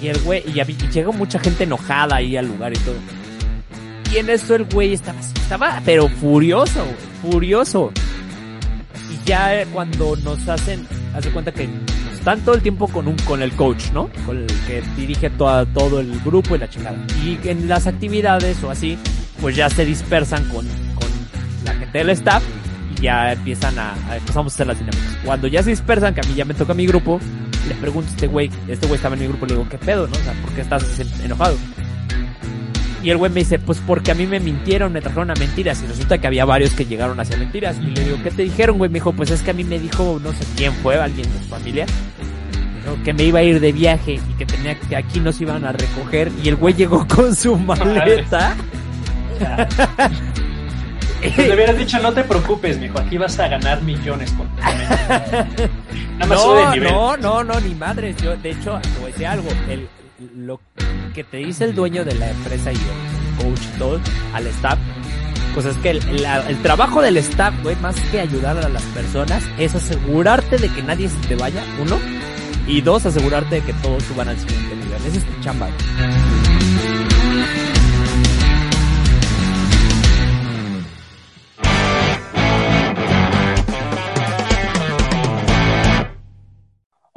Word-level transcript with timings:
Y 0.00 0.08
el 0.08 0.18
güey, 0.20 0.42
y, 0.46 0.60
y 0.60 0.90
llegó 0.90 1.12
mucha 1.12 1.38
gente 1.38 1.64
enojada 1.64 2.16
ahí 2.16 2.36
al 2.36 2.46
lugar 2.46 2.72
y 2.72 2.78
todo. 2.78 2.96
Y 4.12 4.18
en 4.18 4.30
eso 4.30 4.54
el 4.54 4.64
güey 4.64 4.92
estaba, 4.92 5.18
estaba, 5.20 5.82
pero 5.84 6.08
furioso, 6.08 6.84
furioso. 7.22 7.92
Y 9.10 9.28
ya 9.28 9.64
cuando 9.72 10.16
nos 10.16 10.48
hacen, 10.48 10.86
hace 11.14 11.30
cuenta 11.30 11.52
que 11.52 11.68
están 12.12 12.40
todo 12.40 12.54
el 12.54 12.62
tiempo 12.62 12.88
con 12.88 13.08
un, 13.08 13.16
con 13.18 13.42
el 13.42 13.52
coach, 13.52 13.90
¿no? 13.92 14.10
Con 14.24 14.38
el 14.38 14.46
que 14.66 14.82
dirige 14.96 15.30
toda, 15.30 15.64
todo 15.66 16.00
el 16.00 16.20
grupo 16.20 16.56
y 16.56 16.58
la 16.58 16.68
chingada. 16.68 16.98
Y 17.24 17.38
en 17.48 17.68
las 17.68 17.86
actividades 17.86 18.62
o 18.62 18.70
así, 18.70 18.98
pues 19.40 19.56
ya 19.56 19.70
se 19.70 19.84
dispersan 19.84 20.44
con, 20.48 20.66
con 20.66 21.08
la 21.64 21.74
gente 21.74 21.98
del 21.98 22.10
staff 22.10 22.42
ya 23.00 23.32
empiezan 23.32 23.78
a, 23.78 23.94
a- 24.08 24.16
empezamos 24.16 24.52
a 24.52 24.54
hacer 24.54 24.66
las 24.66 24.78
dinámicas. 24.78 25.16
Cuando 25.24 25.46
ya 25.48 25.62
se 25.62 25.70
dispersan, 25.70 26.14
que 26.14 26.20
a 26.20 26.24
mí 26.24 26.34
ya 26.34 26.44
me 26.44 26.54
toca 26.54 26.74
mi 26.74 26.86
grupo, 26.86 27.20
le 27.68 27.74
pregunto 27.76 28.08
a 28.10 28.14
este 28.14 28.26
güey, 28.26 28.50
este 28.68 28.86
güey 28.86 28.96
estaba 28.96 29.14
en 29.14 29.22
mi 29.22 29.26
grupo, 29.28 29.46
le 29.46 29.54
digo, 29.54 29.68
¿qué 29.68 29.78
pedo, 29.78 30.06
no? 30.06 30.12
O 30.12 30.20
sea, 30.22 30.32
¿por 30.42 30.50
qué 30.52 30.60
estás 30.62 30.84
enojado? 31.22 31.56
Y 33.02 33.10
el 33.10 33.18
güey 33.18 33.30
me 33.30 33.40
dice, 33.40 33.58
pues 33.60 33.80
porque 33.86 34.10
a 34.10 34.14
mí 34.14 34.26
me 34.26 34.40
mintieron, 34.40 34.92
me 34.92 35.00
trajeron 35.00 35.30
a 35.30 35.34
mentiras. 35.34 35.80
Y 35.82 35.86
resulta 35.86 36.18
que 36.18 36.26
había 36.26 36.44
varios 36.44 36.72
que 36.72 36.84
llegaron 36.86 37.20
hacia 37.20 37.36
mentiras. 37.36 37.76
Y 37.80 37.86
le 37.86 38.04
digo, 38.04 38.16
¿qué 38.24 38.30
te 38.32 38.42
dijeron, 38.42 38.78
güey? 38.78 38.90
Me 38.90 38.94
dijo, 38.94 39.12
pues 39.12 39.30
es 39.30 39.42
que 39.42 39.52
a 39.52 39.54
mí 39.54 39.62
me 39.62 39.78
dijo, 39.78 40.18
no 40.22 40.32
sé 40.32 40.44
quién 40.56 40.72
fue, 40.74 40.96
alguien 40.98 41.30
de 41.32 41.38
su 41.38 41.44
familia. 41.48 41.86
Que 43.04 43.12
me 43.12 43.24
iba 43.24 43.40
a 43.40 43.42
ir 43.42 43.60
de 43.60 43.70
viaje 43.72 44.14
y 44.14 44.32
que 44.38 44.46
tenía 44.46 44.74
que 44.78 44.96
aquí 44.96 45.20
nos 45.20 45.40
iban 45.40 45.64
a 45.64 45.72
recoger. 45.72 46.32
Y 46.42 46.48
el 46.48 46.56
güey 46.56 46.74
llegó 46.74 47.06
con 47.06 47.34
su 47.34 47.56
maleta. 47.58 48.56
Pues 51.20 51.36
le 51.48 51.54
hubieras 51.54 51.78
dicho, 51.78 51.98
no 52.00 52.12
te 52.12 52.22
preocupes, 52.24 52.78
mijo, 52.78 52.98
aquí 52.98 53.16
vas 53.18 53.38
a 53.38 53.48
ganar 53.48 53.82
millones 53.82 54.32
con 54.32 54.48
Nada 54.56 55.46
más 56.18 56.28
No, 56.28 56.70
nivel. 56.72 56.92
no, 56.92 57.16
no, 57.16 57.44
no, 57.44 57.60
ni 57.60 57.74
madres. 57.74 58.16
Yo, 58.22 58.36
de 58.36 58.50
hecho, 58.50 58.78
te 58.82 58.88
voy 59.00 59.04
a 59.04 59.12
decir 59.12 59.26
algo. 59.26 59.48
El, 59.68 59.88
lo 60.36 60.60
que 61.14 61.24
te 61.24 61.38
dice 61.38 61.64
el 61.64 61.74
dueño 61.74 62.04
de 62.04 62.14
la 62.14 62.30
empresa 62.30 62.72
y 62.72 62.76
el 62.76 63.44
coach 63.44 63.60
todo 63.78 64.00
al 64.34 64.46
staff, 64.48 64.78
pues 65.54 65.66
es 65.66 65.76
que 65.78 65.90
el, 65.90 66.22
la- 66.22 66.46
el 66.48 66.56
trabajo 66.62 67.02
del 67.02 67.16
staff, 67.18 67.54
güey, 67.62 67.76
más 67.76 67.96
que 68.10 68.20
ayudar 68.20 68.56
a 68.58 68.68
las 68.68 68.82
personas, 68.84 69.42
es 69.58 69.74
asegurarte 69.74 70.58
de 70.58 70.68
que 70.68 70.82
nadie 70.82 71.08
se 71.08 71.16
te 71.28 71.34
vaya, 71.36 71.62
uno, 71.80 71.98
y 72.66 72.80
dos, 72.80 73.04
asegurarte 73.06 73.56
de 73.56 73.60
que 73.62 73.72
todos 73.74 74.02
suban 74.04 74.28
al 74.28 74.38
siguiente 74.38 74.74
nivel. 74.76 74.98
Esa 75.06 75.18
es 75.18 75.24
tu 75.24 75.40
chamba. 75.42 75.66
güey. 75.66 76.35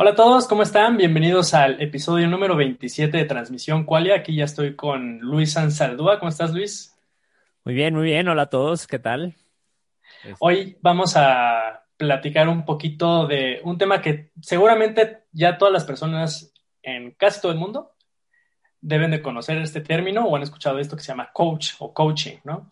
Hola 0.02 0.12
a 0.12 0.16
todos, 0.16 0.48
¿cómo 0.48 0.64
están? 0.64 0.96
Bienvenidos 0.96 1.54
al 1.54 1.82
episodio 1.82 2.26
número 2.30 2.56
27 2.56 3.18
de 3.18 3.26
Transmisión 3.26 3.84
Qualia. 3.84 4.16
Aquí 4.16 4.34
ya 4.34 4.46
estoy 4.46 4.74
con 4.74 5.20
Luis 5.20 5.58
Ansaldúa. 5.58 6.20
¿Cómo 6.20 6.30
estás, 6.30 6.54
Luis? 6.54 6.98
Muy 7.66 7.76
bien, 7.76 7.94
muy 7.94 8.06
bien. 8.06 8.30
Hola 8.30 8.44
a 8.44 8.50
todos. 8.50 8.88
¿Qué 8.88 8.98
tal? 8.98 9.36
Este, 10.24 10.38
Hoy 10.40 10.78
vamos 10.80 11.18
a 11.18 11.84
platicar 11.98 12.48
un 12.48 12.64
poquito 12.64 13.28
de 13.28 13.60
un 13.66 13.78
tema 13.78 14.02
que 14.02 14.32
seguramente 14.42 15.26
ya 15.34 15.58
todas 15.58 15.74
las 15.74 15.84
personas 15.84 16.54
en 16.82 17.12
casi 17.12 17.42
todo 17.42 17.52
el 17.52 17.58
mundo 17.58 17.92
deben 18.80 19.12
de 19.12 19.22
conocer 19.22 19.58
este 19.58 19.82
término 19.82 20.24
o 20.24 20.34
han 20.34 20.44
escuchado 20.44 20.80
esto 20.80 20.96
que 20.96 21.04
se 21.04 21.10
llama 21.10 21.32
coach 21.34 21.72
o 21.80 21.94
coaching, 21.94 22.38
¿no? 22.46 22.70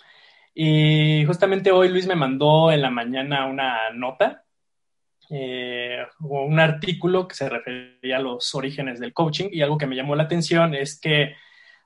Y 0.54 1.26
justamente 1.26 1.74
hoy 1.74 1.90
Luis 1.90 2.08
me 2.08 2.16
mandó 2.16 2.72
en 2.72 2.82
la 2.82 2.90
mañana 2.90 3.48
una 3.48 3.92
nota 3.94 4.46
eh, 5.30 6.06
un 6.22 6.60
artículo 6.60 7.28
que 7.28 7.36
se 7.36 7.50
refería 7.50 8.18
a 8.18 8.22
los 8.22 8.54
orígenes 8.56 9.00
del 9.00 9.14
coaching 9.14 9.50
y 9.52 9.62
algo 9.62 9.78
que 9.78 9.88
me 9.88 9.96
llamó 9.96 10.16
la 10.16 10.24
atención 10.24 10.74
es 10.76 11.00
que 11.00 11.36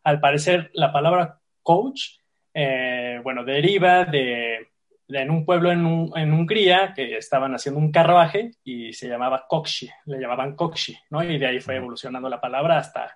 al 0.04 0.20
parecer 0.20 0.70
la 0.74 0.92
palabra 0.92 1.40
coach, 1.64 2.18
eh, 2.54 3.20
bueno, 3.24 3.44
deriva 3.44 4.06
de, 4.06 4.70
de 5.08 5.22
en 5.22 5.30
un 5.32 5.46
pueblo 5.46 5.72
en, 5.72 5.86
un- 5.86 6.12
en 6.18 6.34
Hungría 6.34 6.94
que 6.96 7.18
estaban 7.18 7.54
haciendo 7.54 7.80
un 7.80 7.92
carruaje 7.92 8.52
y 8.64 8.94
se 8.94 9.08
llamaba 9.08 9.46
Kokshi, 9.48 9.90
le 10.06 10.20
llamaban 10.20 10.56
Kokshi, 10.56 10.98
¿no? 11.12 11.24
Y 11.24 11.38
de 11.38 11.48
ahí 11.48 11.60
fue 11.60 11.76
evolucionando 11.76 12.30
la 12.30 12.42
palabra 12.42 12.78
hasta 12.78 13.16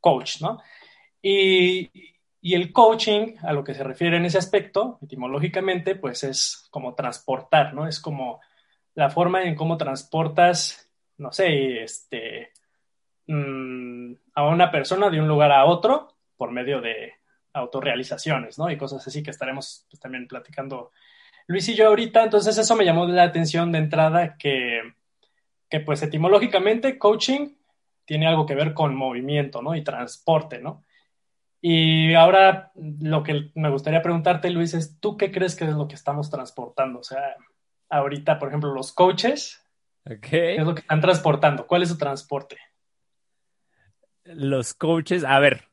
coach, 0.00 0.40
¿no? 0.42 0.60
Y, 1.22 1.90
y 2.40 2.54
el 2.54 2.72
coaching, 2.72 3.34
a 3.42 3.52
lo 3.52 3.64
que 3.64 3.74
se 3.74 3.82
refiere 3.82 4.16
en 4.18 4.24
ese 4.26 4.38
aspecto, 4.38 4.98
etimológicamente, 5.02 5.96
pues 5.96 6.22
es 6.22 6.68
como 6.70 6.94
transportar, 6.94 7.74
¿no? 7.74 7.88
Es 7.88 7.98
como 8.00 8.40
la 8.96 9.10
forma 9.10 9.44
en 9.44 9.54
cómo 9.54 9.76
transportas, 9.76 10.90
no 11.18 11.30
sé, 11.30 11.82
este, 11.82 12.50
mm, 13.26 14.12
a 14.34 14.48
una 14.48 14.70
persona 14.70 15.10
de 15.10 15.20
un 15.20 15.28
lugar 15.28 15.52
a 15.52 15.66
otro 15.66 16.08
por 16.36 16.50
medio 16.50 16.80
de 16.80 17.12
autorrealizaciones, 17.52 18.58
¿no? 18.58 18.70
Y 18.70 18.78
cosas 18.78 19.06
así 19.06 19.22
que 19.22 19.30
estaremos 19.30 19.86
pues, 19.90 20.00
también 20.00 20.26
platicando 20.26 20.92
Luis 21.46 21.68
y 21.68 21.74
yo 21.74 21.88
ahorita. 21.88 22.24
Entonces 22.24 22.56
eso 22.56 22.74
me 22.74 22.84
llamó 22.84 23.06
la 23.06 23.24
atención 23.24 23.70
de 23.70 23.78
entrada 23.78 24.36
que, 24.38 24.80
que 25.68 25.80
pues 25.80 26.02
etimológicamente 26.02 26.98
coaching 26.98 27.54
tiene 28.06 28.26
algo 28.26 28.46
que 28.46 28.54
ver 28.54 28.72
con 28.72 28.94
movimiento, 28.94 29.60
¿no? 29.60 29.74
Y 29.74 29.84
transporte, 29.84 30.58
¿no? 30.58 30.84
Y 31.60 32.14
ahora 32.14 32.72
lo 33.00 33.22
que 33.22 33.50
me 33.54 33.70
gustaría 33.70 34.00
preguntarte, 34.00 34.48
Luis, 34.50 34.72
es 34.72 34.98
¿tú 35.00 35.18
qué 35.18 35.30
crees 35.30 35.54
que 35.54 35.64
es 35.64 35.72
lo 35.72 35.86
que 35.86 35.96
estamos 35.96 36.30
transportando? 36.30 37.00
O 37.00 37.02
sea, 37.02 37.36
ahorita, 37.88 38.38
por 38.38 38.48
ejemplo, 38.48 38.72
los 38.72 38.92
coaches, 38.92 39.62
ok. 40.04 40.20
¿qué 40.20 40.56
es 40.56 40.64
lo 40.64 40.74
que 40.74 40.80
están 40.80 41.00
transportando? 41.00 41.66
¿Cuál 41.66 41.82
es 41.82 41.88
su 41.88 41.98
transporte? 41.98 42.58
Los 44.24 44.74
coaches, 44.74 45.24
a 45.24 45.38
ver. 45.38 45.68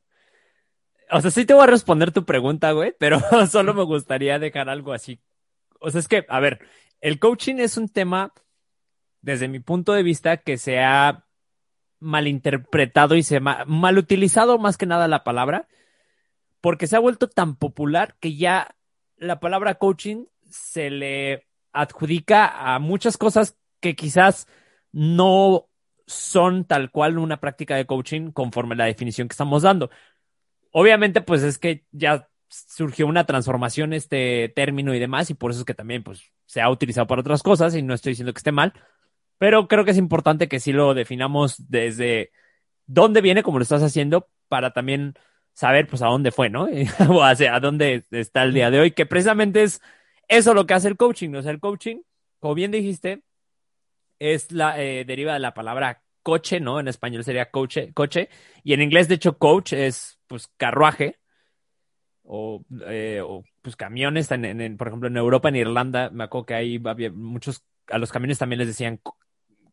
O 1.11 1.21
sea, 1.21 1.31
sí 1.31 1.45
te 1.45 1.53
voy 1.53 1.63
a 1.63 1.67
responder 1.67 2.11
tu 2.11 2.25
pregunta, 2.25 2.71
güey, 2.71 2.95
pero 2.97 3.19
solo 3.49 3.73
me 3.73 3.83
gustaría 3.83 4.39
dejar 4.39 4.69
algo 4.69 4.93
así. 4.93 5.19
O 5.79 5.91
sea, 5.91 5.99
es 5.99 6.07
que, 6.07 6.25
a 6.29 6.39
ver, 6.39 6.59
el 7.01 7.19
coaching 7.19 7.55
es 7.55 7.77
un 7.77 7.89
tema, 7.89 8.33
desde 9.21 9.47
mi 9.47 9.59
punto 9.59 9.93
de 9.93 10.03
vista, 10.03 10.37
que 10.37 10.57
se 10.57 10.79
ha 10.79 11.25
malinterpretado 11.99 13.15
y 13.15 13.23
se 13.23 13.37
ha 13.37 13.65
mal 13.65 13.97
utilizado 13.97 14.57
más 14.57 14.77
que 14.77 14.85
nada 14.85 15.07
la 15.07 15.23
palabra, 15.23 15.67
porque 16.61 16.87
se 16.87 16.95
ha 16.95 16.99
vuelto 16.99 17.29
tan 17.29 17.55
popular 17.55 18.15
que 18.19 18.35
ya 18.35 18.75
la 19.17 19.39
palabra 19.39 19.75
coaching 19.75 20.25
se 20.49 20.89
le 20.89 21.47
adjudica 21.73 22.73
a 22.73 22.79
muchas 22.79 23.17
cosas 23.17 23.57
que 23.79 23.95
quizás 23.95 24.47
no 24.91 25.67
son 26.05 26.65
tal 26.65 26.91
cual 26.91 27.17
una 27.17 27.39
práctica 27.39 27.75
de 27.75 27.85
coaching 27.85 28.31
conforme 28.31 28.75
la 28.75 28.85
definición 28.85 29.27
que 29.27 29.33
estamos 29.33 29.63
dando. 29.63 29.89
Obviamente, 30.71 31.21
pues 31.21 31.43
es 31.43 31.57
que 31.57 31.85
ya 31.91 32.29
surgió 32.47 33.07
una 33.07 33.25
transformación 33.25 33.93
este 33.93 34.51
término 34.55 34.93
y 34.93 34.99
demás, 34.99 35.29
y 35.29 35.33
por 35.33 35.51
eso 35.51 35.61
es 35.61 35.65
que 35.65 35.73
también 35.73 36.03
pues, 36.03 36.31
se 36.45 36.61
ha 36.61 36.69
utilizado 36.69 37.07
para 37.07 37.21
otras 37.21 37.43
cosas, 37.43 37.75
y 37.75 37.81
no 37.81 37.93
estoy 37.93 38.11
diciendo 38.11 38.33
que 38.33 38.39
esté 38.39 38.51
mal, 38.51 38.73
pero 39.37 39.67
creo 39.67 39.85
que 39.85 39.91
es 39.91 39.97
importante 39.97 40.47
que 40.47 40.59
sí 40.59 40.71
lo 40.71 40.93
definamos 40.93 41.55
desde 41.69 42.31
dónde 42.85 43.21
viene, 43.21 43.43
como 43.43 43.57
lo 43.57 43.63
estás 43.63 43.83
haciendo, 43.83 44.29
para 44.47 44.71
también 44.71 45.15
saber 45.53 45.87
pues 45.87 46.01
a 46.01 46.07
dónde 46.07 46.31
fue, 46.31 46.49
¿no? 46.49 46.67
o 47.09 47.23
hacia 47.23 47.55
a 47.55 47.59
dónde 47.59 48.03
está 48.11 48.43
el 48.43 48.53
día 48.53 48.69
de 48.71 48.79
hoy, 48.79 48.91
que 48.91 49.05
precisamente 49.05 49.63
es 49.63 49.81
eso 50.27 50.53
lo 50.53 50.65
que 50.65 50.73
hace 50.73 50.87
el 50.87 50.97
coaching. 50.97 51.33
O 51.35 51.41
sea, 51.41 51.51
el 51.51 51.59
coaching, 51.59 51.97
como 52.39 52.55
bien 52.55 52.71
dijiste, 52.71 53.23
es 54.19 54.51
la, 54.51 54.81
eh, 54.81 55.05
deriva 55.05 55.33
de 55.33 55.39
la 55.39 55.53
palabra 55.53 56.03
coche, 56.23 56.59
¿no? 56.59 56.79
En 56.79 56.87
español 56.87 57.23
sería 57.23 57.51
coche, 57.51 57.93
coche, 57.93 58.29
y 58.63 58.73
en 58.73 58.81
inglés, 58.81 59.07
de 59.07 59.15
hecho, 59.15 59.37
coach 59.37 59.73
es, 59.73 60.19
pues, 60.27 60.49
carruaje, 60.57 61.19
o, 62.23 62.63
eh, 62.87 63.21
o 63.23 63.43
pues, 63.61 63.75
camiones, 63.75 64.31
en, 64.31 64.45
en- 64.45 64.61
en- 64.61 64.77
por 64.77 64.87
ejemplo, 64.87 65.07
en 65.09 65.17
Europa, 65.17 65.49
en 65.49 65.55
Irlanda, 65.57 66.09
me 66.11 66.23
acuerdo 66.23 66.45
que 66.47 66.53
ahí 66.55 66.81
había 66.85 67.11
muchos, 67.11 67.63
a 67.87 67.97
los 67.97 68.11
camiones 68.11 68.39
también 68.39 68.59
les 68.59 68.67
decían 68.67 68.97
co- 68.97 69.17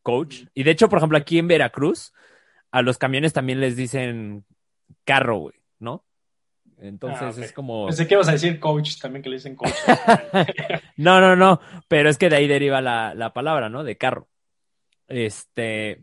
coach, 0.02 0.44
y 0.54 0.64
de 0.64 0.70
hecho, 0.72 0.88
por 0.88 0.98
ejemplo, 0.98 1.18
aquí 1.18 1.38
en 1.38 1.48
Veracruz, 1.48 2.12
a 2.72 2.82
los 2.82 2.98
camiones 2.98 3.32
también 3.34 3.60
les 3.60 3.76
dicen 3.76 4.46
carro, 5.04 5.38
güey. 5.38 5.56
Entonces 6.80 7.22
Ah, 7.22 7.30
ok. 7.30 7.38
es 7.38 7.52
como... 7.52 7.86
Pensé 7.86 8.06
que 8.06 8.14
ibas 8.14 8.28
a 8.28 8.32
decir 8.32 8.58
coach, 8.58 8.98
también 9.00 9.22
que 9.22 9.28
le 9.28 9.36
dicen 9.36 9.54
coach. 9.54 9.74
No, 10.96 11.20
no, 11.20 11.36
no, 11.36 11.60
pero 11.88 12.10
es 12.10 12.18
que 12.18 12.28
de 12.28 12.36
ahí 12.36 12.46
deriva 12.46 12.80
la, 12.80 13.14
la 13.14 13.32
palabra, 13.32 13.68
¿no? 13.68 13.84
De 13.84 13.96
carro. 13.96 14.28
Este. 15.08 16.02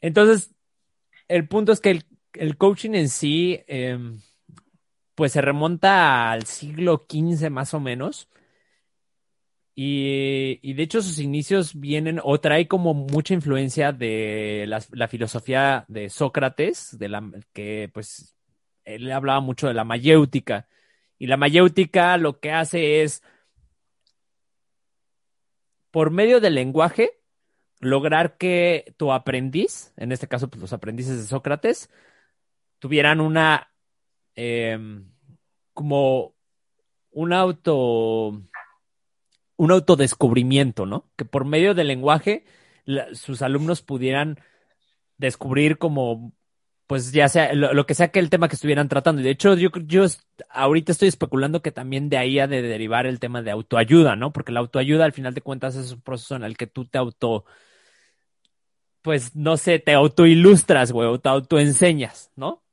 Entonces, 0.00 0.54
el 1.28 1.48
punto 1.48 1.72
es 1.72 1.80
que 1.80 1.90
el, 1.90 2.04
el 2.34 2.56
coaching 2.56 2.94
en 2.94 3.08
sí, 3.08 3.60
em, 3.66 4.20
pues 5.14 5.32
se 5.32 5.40
remonta 5.40 6.30
al 6.30 6.46
siglo 6.46 7.06
XV 7.08 7.50
más 7.50 7.74
o 7.74 7.80
menos. 7.80 8.28
Y, 9.74 10.74
de 10.74 10.82
hecho 10.82 11.00
sus 11.00 11.18
inicios 11.18 11.78
vienen 11.78 12.20
o 12.22 12.38
trae 12.38 12.68
como 12.68 12.92
mucha 12.92 13.32
influencia 13.32 13.92
de 13.92 14.66
la, 14.66 15.08
filosofía 15.08 15.86
de 15.88 16.10
Sócrates, 16.10 16.98
de 16.98 17.08
la 17.08 17.30
que 17.54 17.90
pues 17.92 18.36
él 18.94 19.10
hablaba 19.12 19.40
mucho 19.40 19.68
de 19.68 19.74
la 19.74 19.84
mayéutica. 19.84 20.68
Y 21.18 21.26
la 21.26 21.36
mayéutica 21.36 22.16
lo 22.16 22.40
que 22.40 22.52
hace 22.52 23.02
es, 23.02 23.22
por 25.90 26.10
medio 26.10 26.40
del 26.40 26.54
lenguaje, 26.54 27.20
lograr 27.80 28.36
que 28.36 28.94
tu 28.96 29.12
aprendiz, 29.12 29.92
en 29.96 30.12
este 30.12 30.28
caso 30.28 30.48
pues, 30.48 30.60
los 30.60 30.72
aprendices 30.72 31.18
de 31.18 31.26
Sócrates, 31.26 31.90
tuvieran 32.78 33.20
una, 33.20 33.72
em, 34.34 35.10
como 35.74 36.34
un 37.10 37.32
auto 37.32 38.42
un 39.60 39.70
autodescubrimiento, 39.72 40.86
¿no? 40.86 41.10
Que 41.16 41.26
por 41.26 41.44
medio 41.44 41.74
del 41.74 41.88
lenguaje 41.88 42.44
sus 43.12 43.42
alumnos 43.42 43.82
pudieran 43.82 44.40
descubrir 45.18 45.76
como, 45.76 46.32
pues 46.90 47.12
ya 47.12 47.28
sea 47.28 47.54
lo, 47.54 47.86
que 47.86 47.94
sea 47.94 48.08
que 48.08 48.18
el 48.18 48.30
tema 48.30 48.48
que 48.48 48.56
estuvieran 48.56 48.88
tratando. 48.88 49.20
Y 49.20 49.24
de 49.24 49.30
hecho, 49.30 49.54
yo, 49.54 49.70
yo 49.86 50.06
ahorita 50.48 50.90
estoy 50.90 51.06
especulando 51.06 51.62
que 51.62 51.70
también 51.70 52.08
de 52.08 52.18
ahí 52.18 52.40
ha 52.40 52.48
de 52.48 52.62
derivar 52.62 53.06
el 53.06 53.20
tema 53.20 53.42
de 53.42 53.52
autoayuda, 53.52 54.16
¿no? 54.16 54.32
Porque 54.32 54.50
la 54.50 54.58
autoayuda 54.58 55.04
al 55.04 55.12
final 55.12 55.32
de 55.32 55.40
cuentas 55.40 55.76
es 55.76 55.92
un 55.92 56.00
proceso 56.00 56.34
en 56.34 56.42
el 56.42 56.56
que 56.56 56.66
tú 56.66 56.86
te 56.86 56.98
auto, 56.98 57.44
pues 59.02 59.36
no 59.36 59.56
sé, 59.56 59.78
te 59.78 59.92
autoilustras, 59.92 60.90
güey, 60.90 61.06
o 61.06 61.20
te 61.20 61.28
autoenseñas, 61.28 62.32
¿no? 62.34 62.64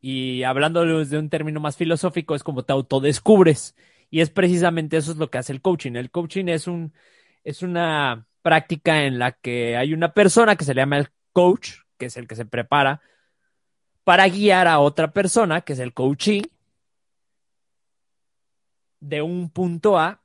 Y 0.00 0.44
hablando 0.44 1.04
de 1.04 1.18
un 1.18 1.28
término 1.28 1.58
más 1.58 1.76
filosófico, 1.76 2.36
es 2.36 2.44
como 2.44 2.62
te 2.62 2.72
autodescubres. 2.72 3.74
Y 4.08 4.20
es 4.20 4.30
precisamente 4.30 4.98
eso 4.98 5.10
es 5.10 5.16
lo 5.16 5.30
que 5.30 5.38
hace 5.38 5.52
el 5.52 5.60
coaching. 5.60 5.96
El 5.96 6.12
coaching 6.12 6.46
es 6.46 6.68
un, 6.68 6.92
es 7.42 7.60
una 7.62 8.28
práctica 8.40 9.02
en 9.02 9.18
la 9.18 9.32
que 9.32 9.76
hay 9.76 9.94
una 9.94 10.12
persona 10.12 10.54
que 10.54 10.64
se 10.64 10.74
le 10.74 10.82
llama 10.82 10.98
el 10.98 11.08
coach, 11.32 11.70
que 11.98 12.06
es 12.06 12.16
el 12.16 12.28
que 12.28 12.36
se 12.36 12.44
prepara 12.44 13.02
para 14.04 14.28
guiar 14.28 14.68
a 14.68 14.78
otra 14.78 15.12
persona, 15.12 15.62
que 15.62 15.72
es 15.72 15.78
el 15.78 15.94
coachee, 15.94 16.42
de 19.00 19.22
un 19.22 19.50
punto 19.50 19.98
A 19.98 20.20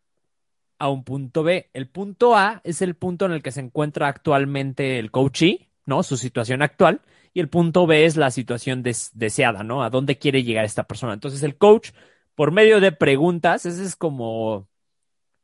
a 0.77 0.89
un 0.89 1.03
punto 1.03 1.43
B. 1.43 1.69
El 1.73 1.89
punto 1.89 2.35
A 2.35 2.61
es 2.63 2.81
el 2.81 2.95
punto 2.95 3.25
en 3.25 3.33
el 3.33 3.43
que 3.43 3.51
se 3.51 3.59
encuentra 3.59 4.07
actualmente 4.07 4.99
el 4.99 5.11
coachee, 5.11 5.67
¿no? 5.85 6.03
Su 6.03 6.15
situación 6.15 6.61
actual. 6.61 7.01
Y 7.33 7.41
el 7.41 7.49
punto 7.49 7.85
B 7.85 8.05
es 8.05 8.15
la 8.15 8.31
situación 8.31 8.81
deseada, 8.81 9.63
¿no? 9.63 9.83
A 9.83 9.89
dónde 9.89 10.17
quiere 10.17 10.43
llegar 10.43 10.65
esta 10.65 10.87
persona. 10.87 11.13
Entonces 11.13 11.43
el 11.43 11.57
coach 11.57 11.91
por 12.39 12.53
medio 12.53 12.79
de 12.79 12.93
preguntas, 12.93 13.65
ese 13.65 13.83
es 13.83 13.97
como 13.97 14.69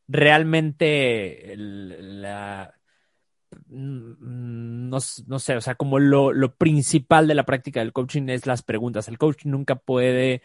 realmente 0.08 1.54
la, 1.58 2.74
mm, 3.68 4.90
no, 4.90 5.00
sé, 5.00 5.56
o 5.56 5.62
sea, 5.62 5.76
como 5.76 6.00
lo, 6.00 6.56
principal 6.56 7.28
de 7.28 7.36
la 7.36 7.46
práctica 7.46 7.80
del 7.80 7.94
coaching 7.94 8.30
es 8.30 8.46
las 8.46 8.64
preguntas. 8.64 9.08
El 9.08 9.18
coach 9.18 9.46
nunca 9.46 9.76
puede 9.76 10.42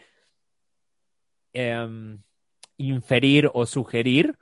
em, 1.53 2.21
inferir 2.77 3.49
o 3.53 3.65
sugerir 3.65 4.37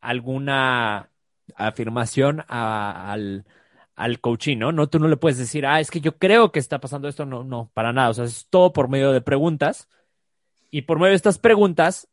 alguna 0.00 1.10
afirmación 1.56 2.44
al, 2.48 3.46
al 3.96 4.20
¿no? 4.56 4.72
¿no? 4.72 4.88
Tú 4.88 4.98
no 4.98 5.08
le 5.08 5.16
puedes 5.16 5.38
decir, 5.38 5.66
ah, 5.66 5.80
es 5.80 5.90
que 5.90 6.00
yo 6.00 6.18
creo 6.18 6.52
que 6.52 6.60
está 6.60 6.80
pasando 6.80 7.08
esto, 7.08 7.26
no, 7.26 7.44
no, 7.44 7.70
para 7.74 7.92
nada. 7.92 8.10
O 8.10 8.14
sea, 8.14 8.24
es 8.24 8.46
todo 8.48 8.72
por 8.72 8.88
medio 8.88 9.12
de 9.12 9.20
preguntas 9.20 9.88
y 10.70 10.82
por 10.82 10.98
medio 10.98 11.10
de 11.10 11.16
estas 11.16 11.38
preguntas, 11.38 12.08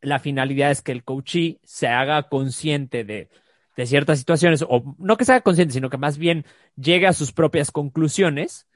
la 0.00 0.18
finalidad 0.18 0.70
es 0.70 0.82
que 0.82 0.92
el 0.92 1.04
coachee 1.04 1.60
se 1.64 1.86
haga 1.86 2.28
consciente 2.28 3.04
de, 3.04 3.30
ciertas 3.76 4.18
situaciones, 4.18 4.64
o 4.68 4.94
no 4.98 5.16
que 5.16 5.24
se 5.24 5.32
haga 5.32 5.40
consciente, 5.40 5.74
sino 5.74 5.90
que 5.90 5.96
más 5.96 6.18
bien 6.18 6.44
llegue 6.76 7.06
a 7.06 7.12
sus 7.12 7.32
propias 7.32 7.70
conclusiones 7.70 8.66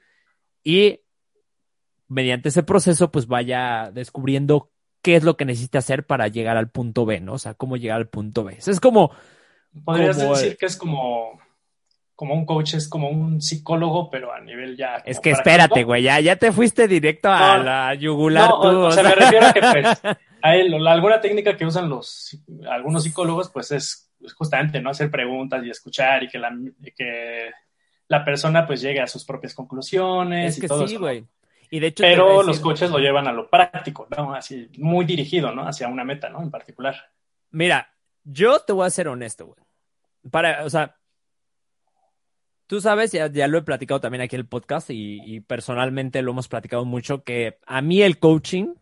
y 0.63 1.01
mediante 2.07 2.49
ese 2.49 2.63
proceso, 2.63 3.11
pues 3.11 3.27
vaya 3.27 3.91
descubriendo 3.93 4.71
qué 5.01 5.15
es 5.15 5.23
lo 5.23 5.37
que 5.37 5.45
necesita 5.45 5.79
hacer 5.79 6.05
para 6.05 6.27
llegar 6.27 6.57
al 6.57 6.69
punto 6.69 7.05
B, 7.05 7.19
¿no? 7.19 7.33
O 7.33 7.37
sea, 7.39 7.53
cómo 7.53 7.77
llegar 7.77 7.97
al 7.97 8.07
punto 8.07 8.43
B. 8.43 8.57
es 8.57 8.79
como... 8.79 9.11
Podrías 9.85 10.17
decir 10.17 10.57
que 10.57 10.65
es 10.65 10.75
como 10.75 11.39
como 12.17 12.33
un 12.33 12.47
coach, 12.47 12.73
es 12.73 12.89
como 12.89 13.09
un 13.11 13.41
psicólogo, 13.41 14.09
pero 14.09 14.33
a 14.33 14.41
nivel 14.41 14.75
ya. 14.75 14.95
Es 15.05 15.19
que 15.19 15.29
espérate, 15.29 15.83
güey, 15.83 16.01
ya, 16.01 16.19
ya 16.19 16.35
te 16.35 16.51
fuiste 16.51 16.87
directo 16.87 17.29
a 17.29 17.59
la 17.59 17.93
yugular. 17.93 18.49
tú, 18.49 18.55
o, 18.57 18.91
sea, 18.91 19.03
me 19.03 19.13
refiero 19.13 19.45
a 19.45 19.53
que, 19.53 19.59
pues, 19.59 20.01
a 20.41 20.55
él, 20.55 20.87
alguna 20.87 21.21
técnica 21.21 21.55
que 21.55 21.67
usan 21.67 21.87
los 21.89 22.35
algunos 22.71 23.03
psicólogos, 23.03 23.51
pues 23.51 23.71
es, 23.71 24.06
justamente, 24.35 24.81
¿no? 24.81 24.89
Hacer 24.89 25.11
preguntas 25.11 25.63
y 25.65 25.69
escuchar 25.69 26.23
y 26.23 26.27
que 26.27 26.39
la, 26.39 26.55
que 26.95 27.51
la 28.07 28.23
persona, 28.23 28.65
pues, 28.65 28.81
llegue 28.81 29.01
a 29.01 29.07
sus 29.07 29.25
propias 29.25 29.53
conclusiones. 29.53 30.53
Es 30.53 30.59
que 30.59 30.65
y 30.65 30.69
todo 30.69 30.87
sí, 30.87 30.95
güey. 30.95 31.25
Y 31.69 31.79
de 31.79 31.87
hecho, 31.87 32.03
pero 32.03 32.43
los 32.43 32.59
coaches 32.59 32.89
lo 32.89 32.99
llevan 32.99 33.27
a 33.27 33.33
lo 33.33 33.49
práctico, 33.49 34.07
¿no? 34.15 34.33
Así, 34.33 34.69
muy 34.77 35.05
dirigido, 35.05 35.53
¿no? 35.53 35.67
Hacia 35.67 35.87
una 35.87 36.05
meta, 36.05 36.29
¿no? 36.29 36.41
En 36.41 36.49
particular. 36.49 36.95
Mira, 37.51 37.93
yo 38.23 38.59
te 38.59 38.73
voy 38.73 38.87
a 38.87 38.89
ser 38.89 39.09
honesto, 39.09 39.47
güey. 39.47 39.59
Para, 40.31 40.63
o 40.65 40.69
sea, 40.69 40.97
Tú 42.67 42.81
sabes, 42.81 43.13
ya, 43.13 43.47
lo 43.47 43.57
he 43.57 43.61
platicado 43.61 44.01
también 44.01 44.21
aquí 44.21 44.35
en 44.35 44.41
el 44.41 44.47
podcast 44.47 44.89
y, 44.91 45.39
personalmente 45.39 46.21
lo 46.21 46.31
hemos 46.31 46.49
platicado 46.49 46.83
mucho, 46.83 47.23
que 47.23 47.59
a 47.65 47.81
mí 47.81 48.01
el 48.01 48.19
coaching, 48.19 48.73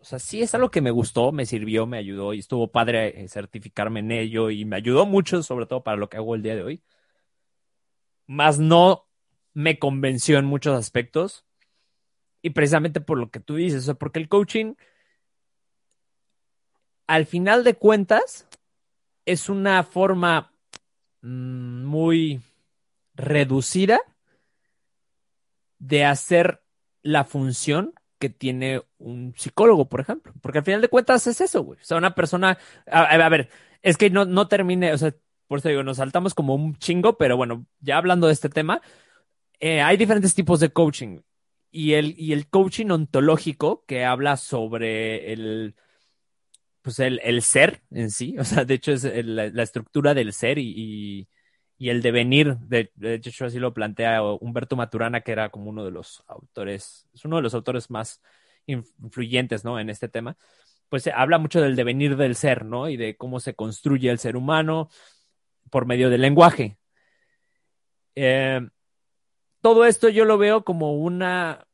o 0.00 0.04
sea, 0.04 0.18
sí 0.18 0.40
es 0.40 0.54
algo 0.54 0.70
que 0.70 0.80
me 0.80 0.90
gustó, 0.90 1.30
me 1.30 1.44
sirvió, 1.44 1.86
me 1.86 1.98
ayudó 1.98 2.32
y 2.32 2.38
estuvo 2.38 2.72
padre 2.72 3.22
eh, 3.22 3.28
certificarme 3.28 4.00
en 4.00 4.12
ello 4.12 4.48
y 4.50 4.64
me 4.64 4.76
ayudó 4.76 5.04
mucho, 5.04 5.42
sobre 5.42 5.66
todo 5.66 5.82
para 5.82 5.98
lo 5.98 6.08
que 6.08 6.16
hago 6.16 6.34
el 6.34 6.42
día 6.42 6.56
de 6.56 6.62
hoy. 6.62 6.82
Más 8.26 8.58
no 8.58 9.06
me 9.52 9.78
convenció 9.78 10.38
en 10.38 10.46
muchos 10.46 10.74
aspectos 10.78 11.44
y 12.40 12.50
precisamente 12.50 13.02
por 13.02 13.18
lo 13.18 13.30
que 13.30 13.40
tú 13.40 13.56
dices, 13.56 13.86
o 13.88 13.98
porque 13.98 14.18
el 14.18 14.28
coaching, 14.28 14.74
al 17.06 17.26
final 17.26 17.62
de 17.62 17.74
cuentas, 17.74 18.48
es 19.26 19.50
una 19.50 19.82
forma 19.82 20.50
mm, 21.20 21.84
muy 21.84 22.40
reducida 23.14 24.00
de 25.78 26.06
hacer 26.06 26.62
la 27.02 27.24
función 27.24 27.92
que 28.20 28.30
tiene 28.30 28.82
un 28.98 29.34
psicólogo, 29.36 29.88
por 29.88 30.00
ejemplo. 30.00 30.32
Porque 30.42 30.58
al 30.58 30.64
final 30.64 30.80
de 30.80 30.88
cuentas 30.88 31.26
es 31.26 31.40
eso, 31.40 31.64
güey. 31.64 31.80
O 31.80 31.84
sea, 31.84 31.96
una 31.96 32.14
persona. 32.14 32.58
A, 32.86 33.28
ver, 33.28 33.48
es 33.82 33.96
que 33.96 34.10
no, 34.10 34.26
no 34.26 34.46
termine, 34.46 34.92
o 34.92 34.98
sea, 34.98 35.14
por 35.48 35.58
eso 35.58 35.70
digo, 35.70 35.82
nos 35.82 35.96
saltamos 35.96 36.34
como 36.34 36.54
un 36.54 36.76
chingo, 36.76 37.18
pero 37.18 37.36
bueno, 37.36 37.66
ya 37.80 37.96
hablando 37.96 38.28
de 38.28 38.34
este 38.34 38.50
tema, 38.50 38.82
eh, 39.58 39.80
hay 39.80 39.96
diferentes 39.96 40.34
tipos 40.34 40.60
de 40.60 40.70
coaching. 40.70 41.20
Y 41.72 41.94
el, 41.94 42.14
y 42.18 42.32
el 42.32 42.48
coaching 42.48 42.90
ontológico, 42.90 43.84
que 43.86 44.04
habla 44.04 44.36
sobre 44.36 45.32
el. 45.32 45.74
Pues 46.82 46.98
el, 46.98 47.20
el 47.24 47.42
ser 47.42 47.82
en 47.90 48.10
sí, 48.10 48.36
o 48.38 48.44
sea, 48.44 48.64
de 48.64 48.74
hecho 48.74 48.92
es 48.92 49.04
la, 49.04 49.62
estructura 49.62 50.14
del 50.14 50.32
ser 50.32 50.58
y 50.58 50.74
y 50.76 51.28
el 51.88 52.02
devenir, 52.02 52.58
de, 52.58 52.92
de 52.94 53.14
hecho 53.14 53.46
así 53.46 53.58
lo 53.58 53.72
plantea 53.72 54.22
Humberto 54.22 54.76
Maturana, 54.76 55.22
que 55.22 55.32
era 55.32 55.48
como 55.48 55.70
uno 55.70 55.82
de 55.82 55.90
los 55.90 56.22
autores, 56.26 57.08
es 57.14 57.24
uno 57.24 57.36
de 57.36 57.42
los 57.42 57.54
autores 57.54 57.90
más 57.90 58.20
influyentes, 58.66 59.64
¿no? 59.64 59.80
En 59.80 59.88
este 59.88 60.08
tema, 60.08 60.36
pues 60.90 61.04
se 61.04 61.12
habla 61.12 61.38
mucho 61.38 61.60
del 61.62 61.76
devenir 61.76 62.16
del 62.16 62.36
ser, 62.36 62.66
¿no? 62.66 62.88
Y 62.88 62.98
de 62.98 63.16
cómo 63.16 63.40
se 63.40 63.54
construye 63.54 64.10
el 64.10 64.18
ser 64.18 64.36
humano 64.36 64.90
por 65.70 65.86
medio 65.86 66.10
del 66.10 66.20
lenguaje. 66.20 66.76
Eh, 68.14 68.60
todo 69.62 69.86
esto 69.86 70.08
yo 70.08 70.24
lo 70.24 70.36
veo 70.36 70.64
como 70.64 70.94
una, 70.94 71.66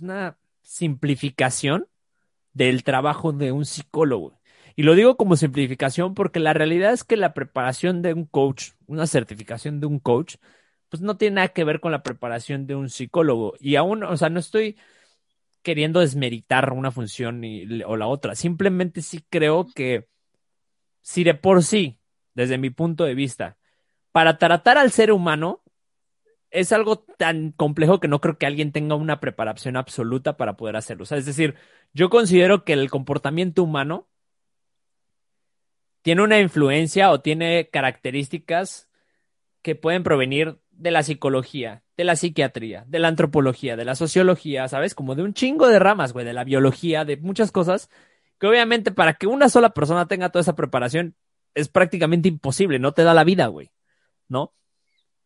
una 0.00 0.36
simplificación 0.62 1.86
del 2.52 2.84
trabajo 2.84 3.32
de 3.32 3.52
un 3.52 3.64
psicólogo. 3.64 4.40
Y 4.76 4.82
lo 4.84 4.94
digo 4.94 5.16
como 5.16 5.36
simplificación 5.36 6.14
porque 6.14 6.40
la 6.40 6.52
realidad 6.52 6.92
es 6.92 7.04
que 7.04 7.16
la 7.16 7.34
preparación 7.34 8.02
de 8.02 8.14
un 8.14 8.24
coach, 8.26 8.70
una 8.86 9.06
certificación 9.06 9.80
de 9.80 9.86
un 9.86 9.98
coach, 9.98 10.36
pues 10.88 11.00
no 11.02 11.16
tiene 11.16 11.36
nada 11.36 11.48
que 11.48 11.64
ver 11.64 11.80
con 11.80 11.92
la 11.92 12.02
preparación 12.02 12.66
de 12.66 12.74
un 12.74 12.90
psicólogo. 12.90 13.54
Y 13.60 13.76
aún, 13.76 14.02
o 14.02 14.16
sea, 14.16 14.28
no 14.28 14.40
estoy 14.40 14.76
queriendo 15.62 16.00
desmeritar 16.00 16.72
una 16.72 16.90
función 16.90 17.42
o 17.86 17.96
la 17.96 18.06
otra. 18.06 18.34
Simplemente 18.34 19.02
sí 19.02 19.24
creo 19.30 19.66
que 19.74 20.08
si 21.00 21.24
de 21.24 21.34
por 21.34 21.62
sí, 21.62 21.98
desde 22.34 22.58
mi 22.58 22.70
punto 22.70 23.04
de 23.04 23.14
vista, 23.14 23.56
para 24.12 24.38
tratar 24.38 24.78
al 24.78 24.90
ser 24.90 25.12
humano 25.12 25.62
es 26.50 26.72
algo 26.72 26.98
tan 27.18 27.52
complejo 27.52 27.98
que 27.98 28.08
no 28.08 28.20
creo 28.20 28.36
que 28.36 28.46
alguien 28.46 28.72
tenga 28.72 28.94
una 28.94 29.20
preparación 29.20 29.76
absoluta 29.76 30.36
para 30.36 30.56
poder 30.56 30.76
hacerlo. 30.76 31.04
O 31.04 31.06
sea, 31.06 31.18
es 31.18 31.24
decir, 31.26 31.56
yo 31.94 32.10
considero 32.10 32.64
que 32.64 32.74
el 32.74 32.90
comportamiento 32.90 33.62
humano 33.62 34.06
tiene 36.02 36.22
una 36.22 36.40
influencia 36.40 37.10
o 37.10 37.20
tiene 37.20 37.68
características 37.70 38.88
que 39.62 39.74
pueden 39.74 40.02
provenir 40.02 40.58
de 40.70 40.90
la 40.90 41.02
psicología, 41.02 41.84
de 41.96 42.04
la 42.04 42.16
psiquiatría, 42.16 42.84
de 42.88 42.98
la 42.98 43.08
antropología, 43.08 43.76
de 43.76 43.84
la 43.84 43.94
sociología, 43.94 44.66
¿sabes? 44.68 44.94
Como 44.94 45.14
de 45.14 45.22
un 45.22 45.34
chingo 45.34 45.68
de 45.68 45.78
ramas, 45.78 46.12
güey, 46.12 46.26
de 46.26 46.32
la 46.32 46.44
biología, 46.44 47.04
de 47.04 47.16
muchas 47.16 47.52
cosas, 47.52 47.88
que 48.38 48.48
obviamente 48.48 48.90
para 48.90 49.14
que 49.14 49.28
una 49.28 49.48
sola 49.48 49.70
persona 49.70 50.08
tenga 50.08 50.30
toda 50.30 50.40
esa 50.40 50.56
preparación 50.56 51.14
es 51.54 51.68
prácticamente 51.68 52.28
imposible, 52.28 52.78
no 52.78 52.92
te 52.92 53.04
da 53.04 53.14
la 53.14 53.24
vida, 53.24 53.46
güey, 53.46 53.70
¿no? 54.28 54.54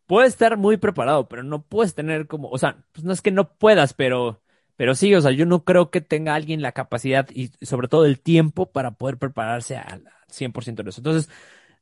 Puedes 0.07 0.35
estar 0.35 0.57
muy 0.57 0.77
preparado, 0.77 1.29
pero 1.29 1.43
no 1.43 1.63
puedes 1.63 1.95
tener 1.95 2.27
como, 2.27 2.51
o 2.51 2.59
sea, 2.59 2.85
pues 2.93 3.05
no 3.05 3.13
es 3.13 3.23
que 3.23 3.31
no 3.31 3.57
puedas, 3.57 3.95
pero, 3.95 4.43
pero 4.77 4.95
sí, 4.95 5.15
o 5.15 5.21
sea, 5.21 5.33
yo 5.33 5.47
no 5.47 5.65
creo 5.65 5.91
que 5.91 6.01
tenga 6.01 6.35
alguien 6.35 6.63
la 6.63 6.73
capacidad 6.73 7.29
y 7.33 7.51
sobre 7.65 7.89
todo 7.89 8.05
el 8.05 8.21
tiempo 8.21 8.71
para 8.71 8.93
poder 8.93 9.19
prepararse 9.19 9.77
al 9.77 10.05
100% 10.29 10.83
de 10.83 10.91
eso. 10.91 11.01
Entonces, 11.01 11.31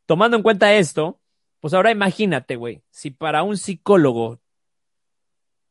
tomando 0.07 0.37
en 0.37 0.43
cuenta 0.43 0.75
esto, 0.75 1.21
pues 1.61 1.75
ahora 1.75 1.91
imagínate, 1.91 2.57
güey, 2.57 2.83
si 2.91 3.11
para 3.11 3.43
un 3.43 3.57
psicólogo, 3.57 4.41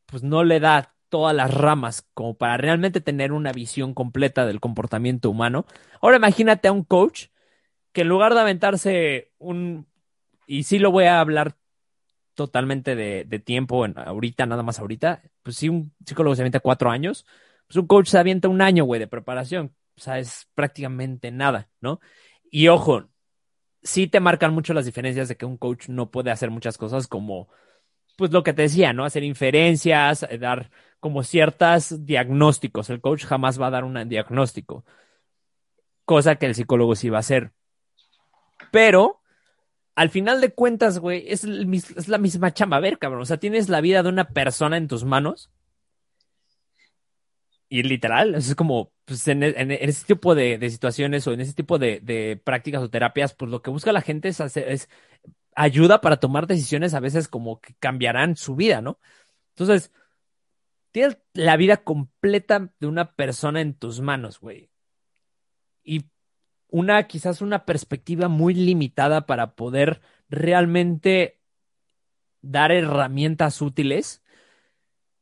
pues 0.06 0.22
no 0.22 0.44
le 0.44 0.60
da 0.60 0.94
todas 1.08 1.34
las 1.34 1.52
ramas 1.54 2.06
como 2.12 2.34
para 2.36 2.56
realmente 2.56 3.00
tener 3.00 3.32
una 3.32 3.52
visión 3.52 3.94
completa 3.94 4.46
del 4.46 4.60
comportamiento 4.60 5.30
humano. 5.30 5.64
Ahora 6.00 6.16
imagínate 6.16 6.68
a 6.68 6.72
un 6.72 6.84
coach 6.84 7.26
que 7.92 8.02
en 8.02 8.08
lugar 8.08 8.34
de 8.34 8.40
aventarse 8.40 9.32
un, 9.38 9.86
y 10.46 10.64
sí 10.64 10.78
lo 10.78 10.90
voy 10.90 11.04
a 11.04 11.20
hablar 11.20 11.56
totalmente 12.34 12.96
de, 12.96 13.38
tiempo, 13.38 13.84
en, 13.84 13.98
ahorita, 13.98 14.46
nada 14.46 14.62
más 14.62 14.78
ahorita, 14.78 15.22
pues 15.42 15.56
si 15.56 15.68
un 15.68 15.94
psicólogo 16.04 16.34
se 16.36 16.42
avienta 16.42 16.60
cuatro 16.60 16.90
años, 16.90 17.26
pues 17.66 17.76
un 17.76 17.86
coach 17.86 18.08
se 18.08 18.18
avienta 18.18 18.48
un 18.48 18.60
año, 18.60 18.84
güey, 18.84 19.00
de 19.00 19.06
preparación. 19.06 19.74
O 19.96 20.00
sea, 20.00 20.18
es 20.18 20.48
prácticamente 20.54 21.30
nada, 21.30 21.70
¿no? 21.80 22.00
Y 22.50 22.68
ojo, 22.68 23.08
sí 23.82 24.08
te 24.08 24.20
marcan 24.20 24.52
mucho 24.54 24.74
las 24.74 24.86
diferencias 24.86 25.28
de 25.28 25.36
que 25.36 25.46
un 25.46 25.56
coach 25.58 25.88
no 25.88 26.10
puede 26.10 26.30
hacer 26.30 26.50
muchas 26.50 26.78
cosas 26.78 27.06
como, 27.06 27.48
pues 28.16 28.32
lo 28.32 28.42
que 28.42 28.52
te 28.52 28.62
decía, 28.62 28.92
¿no? 28.92 29.04
Hacer 29.04 29.22
inferencias, 29.24 30.24
eh, 30.24 30.38
dar 30.38 30.70
como 31.00 31.22
ciertos 31.22 32.04
diagnósticos. 32.06 32.90
El 32.90 33.00
coach 33.00 33.24
jamás 33.26 33.60
va 33.60 33.68
a 33.68 33.70
dar 33.70 33.84
un 33.84 34.08
diagnóstico, 34.08 34.84
cosa 36.04 36.36
que 36.36 36.46
el 36.46 36.54
psicólogo 36.54 36.96
sí 36.96 37.10
va 37.10 37.18
a 37.18 37.20
hacer. 37.20 37.52
Pero, 38.70 39.20
al 39.94 40.10
final 40.10 40.40
de 40.40 40.52
cuentas, 40.52 40.98
güey, 40.98 41.24
es, 41.28 41.44
la 41.44 42.18
misma 42.18 42.52
chamba. 42.52 42.78
A 42.78 42.80
ver, 42.80 42.98
cabrón, 42.98 43.22
o 43.22 43.24
sea, 43.26 43.38
tienes 43.38 43.68
la 43.68 43.80
vida 43.80 44.02
de 44.02 44.08
una 44.08 44.28
persona 44.28 44.76
en 44.76 44.88
tus 44.88 45.04
manos 45.04 45.50
y 47.68 47.82
literal, 47.82 48.34
es 48.34 48.54
como 48.54 48.92
pues 49.04 49.26
en, 49.26 49.42
ese 49.42 50.06
tipo 50.06 50.34
de, 50.34 50.58
situaciones 50.70 51.26
o 51.26 51.32
en 51.32 51.40
ese 51.40 51.54
tipo 51.54 51.78
de, 51.78 52.40
prácticas 52.44 52.82
o 52.82 52.90
terapias, 52.90 53.34
pues 53.34 53.50
lo 53.50 53.62
que 53.62 53.70
busca 53.70 53.92
la 53.92 54.00
gente 54.00 54.28
es, 54.28 54.40
hacer, 54.40 54.70
es 54.70 54.88
ayuda 55.56 56.00
para 56.00 56.18
tomar 56.18 56.46
decisiones 56.46 56.94
a 56.94 57.00
veces 57.00 57.26
como 57.28 57.60
que 57.60 57.74
cambiarán 57.80 58.36
su 58.36 58.54
vida, 58.54 58.80
¿no? 58.80 59.00
Entonces, 59.56 59.92
tienes 60.92 61.18
la 61.32 61.56
vida 61.56 61.78
completa 61.78 62.70
de 62.78 62.86
una 62.86 63.12
persona 63.12 63.60
en 63.60 63.74
tus 63.74 64.00
manos, 64.00 64.40
güey. 64.40 64.70
Y 65.82 66.04
una, 66.74 67.06
quizás 67.06 67.40
una 67.40 67.64
perspectiva 67.64 68.28
muy 68.28 68.54
limitada 68.54 69.26
para 69.26 69.54
poder 69.54 70.00
realmente 70.28 71.40
dar 72.42 72.72
herramientas 72.72 73.62
útiles 73.62 74.24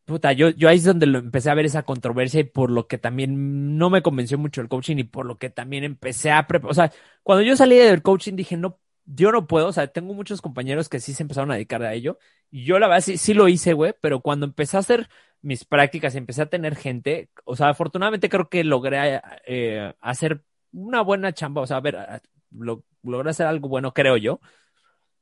puta, 0.05 0.33
yo, 0.33 0.51
yo 0.51 0.69
ahí 0.69 0.77
es 0.77 0.85
donde 0.85 1.07
lo 1.07 1.19
empecé 1.19 1.51
a 1.51 1.55
ver 1.55 1.67
esa 1.67 1.85
controversia 1.85 2.41
y 2.41 2.45
por 2.45 2.71
lo 2.71 2.87
que 2.87 2.99
también 2.99 3.79
no 3.79 3.91
me 3.91 4.03
convenció 4.03 4.39
mucho 4.39 4.61
el 4.61 4.69
coaching 4.69 4.97
y 4.99 5.05
por 5.05 5.27
lo 5.27 5.39
que 5.39 5.51
también 5.51 5.85
empecé 5.85 6.31
a 6.31 6.47
preparar. 6.47 6.71
O 6.71 6.75
sea, 6.75 6.93
cuando 7.23 7.43
yo 7.43 7.57
salí 7.57 7.77
del 7.77 8.03
coaching 8.03 8.35
dije, 8.37 8.57
no, 8.57 8.81
yo 9.05 9.33
no 9.33 9.47
puedo. 9.47 9.69
O 9.69 9.73
sea, 9.73 9.87
tengo 9.89 10.15
muchos 10.15 10.41
compañeros 10.43 10.89
que 10.89 11.01
sí 11.01 11.15
se 11.15 11.23
empezaron 11.23 11.51
a 11.51 11.55
dedicar 11.55 11.83
a 11.83 11.95
ello. 11.95 12.19
Y 12.51 12.65
yo 12.65 12.79
la 12.79 12.89
verdad 12.89 13.03
sí, 13.03 13.17
sí 13.17 13.35
lo 13.35 13.49
hice, 13.49 13.73
güey, 13.73 13.95
pero 14.01 14.21
cuando 14.21 14.47
empecé 14.47 14.77
a 14.77 14.81
hacer 14.81 15.09
mis 15.41 15.65
prácticas 15.65 16.15
y 16.15 16.19
empecé 16.19 16.43
a 16.43 16.47
tener 16.47 16.77
gente, 16.77 17.31
o 17.45 17.57
sea, 17.57 17.71
afortunadamente 17.71 18.29
creo 18.29 18.49
que 18.49 18.65
logré 18.65 19.21
eh, 19.47 19.95
hacer 20.01 20.45
una 20.73 21.03
buena 21.03 21.33
chamba. 21.33 21.63
O 21.63 21.67
sea, 21.67 21.79
a 21.79 21.81
ver, 21.81 22.23
lo, 22.51 22.85
hacer 23.27 23.47
algo 23.47 23.69
bueno, 23.69 23.93
creo 23.95 24.17
yo, 24.17 24.41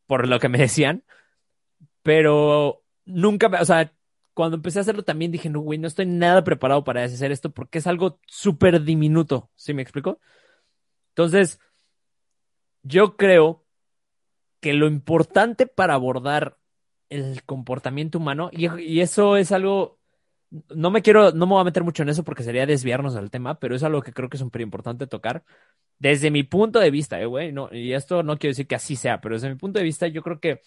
por 0.06 0.28
lo 0.28 0.38
que 0.38 0.48
me 0.48 0.58
decían. 0.58 1.04
Pero 2.02 2.82
nunca, 3.04 3.50
o 3.60 3.64
sea, 3.64 3.92
cuando 4.34 4.56
empecé 4.56 4.78
a 4.78 4.82
hacerlo 4.82 5.02
también 5.02 5.32
dije, 5.32 5.50
no, 5.50 5.60
güey, 5.60 5.78
no 5.78 5.86
estoy 5.86 6.06
nada 6.06 6.42
preparado 6.42 6.82
para 6.82 7.04
hacer 7.04 7.30
esto 7.30 7.50
porque 7.50 7.78
es 7.78 7.86
algo 7.86 8.18
súper 8.26 8.82
diminuto, 8.82 9.50
¿sí 9.54 9.74
me 9.74 9.82
explico? 9.82 10.18
Entonces, 11.10 11.60
yo 12.82 13.16
creo 13.18 13.66
que 14.60 14.72
lo 14.72 14.86
importante 14.86 15.66
para 15.66 15.94
abordar 15.94 16.58
el 17.10 17.42
comportamiento 17.44 18.18
humano, 18.18 18.50
y, 18.52 19.00
eso 19.00 19.36
es 19.36 19.52
algo, 19.52 19.99
no 20.50 20.90
me 20.90 21.02
quiero, 21.02 21.32
no 21.32 21.46
me 21.46 21.52
voy 21.52 21.60
a 21.60 21.64
meter 21.64 21.84
mucho 21.84 22.02
en 22.02 22.08
eso 22.08 22.24
porque 22.24 22.42
sería 22.42 22.66
desviarnos 22.66 23.14
del 23.14 23.30
tema, 23.30 23.58
pero 23.60 23.76
es 23.76 23.82
algo 23.82 24.02
que 24.02 24.12
creo 24.12 24.28
que 24.28 24.36
es 24.36 24.40
súper 24.40 24.62
importante 24.62 25.06
tocar. 25.06 25.44
Desde 25.98 26.30
mi 26.30 26.42
punto 26.42 26.80
de 26.80 26.90
vista, 26.90 27.20
eh, 27.20 27.26
güey, 27.26 27.52
no, 27.52 27.68
y 27.72 27.92
esto 27.92 28.22
no 28.22 28.38
quiero 28.38 28.52
decir 28.52 28.66
que 28.66 28.74
así 28.74 28.96
sea, 28.96 29.20
pero 29.20 29.36
desde 29.36 29.48
mi 29.50 29.56
punto 29.56 29.78
de 29.78 29.84
vista, 29.84 30.08
yo 30.08 30.22
creo 30.22 30.40
que 30.40 30.60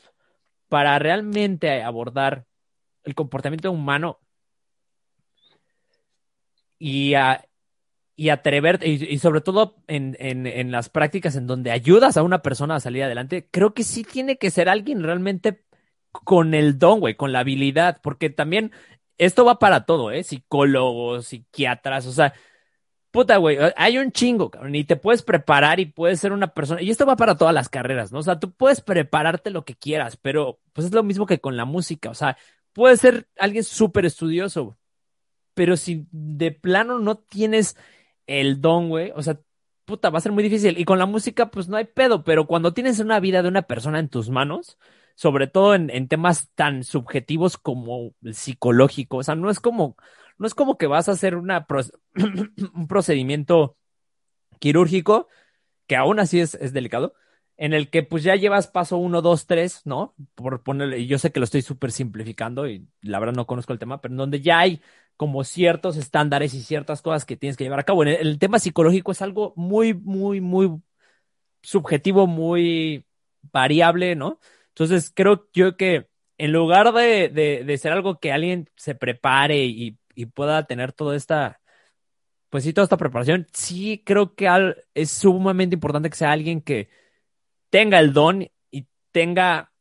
para 0.69 0.97
realmente 0.99 1.83
abordar 1.83 2.45
el 3.03 3.15
comportamiento 3.15 3.71
humano 3.71 4.19
y, 6.79 7.13
a, 7.15 7.45
y 8.15 8.29
atreverte, 8.29 8.87
y, 8.87 9.17
sobre 9.19 9.41
todo 9.41 9.75
en, 9.87 10.15
en, 10.19 10.71
las 10.71 10.89
prácticas 10.89 11.35
en 11.35 11.47
donde 11.47 11.71
ayudas 11.71 12.17
a 12.17 12.23
una 12.23 12.41
persona 12.41 12.75
a 12.75 12.79
salir 12.79 13.03
adelante, 13.03 13.47
creo 13.51 13.73
que 13.73 13.83
sí 13.83 14.03
tiene 14.03 14.37
que 14.37 14.51
ser 14.51 14.69
alguien 14.69 15.03
realmente 15.03 15.63
con 16.11 16.53
el 16.53 16.79
don, 16.79 16.99
güey, 16.99 17.15
con 17.15 17.31
la 17.31 17.39
habilidad, 17.39 17.99
porque 18.01 18.29
también 18.29 18.71
esto 19.17 19.45
va 19.45 19.59
para 19.59 19.85
todo, 19.85 20.11
¿eh? 20.11 20.23
Psicólogos, 20.23 21.27
psiquiatras, 21.27 22.05
o 22.07 22.11
sea, 22.11 22.33
puta, 23.11 23.37
güey, 23.37 23.57
hay 23.75 23.97
un 23.97 24.11
chingo, 24.11 24.49
cabrón, 24.49 24.75
y 24.75 24.83
te 24.83 24.95
puedes 24.95 25.21
preparar 25.21 25.79
y 25.79 25.85
puedes 25.85 26.19
ser 26.19 26.33
una 26.33 26.47
persona, 26.53 26.81
y 26.81 26.89
esto 26.89 27.05
va 27.05 27.15
para 27.15 27.37
todas 27.37 27.53
las 27.53 27.69
carreras, 27.69 28.11
¿no? 28.11 28.19
O 28.19 28.23
sea, 28.23 28.39
tú 28.39 28.51
puedes 28.51 28.81
prepararte 28.81 29.51
lo 29.51 29.65
que 29.65 29.75
quieras, 29.75 30.17
pero 30.17 30.59
pues 30.73 30.87
es 30.87 30.93
lo 30.93 31.03
mismo 31.03 31.25
que 31.25 31.39
con 31.39 31.57
la 31.57 31.65
música, 31.65 32.09
o 32.09 32.15
sea, 32.15 32.37
puede 32.73 32.97
ser 32.97 33.27
alguien 33.37 33.63
súper 33.63 34.05
estudioso, 34.05 34.77
pero 35.53 35.77
si 35.77 36.07
de 36.11 36.51
plano 36.51 36.99
no 36.99 37.17
tienes 37.17 37.77
el 38.27 38.61
don, 38.61 38.89
güey, 38.89 39.11
o 39.15 39.21
sea, 39.21 39.39
puta, 39.85 40.09
va 40.09 40.17
a 40.17 40.21
ser 40.21 40.31
muy 40.31 40.43
difícil. 40.43 40.77
Y 40.77 40.85
con 40.85 40.99
la 40.99 41.05
música, 41.05 41.51
pues 41.51 41.67
no 41.67 41.77
hay 41.77 41.85
pedo, 41.85 42.23
pero 42.23 42.47
cuando 42.47 42.73
tienes 42.73 42.99
una 42.99 43.19
vida 43.19 43.41
de 43.41 43.49
una 43.49 43.63
persona 43.63 43.99
en 43.99 44.09
tus 44.09 44.29
manos, 44.29 44.77
sobre 45.15 45.47
todo 45.47 45.75
en, 45.75 46.07
temas 46.07 46.49
tan 46.55 46.83
subjetivos 46.83 47.57
como 47.57 48.13
el 48.23 48.35
psicológico, 48.35 49.17
o 49.17 49.23
sea, 49.23 49.35
no 49.35 49.49
es 49.49 49.59
como, 49.59 49.95
no 50.37 50.47
es 50.47 50.55
como 50.55 50.77
que 50.77 50.87
vas 50.87 51.09
a 51.09 51.13
hacer 51.13 51.35
una 51.35 51.65
un 52.73 52.87
procedimiento 52.87 53.77
quirúrgico, 54.59 55.27
que 55.87 55.95
aún 55.95 56.19
así 56.19 56.39
es, 56.39 56.55
es 56.55 56.73
delicado, 56.73 57.15
en 57.57 57.73
el 57.73 57.89
que 57.89 58.03
pues 58.03 58.23
ya 58.23 58.35
llevas 58.35 58.67
paso 58.67 58.97
uno, 58.97 59.21
dos, 59.21 59.45
tres, 59.45 59.81
¿no? 59.85 60.15
Por 60.35 60.63
ponerle, 60.63 61.05
yo 61.05 61.19
sé 61.19 61.31
que 61.31 61.39
lo 61.39 61.45
estoy 61.45 61.61
súper 61.61 61.91
simplificando 61.91 62.67
y 62.67 62.87
la 63.01 63.19
verdad 63.19 63.35
no 63.35 63.47
conozco 63.47 63.73
el 63.73 63.79
tema, 63.79 64.01
pero 64.01 64.13
en 64.13 64.17
donde 64.17 64.41
ya 64.41 64.59
hay 64.59 64.81
como 65.17 65.43
ciertos 65.43 65.97
estándares 65.97 66.53
y 66.53 66.61
ciertas 66.61 67.01
cosas 67.01 67.25
que 67.25 67.37
tienes 67.37 67.57
que 67.57 67.63
llevar 67.63 67.79
a 67.79 67.83
cabo. 67.83 68.03
En 68.03 68.09
el, 68.09 68.39
tema 68.39 68.59
psicológico 68.59 69.11
es 69.11 69.21
algo 69.21 69.53
muy, 69.55 69.93
muy, 69.93 70.41
muy 70.41 70.81
subjetivo, 71.61 72.27
muy 72.27 73.05
variable, 73.51 74.15
¿no? 74.15 74.39
Entonces 74.73 75.11
creo 75.13 75.47
yo 75.53 75.77
que 75.77 76.07
en 76.37 76.51
lugar 76.51 76.93
de, 76.93 77.29
de, 77.29 77.77
ser 77.77 77.91
algo 77.91 78.19
que 78.19 78.31
alguien 78.31 78.69
se 78.75 78.95
prepare 78.95 79.65
y, 79.65 79.99
y 80.15 80.25
pueda 80.25 80.65
tener 80.65 80.91
toda 80.91 81.15
esta, 81.15 81.61
pues 82.49 82.63
sí, 82.63 82.73
toda 82.73 82.83
esta 82.85 82.97
preparación, 82.97 83.47
sí 83.53 84.03
creo 84.05 84.35
que 84.35 84.49
es 84.95 85.11
sumamente 85.11 85.75
importante 85.75 86.09
que 86.09 86.15
sea 86.15 86.31
alguien 86.31 86.61
que 86.61 86.89
tenga 87.69 87.99
el 87.99 88.13
don 88.13 88.47
y 88.71 88.87
tenga 89.11 89.71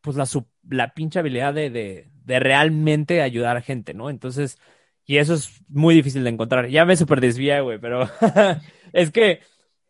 pues 0.00 0.16
la, 0.16 0.26
la 0.70 0.94
pinche 0.94 1.18
habilidad 1.18 1.54
de, 1.54 1.70
de, 1.70 2.40
realmente 2.40 3.22
ayudar 3.22 3.56
a 3.56 3.62
gente, 3.62 3.94
¿no? 3.94 4.10
Entonces, 4.10 4.58
y 5.06 5.18
eso 5.18 5.34
es 5.34 5.62
muy 5.68 5.94
difícil 5.94 6.24
de 6.24 6.30
encontrar. 6.30 6.68
Ya 6.68 6.84
me 6.84 6.96
super 6.96 7.20
desvía, 7.20 7.60
güey, 7.60 7.78
pero 7.78 8.08
es 8.92 9.10
que 9.10 9.40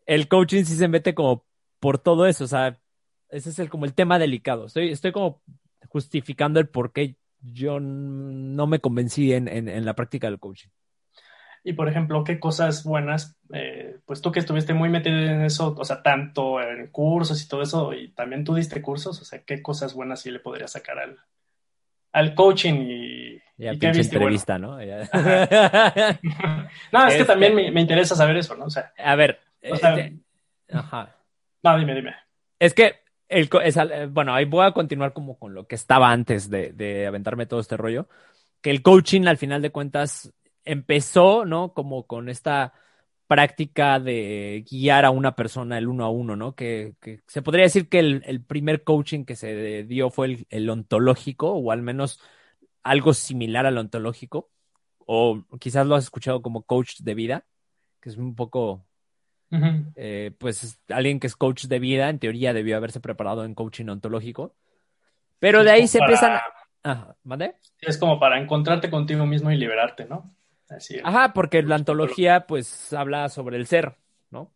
el 0.05 0.27
coaching 0.27 0.63
sí 0.63 0.75
se 0.75 0.87
mete 0.87 1.13
como 1.13 1.45
por 1.79 1.99
todo 1.99 2.25
eso, 2.25 2.45
o 2.45 2.47
sea, 2.47 2.79
ese 3.29 3.49
es 3.49 3.59
el, 3.59 3.69
como 3.69 3.85
el 3.85 3.93
tema 3.93 4.19
delicado. 4.19 4.65
Estoy, 4.65 4.89
estoy 4.89 5.11
como 5.11 5.41
justificando 5.87 6.59
el 6.59 6.67
por 6.67 6.91
qué 6.91 7.15
yo 7.41 7.79
no 7.79 8.67
me 8.67 8.79
convencí 8.79 9.33
en, 9.33 9.47
en 9.47 9.85
la 9.85 9.95
práctica 9.95 10.27
del 10.27 10.39
coaching. 10.39 10.69
Y 11.63 11.73
por 11.73 11.89
ejemplo, 11.89 12.23
qué 12.23 12.39
cosas 12.39 12.83
buenas, 12.83 13.37
eh, 13.53 13.97
pues 14.05 14.21
tú 14.21 14.31
que 14.31 14.39
estuviste 14.39 14.73
muy 14.73 14.89
metido 14.89 15.17
en 15.17 15.41
eso, 15.41 15.75
o 15.77 15.83
sea, 15.83 16.01
tanto 16.01 16.61
en 16.61 16.87
cursos 16.87 17.43
y 17.43 17.47
todo 17.47 17.61
eso, 17.61 17.93
y 17.93 18.09
también 18.09 18.45
tú 18.45 18.55
diste 18.55 18.81
cursos, 18.81 19.21
o 19.21 19.25
sea, 19.25 19.43
qué 19.43 19.61
cosas 19.61 19.93
buenas 19.93 20.21
sí 20.21 20.31
le 20.31 20.39
podrías 20.39 20.71
sacar 20.71 20.99
al, 20.99 21.19
al 22.13 22.33
coaching 22.33 22.75
y, 22.75 23.41
y 23.57 23.77
qué 23.77 23.87
entrevista, 23.87 24.57
¿no? 24.57 24.77
no, 24.77 24.83
es 27.07 27.15
que 27.17 27.25
también 27.25 27.53
me, 27.53 27.71
me, 27.71 27.81
interesa 27.81 28.15
saber 28.15 28.37
eso, 28.37 28.55
¿no? 28.55 28.65
O 28.65 28.69
sea, 28.69 28.93
a 28.97 29.15
ver, 29.15 29.41
este, 29.61 30.17
ajá. 30.71 31.13
No, 31.61 31.77
dime, 31.77 31.93
dime. 31.93 32.15
Es 32.57 32.73
que 32.73 33.01
eh, 33.29 34.09
bueno, 34.11 34.33
ahí 34.33 34.45
voy 34.45 34.65
a 34.65 34.71
continuar 34.71 35.13
como 35.13 35.37
con 35.37 35.53
lo 35.53 35.67
que 35.67 35.75
estaba 35.75 36.11
antes 36.11 36.49
de, 36.49 37.05
aventarme 37.07 37.45
todo 37.45 37.59
este 37.59 37.77
rollo. 37.77 38.07
Que 38.61 38.71
el 38.71 38.81
coaching, 38.81 39.27
al 39.27 39.37
final 39.37 39.61
de 39.61 39.71
cuentas, 39.71 40.33
empezó, 40.65 41.45
¿no? 41.45 41.73
Como 41.73 42.07
con 42.07 42.29
esta 42.29 42.73
práctica 43.27 43.99
de 43.99 44.65
guiar 44.69 45.05
a 45.05 45.11
una 45.11 45.35
persona 45.35 45.77
el 45.77 45.87
uno 45.87 46.05
a 46.05 46.09
uno, 46.09 46.35
¿no? 46.35 46.55
Que, 46.55 46.95
se 47.27 47.41
podría 47.41 47.63
decir 47.65 47.87
que 47.89 47.99
el, 47.99 48.43
primer 48.45 48.83
coaching 48.83 49.25
que 49.25 49.35
se 49.35 49.83
dio 49.83 50.09
fue 50.09 50.45
el 50.49 50.69
ontológico, 50.69 51.51
o 51.51 51.71
al 51.71 51.81
menos 51.83 52.19
algo 52.83 53.13
similar 53.13 53.65
al 53.65 53.77
ontológico, 53.77 54.49
o 54.99 55.43
quizás 55.59 55.87
lo 55.87 55.95
has 55.95 56.05
escuchado 56.05 56.41
como 56.41 56.63
coach 56.63 56.99
de 57.01 57.13
vida, 57.15 57.45
que 58.01 58.09
es 58.09 58.17
un 58.17 58.35
poco 58.35 58.85
Eh, 59.95 60.31
pues 60.37 60.79
alguien 60.89 61.19
que 61.19 61.27
es 61.27 61.35
coach 61.35 61.65
de 61.65 61.79
vida, 61.79 62.09
en 62.09 62.19
teoría 62.19 62.53
debió 62.53 62.77
haberse 62.77 62.99
preparado 62.99 63.45
en 63.45 63.55
coaching 63.55 63.87
ontológico. 63.87 64.53
Pero 65.39 65.59
Es 65.59 65.65
de 65.65 65.71
ahí 65.71 65.87
se 65.87 65.99
para- 65.99 66.43
empiezan. 66.83 67.15
Es 67.81 67.97
como 67.97 68.19
para 68.19 68.39
encontrarte 68.39 68.89
contigo 68.89 69.25
mismo 69.25 69.51
y 69.51 69.57
liberarte, 69.57 70.05
¿no? 70.05 70.33
Así 70.69 70.95
es. 70.95 71.01
Ajá, 71.03 71.33
porque 71.33 71.63
la 71.63 71.75
ontología, 71.77 72.45
pues, 72.45 72.93
habla 72.93 73.27
sobre 73.29 73.57
el 73.57 73.65
ser, 73.65 73.95
¿no? 74.29 74.51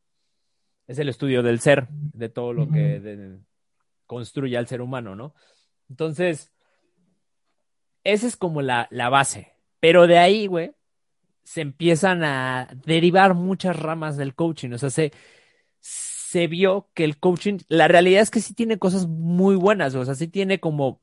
Es 0.88 1.00
el 1.00 1.10
estudio 1.10 1.42
del 1.42 1.60
ser, 1.60 1.88
de 1.90 2.30
todo 2.30 2.54
lo 2.54 2.70
que 2.70 3.00
de- 3.00 3.40
construye 4.06 4.58
al 4.58 4.68
ser 4.68 4.82
humano, 4.82 5.16
¿no? 5.16 5.34
Entonces, 5.90 6.52
esa 8.04 8.28
es 8.28 8.38
como 8.38 8.62
la, 8.62 8.88
la 8.92 9.10
base. 9.10 9.54
Pero 9.80 10.08
de 10.08 10.18
ahí, 10.18 10.48
güey, 10.48 10.72
se 11.44 11.62
empiezan 11.62 12.24
a 12.24 12.70
derivar 12.86 13.34
muchas 13.34 13.78
ramas 13.78 14.18
del 14.18 14.36
coaching. 14.36 14.72
O 14.72 14.78
sea, 14.78 14.90
se, 14.90 15.12
se 15.80 16.48
vio 16.48 16.90
que 16.94 17.04
el 17.04 17.20
coaching, 17.20 17.60
la 17.68 17.88
realidad 17.88 18.22
es 18.22 18.32
que 18.32 18.42
sí 18.42 18.54
tiene 18.54 18.80
cosas 18.80 19.08
muy 19.08 19.56
buenas, 19.56 19.94
o 19.96 20.04
sea, 20.04 20.16
sí 20.16 20.28
tiene 20.28 20.60
como 20.60 21.02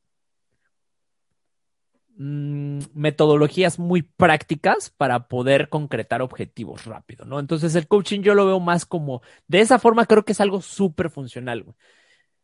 mm, 2.16 2.80
metodologías 2.94 3.78
muy 3.78 4.02
prácticas 4.02 4.90
para 4.90 5.28
poder 5.28 5.68
concretar 5.68 6.23
objetivos 6.23 6.87
rápido, 6.87 7.25
¿no? 7.26 7.38
Entonces 7.38 7.75
el 7.76 7.87
coaching 7.87 8.23
yo 8.23 8.35
lo 8.35 8.47
veo 8.47 8.61
más 8.61 8.87
como, 8.87 9.23
de 9.47 9.61
esa 9.61 9.78
forma 9.78 10.06
creo 10.06 10.25
que 10.25 10.32
es 10.32 10.40
algo 10.40 10.61
súper 10.62 11.11
funcional. 11.11 11.64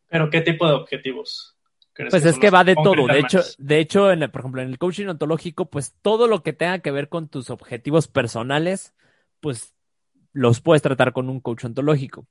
Pero 0.08 0.30
¿qué 0.30 0.40
tipo 0.42 0.66
de 0.68 0.74
objetivos? 0.74 1.55
Pues 1.96 2.24
es 2.24 2.38
que 2.38 2.50
va 2.50 2.64
de 2.64 2.74
todo. 2.74 3.06
De 3.06 3.18
hecho, 3.18 3.38
más? 3.38 3.56
de 3.58 3.78
hecho, 3.78 4.10
en 4.12 4.22
el- 4.22 4.30
por 4.30 4.40
ejemplo, 4.40 4.62
en 4.62 4.68
el 4.68 4.78
coaching 4.78 5.06
ontológico, 5.06 5.70
pues 5.70 5.94
todo 6.02 6.26
lo 6.28 6.42
que 6.42 6.52
tenga 6.52 6.80
que 6.80 6.90
ver 6.90 7.08
con 7.08 7.28
tus 7.28 7.50
objetivos 7.50 8.08
personales, 8.08 8.94
pues 9.40 9.74
los 10.32 10.60
puedes 10.60 10.82
tratar 10.82 11.12
con 11.12 11.28
un 11.28 11.40
coach 11.40 11.64
ontológico. 11.64 12.26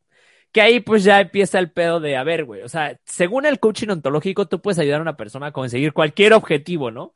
Que 0.52 0.62
ahí 0.62 0.80
pues 0.80 1.04
ya 1.04 1.20
empieza 1.22 1.60
el 1.60 1.72
pedo 1.72 2.00
de, 2.00 2.16
a 2.18 2.24
ver, 2.24 2.46
güey, 2.46 2.62
o 2.62 2.70
sea, 2.70 2.98
según 3.06 3.46
el 3.46 3.60
coaching 3.60 3.90
ontológico, 3.90 4.48
tú 4.48 4.62
puedes 4.62 4.80
ayudar 4.80 5.00
a 5.00 5.04
una 5.04 5.18
persona 5.18 5.48
a 5.48 5.52
conseguir 5.52 5.92
cualquier 5.94 6.34
objetivo, 6.34 6.92
¿no? 6.92 7.14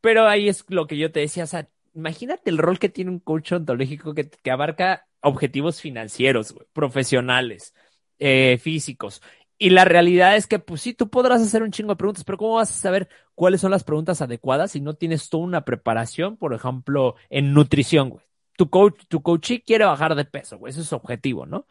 Pero 0.00 0.26
ahí 0.26 0.48
es 0.48 0.64
lo 0.68 0.86
que 0.86 0.96
yo 0.98 1.10
te 1.12 1.20
decía, 1.20 1.44
o 1.44 1.46
sea, 1.46 1.68
imagínate 1.94 2.50
el 2.50 2.58
rol 2.58 2.78
que 2.78 2.88
tiene 2.88 3.10
un 3.10 3.18
coach 3.20 3.52
ontológico 3.52 4.14
que, 4.14 4.28
que 4.30 4.50
abarca 4.50 5.06
objetivos 5.20 5.80
financieros, 5.80 6.54
profesionales, 6.72 7.74
eh, 8.18 8.58
físicos. 8.60 9.22
Y 9.58 9.70
la 9.70 9.84
realidad 9.84 10.36
es 10.36 10.46
que, 10.46 10.58
pues 10.58 10.82
sí, 10.82 10.92
tú 10.92 11.08
podrás 11.08 11.40
hacer 11.40 11.62
un 11.62 11.70
chingo 11.70 11.92
de 11.92 11.96
preguntas, 11.96 12.24
pero 12.24 12.36
¿cómo 12.36 12.56
vas 12.56 12.70
a 12.70 12.74
saber 12.74 13.08
cuáles 13.34 13.60
son 13.60 13.70
las 13.70 13.84
preguntas 13.84 14.20
adecuadas 14.20 14.72
si 14.72 14.80
no 14.80 14.94
tienes 14.94 15.30
toda 15.30 15.44
una 15.44 15.64
preparación, 15.64 16.36
por 16.36 16.52
ejemplo, 16.52 17.16
en 17.30 17.54
nutrición, 17.54 18.10
güey? 18.10 18.24
Tu 18.58 18.68
coach, 18.68 19.04
tu 19.08 19.22
coachee 19.22 19.62
quiere 19.62 19.84
bajar 19.84 20.14
de 20.14 20.24
peso, 20.24 20.58
güey, 20.58 20.70
ese 20.70 20.82
es 20.82 20.88
su 20.88 20.96
objetivo, 20.96 21.46
¿no? 21.46 21.66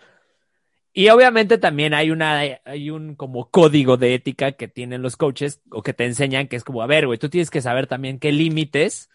Y 0.94 1.10
obviamente 1.10 1.58
también 1.58 1.94
hay 1.94 2.10
una, 2.10 2.40
hay 2.64 2.90
un 2.90 3.16
como 3.16 3.50
código 3.52 3.98
de 3.98 4.16
ética 4.16 4.54
que 4.54 4.68
tienen 4.68 5.02
los 5.02 5.18
coaches 5.18 5.62
o 5.70 5.84
que 5.84 5.94
te 5.94 6.06
enseñan 6.06 6.48
que 6.48 6.56
es 6.56 6.64
como, 6.64 6.82
a 6.82 6.88
ver, 6.88 7.06
güey, 7.06 7.20
tú 7.20 7.30
tienes 7.30 7.52
que 7.52 7.62
saber 7.62 7.86
también 7.86 8.18
qué 8.18 8.32
límites 8.32 9.10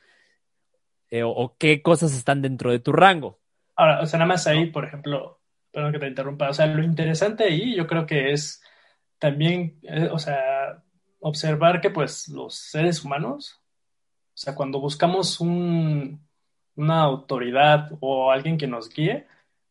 eh, 1.11 1.23
o, 1.23 1.31
o 1.31 1.57
qué 1.57 1.81
cosas 1.83 2.15
están 2.15 2.43
dentro 2.43 2.71
de 2.71 2.81
tu 2.81 2.93
rango. 2.93 3.41
Ahora, 3.77 4.01
o 4.03 4.07
sea, 4.07 4.19
nada 4.19 4.29
más 4.29 4.47
ahí, 4.47 4.67
por 4.67 4.85
ejemplo, 4.85 5.40
perdón 5.71 5.93
que 5.93 5.99
te 5.99 6.09
interrumpa, 6.09 6.51
o 6.51 6.55
sea, 6.55 6.67
lo 6.67 6.83
interesante 6.83 7.45
ahí 7.45 7.77
yo 7.77 7.87
creo 7.87 8.07
que 8.07 8.33
es 8.33 8.63
también, 9.19 9.79
eh, 9.83 10.09
o 10.11 10.19
sea, 10.19 10.83
observar 11.21 11.81
que 11.81 11.91
pues 11.91 12.29
los 12.29 12.55
seres 12.55 13.05
humanos, 13.05 13.61
o 14.35 14.37
sea, 14.37 14.55
cuando 14.55 14.81
buscamos 14.81 15.41
un, 15.41 16.27
una 16.77 17.03
autoridad 17.03 17.91
o 18.01 18.31
alguien 18.31 18.57
que 18.57 18.67
nos 18.67 18.89
guíe, 18.89 19.27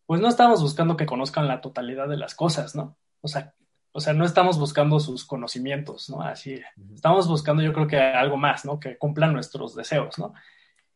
pues 0.06 0.22
no 0.22 0.28
estamos 0.28 0.62
buscando 0.62 0.96
que 0.96 1.06
conozcan 1.06 1.48
la 1.48 1.62
totalidad 1.62 2.08
de 2.08 2.18
las 2.18 2.36
cosas, 2.36 2.76
¿no? 2.76 2.98
O 3.22 3.28
sea, 3.28 3.54
o 3.92 4.00
sea, 4.00 4.14
no 4.14 4.26
estamos 4.26 4.60
buscando 4.60 5.00
sus 5.00 5.26
conocimientos, 5.26 6.10
¿no? 6.10 6.22
Así, 6.22 6.60
estamos 6.94 7.28
buscando 7.28 7.64
yo 7.64 7.74
creo 7.74 7.88
que 7.88 7.98
algo 7.98 8.38
más, 8.38 8.66
¿no? 8.66 8.80
Que 8.80 8.98
cumplan 8.98 9.34
nuestros 9.34 9.76
deseos, 9.76 10.18
¿no? 10.20 10.34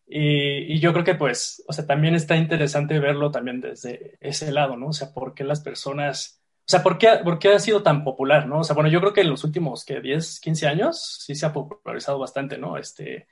Y, 0.05 0.79
yo 0.79 0.91
creo 0.93 1.05
que 1.05 1.15
pues, 1.15 1.63
o 1.67 1.73
sea, 1.73 1.85
también 1.85 2.15
está 2.15 2.35
interesante 2.35 2.99
verlo 2.99 3.31
también 3.31 3.61
desde 3.61 4.17
ese 4.19 4.51
lado, 4.51 4.75
¿no? 4.77 4.87
O 4.87 4.93
sea, 4.93 5.13
¿por 5.13 5.33
qué 5.33 5.43
las 5.43 5.61
personas, 5.61 6.41
o 6.59 6.65
sea, 6.67 6.83
¿por 6.83 6.97
qué, 6.97 7.49
ha 7.49 7.59
sido 7.59 7.83
tan 7.83 8.03
popular, 8.03 8.47
¿no? 8.47 8.59
O 8.59 8.63
sea, 8.63 8.75
bueno, 8.75 8.89
yo 8.89 8.99
creo 8.99 9.13
que 9.13 9.21
en 9.21 9.29
los 9.29 9.43
últimos, 9.43 9.85
que 9.85 10.01
10, 10.01 10.39
15 10.39 10.67
años 10.67 11.19
sí 11.25 11.35
se 11.35 11.45
ha 11.45 11.53
popularizado 11.53 12.19
bastante, 12.19 12.57
¿no? 12.57 12.77
Este, 12.77 13.27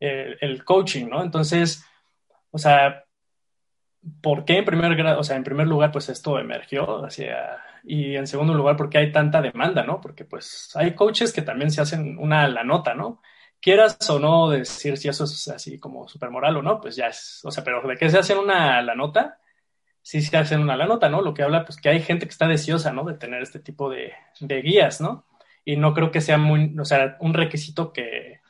el, 0.00 0.36
el 0.40 0.64
coaching, 0.64 1.06
¿no? 1.08 1.22
Entonces, 1.22 1.84
o 2.50 2.58
sea, 2.58 3.04
¿por 4.20 4.44
qué 4.44 4.58
en 4.58 4.64
primer 4.64 4.94
grado, 4.96 5.20
o 5.20 5.24
sea, 5.24 5.36
en 5.36 5.44
primer 5.44 5.66
lugar, 5.66 5.92
pues 5.92 6.08
esto 6.08 6.38
emergió 6.38 7.04
hacia, 7.04 7.62
y 7.82 8.16
en 8.16 8.26
segundo 8.26 8.54
lugar, 8.54 8.76
¿por 8.76 8.90
qué 8.90 8.98
hay 8.98 9.12
tanta 9.12 9.40
demanda, 9.40 9.84
¿no? 9.84 10.00
Porque 10.00 10.24
pues 10.24 10.70
hay 10.74 10.94
coaches 10.94 11.32
que 11.32 11.42
también 11.42 11.70
se 11.70 11.80
hacen 11.80 12.18
una 12.18 12.48
la 12.48 12.64
nota, 12.64 12.94
¿no? 12.94 13.20
Quieras 13.64 13.96
o 14.10 14.18
no 14.18 14.50
decir 14.50 14.98
si 14.98 15.08
eso 15.08 15.24
es 15.24 15.48
así 15.48 15.78
como 15.78 16.06
super 16.06 16.28
moral 16.28 16.58
o 16.58 16.62
no, 16.62 16.82
pues 16.82 16.96
ya 16.96 17.06
es, 17.06 17.40
o 17.44 17.50
sea, 17.50 17.64
pero 17.64 17.80
de 17.80 17.96
que 17.96 18.10
se 18.10 18.18
hacen 18.18 18.36
una 18.36 18.82
la 18.82 18.94
nota, 18.94 19.38
sí 20.02 20.20
se 20.20 20.36
hacen 20.36 20.60
una 20.60 20.76
la 20.76 20.84
nota, 20.84 21.08
¿no? 21.08 21.22
Lo 21.22 21.32
que 21.32 21.42
habla, 21.42 21.64
pues 21.64 21.80
que 21.80 21.88
hay 21.88 22.02
gente 22.02 22.26
que 22.26 22.32
está 22.32 22.46
deseosa, 22.46 22.92
¿no? 22.92 23.04
De 23.04 23.14
tener 23.14 23.40
este 23.42 23.60
tipo 23.60 23.88
de, 23.88 24.12
de 24.38 24.60
guías, 24.60 25.00
¿no? 25.00 25.24
Y 25.64 25.76
no 25.76 25.94
creo 25.94 26.10
que 26.10 26.20
sea 26.20 26.36
muy, 26.36 26.76
o 26.78 26.84
sea, 26.84 27.16
un 27.20 27.32
requisito 27.32 27.94
que 27.94 28.40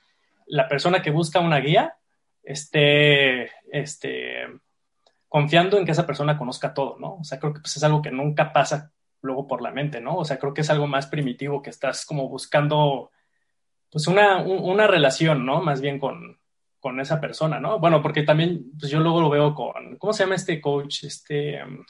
la 0.49 0.69
persona 0.69 1.01
que 1.01 1.13
busca 1.13 1.39
una 1.39 1.61
guía 1.61 1.97
esté, 2.43 3.53
este, 3.71 4.49
confiando 5.29 5.79
en 5.79 5.85
que 5.85 5.93
esa 5.93 6.07
persona 6.07 6.37
conozca 6.37 6.75
todo, 6.75 6.97
¿no? 6.99 7.19
O 7.21 7.25
sea, 7.25 7.39
creo 7.39 7.55
que 7.55 7.61
pues, 7.61 7.77
es 7.77 7.85
algo 7.85 8.03
que 8.03 8.11
nunca 8.11 8.53
pasa 8.53 8.91
luego 9.23 9.47
por 9.47 9.63
la 9.63 9.71
mente, 9.71 10.01
¿no? 10.01 10.17
O 10.17 10.25
sea, 10.25 10.41
creo 10.41 10.53
que 10.53 10.63
es 10.63 10.71
algo 10.71 10.89
más 10.89 11.07
primitivo 11.07 11.63
que 11.63 11.71
estás 11.71 12.05
como 12.05 12.29
buscando 12.29 13.13
pues 13.95 14.09
una, 14.09 14.39
una 14.39 14.89
relación, 14.89 15.47
¿no? 15.47 15.63
Más 15.63 15.81
bien 15.81 16.01
con, 16.01 16.37
con 16.81 16.99
esa 16.99 17.21
persona, 17.21 17.61
¿no? 17.61 17.79
Bueno, 17.79 18.03
porque 18.03 18.25
también, 18.25 18.73
pues 18.77 18.91
yo 18.91 18.99
luego 18.99 19.21
lo 19.21 19.31
veo 19.31 19.55
con, 19.55 19.97
¿cómo 19.99 20.13
se 20.13 20.25
llama 20.25 20.35
este 20.35 20.61
coach? 20.61 21.05
Este, 21.05 21.63
um, 21.63 21.85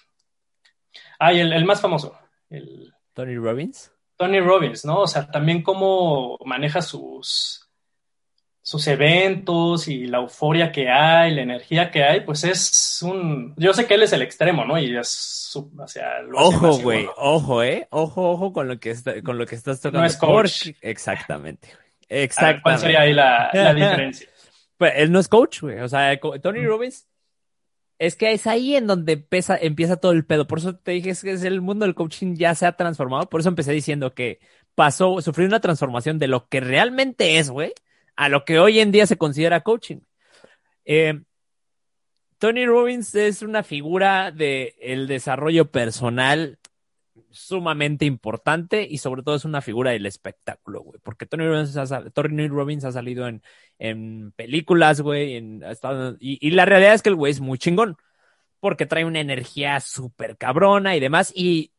ay, 1.18 1.40
el, 1.40 1.54
el, 1.54 1.64
más 1.64 1.80
famoso, 1.80 2.14
el... 2.50 2.92
Tony 3.14 3.36
Robbins. 3.36 3.90
Tony 4.18 4.38
Robbins, 4.38 4.84
¿no? 4.84 5.00
O 5.00 5.06
sea, 5.06 5.30
también 5.30 5.62
cómo 5.62 6.36
maneja 6.44 6.82
sus, 6.82 7.70
sus 8.60 8.86
eventos 8.86 9.88
y 9.88 10.06
la 10.06 10.18
euforia 10.18 10.70
que 10.70 10.90
hay, 10.90 11.34
la 11.34 11.40
energía 11.40 11.90
que 11.90 12.04
hay, 12.04 12.20
pues 12.20 12.44
es 12.44 13.00
un... 13.00 13.54
Yo 13.56 13.72
sé 13.72 13.86
que 13.86 13.94
él 13.94 14.02
es 14.02 14.12
el 14.12 14.20
extremo, 14.20 14.66
¿no? 14.66 14.78
Y 14.78 14.94
es... 14.94 15.40
O 15.56 15.88
sea, 15.88 16.20
lo 16.20 16.36
ojo, 16.38 16.76
güey, 16.80 17.08
ojo, 17.16 17.62
¿eh? 17.62 17.88
Ojo, 17.90 18.30
ojo 18.30 18.52
con 18.52 18.68
lo 18.68 18.78
que, 18.78 18.90
está, 18.90 19.22
con 19.22 19.38
lo 19.38 19.46
que 19.46 19.54
estás 19.54 19.80
tocando. 19.80 20.00
No 20.00 20.06
es 20.06 20.18
coach. 20.18 20.66
Porque... 20.66 20.76
Exactamente, 20.82 21.68
Ver, 22.14 22.62
¿Cuál 22.62 22.78
sería 22.78 23.00
ahí 23.00 23.12
la, 23.12 23.50
la 23.52 23.74
diferencia? 23.74 24.28
Pues 24.76 24.92
él 24.96 25.12
no 25.12 25.18
es 25.18 25.28
coach, 25.28 25.60
güey. 25.60 25.80
O 25.80 25.88
sea, 25.88 26.18
Tony 26.18 26.64
Robbins 26.64 27.06
es 27.98 28.16
que 28.16 28.32
es 28.32 28.46
ahí 28.46 28.76
en 28.76 28.86
donde 28.86 29.14
empieza, 29.14 29.56
empieza 29.56 29.96
todo 29.96 30.12
el 30.12 30.24
pedo. 30.24 30.46
Por 30.46 30.58
eso 30.58 30.76
te 30.76 30.92
dije 30.92 31.10
es 31.10 31.22
que 31.22 31.32
es 31.32 31.44
el 31.44 31.60
mundo 31.60 31.86
del 31.86 31.94
coaching 31.94 32.34
ya 32.34 32.54
se 32.54 32.66
ha 32.66 32.72
transformado. 32.72 33.28
Por 33.28 33.40
eso 33.40 33.48
empecé 33.48 33.72
diciendo 33.72 34.14
que 34.14 34.40
pasó, 34.74 35.20
sufrió 35.20 35.46
una 35.46 35.60
transformación 35.60 36.18
de 36.18 36.28
lo 36.28 36.48
que 36.48 36.60
realmente 36.60 37.38
es, 37.38 37.50
güey, 37.50 37.72
a 38.16 38.28
lo 38.28 38.44
que 38.44 38.58
hoy 38.58 38.80
en 38.80 38.92
día 38.92 39.06
se 39.06 39.16
considera 39.16 39.62
coaching. 39.62 40.00
Eh, 40.84 41.20
Tony 42.38 42.66
Robbins 42.66 43.14
es 43.14 43.42
una 43.42 43.62
figura 43.62 44.30
del 44.30 44.74
el 44.80 45.06
desarrollo 45.06 45.70
personal 45.70 46.58
sumamente 47.34 48.04
importante 48.04 48.86
y 48.88 48.98
sobre 48.98 49.22
todo 49.22 49.34
es 49.34 49.44
una 49.44 49.60
figura 49.60 49.90
del 49.90 50.06
espectáculo, 50.06 50.82
güey, 50.82 51.00
porque 51.02 51.26
Tony 51.26 51.46
Robbins 51.46 51.76
ha, 51.76 52.10
Tony 52.10 52.48
Robbins 52.48 52.84
ha 52.84 52.92
salido 52.92 53.26
en, 53.26 53.42
en 53.78 54.32
películas, 54.32 55.00
güey, 55.00 55.36
en, 55.36 55.62
y, 56.20 56.38
y, 56.46 56.50
la 56.52 56.64
realidad 56.64 56.94
es 56.94 57.02
que 57.02 57.08
el 57.08 57.16
güey 57.16 57.32
es 57.32 57.40
muy 57.40 57.58
chingón, 57.58 57.96
porque 58.60 58.86
trae 58.86 59.04
una 59.04 59.20
energía 59.20 59.80
súper 59.80 60.36
cabrona 60.36 60.96
y 60.96 61.00
demás, 61.00 61.32
y, 61.34 61.72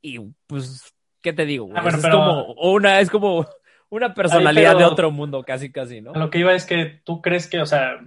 y 0.00 0.20
pues, 0.46 0.94
¿qué 1.20 1.32
te 1.32 1.44
digo? 1.44 1.66
Güey? 1.66 1.76
Ah, 1.76 1.82
bueno, 1.82 1.98
es, 1.98 2.04
pero... 2.04 2.16
como 2.16 2.52
una, 2.54 3.00
es 3.00 3.10
como 3.10 3.46
una 3.90 4.14
personalidad 4.14 4.72
Ay, 4.72 4.76
pero... 4.76 4.86
de 4.86 4.92
otro 4.92 5.10
mundo, 5.10 5.42
casi, 5.42 5.72
casi, 5.72 6.00
¿no? 6.00 6.12
Lo 6.14 6.30
que 6.30 6.38
iba 6.38 6.54
es 6.54 6.66
que 6.66 7.02
tú 7.04 7.20
crees 7.20 7.48
que, 7.48 7.60
o 7.60 7.66
sea, 7.66 7.98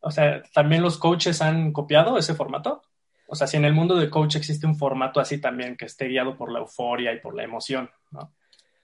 o 0.00 0.10
sea, 0.12 0.42
también 0.54 0.82
los 0.82 0.96
coaches 0.96 1.42
han 1.42 1.72
copiado 1.72 2.18
ese 2.18 2.34
formato. 2.34 2.82
O 3.30 3.34
sea, 3.34 3.46
si 3.46 3.58
en 3.58 3.64
el 3.66 3.74
mundo 3.74 3.94
del 3.94 4.08
coach 4.08 4.36
existe 4.36 4.66
un 4.66 4.74
formato 4.76 5.20
así 5.20 5.38
también 5.38 5.76
que 5.76 5.84
esté 5.84 6.08
guiado 6.08 6.36
por 6.36 6.50
la 6.50 6.60
euforia 6.60 7.12
y 7.12 7.20
por 7.20 7.34
la 7.36 7.44
emoción, 7.44 7.90
¿no? 8.10 8.34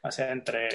O 0.03 0.11
sea, 0.11 0.31
entre 0.33 0.69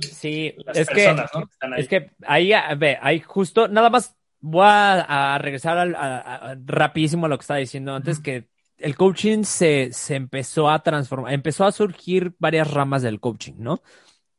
sí, 0.00 0.52
las 0.64 0.76
es 0.76 0.88
personas, 0.88 1.30
que, 1.30 1.38
¿no? 1.38 1.46
que 1.46 1.52
están 1.52 1.72
ahí. 1.74 1.80
Es 1.80 1.88
que 1.88 2.10
ahí, 2.26 2.52
ve, 2.76 2.98
ahí 3.00 3.20
justo, 3.20 3.68
nada 3.68 3.88
más 3.88 4.16
voy 4.40 4.64
a, 4.66 5.34
a 5.34 5.38
regresar 5.38 5.78
al- 5.78 5.94
a- 5.94 6.18
a- 6.50 6.56
rapidísimo 6.66 7.26
a 7.26 7.28
lo 7.28 7.38
que 7.38 7.42
estaba 7.42 7.60
diciendo 7.60 7.94
antes, 7.94 8.18
que 8.18 8.48
el 8.78 8.96
coaching 8.96 9.44
se, 9.44 9.92
se 9.92 10.16
empezó 10.16 10.68
a 10.68 10.82
transformar, 10.82 11.32
empezó 11.32 11.64
a 11.64 11.72
surgir 11.72 12.34
varias 12.40 12.68
ramas 12.70 13.02
del 13.02 13.20
coaching, 13.20 13.54
¿no? 13.58 13.80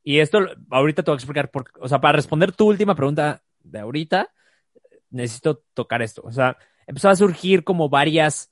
Y 0.03 0.19
esto 0.19 0.39
ahorita 0.69 1.01
te 1.01 1.09
voy 1.11 1.15
a 1.15 1.17
explicar, 1.19 1.49
por, 1.49 1.71
o 1.79 1.87
sea, 1.87 2.01
para 2.01 2.17
responder 2.17 2.51
tu 2.51 2.67
última 2.67 2.93
pregunta 2.93 3.41
de 3.63 3.79
ahorita, 3.79 4.31
necesito 5.09 5.63
tocar 5.73 6.01
esto. 6.01 6.21
O 6.25 6.31
sea, 6.31 6.57
empezó 6.85 7.09
a 7.09 7.15
surgir 7.15 7.63
como 7.63 7.89
varias 7.89 8.51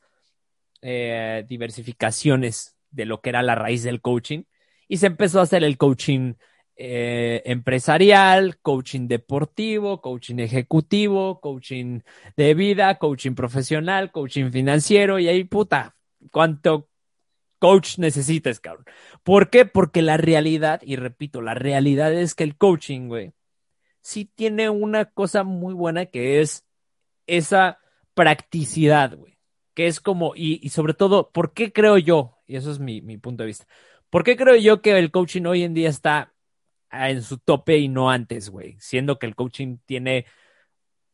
eh, 0.84 1.46
diversificaciones 1.48 2.76
de 2.92 3.06
lo 3.06 3.22
que 3.22 3.30
era 3.30 3.42
la 3.42 3.56
raíz 3.56 3.84
del 3.84 4.02
coaching 4.02 4.44
y 4.88 4.98
se 4.98 5.08
empezó 5.08 5.40
a 5.40 5.44
hacer 5.44 5.64
el 5.64 5.78
coaching 5.78 6.34
eh, 6.76 7.42
empresarial, 7.46 8.58
coaching 8.60 9.08
deportivo, 9.08 10.02
coaching 10.02 10.40
ejecutivo, 10.40 11.40
coaching 11.40 12.02
de 12.36 12.54
vida, 12.54 12.98
coaching 12.98 13.34
profesional, 13.34 14.12
coaching 14.12 14.52
financiero 14.52 15.20
y 15.20 15.28
ahí 15.28 15.44
puta, 15.46 15.96
cuánto 16.32 16.90
coach 17.60 17.98
necesites, 17.98 18.60
cabrón. 18.60 18.86
¿Por 19.24 19.50
qué? 19.50 19.66
Porque 19.66 20.02
la 20.02 20.18
realidad, 20.18 20.82
y 20.84 20.98
repito, 20.98 21.42
la 21.42 21.54
realidad 21.54 22.14
es 22.14 22.36
que 22.36 22.44
el 22.44 22.58
coaching, 22.58 23.08
güey, 23.08 23.32
sí 24.02 24.26
tiene 24.26 24.70
una 24.70 25.06
cosa 25.06 25.44
muy 25.44 25.74
buena 25.74 26.08
que 26.08 26.42
es 26.42 26.66
esa 27.26 27.80
practicidad, 28.14 29.16
güey. 29.16 29.33
Que 29.74 29.88
es 29.88 30.00
como, 30.00 30.34
y, 30.36 30.70
sobre 30.70 30.94
todo, 30.94 31.32
¿por 31.32 31.54
qué 31.54 31.72
creo 31.74 31.98
yo? 31.98 32.38
Y 32.48 32.56
eso 32.58 32.72
es 32.72 32.80
mi, 32.80 33.02
mi 33.02 33.18
punto 33.18 33.44
de 33.44 33.48
vista. 33.48 33.66
¿Por 34.10 34.24
qué 34.24 34.36
creo 34.38 34.56
yo 34.56 34.82
que 34.82 34.98
el 34.98 35.12
coaching 35.12 35.46
hoy 35.46 35.64
en 35.64 35.74
día 35.74 35.90
está 35.90 36.34
en 36.92 37.24
su 37.24 37.40
tope 37.40 37.78
y 37.78 37.88
no 37.88 38.12
antes, 38.12 38.50
güey? 38.50 38.78
Siendo 38.80 39.18
que 39.18 39.26
el 39.26 39.36
coaching 39.36 39.78
tiene, 39.86 40.26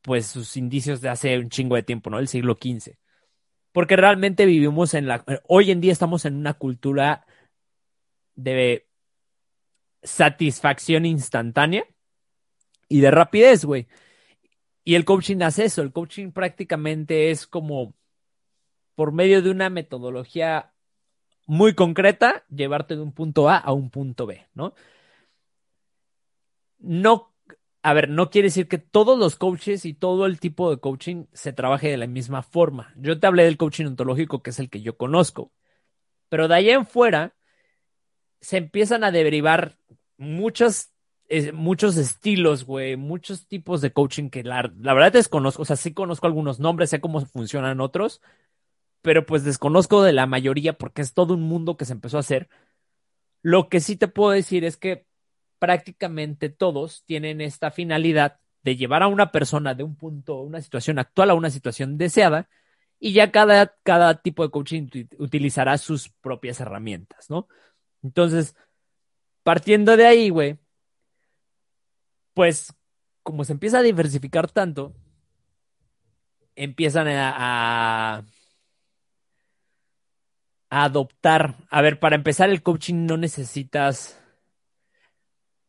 pues, 0.02 0.28
sus 0.28 0.58
indicios 0.58 1.02
de 1.02 1.10
hace 1.10 1.38
un 1.40 1.50
chingo 1.50 1.76
de 1.76 1.84
tiempo, 1.84 2.10
¿no? 2.10 2.20
El 2.20 2.28
siglo 2.28 2.58
XV. 2.62 2.98
Porque 3.72 3.96
realmente 3.96 4.46
vivimos 4.46 4.94
en 4.94 5.08
la, 5.08 5.24
hoy 5.48 5.72
en 5.72 5.80
día 5.80 5.94
estamos 5.94 6.26
en 6.26 6.36
una 6.36 6.56
cultura 6.56 7.26
de 8.36 8.88
satisfacción 10.04 11.06
instantánea 11.06 11.86
y 12.88 13.02
de 13.02 13.12
rapidez, 13.12 13.66
güey. 13.66 13.88
Y 14.84 14.96
el 14.96 15.06
coaching 15.06 15.42
hace 15.42 15.66
eso. 15.66 15.82
El 15.82 15.92
coaching 15.92 16.32
prácticamente 16.32 17.30
es 17.30 17.46
como 17.46 17.94
por 19.00 19.14
medio 19.14 19.42
de 19.42 19.50
una 19.50 19.70
metodología 19.70 20.74
muy 21.48 21.74
concreta, 21.74 22.44
llevarte 22.50 22.98
de 22.98 23.02
un 23.02 23.14
punto 23.14 23.48
A 23.48 23.56
a 23.56 23.72
un 23.72 23.90
punto 23.90 24.26
B, 24.26 24.46
¿no? 24.54 24.74
No, 26.80 27.34
a 27.82 27.94
ver, 27.94 28.10
no 28.10 28.30
quiere 28.30 28.48
decir 28.48 28.68
que 28.68 28.78
todos 28.78 29.18
los 29.18 29.38
coaches 29.38 29.86
y 29.86 29.94
todo 29.94 30.26
el 30.26 30.42
tipo 30.42 30.70
de 30.70 30.82
coaching 30.82 31.28
se 31.32 31.54
trabaje 31.54 31.88
de 31.88 31.96
la 31.96 32.08
misma 32.08 32.44
forma. 32.44 32.94
Yo 32.98 33.18
te 33.18 33.26
hablé 33.26 33.46
del 33.46 33.56
coaching 33.56 33.86
ontológico, 33.86 34.44
que 34.44 34.50
es 34.50 34.60
el 34.60 34.70
que 34.70 34.82
yo 34.82 34.98
conozco. 34.98 35.54
Pero 36.28 36.50
de 36.50 36.56
ahí 36.56 36.70
en 36.70 36.86
fuera 36.86 37.34
se 38.42 38.58
empiezan 38.58 39.06
a 39.06 39.12
derivar 39.12 39.78
eh, 41.30 41.54
muchos 41.54 41.96
estilos, 41.96 42.66
güey, 42.66 42.98
muchos 42.98 43.48
tipos 43.48 43.80
de 43.80 43.94
coaching 43.94 44.30
que 44.30 44.44
la, 44.44 44.70
la 44.78 44.94
verdad 44.94 45.14
desconozco, 45.14 45.62
o 45.62 45.66
sea, 45.66 45.78
sí 45.78 45.94
conozco 45.94 46.28
algunos 46.28 46.60
nombres, 46.60 46.90
sé 46.90 47.00
cómo 47.00 47.26
funcionan 47.26 47.80
otros, 47.80 48.20
pero 49.02 49.26
pues 49.26 49.44
desconozco 49.44 50.04
de 50.04 50.14
la 50.14 50.26
mayoría 50.26 50.74
porque 50.74 51.02
es 51.02 51.14
todo 51.14 51.34
un 51.34 51.42
mundo 51.42 51.78
que 51.78 51.86
se 51.86 51.94
empezó 51.94 52.18
a 52.18 52.22
hacer. 52.22 52.50
Lo 53.42 53.70
que 53.70 53.80
sí 53.80 53.96
te 53.96 54.08
puedo 54.08 54.32
decir 54.32 54.66
es 54.66 54.78
que 54.78 55.06
prácticamente 55.60 56.50
todos 56.50 57.04
tienen 57.06 57.42
esta 57.42 57.72
finalidad 57.72 58.40
de 58.64 58.76
llevar 58.76 59.04
a 59.04 59.08
una 59.08 59.32
persona 59.32 59.74
de 59.74 59.84
un 59.84 59.96
punto, 59.96 60.42
una 60.42 60.62
situación 60.62 61.00
actual 61.00 61.30
a 61.30 61.36
una 61.36 61.50
situación 61.50 61.98
deseada, 61.98 62.50
y 63.00 63.14
ya 63.14 63.32
cada, 63.32 63.78
cada 63.84 64.22
tipo 64.22 64.44
de 64.44 64.52
coaching 64.52 64.88
ut- 64.88 65.16
utilizará 65.18 65.78
sus 65.78 66.10
propias 66.10 66.60
herramientas, 66.60 67.30
¿no? 67.30 67.48
Entonces, 68.04 68.56
partiendo 69.44 69.96
de 69.96 70.06
ahí, 70.06 70.30
güey, 70.30 70.60
pues 72.34 72.74
como 73.24 73.46
se 73.46 73.54
empieza 73.54 73.80
a 73.80 73.84
diversificar 73.84 74.52
tanto, 74.52 74.94
empiezan 76.56 77.08
a 77.10 78.26
adoptar. 80.70 81.56
A 81.70 81.82
ver, 81.82 82.00
para 82.00 82.16
empezar, 82.16 82.50
el 82.50 82.64
coaching 82.64 83.06
no 83.06 83.18
necesitas, 83.18 84.22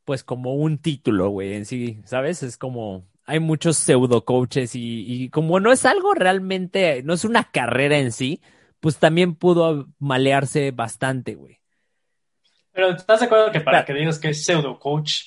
pues, 0.04 0.24
como 0.24 0.54
un 0.54 0.78
título, 0.78 1.30
güey, 1.30 1.54
en 1.54 1.66
sí, 1.66 2.00
¿sabes? 2.04 2.42
Es 2.42 2.56
como, 2.56 3.06
hay 3.24 3.40
muchos 3.40 3.76
pseudo 3.76 4.24
coaches 4.24 4.74
y, 4.74 5.04
y 5.06 5.28
como 5.30 5.60
no 5.60 5.72
es 5.72 5.84
algo 5.86 6.14
realmente, 6.14 7.02
no 7.02 7.14
es 7.14 7.24
una 7.24 7.44
carrera 7.44 7.98
en 7.98 8.12
sí, 8.12 8.40
pues 8.80 8.98
también 8.98 9.34
pudo 9.34 9.88
malearse 9.98 10.70
bastante, 10.70 11.34
güey. 11.34 11.60
Pero 12.72 12.90
¿estás 12.90 13.20
de 13.20 13.26
acuerdo 13.26 13.50
que 13.50 13.60
para 13.60 13.84
que 13.84 13.92
digas 13.92 14.18
que 14.18 14.30
es 14.30 14.44
pseudo 14.44 14.78
coach, 14.78 15.22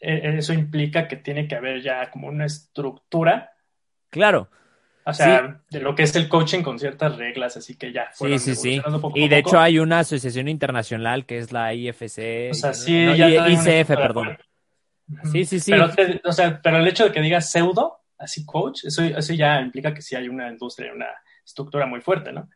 eh, 0.00 0.36
eso 0.38 0.52
implica 0.52 1.08
que 1.08 1.16
tiene 1.16 1.46
que 1.46 1.54
haber 1.54 1.82
ya 1.82 2.10
como 2.10 2.28
una 2.28 2.46
estructura, 2.46 3.52
Claro. 4.10 4.50
O 5.10 5.14
sea, 5.14 5.60
de 5.70 5.80
lo 5.80 5.94
que 5.94 6.02
es 6.02 6.14
el 6.16 6.28
coaching 6.28 6.62
con 6.62 6.78
ciertas 6.78 7.16
reglas, 7.16 7.56
así 7.56 7.76
que 7.76 7.92
ya 7.92 8.10
Sí, 8.12 8.38
sí, 8.38 8.54
sí. 8.54 8.80
poco 9.00 9.12
Y 9.18 9.28
de 9.28 9.36
poco. 9.42 9.48
hecho 9.50 9.60
hay 9.60 9.78
una 9.78 10.00
asociación 10.00 10.48
internacional 10.48 11.24
que 11.26 11.38
es 11.38 11.52
la 11.52 11.72
IFC. 11.74 12.50
O 12.50 12.54
sea, 12.54 12.74
sí, 12.74 13.04
no, 13.04 13.14
ya 13.14 13.48
ICF, 13.48 13.88
perdón. 13.88 14.38
Sí, 15.32 15.44
sí, 15.44 15.60
sí. 15.60 15.70
Pero, 15.70 15.88
o 16.24 16.32
sea, 16.32 16.60
pero 16.62 16.78
el 16.78 16.86
hecho 16.86 17.04
de 17.04 17.12
que 17.12 17.20
digas 17.22 17.50
pseudo, 17.50 18.00
así 18.18 18.44
coach, 18.44 18.84
eso, 18.84 19.02
eso 19.02 19.32
ya 19.32 19.60
implica 19.60 19.94
que 19.94 20.02
sí 20.02 20.14
hay 20.14 20.28
una 20.28 20.50
industria, 20.50 20.92
una 20.92 21.06
estructura 21.44 21.86
muy 21.86 22.00
fuerte, 22.00 22.32
¿no? 22.32 22.48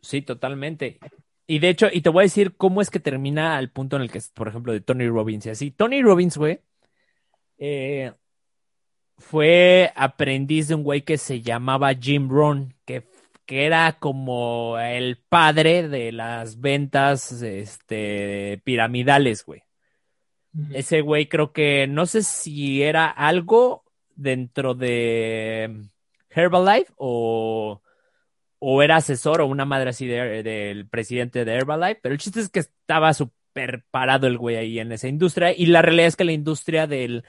Sí, 0.00 0.22
totalmente. 0.22 0.98
Y 1.46 1.58
de 1.58 1.68
hecho, 1.68 1.88
y 1.92 2.00
te 2.00 2.08
voy 2.08 2.22
a 2.22 2.24
decir 2.24 2.56
cómo 2.56 2.80
es 2.80 2.90
que 2.90 2.98
termina 3.00 3.56
al 3.56 3.70
punto 3.70 3.96
en 3.96 4.02
el 4.02 4.10
que, 4.10 4.20
por 4.34 4.48
ejemplo, 4.48 4.72
de 4.72 4.80
Tony 4.80 5.06
Robbins 5.08 5.46
y 5.46 5.50
así. 5.50 5.70
Tony 5.70 6.02
Robbins, 6.02 6.36
güey, 6.38 6.60
eh, 7.58 8.12
fue 9.18 9.92
aprendiz 9.96 10.68
de 10.68 10.74
un 10.74 10.82
güey 10.82 11.02
que 11.02 11.18
se 11.18 11.40
llamaba 11.42 11.94
Jim 11.94 12.28
Rohn, 12.28 12.74
que, 12.84 13.04
que 13.46 13.64
era 13.66 13.96
como 13.98 14.78
el 14.78 15.18
padre 15.28 15.88
de 15.88 16.12
las 16.12 16.60
ventas 16.60 17.32
este, 17.42 18.60
piramidales, 18.64 19.44
güey. 19.44 19.62
Ese 20.72 21.02
güey 21.02 21.26
creo 21.28 21.52
que 21.52 21.86
no 21.86 22.06
sé 22.06 22.22
si 22.22 22.82
era 22.82 23.06
algo 23.08 23.84
dentro 24.14 24.74
de 24.74 25.82
Herbalife 26.30 26.92
o, 26.96 27.82
o 28.58 28.82
era 28.82 28.96
asesor 28.96 29.42
o 29.42 29.46
una 29.46 29.66
madre 29.66 29.90
así 29.90 30.06
de- 30.06 30.42
del 30.42 30.88
presidente 30.88 31.44
de 31.44 31.52
Herbalife, 31.52 32.00
pero 32.02 32.14
el 32.14 32.18
chiste 32.20 32.40
es 32.40 32.48
que 32.48 32.60
estaba 32.60 33.12
súper 33.12 33.84
parado 33.90 34.26
el 34.26 34.38
güey 34.38 34.56
ahí 34.56 34.78
en 34.78 34.92
esa 34.92 35.08
industria 35.08 35.52
y 35.52 35.66
la 35.66 35.82
realidad 35.82 36.06
es 36.08 36.16
que 36.16 36.24
la 36.24 36.32
industria 36.32 36.86
del 36.86 37.24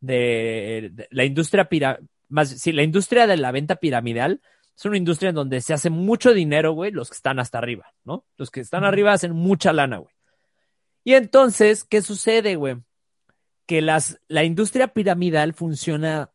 de, 0.00 0.90
de- 0.92 1.08
la 1.10 1.24
industria 1.24 1.68
pira, 1.68 1.98
más 2.28 2.48
sí, 2.50 2.72
la 2.72 2.82
industria 2.82 3.26
de 3.26 3.36
la 3.36 3.50
venta 3.52 3.76
piramidal 3.76 4.40
es 4.76 4.84
una 4.84 4.96
industria 4.96 5.30
en 5.30 5.34
donde 5.34 5.60
se 5.60 5.74
hace 5.74 5.90
mucho 5.90 6.32
dinero, 6.32 6.72
güey, 6.72 6.92
los 6.92 7.10
que 7.10 7.16
están 7.16 7.38
hasta 7.40 7.58
arriba, 7.58 7.92
¿no? 8.04 8.24
Los 8.36 8.50
que 8.50 8.60
están 8.60 8.84
arriba 8.84 9.12
hacen 9.12 9.32
mucha 9.32 9.72
lana, 9.72 9.98
güey. 9.98 10.14
Y 11.02 11.14
entonces, 11.14 11.84
¿qué 11.84 12.00
sucede, 12.00 12.54
güey? 12.56 12.76
Que 13.66 13.82
las, 13.82 14.20
la 14.28 14.44
industria 14.44 14.88
piramidal 14.88 15.52
funciona 15.52 16.30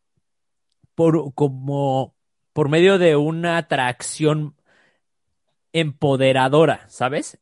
por, 0.94 1.32
como, 1.34 2.14
por 2.52 2.68
medio 2.68 2.98
de 2.98 3.16
una 3.16 3.56
atracción 3.56 4.56
empoderadora, 5.72 6.86
¿sabes? 6.88 7.38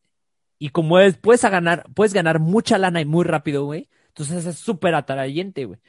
Y 0.58 0.70
como 0.70 0.98
es, 0.98 1.16
puedes 1.16 1.44
a 1.44 1.50
ganar, 1.50 1.84
puedes 1.94 2.14
ganar 2.14 2.38
mucha 2.38 2.78
lana 2.78 3.00
y 3.00 3.04
muy 3.04 3.24
rápido, 3.24 3.64
güey. 3.64 3.88
Entonces 4.08 4.46
es 4.46 4.56
súper 4.58 4.94
atrayente, 4.94 5.64
güey. 5.64 5.80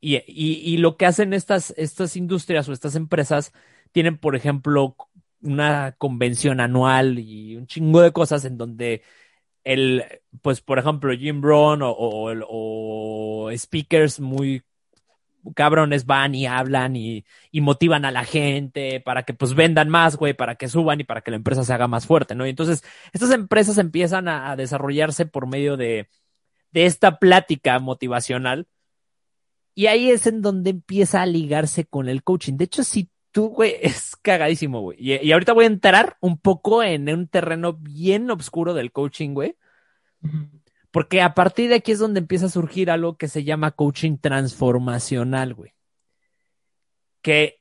Y, 0.00 0.16
y, 0.16 0.60
y 0.64 0.76
lo 0.78 0.96
que 0.96 1.06
hacen 1.06 1.32
estas, 1.34 1.74
estas 1.76 2.16
industrias 2.16 2.68
o 2.68 2.72
estas 2.72 2.96
empresas 2.96 3.52
tienen, 3.92 4.18
por 4.18 4.36
ejemplo, 4.36 4.96
una 5.42 5.92
convención 5.98 6.60
anual 6.60 7.18
y 7.18 7.56
un 7.56 7.66
chingo 7.66 8.00
de 8.00 8.12
cosas 8.12 8.44
en 8.44 8.58
donde 8.58 9.02
el, 9.64 10.04
pues, 10.42 10.60
por 10.60 10.78
ejemplo, 10.78 11.12
Jim 11.16 11.40
Brown 11.40 11.82
o, 11.82 11.90
o, 11.90 12.32
o 12.48 13.56
speakers 13.56 14.20
muy 14.20 14.62
cabrones 15.54 16.06
van 16.06 16.34
y 16.34 16.46
hablan 16.46 16.96
y, 16.96 17.24
motivan 17.52 18.04
a 18.04 18.10
la 18.10 18.24
gente 18.24 19.00
para 19.00 19.22
que 19.22 19.34
pues 19.34 19.54
vendan 19.54 19.88
más, 19.88 20.16
güey, 20.16 20.34
para 20.34 20.56
que 20.56 20.68
suban 20.68 21.00
y 21.00 21.04
para 21.04 21.22
que 21.22 21.30
la 21.30 21.36
empresa 21.38 21.64
se 21.64 21.72
haga 21.72 21.88
más 21.88 22.06
fuerte, 22.06 22.34
¿no? 22.34 22.46
Y 22.46 22.50
entonces 22.50 22.84
estas 23.12 23.30
empresas 23.32 23.78
empiezan 23.78 24.28
a, 24.28 24.50
a 24.50 24.56
desarrollarse 24.56 25.26
por 25.26 25.46
medio 25.46 25.76
de, 25.76 26.08
de 26.72 26.86
esta 26.86 27.18
plática 27.18 27.78
motivacional 27.78 28.66
y 29.74 29.86
ahí 29.86 30.10
es 30.10 30.26
en 30.26 30.42
donde 30.42 30.70
empieza 30.70 31.22
a 31.22 31.26
ligarse 31.26 31.84
con 31.84 32.08
el 32.08 32.22
coaching. 32.22 32.54
De 32.54 32.64
hecho, 32.64 32.84
si 32.84 33.10
tú, 33.32 33.48
güey, 33.48 33.76
es 33.82 34.16
cagadísimo, 34.16 34.80
güey. 34.80 34.98
Y, 35.00 35.16
y 35.16 35.32
ahorita 35.32 35.52
voy 35.52 35.64
a 35.64 35.68
entrar 35.68 36.16
un 36.20 36.38
poco 36.38 36.82
en 36.82 37.08
un 37.08 37.28
terreno 37.28 37.74
bien 37.74 38.30
oscuro 38.30 38.74
del 38.74 38.92
coaching, 38.92 39.34
güey. 39.34 39.56
Porque 40.90 41.22
a 41.22 41.34
partir 41.34 41.68
de 41.68 41.76
aquí 41.76 41.92
es 41.92 41.98
donde 41.98 42.20
empieza 42.20 42.46
a 42.46 42.50
surgir 42.50 42.90
algo 42.90 43.16
que 43.16 43.28
se 43.28 43.44
llama 43.44 43.70
coaching 43.70 44.18
transformacional, 44.18 45.54
güey. 45.54 45.72
Que 47.22 47.60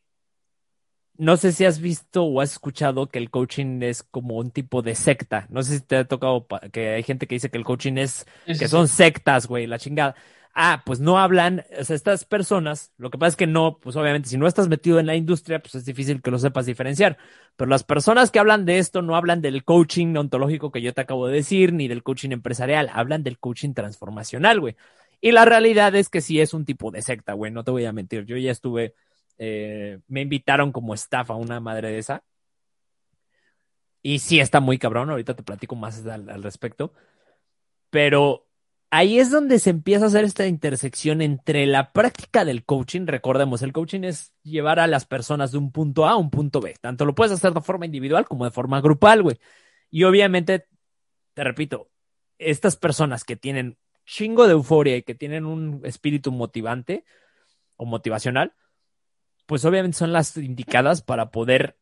no 1.20 1.36
sé 1.36 1.52
si 1.52 1.66
has 1.66 1.80
visto 1.80 2.24
o 2.24 2.42
has 2.42 2.54
escuchado 2.54 3.10
que 3.10 3.20
el 3.20 3.30
coaching 3.30 3.82
es 3.84 4.04
como 4.04 4.38
un 4.38 4.52
tipo 4.52 4.82
de 4.82 4.96
secta. 4.96 5.48
No 5.50 5.62
sé 5.64 5.80
si 5.80 5.82
te 5.82 5.98
ha 5.98 6.08
tocado 6.08 6.48
que 6.72 6.90
hay 6.90 7.04
gente 7.04 7.28
que 7.28 7.36
dice 7.36 7.52
que 7.52 7.58
el 7.58 7.66
coaching 7.66 7.98
es, 7.98 8.26
sí, 8.48 8.58
que 8.58 8.70
son 8.70 8.88
sectas, 8.88 9.46
güey, 9.46 9.68
la 9.68 9.78
chingada. 9.78 10.16
Ah, 10.56 10.84
pues 10.86 11.00
no 11.00 11.20
hablan, 11.20 11.64
o 11.80 11.84
sea, 11.84 11.96
estas 11.96 12.26
personas, 12.26 12.92
lo 12.98 13.10
que 13.12 13.18
pasa 13.18 13.30
es 13.30 13.36
que 13.38 13.48
no, 13.48 13.78
pues 13.80 13.96
obviamente 13.96 14.28
si 14.30 14.38
no 14.38 14.48
estás 14.48 14.68
metido 14.68 15.00
en 15.00 15.06
la 15.06 15.16
industria, 15.16 15.60
pues 15.62 15.76
es 15.76 15.86
difícil 15.86 16.22
que 16.22 16.32
lo 16.32 16.40
sepas 16.40 16.66
diferenciar. 16.66 17.18
Pero 17.56 17.70
las 17.70 17.84
personas 17.84 18.30
que 18.32 18.40
hablan 18.40 18.66
de 18.66 18.80
esto 18.80 19.02
no 19.02 19.16
hablan 19.16 19.42
del 19.42 19.64
coaching 19.64 20.16
ontológico 20.16 20.72
que 20.72 20.82
yo 20.82 20.94
te 20.94 21.02
acabo 21.02 21.28
de 21.28 21.36
decir, 21.36 21.72
ni 21.72 21.88
del 21.88 22.04
coaching 22.04 22.32
empresarial, 22.32 22.90
hablan 22.94 23.24
del 23.24 23.40
coaching 23.40 23.74
transformacional, 23.74 24.60
güey. 24.60 24.76
Y 25.22 25.32
la 25.32 25.46
realidad 25.46 25.96
es 25.96 26.10
que 26.10 26.22
sí 26.22 26.42
es 26.42 26.54
un 26.54 26.66
tipo 26.66 26.92
de 26.92 27.02
secta, 27.02 27.34
güey, 27.34 27.52
no 27.52 27.64
te 27.64 27.72
voy 27.72 27.86
a 27.86 27.94
mentir. 27.94 28.26
Yo 28.26 28.36
ya 28.38 28.52
estuve, 28.52 28.96
eh, 29.38 30.00
me 30.08 30.22
invitaron 30.22 30.72
como 30.72 30.94
staff 30.94 31.30
a 31.32 31.36
una 31.36 31.60
madre 31.60 31.90
de 31.92 32.00
esa. 32.00 32.24
Y 34.02 34.20
sí 34.20 34.40
está 34.40 34.60
muy 34.60 34.78
cabrón, 34.78 35.10
ahorita 35.10 35.36
te 35.36 35.44
platico 35.44 35.76
más 35.76 36.06
al, 36.06 36.30
al 36.30 36.44
respecto. 36.44 36.94
Pero 37.90 38.49
ahí 38.92 39.20
es 39.20 39.32
donde 39.32 39.60
se 39.60 39.70
empieza 39.70 40.06
a 40.06 40.08
hacer 40.08 40.26
esta 40.26 40.48
intersección 40.48 41.22
entre 41.22 41.66
la 41.66 41.92
práctica 41.92 42.46
del 42.46 42.66
coaching. 42.66 43.06
Recordemos, 43.06 43.62
el 43.62 43.74
coaching 43.74 44.04
es 44.04 44.34
llevar 44.44 44.80
a 44.80 44.88
las 44.88 45.06
personas 45.06 45.52
de 45.52 45.58
un 45.58 45.72
punto 45.72 46.06
A 46.08 46.12
a 46.12 46.18
un 46.18 46.30
punto 46.30 46.62
B. 46.62 46.76
Tanto 46.82 47.06
lo 47.06 47.16
puedes 47.16 47.34
hacer 47.34 47.54
de 47.54 47.62
forma 47.62 47.86
individual 47.86 48.26
como 48.26 48.46
de 48.46 48.52
forma 48.52 48.82
grupal, 48.82 49.24
güey. 49.24 49.40
Y 49.92 50.04
obviamente, 50.04 50.68
te 51.34 51.44
repito, 51.44 51.90
estas 52.38 52.76
personas 52.76 53.24
que 53.24 53.36
tienen 53.36 53.78
chingo 54.06 54.48
de 54.48 54.54
euforia 54.54 54.98
y 54.98 55.04
que 55.04 55.16
tienen 55.16 55.46
un 55.46 55.82
espíritu 55.84 56.32
motivante 56.32 57.06
o 57.78 57.86
motivacional, 57.86 58.54
pues 59.46 59.66
obviamente 59.66 59.98
son 59.98 60.14
las 60.14 60.36
indicadas 60.38 61.02
para 61.02 61.32
poder 61.32 61.78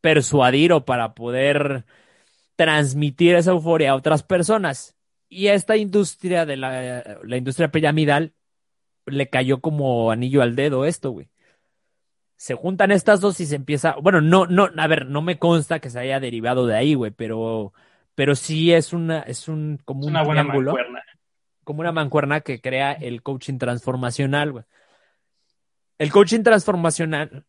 persuadir 0.00 0.72
o 0.72 0.84
para 0.84 1.14
poder 1.14 1.84
transmitir 2.56 3.36
esa 3.36 3.52
euforia 3.52 3.92
a 3.92 3.96
otras 3.96 4.22
personas. 4.22 4.96
Y 5.32 5.46
a 5.46 5.54
esta 5.54 5.76
industria 5.76 6.44
de 6.44 6.56
la, 6.56 7.20
la 7.22 7.36
industria 7.36 7.70
piramidal 7.70 8.34
le 9.06 9.28
cayó 9.30 9.60
como 9.60 10.10
anillo 10.10 10.42
al 10.42 10.56
dedo 10.56 10.84
esto, 10.84 11.12
güey. 11.12 11.30
Se 12.36 12.54
juntan 12.54 12.90
estas 12.90 13.20
dos 13.20 13.38
y 13.40 13.46
se 13.46 13.54
empieza, 13.54 13.94
bueno, 14.02 14.20
no, 14.20 14.46
no, 14.46 14.68
a 14.76 14.86
ver, 14.88 15.06
no 15.06 15.22
me 15.22 15.38
consta 15.38 15.78
que 15.78 15.88
se 15.88 16.00
haya 16.00 16.18
derivado 16.20 16.66
de 16.66 16.74
ahí, 16.76 16.94
güey, 16.94 17.12
pero, 17.12 17.72
pero 18.14 18.34
sí 18.34 18.72
es 18.72 18.92
una, 18.92 19.20
es 19.20 19.46
un, 19.46 19.78
como 19.84 20.00
Es 20.00 20.06
un 20.06 20.12
una 20.12 20.22
buena 20.24 20.42
triángulo, 20.42 20.72
mancuerna. 20.72 21.04
como 21.64 21.80
una 21.80 21.92
mancuerna 21.92 22.40
que 22.40 22.60
crea 22.60 22.92
el 22.92 23.22
coaching 23.22 23.58
transformacional, 23.58 24.52
güey. 24.52 24.64
El 25.98 26.10
coaching 26.10 26.42
transformacional 26.42 27.44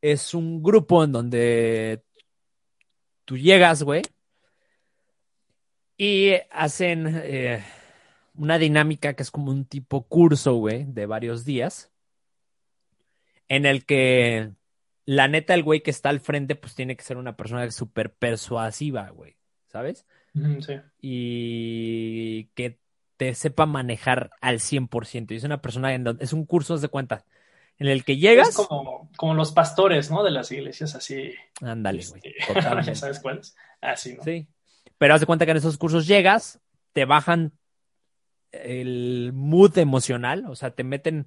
es 0.00 0.34
un 0.34 0.62
grupo 0.62 1.04
en 1.04 1.12
donde 1.12 2.02
tú 3.24 3.36
llegas, 3.36 3.82
güey, 3.82 4.02
y 6.02 6.32
hacen 6.50 7.20
eh, 7.24 7.62
una 8.34 8.56
dinámica 8.56 9.12
que 9.12 9.22
es 9.22 9.30
como 9.30 9.50
un 9.50 9.66
tipo 9.66 10.08
curso, 10.08 10.54
güey, 10.54 10.84
de 10.84 11.04
varios 11.04 11.44
días, 11.44 11.90
en 13.48 13.66
el 13.66 13.84
que 13.84 14.50
la 15.04 15.28
neta, 15.28 15.52
el 15.52 15.62
güey 15.62 15.82
que 15.82 15.90
está 15.90 16.08
al 16.08 16.20
frente, 16.20 16.54
pues 16.54 16.74
tiene 16.74 16.96
que 16.96 17.04
ser 17.04 17.18
una 17.18 17.36
persona 17.36 17.70
súper 17.70 18.14
persuasiva, 18.14 19.10
güey, 19.10 19.36
¿sabes? 19.66 20.06
Sí. 20.32 20.80
Y 21.02 22.44
que 22.54 22.78
te 23.18 23.34
sepa 23.34 23.66
manejar 23.66 24.30
al 24.40 24.60
100%. 24.60 25.32
Y 25.32 25.36
es 25.36 25.44
una 25.44 25.60
persona, 25.60 25.92
en 25.92 26.04
donde, 26.04 26.24
es 26.24 26.32
un 26.32 26.46
curso, 26.46 26.78
de 26.78 26.88
cuenta, 26.88 27.26
en 27.78 27.88
el 27.88 28.06
que 28.06 28.16
llegas, 28.16 28.48
Es 28.48 28.56
como, 28.56 29.10
como 29.18 29.34
los 29.34 29.52
pastores, 29.52 30.10
¿no? 30.10 30.24
De 30.24 30.30
las 30.30 30.50
iglesias 30.50 30.94
así. 30.94 31.34
ándale, 31.60 32.02
güey, 32.08 32.22
este, 32.24 32.34
totalmente. 32.54 32.92
¿Ya 32.92 32.94
sabes 32.94 33.20
cuáles? 33.20 33.54
Así, 33.82 34.14
¿no? 34.14 34.22
Sí. 34.24 34.48
Pero 35.00 35.14
haz 35.14 35.20
de 35.20 35.26
cuenta 35.26 35.46
que 35.46 35.52
en 35.52 35.56
esos 35.56 35.78
cursos 35.78 36.06
llegas, 36.06 36.60
te 36.92 37.06
bajan 37.06 37.52
el 38.52 39.32
mood 39.32 39.78
emocional, 39.78 40.44
o 40.46 40.54
sea, 40.54 40.72
te 40.72 40.84
meten 40.84 41.26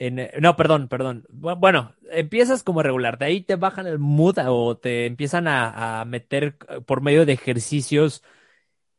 en... 0.00 0.28
No, 0.40 0.56
perdón, 0.56 0.88
perdón. 0.88 1.24
Bu- 1.28 1.56
Bueno, 1.56 1.94
empiezas 2.10 2.64
como 2.64 2.82
regular, 2.82 3.16
de 3.16 3.26
ahí 3.26 3.42
te 3.42 3.54
bajan 3.54 3.86
el 3.86 4.00
mood 4.00 4.38
o 4.44 4.76
te 4.76 5.06
empiezan 5.06 5.46
a, 5.46 6.04
meter 6.04 6.56
por 6.84 7.00
medio 7.00 7.24
de 7.24 7.34
ejercicios 7.34 8.24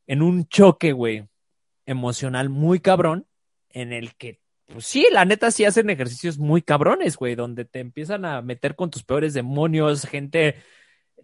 en 0.07 0.21
un 0.21 0.47
choque, 0.47 0.93
güey, 0.93 1.27
emocional 1.85 2.47
muy 2.47 2.79
cabrón, 2.79 3.27
en 3.71 3.91
el 3.91 4.15
que, 4.15 4.39
pues 4.67 4.85
sí, 4.85 5.05
la 5.11 5.25
neta 5.25 5.51
sí 5.51 5.65
hacen 5.65 5.89
ejercicios 5.89 6.37
muy 6.37 6.61
cabrones, 6.61 7.17
güey, 7.17 7.35
donde 7.35 7.65
te 7.65 7.81
empiezan 7.81 8.23
a 8.23 8.41
meter 8.41 8.77
con 8.77 8.89
tus 8.89 9.03
peores 9.03 9.33
demonios, 9.33 10.05
gente 10.05 10.55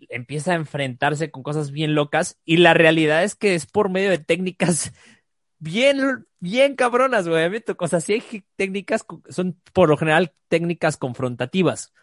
empieza 0.10 0.52
a 0.54 0.56
enfrentarse 0.56 1.32
con 1.32 1.44
cosas 1.44 1.72
bien 1.72 1.96
locas 1.96 2.40
y 2.46 2.58
la 2.58 2.74
realidad 2.74 3.24
es 3.24 3.36
que 3.36 3.56
es 3.56 3.66
por 3.66 3.90
medio 3.90 4.10
de 4.10 4.18
técnicas 4.20 4.94
bien, 5.60 6.26
bien 6.40 6.76
cabronas, 6.76 7.28
güey. 7.28 7.50
Me 7.50 7.62
tocó- 7.62 7.86
O 7.86 7.88
sea, 7.88 8.00
sí 8.02 8.14
hay 8.14 8.44
técnicas, 8.56 9.06
son 9.30 9.60
por 9.74 9.90
lo 9.90 9.98
general 9.98 10.34
técnicas 10.50 10.98
confrontativas. 10.98 11.94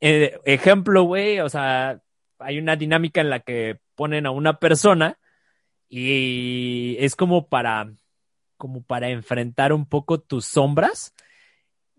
Eh, 0.00 0.38
ejemplo, 0.44 1.02
güey, 1.04 1.40
o 1.40 1.48
sea, 1.48 2.00
hay 2.38 2.58
una 2.58 2.76
dinámica 2.76 3.20
en 3.20 3.30
la 3.30 3.40
que 3.40 3.80
ponen 3.94 4.26
a 4.26 4.30
una 4.30 4.58
persona 4.58 5.18
y 5.88 6.96
es 7.00 7.16
como 7.16 7.48
para, 7.48 7.92
como 8.56 8.82
para 8.82 9.08
enfrentar 9.10 9.72
un 9.72 9.86
poco 9.86 10.20
tus 10.20 10.44
sombras. 10.44 11.14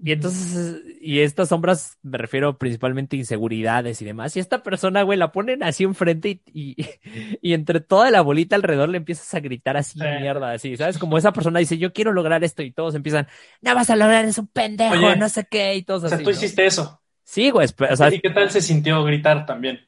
Y 0.02 0.14
entonces, 0.14 0.82
y 1.02 1.20
estas 1.20 1.50
sombras 1.50 1.98
me 2.04 2.18
refiero 2.18 2.58
principalmente 2.58 3.18
a 3.18 3.20
inseguridades 3.20 4.02
y 4.02 4.06
demás. 4.06 4.34
Y 4.38 4.40
esta 4.40 4.64
persona, 4.64 5.04
güey, 5.04 5.20
la 5.20 5.34
ponen 5.34 5.62
así 5.62 5.84
enfrente 5.84 6.30
y, 6.30 6.42
y, 6.54 6.76
y 7.42 7.54
entre 7.54 7.82
toda 7.82 8.10
la 8.10 8.22
bolita 8.22 8.56
alrededor 8.56 8.88
le 8.90 8.98
empiezas 8.98 9.34
a 9.34 9.42
gritar 9.42 9.76
así, 9.76 10.00
Sí. 10.00 10.06
mierda, 10.22 10.52
así, 10.54 10.78
¿sabes? 10.78 10.98
Como 10.98 11.18
esa 11.18 11.34
persona 11.34 11.60
dice, 11.60 11.78
yo 11.78 11.92
quiero 11.92 12.14
lograr 12.14 12.44
esto 12.46 12.64
y 12.64 12.72
todos 12.72 12.96
empiezan, 12.96 13.28
no 13.62 13.76
vas 13.76 13.90
a 13.90 13.98
lograr, 13.98 14.24
es 14.24 14.38
un 14.38 14.48
pendejo, 14.48 14.94
Oye, 14.96 15.18
no 15.18 15.28
sé 15.28 15.46
qué, 15.52 15.76
y 15.76 15.84
todos 15.84 16.06
O 16.06 16.08
sea, 16.08 16.16
así. 16.16 16.24
tú 16.24 16.30
¿no? 16.32 16.36
hiciste 16.38 16.66
eso. 16.66 17.02
Sí, 17.26 17.50
güey, 17.50 17.68
o 17.92 17.96
sea, 17.98 18.14
¿Y 18.14 18.22
qué 18.22 18.30
tal 18.30 18.50
se 18.50 18.62
sintió 18.62 19.04
gritar 19.04 19.46
también? 19.46 19.82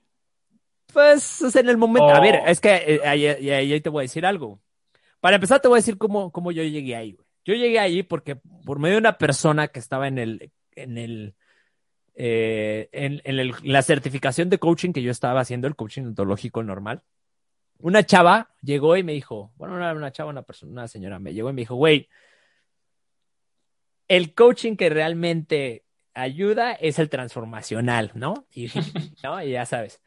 pues, 0.93 1.41
o 1.41 1.49
sea, 1.49 1.61
en 1.61 1.69
el 1.69 1.77
momento, 1.77 2.09
a 2.09 2.19
Oh. 2.19 2.21
ver, 2.21 2.41
es 2.47 2.59
que 2.59 2.69
eh, 2.75 3.01
ahí, 3.05 3.25
ahí- 3.25 3.49
ahí 3.49 3.79
te 3.81 3.89
voy 3.89 4.01
a 4.01 4.03
decir 4.03 4.25
algo. 4.25 4.59
Para 5.21 5.35
empezar, 5.35 5.61
te 5.61 5.67
voy 5.69 5.77
a 5.77 5.79
decir 5.79 5.97
cómo, 5.97 6.31
cómo 6.31 6.51
yo 6.51 6.63
llegué 6.63 6.95
ahí, 6.97 7.13
güey. 7.13 7.25
Yo 7.45 7.53
llegué 7.55 7.79
ahí 7.79 8.03
porque 8.03 8.35
por 8.65 8.79
medio 8.79 8.95
de 8.95 8.99
una 9.01 9.17
persona 9.17 9.67
que 9.69 9.79
estaba 9.79 10.07
en 10.07 10.17
el, 10.17 10.51
en 10.75 10.97
el, 10.97 11.35
eh, 12.15 12.89
en 12.91 13.21
el- 13.39 13.55
la 13.63 13.81
certificación 13.81 14.49
de 14.49 14.59
coaching 14.59 14.91
que 14.93 15.01
yo 15.01 15.11
estaba 15.11 15.39
haciendo, 15.41 15.67
el 15.67 15.75
coaching 15.75 16.03
ontológico 16.03 16.61
normal, 16.63 17.01
una 17.79 18.03
chava 18.03 18.53
llegó 18.61 18.95
y 18.95 19.03
me 19.03 19.13
dijo, 19.13 19.51
bueno, 19.55 19.75
no 19.77 19.83
era 19.83 19.93
una 19.95 20.11
chava, 20.11 20.29
una 20.29 20.43
persona, 20.43 20.71
una 20.71 20.87
señora, 20.87 21.17
me 21.19 21.33
llegó 21.33 21.49
y 21.49 21.53
me 21.53 21.61
dijo, 21.61 21.75
güey, 21.75 22.09
el 24.07 24.33
coaching 24.33 24.75
que 24.75 24.89
realmente 24.89 25.85
ayuda 26.13 26.73
es 26.73 26.99
el 26.99 27.09
transformacional, 27.09 28.11
¿no? 28.13 28.45
Y, 28.53 28.67
¿no? 29.23 29.41
y 29.43 29.51
ya 29.51 29.65
sabes. 29.65 30.01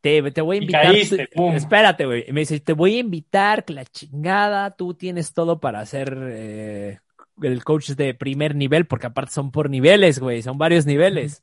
Te, 0.00 0.30
te 0.30 0.40
voy 0.40 0.56
a 0.58 0.60
invitar. 0.60 0.82
caíste, 0.84 1.28
espérate, 1.54 2.06
güey. 2.06 2.24
Me 2.32 2.40
dice, 2.40 2.60
te 2.60 2.72
voy 2.72 2.96
a 2.96 3.00
invitar, 3.00 3.64
que 3.64 3.72
la 3.72 3.84
chingada, 3.84 4.70
tú 4.76 4.94
tienes 4.94 5.32
todo 5.32 5.58
para 5.60 5.84
ser 5.86 6.16
eh, 6.30 6.98
el 7.42 7.64
coach 7.64 7.90
de 7.90 8.14
primer 8.14 8.54
nivel, 8.54 8.86
porque 8.86 9.08
aparte 9.08 9.32
son 9.32 9.50
por 9.50 9.68
niveles, 9.70 10.18
güey, 10.20 10.42
son 10.42 10.56
varios 10.58 10.86
niveles. 10.86 11.42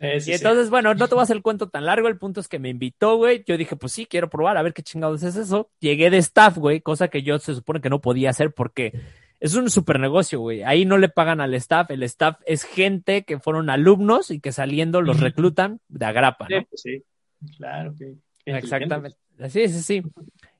Sí, 0.00 0.06
sí, 0.08 0.16
Y 0.16 0.20
sí. 0.20 0.32
entonces, 0.32 0.70
bueno, 0.70 0.92
no 0.94 1.06
te 1.06 1.14
voy 1.14 1.20
a 1.20 1.24
hacer 1.24 1.36
el 1.36 1.42
cuento 1.42 1.68
tan 1.68 1.84
largo, 1.86 2.08
el 2.08 2.18
punto 2.18 2.40
es 2.40 2.48
que 2.48 2.58
me 2.58 2.68
invitó, 2.68 3.16
güey. 3.16 3.44
Yo 3.46 3.56
dije, 3.56 3.76
pues 3.76 3.92
sí, 3.92 4.06
quiero 4.06 4.28
probar, 4.28 4.56
a 4.56 4.62
ver 4.62 4.72
qué 4.74 4.82
chingados 4.82 5.22
es 5.22 5.36
eso. 5.36 5.70
Llegué 5.80 6.10
de 6.10 6.18
staff, 6.18 6.56
güey, 6.58 6.80
cosa 6.80 7.08
que 7.08 7.22
yo 7.22 7.38
se 7.38 7.54
supone 7.54 7.80
que 7.80 7.90
no 7.90 8.00
podía 8.00 8.30
hacer 8.30 8.52
porque 8.52 8.92
es 9.38 9.54
un 9.54 9.70
super 9.70 10.00
negocio, 10.00 10.40
güey. 10.40 10.62
Ahí 10.64 10.84
no 10.84 10.98
le 10.98 11.08
pagan 11.08 11.40
al 11.40 11.54
staff, 11.54 11.90
el 11.90 12.02
staff 12.02 12.40
es 12.46 12.64
gente 12.64 13.24
que 13.24 13.38
fueron 13.38 13.70
alumnos 13.70 14.30
y 14.30 14.40
que 14.40 14.50
saliendo 14.52 15.00
los 15.02 15.20
reclutan 15.20 15.80
de 15.88 16.06
agrapa, 16.06 16.46
Sí, 16.48 16.54
¿no? 16.54 16.64
pues 16.68 16.80
sí. 16.82 17.02
Claro 17.56 17.94
que. 17.96 18.16
Exactamente. 18.46 19.16
Sí, 19.48 19.68
sí, 19.68 19.82
sí. 19.82 20.02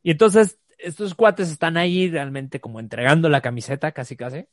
Y 0.03 0.11
entonces, 0.13 0.59
estos 0.79 1.15
cuates 1.15 1.51
están 1.51 1.77
ahí 1.77 2.11
realmente 2.11 2.61
como 2.61 2.81
entregando 2.81 3.29
la 3.29 3.41
camiseta, 3.41 3.93
casi, 3.93 4.17
casi. 4.17 4.47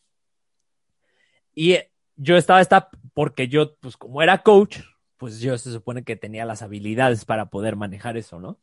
Y 1.56 1.78
yo 2.16 2.38
estaba 2.38 2.62
esta 2.62 2.90
porque 3.14 3.48
yo, 3.48 3.76
pues 3.78 3.98
como 3.98 4.22
era 4.22 4.44
coach, 4.44 4.80
pues 5.18 5.40
yo 5.40 5.58
se 5.58 5.72
supone 5.72 6.04
que 6.04 6.16
tenía 6.16 6.46
las 6.46 6.62
habilidades 6.62 7.26
para 7.26 7.50
poder 7.50 7.76
manejar 7.76 8.18
eso, 8.18 8.40
¿no? 8.40 8.58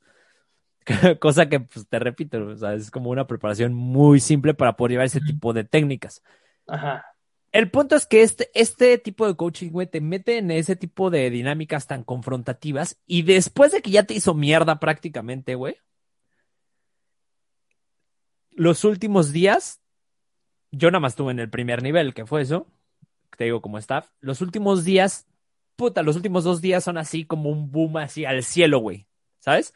Cosa 1.20 1.48
que, 1.48 1.60
pues 1.60 1.86
te 1.86 1.98
repito, 1.98 2.46
o 2.46 2.56
sea, 2.56 2.74
es 2.74 2.90
como 2.90 3.10
una 3.10 3.26
preparación 3.26 3.74
muy 3.74 4.20
simple 4.20 4.54
para 4.54 4.76
poder 4.76 4.92
llevar 4.92 5.06
ese 5.06 5.20
tipo 5.20 5.52
de 5.52 5.64
técnicas. 5.64 6.22
Ajá. 6.66 7.04
El 7.50 7.70
punto 7.70 7.96
es 7.96 8.06
que 8.06 8.22
este, 8.22 8.50
este 8.54 8.98
tipo 8.98 9.26
de 9.26 9.34
coaching, 9.34 9.70
güey, 9.70 9.86
te 9.86 10.00
mete 10.00 10.38
en 10.38 10.50
ese 10.50 10.76
tipo 10.76 11.10
de 11.10 11.30
dinámicas 11.30 11.86
tan 11.86 12.04
confrontativas 12.04 12.98
y 13.06 13.22
después 13.22 13.72
de 13.72 13.80
que 13.80 13.90
ya 13.90 14.02
te 14.04 14.14
hizo 14.14 14.34
mierda 14.34 14.80
prácticamente, 14.80 15.54
güey, 15.54 15.76
los 18.50 18.84
últimos 18.84 19.32
días, 19.32 19.80
yo 20.72 20.90
nada 20.90 21.00
más 21.00 21.12
estuve 21.12 21.32
en 21.32 21.38
el 21.38 21.48
primer 21.48 21.82
nivel, 21.82 22.12
que 22.12 22.26
fue 22.26 22.42
eso, 22.42 22.66
te 23.36 23.44
digo 23.44 23.62
como 23.62 23.78
staff, 23.78 24.10
los 24.20 24.42
últimos 24.42 24.84
días, 24.84 25.26
puta, 25.76 26.02
los 26.02 26.16
últimos 26.16 26.44
dos 26.44 26.60
días 26.60 26.84
son 26.84 26.98
así 26.98 27.24
como 27.24 27.50
un 27.50 27.70
boom 27.70 27.96
así 27.96 28.24
al 28.24 28.42
cielo, 28.42 28.80
güey, 28.80 29.06
¿sabes? 29.38 29.72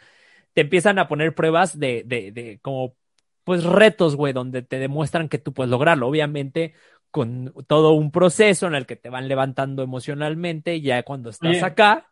Te 0.53 0.63
empiezan 0.63 0.99
a 0.99 1.09
poner 1.09 1.35
pruebas 1.35 1.79
de, 1.79 2.03
de, 2.05 2.33
de 2.33 2.59
como, 2.61 2.97
pues 3.45 3.65
retos, 3.65 4.17
güey, 4.17 4.33
donde 4.33 4.63
te 4.63 4.79
demuestran 4.79 5.29
que 5.29 5.39
tú 5.39 5.53
puedes 5.55 5.71
lograrlo. 5.71 6.09
Obviamente, 6.09 6.75
con 7.13 7.55
todo 7.69 7.93
un 7.93 8.11
proceso 8.11 8.67
en 8.67 8.75
el 8.75 8.87
que 8.87 8.97
te 8.97 9.11
van 9.11 9.29
levantando 9.29 9.83
emocionalmente, 9.85 10.81
ya 10.81 11.05
cuando 11.05 11.31
estás 11.31 11.51
Oye. 11.51 11.65
acá, 11.65 12.09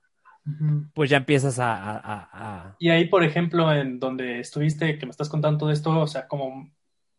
pues 0.94 1.10
ya 1.10 1.16
empiezas 1.16 1.58
a, 1.58 1.74
a- 1.74 2.28
a- 2.32 2.76
Y 2.78 2.90
ahí, 2.90 3.06
por 3.06 3.24
ejemplo, 3.24 3.72
en 3.72 3.98
donde 3.98 4.38
estuviste, 4.40 4.98
que 4.98 5.06
me 5.06 5.10
estás 5.10 5.28
contando 5.28 5.58
todo 5.58 5.70
esto, 5.72 5.98
o 5.98 6.06
sea, 6.06 6.28
como, 6.28 6.70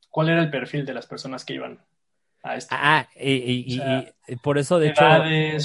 ¿cuál 0.10 0.30
era 0.30 0.42
el 0.42 0.50
perfil 0.52 0.86
de 0.86 0.94
las 0.94 1.08
personas 1.08 1.44
que 1.44 1.56
iban 1.56 1.80
a 2.44 2.56
esto? 2.56 2.76
Ah, 2.78 3.08
y, 3.20 3.32
y- 3.32 3.66
y- 3.68 3.80
O 3.80 3.84
sea, 3.84 4.14
y 4.28 4.36
por 4.38 4.58
eso, 4.58 4.80
de 4.80 4.90
hecho, 4.90 5.04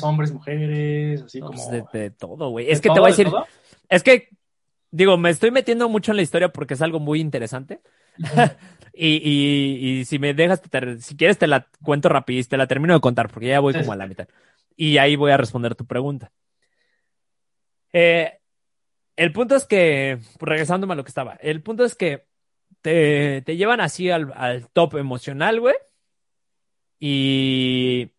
hombres, 0.07 0.33
mujeres, 0.33 1.23
así 1.23 1.41
no, 1.41 1.49
como... 1.49 1.69
pues, 1.71 1.93
de, 1.93 1.99
de 2.01 2.11
todo, 2.11 2.49
güey. 2.51 2.67
¿De 2.67 2.73
Es 2.73 2.81
que 2.81 2.89
te 2.89 2.95
todo, 2.95 3.03
voy 3.03 3.11
a 3.11 3.13
de 3.15 3.19
decir, 3.19 3.31
todo? 3.31 3.47
es 3.89 4.03
que, 4.03 4.31
digo, 4.91 5.19
me 5.19 5.31
estoy 5.31 5.51
metiendo 5.51 5.89
mucho 5.89 6.13
en 6.13 6.17
la 6.17 6.23
historia 6.23 6.49
porque 6.51 6.75
es 6.75 6.83
algo 6.83 6.99
muy 6.99 7.21
interesante. 7.21 7.81
Y, 8.99 9.21
y, 9.23 10.01
y 10.01 10.05
si 10.07 10.19
me 10.19 10.33
dejas, 10.33 10.63
te 10.63 11.01
si 11.01 11.17
quieres 11.17 11.37
te 11.39 11.47
la 11.47 11.69
cuento 11.83 12.09
rapidito, 12.09 12.49
te 12.49 12.57
la 12.57 12.67
termino 12.67 12.95
de 12.95 13.01
contar 13.01 13.31
porque 13.31 13.49
ya 13.49 13.61
voy 13.61 13.75
como 13.75 13.93
a 13.93 13.97
la 13.97 14.07
mitad. 14.07 14.27
Y 14.75 14.99
ahí 14.99 15.17
voy 15.17 15.33
a 15.33 15.37
responder 15.37 15.75
tu 15.75 15.87
pregunta. 15.87 16.33
Eh, 17.93 18.41
el 19.17 19.33
punto 19.33 19.55
es 19.55 19.65
que, 19.67 20.19
pues, 20.39 20.49
regresándome 20.49 20.95
a 20.95 20.97
lo 20.97 21.05
que 21.05 21.11
estaba, 21.11 21.35
el 21.35 21.63
punto 21.63 21.85
es 21.85 21.95
que 21.95 22.27
te, 22.81 23.43
te 23.43 23.57
llevan 23.57 23.81
así 23.81 24.11
al, 24.11 24.33
al 24.35 24.69
top 24.71 24.97
emocional, 24.97 25.61
güey. 25.61 25.75
Y 26.99 28.13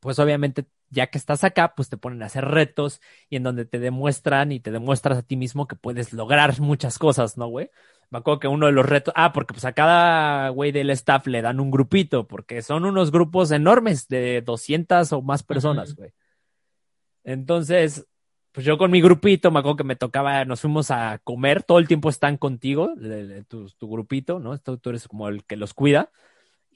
pues 0.00 0.18
obviamente 0.18 0.66
ya 0.90 1.08
que 1.08 1.18
estás 1.18 1.44
acá, 1.44 1.74
pues 1.74 1.88
te 1.88 1.96
ponen 1.96 2.22
a 2.22 2.26
hacer 2.26 2.44
retos 2.44 3.00
y 3.28 3.36
en 3.36 3.42
donde 3.42 3.64
te 3.64 3.78
demuestran 3.78 4.52
y 4.52 4.60
te 4.60 4.70
demuestras 4.70 5.18
a 5.18 5.22
ti 5.22 5.36
mismo 5.36 5.66
que 5.66 5.76
puedes 5.76 6.12
lograr 6.12 6.60
muchas 6.60 6.98
cosas, 6.98 7.36
¿no, 7.36 7.48
güey? 7.48 7.70
Me 8.10 8.18
acuerdo 8.18 8.40
que 8.40 8.48
uno 8.48 8.66
de 8.66 8.72
los 8.72 8.86
retos, 8.86 9.12
ah, 9.16 9.32
porque 9.32 9.54
pues 9.54 9.64
a 9.64 9.72
cada 9.72 10.48
güey 10.50 10.72
del 10.72 10.90
staff 10.90 11.26
le 11.26 11.42
dan 11.42 11.60
un 11.60 11.70
grupito, 11.70 12.26
porque 12.26 12.62
son 12.62 12.84
unos 12.84 13.10
grupos 13.10 13.50
enormes 13.50 14.08
de 14.08 14.42
200 14.42 15.12
o 15.12 15.22
más 15.22 15.42
personas, 15.42 15.94
güey. 15.96 16.10
Entonces, 17.24 18.06
pues 18.52 18.66
yo 18.66 18.78
con 18.78 18.90
mi 18.90 19.00
grupito, 19.00 19.50
me 19.50 19.58
acuerdo 19.60 19.76
que 19.76 19.84
me 19.84 19.96
tocaba, 19.96 20.44
nos 20.44 20.60
fuimos 20.60 20.90
a 20.90 21.18
comer, 21.24 21.62
todo 21.62 21.78
el 21.78 21.88
tiempo 21.88 22.08
están 22.08 22.36
contigo, 22.36 22.92
tu, 23.48 23.68
tu 23.70 23.88
grupito, 23.90 24.38
¿no? 24.38 24.56
Tú, 24.58 24.78
tú 24.78 24.90
eres 24.90 25.08
como 25.08 25.28
el 25.28 25.44
que 25.44 25.56
los 25.56 25.74
cuida. 25.74 26.10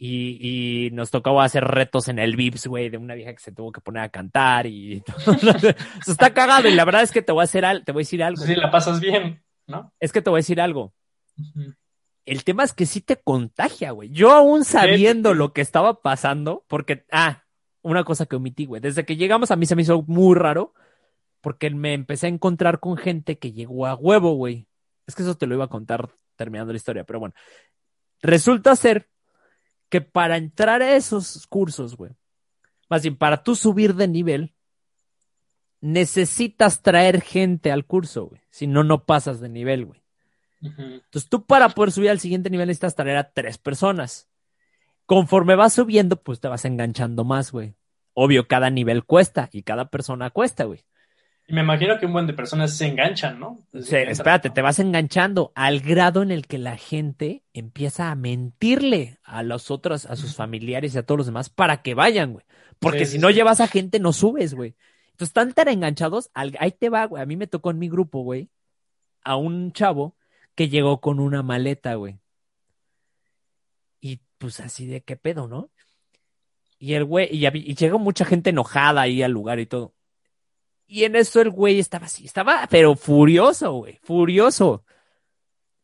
Y, 0.01 0.39
y 0.87 0.91
nos 0.93 1.11
tocaba 1.11 1.43
hacer 1.43 1.65
retos 1.65 2.07
en 2.07 2.21
el 2.21 2.37
Vips, 2.37 2.69
güey, 2.69 2.89
de 2.89 2.99
una 2.99 3.15
vieja 3.15 3.33
que 3.33 3.41
se 3.41 3.51
tuvo 3.51 3.73
que 3.73 3.81
poner 3.81 4.05
a 4.05 4.09
cantar 4.11 4.65
y 4.69 5.03
Eso 5.19 5.33
está 6.13 6.33
cagado 6.33 6.69
y 6.69 6.75
la 6.77 6.85
verdad 6.85 7.03
es 7.03 7.11
que 7.11 7.21
te 7.21 7.33
voy 7.33 7.41
a 7.41 7.45
hacer 7.45 7.65
al- 7.65 7.85
te 7.85 7.91
voy 7.91 8.03
a 8.03 8.05
decir 8.05 8.23
algo. 8.23 8.41
Sí, 8.45 8.55
la 8.55 8.71
pasas 8.71 9.01
bien, 9.01 9.43
¿no? 9.67 9.93
Es 9.99 10.13
que 10.13 10.23
te 10.23 10.31
voy 10.31 10.39
a 10.39 10.43
decir 10.43 10.61
algo. 10.61 10.95
El 12.25 12.45
tema 12.45 12.65
es 12.65 12.73
que 12.73 12.87
sí 12.87 13.01
te 13.01 13.17
contagia, 13.17 13.93
güey. 13.93 14.11
Yo 14.11 14.33
aún 14.33 14.65
sabiendo 14.65 15.35
lo 15.35 15.53
que 15.53 15.61
estaba 15.61 16.03
pasando, 16.03 16.65
porque, 16.69 17.07
ah, 17.11 17.45
una 17.83 18.05
cosa 18.05 18.27
que 18.27 18.37
omití, 18.37 18.67
güey. 18.67 18.83
Desde 18.83 19.05
que 19.05 19.17
llegamos 19.17 19.51
a 19.51 19.57
mí 19.57 19.67
se 19.67 19.77
me 19.77 19.83
hizo 19.83 20.03
muy 20.03 20.35
raro, 20.35 20.75
porque 21.41 21.71
me 21.71 21.95
empecé 21.95 22.27
a 22.27 22.31
encontrar 22.31 22.81
con 22.81 22.97
gente 22.97 23.39
que 23.39 23.53
llegó 23.53 23.87
a 23.87 23.95
huevo, 23.95 24.35
güey. 24.35 24.69
Es 25.07 25.15
que 25.15 25.23
eso 25.23 25.37
te 25.37 25.47
lo 25.47 25.55
iba 25.55 25.65
a 25.65 25.69
contar 25.69 26.11
terminando 26.37 26.73
la 26.73 26.77
historia, 26.77 27.05
pero 27.05 27.21
bueno. 27.21 27.35
Resulta 28.21 28.77
ser 28.77 29.09
que 29.89 30.01
para 30.01 30.37
entrar 30.37 30.83
a 30.83 30.97
esos 30.97 31.47
cursos, 31.47 31.97
güey, 31.97 32.13
más 32.91 33.03
bien 33.03 33.17
para 33.17 33.43
tú 33.43 33.55
subir 33.55 33.95
de 33.95 34.09
nivel, 34.09 34.55
necesitas 35.81 36.83
traer 36.83 37.21
gente 37.23 37.71
al 37.73 37.87
curso, 37.87 38.27
güey. 38.27 38.43
Si 38.51 38.67
no, 38.67 38.85
no 38.85 39.05
pasas 39.05 39.41
de 39.41 39.49
nivel, 39.49 39.87
güey. 39.87 40.03
Entonces 40.61 41.29
tú 41.29 41.45
para 41.47 41.69
poder 41.69 41.93
subir 41.93 42.11
al 42.11 42.21
siguiente 42.21 42.51
nivel 42.51 42.69
necesitas 42.69 42.95
traer 42.95 43.17
a 43.17 43.31
tres 43.31 43.59
personas. 43.59 44.29
Conforme 45.07 45.55
vas 45.57 45.73
subiendo, 45.75 46.17
pues 46.23 46.41
te 46.41 46.49
vas 46.49 46.65
enganchando 46.65 47.25
más, 47.25 47.53
güey. 47.53 47.75
Obvio, 48.15 48.47
cada 48.49 48.69
nivel 48.71 49.05
cuesta 49.05 49.49
y 49.53 49.63
cada 49.63 49.89
persona 49.91 50.31
cuesta, 50.31 50.65
güey. 50.65 50.85
Y 51.47 51.55
me 51.55 51.63
imagino 51.63 51.99
que 51.99 52.05
un 52.05 52.13
buen 52.13 52.27
de 52.27 52.35
personas 52.35 52.77
se 52.77 52.87
enganchan, 52.87 53.41
¿no? 53.41 53.59
Sí, 53.81 53.97
espérate, 53.97 54.51
te 54.51 54.61
vas 54.61 54.79
enganchando 54.81 55.51
al 55.55 55.81
grado 55.81 56.23
en 56.23 56.31
el 56.31 56.47
que 56.47 56.59
la 56.59 56.77
gente 56.77 57.43
empieza 57.55 58.11
a 58.11 58.15
mentirle 58.17 59.19
a 59.23 59.43
los 59.43 59.71
otros, 59.71 60.05
a 60.05 60.17
sus 60.17 60.35
familiares 60.35 60.95
y 60.95 60.99
a 60.99 61.05
todos 61.05 61.17
los 61.19 61.27
demás 61.27 61.49
para 61.49 61.81
que 61.81 61.95
vayan, 61.95 62.35
güey. 62.35 62.45
Porque 62.79 63.07
Sí, 63.07 63.13
si 63.13 63.13
sí, 63.13 63.19
no 63.19 63.29
sí. 63.29 63.35
llevas 63.35 63.61
a 63.61 63.67
gente, 63.67 63.99
no 63.99 64.13
subes, 64.13 64.53
güey. 64.53 64.75
Entonces 65.13 65.29
están 65.31 65.55
tan 65.55 65.69
enganchados, 65.69 66.29
al- 66.35 66.55
ahí 66.61 66.73
te 66.73 66.91
va, 66.91 67.07
güey. 67.07 67.23
A 67.23 67.27
mí 67.27 67.37
me 67.37 67.47
tocó 67.47 67.71
en 67.71 67.79
mi 67.79 67.89
grupo, 67.89 68.21
güey, 68.23 68.51
a 69.25 69.37
un 69.37 69.73
chavo 69.73 70.17
que 70.59 70.69
llegó 70.69 71.01
con 71.01 71.21
una 71.21 71.45
maleta, 71.45 71.95
güey. 71.95 72.19
Y 74.01 74.19
pues 74.39 74.59
así 74.59 74.87
de 74.87 75.03
qué 75.05 75.17
pedo, 75.17 75.47
¿no? 75.47 75.71
Y 76.81 76.95
el 76.95 77.05
güey, 77.05 77.29
y, 77.31 77.47
y 77.47 77.77
llegó 77.77 78.01
mucha 78.01 78.25
gente 78.25 78.51
enojada 78.51 79.03
ahí 79.03 79.23
al 79.23 79.31
lugar 79.31 79.61
y 79.61 79.67
todo. 79.67 79.95
Y 80.89 81.05
en 81.05 81.15
eso 81.15 81.41
el 81.41 81.51
güey 81.51 81.79
estaba 81.79 82.07
así, 82.07 82.25
estaba 82.25 82.67
pero 82.69 82.97
furioso, 82.97 83.73
güey, 83.75 84.01
furioso. 84.03 84.85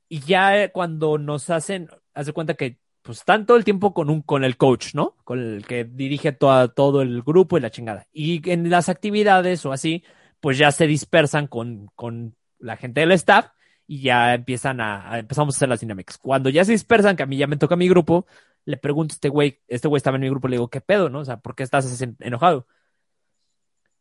Y 0.09 0.19
ya 0.19 0.73
cuando 0.73 1.19
nos 1.19 1.51
hacen, 1.51 1.89
haz 2.13 2.27
de 2.27 2.33
cuenta 2.33 2.55
que 2.55 2.81
pues 3.03 3.19
están 3.19 3.47
todo 3.47 3.57
el 3.57 3.65
tiempo 3.65 3.95
con 3.95 4.11
un, 4.11 4.23
con 4.23 4.43
el 4.43 4.57
coach, 4.57 4.97
¿no? 4.97 5.15
Con 5.23 5.39
el 5.39 5.65
que 5.65 5.85
dirige 5.85 6.33
todo 6.33 7.01
el 7.01 7.23
grupo 7.23 7.57
y 7.57 7.61
la 7.61 7.71
chingada. 7.71 8.09
Y 8.13 8.51
en 8.51 8.71
las 8.71 8.89
actividades 8.89 9.65
o 9.67 9.71
así, 9.71 10.03
pues 10.41 10.59
ya 10.59 10.73
se 10.73 10.89
dispersan 10.89 11.47
con, 11.47 11.93
con 11.95 12.35
la 12.59 12.77
gente 12.77 13.03
del 13.03 13.13
staff 13.13 13.55
y 13.87 14.03
ya 14.03 14.35
empiezan 14.35 14.81
a, 14.81 15.13
a- 15.13 15.19
empezamos 15.19 15.55
a 15.55 15.59
hacer 15.59 15.69
las 15.69 15.81
dinámicas. 15.81 16.19
Cuando 16.19 16.49
ya 16.51 16.65
se 16.65 16.73
dispersan, 16.73 17.17
que 17.17 17.23
a 17.23 17.27
mí 17.27 17.37
ya 17.37 17.47
me 17.47 17.57
toca 17.57 17.77
mi 17.77 17.89
grupo, 17.89 18.27
le 18.65 18.77
pregunto 18.77 19.13
a 19.13 19.17
este 19.17 19.29
güey, 19.29 19.61
este 19.69 19.89
güey 19.89 19.99
estaba 19.99 20.17
en 20.17 20.23
mi 20.23 20.29
grupo, 20.31 20.49
le 20.49 20.57
digo, 20.57 20.69
¿qué 20.69 20.81
pedo, 20.81 21.11
no? 21.11 21.21
O 21.21 21.25
sea, 21.25 21.39
¿por 21.39 21.55
qué 21.55 21.63
estás 21.63 21.85
así 21.87 22.05
enojado? 22.21 22.67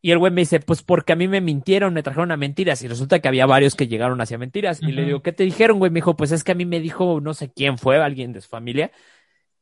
Y 0.01 0.11
el 0.11 0.17
güey 0.19 0.33
me 0.33 0.41
dice, 0.41 0.59
pues 0.59 0.83
porque 0.83 1.13
a 1.13 1.15
mí 1.15 1.29
me 1.29 1.39
mintieron, 1.39 1.93
me 1.93 2.03
trajeron 2.03 2.29
a 2.31 2.35
mentiras. 2.37 2.81
Y 2.81 2.89
resulta 2.89 3.19
que 3.19 3.29
había 3.29 3.45
varios 3.45 3.73
que 3.75 3.87
llegaron 3.87 4.19
hacia 4.19 4.37
mentiras. 4.37 4.81
Y 4.81 4.91
le 4.91 5.05
digo, 5.05 5.21
¿qué 5.21 5.31
te 5.31 5.45
dijeron, 5.45 5.79
güey? 5.79 5.91
Me 5.91 5.99
dijo, 5.99 6.17
pues 6.17 6.33
es 6.33 6.43
que 6.43 6.51
a 6.51 6.55
mí 6.55 6.65
me 6.65 6.81
dijo, 6.81 7.21
no 7.21 7.33
sé 7.33 7.53
quién 7.53 7.77
fue, 7.77 8.03
alguien 8.03 8.33
de 8.33 8.41
su 8.41 8.49
familia. 8.49 8.91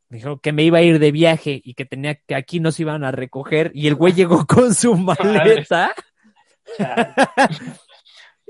Me 0.10 0.18
dijo 0.18 0.42
que 0.42 0.52
me 0.52 0.64
iba 0.64 0.80
a 0.80 0.82
ir 0.82 0.98
de 0.98 1.12
viaje 1.12 1.62
y 1.64 1.76
que 1.76 1.86
tenía 1.86 2.16
que 2.16 2.34
aquí 2.34 2.60
nos 2.60 2.80
iban 2.80 3.04
a 3.04 3.12
recoger. 3.12 3.72
Y 3.76 3.86
el 3.88 3.94
güey 3.94 4.14
llegó 4.14 4.48
con 4.48 4.74
su 4.74 4.96
maleta. 4.96 5.94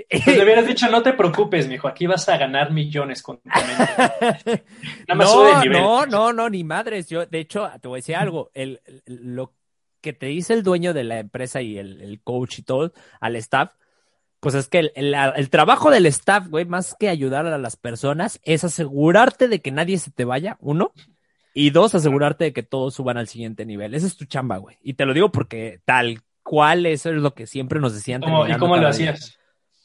Pues 0.10 0.28
le 0.38 0.44
hubieras 0.44 0.66
dicho, 0.68 0.90
no 0.90 1.02
te 1.04 1.14
preocupes, 1.14 1.68
mijo, 1.68 1.88
aquí 1.88 2.08
vas 2.08 2.28
a 2.30 2.38
ganar 2.38 2.72
millones 2.72 3.22
con 3.22 3.38
tu 3.40 3.50
mente. 3.50 4.64
Nada 5.08 5.16
más 5.16 5.32
sube 5.32 5.48
de 5.48 5.54
No, 5.54 5.62
nivel. 5.62 5.82
no, 5.82 6.06
no, 6.06 6.34
no, 6.34 6.50
ni 6.50 6.64
madres. 6.64 7.08
Yo, 7.10 7.26
de 7.26 7.40
hecho, 7.40 7.70
te 7.82 7.88
voy 7.88 7.98
a 7.98 8.00
decir 8.00 8.16
algo. 8.16 8.52
El, 8.54 8.82
el- 8.86 9.04
lo 9.36 9.54
que 10.02 10.14
te 10.14 10.28
dice 10.28 10.54
el 10.54 10.64
dueño 10.64 10.94
de 10.94 11.04
la 11.04 11.20
empresa 11.20 11.62
y 11.62 11.78
el, 11.78 12.02
el 12.02 12.22
coach 12.22 12.60
y 12.60 12.64
todo 12.64 12.92
al 13.20 13.36
staff, 13.36 13.72
pues 14.40 14.56
es 14.56 14.68
que 14.68 14.80
el, 14.80 14.92
el- 15.14 15.50
trabajo 15.50 15.92
del 15.92 16.06
staff, 16.08 16.48
güey, 16.48 16.66
más 16.66 16.96
que 17.00 17.10
ayudar 17.10 17.46
a 17.46 17.58
las 17.60 17.76
personas, 17.76 18.40
es 18.44 18.64
asegurarte 18.64 19.48
de 19.48 19.62
que 19.62 19.72
nadie 19.72 20.00
se 20.00 20.10
te 20.12 20.26
vaya, 20.26 20.58
uno, 20.60 20.92
y 21.54 21.70
dos, 21.70 21.94
asegurarte 21.94 22.46
de 22.46 22.54
que 22.54 22.64
todos 22.64 22.96
suban 22.96 23.18
al 23.18 23.28
siguiente 23.28 23.66
nivel. 23.66 23.94
Esa 23.94 24.08
es 24.08 24.18
tu 24.18 24.26
chamba, 24.26 24.58
güey. 24.58 24.78
Y 24.82 24.94
te 24.94 25.06
lo 25.06 25.14
digo 25.14 25.32
porque 25.32 25.82
tal 25.86 26.22
cual 26.44 26.86
eso 26.88 27.10
es 27.12 27.18
lo 27.18 27.36
que 27.36 27.46
siempre 27.46 27.80
nos 27.80 27.94
decían. 27.94 28.22
¿Cómo- 28.22 28.48
¿Y 28.48 28.56
cómo 28.58 28.78
lo 28.78 28.92
día. 28.92 29.14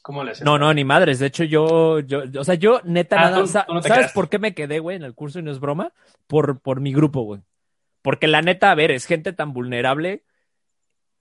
¿Cómo? 0.07 0.23
No, 0.45 0.57
no, 0.57 0.73
ni 0.73 0.85
madres. 0.85 1.19
De 1.19 1.25
hecho, 1.25 1.43
yo, 1.43 1.99
yo, 1.99 2.23
o 2.39 2.43
sea, 2.45 2.55
yo 2.55 2.79
neta 2.85 3.17
Ah, 3.19 3.23
nada, 3.29 3.41
tú- 3.41 3.47
sa- 3.47 3.65
tú 3.65 3.73
no 3.73 3.81
¿sabes 3.81 4.13
por 4.13 4.29
qué 4.29 4.39
me 4.39 4.53
quedé, 4.53 4.79
güey, 4.79 4.95
en 4.95 5.03
el 5.03 5.13
curso 5.13 5.39
y 5.39 5.43
no 5.43 5.51
es 5.51 5.59
broma? 5.59 5.91
Por, 6.27 6.61
por 6.61 6.79
mi 6.79 6.93
grupo, 6.93 7.23
güey. 7.23 7.41
Porque 8.01 8.27
la 8.27 8.41
neta, 8.41 8.71
a 8.71 8.75
ver, 8.75 8.91
es 8.91 9.05
gente 9.05 9.33
tan 9.33 9.51
vulnerable. 9.51 10.23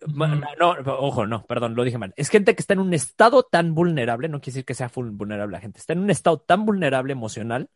No, 0.06 0.28
no, 0.28 0.76
ojo, 1.00 1.26
no, 1.26 1.44
perdón, 1.46 1.74
lo 1.74 1.82
dije 1.82 1.98
mal. 1.98 2.14
Es 2.16 2.28
gente 2.28 2.54
que 2.54 2.60
está 2.60 2.74
en 2.74 2.78
un 2.78 2.94
estado 2.94 3.42
tan 3.42 3.74
vulnerable, 3.74 4.28
no 4.28 4.38
quiere 4.40 4.52
decir 4.54 4.64
que 4.64 4.74
sea 4.74 4.88
vulnerable 4.94 5.50
la 5.56 5.60
gente, 5.60 5.80
está 5.80 5.94
en 5.94 5.98
un 5.98 6.10
estado 6.10 6.38
tan 6.38 6.64
vulnerable 6.64 7.12
emocional 7.12 7.68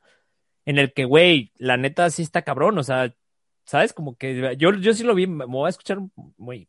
en 0.65 0.79
el 0.79 0.93
que, 0.93 1.07
güey, 1.07 1.51
la 1.57 1.77
neta 1.77 2.09
sí 2.11 2.23
está 2.23 2.43
cabrón, 2.43 2.79
o 2.79 2.85
sea, 2.85 3.13
¿sabes? 3.65 3.93
Como 3.93 4.17
que 4.17 4.55
yo, 4.57 4.73
yo 4.75 4.95
sí 4.95 5.03
lo 5.03 5.17
vi, 5.17 5.27
me 5.27 5.45
voy 5.47 5.67
a 5.67 5.71
escuchar 5.71 5.99
muy, 6.37 6.69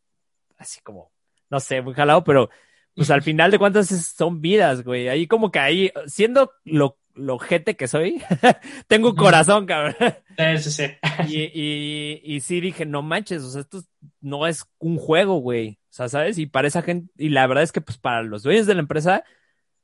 así 0.57 0.81
como, 0.81 1.11
no 1.51 1.59
sé, 1.59 1.83
muy 1.83 1.93
jalado, 1.93 2.23
pero 2.23 2.49
pues 2.95 3.09
al 3.11 3.21
final 3.21 3.51
de 3.51 3.59
cuentas 3.59 3.87
son 3.87 4.41
vidas, 4.41 4.83
güey. 4.83 5.07
Ahí 5.07 5.27
como 5.27 5.51
que 5.51 5.59
ahí, 5.59 5.91
siendo 6.07 6.51
lo 6.63 6.97
lo 7.15 7.39
gente 7.39 7.75
que 7.75 7.87
soy, 7.87 8.21
tengo 8.87 9.15
corazón, 9.15 9.65
cabrón. 9.65 9.95
Sí, 10.37 10.57
sí, 10.57 10.71
sí. 10.71 10.83
Y, 11.27 11.41
y, 11.53 12.21
y 12.23 12.39
sí 12.39 12.61
dije, 12.61 12.85
no 12.85 13.01
manches, 13.01 13.43
o 13.43 13.49
sea, 13.49 13.61
esto 13.61 13.81
no 14.21 14.47
es 14.47 14.65
un 14.79 14.97
juego, 14.97 15.37
güey. 15.37 15.79
O 15.89 15.93
sea, 15.93 16.09
¿sabes? 16.09 16.37
Y 16.37 16.45
para 16.45 16.67
esa 16.67 16.81
gente, 16.81 17.11
y 17.17 17.29
la 17.29 17.45
verdad 17.47 17.63
es 17.63 17.71
que 17.71 17.81
pues 17.81 17.97
para 17.97 18.23
los 18.23 18.43
dueños 18.43 18.65
de 18.65 18.75
la 18.75 18.79
empresa, 18.79 19.23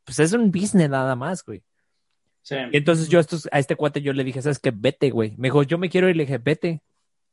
pues 0.06 0.20
es 0.20 0.34
un 0.34 0.52
business 0.52 0.90
nada 0.90 1.16
más, 1.16 1.44
güey. 1.44 1.64
sí. 2.42 2.56
Y 2.72 2.78
entonces 2.78 3.10
yo 3.10 3.20
a, 3.20 3.22
estos, 3.22 3.48
a 3.52 3.60
este 3.60 3.76
cuate 3.76 4.02
yo 4.02 4.14
le 4.14 4.24
dije, 4.24 4.42
¿sabes 4.42 4.60
qué? 4.60 4.72
Vete, 4.74 5.10
güey. 5.10 5.36
Me 5.38 5.48
dijo, 5.48 5.64
yo 5.64 5.78
me 5.78 5.90
quiero 5.90 6.10
ir, 6.10 6.16
le 6.16 6.24
dije, 6.24 6.38
vete. 6.38 6.82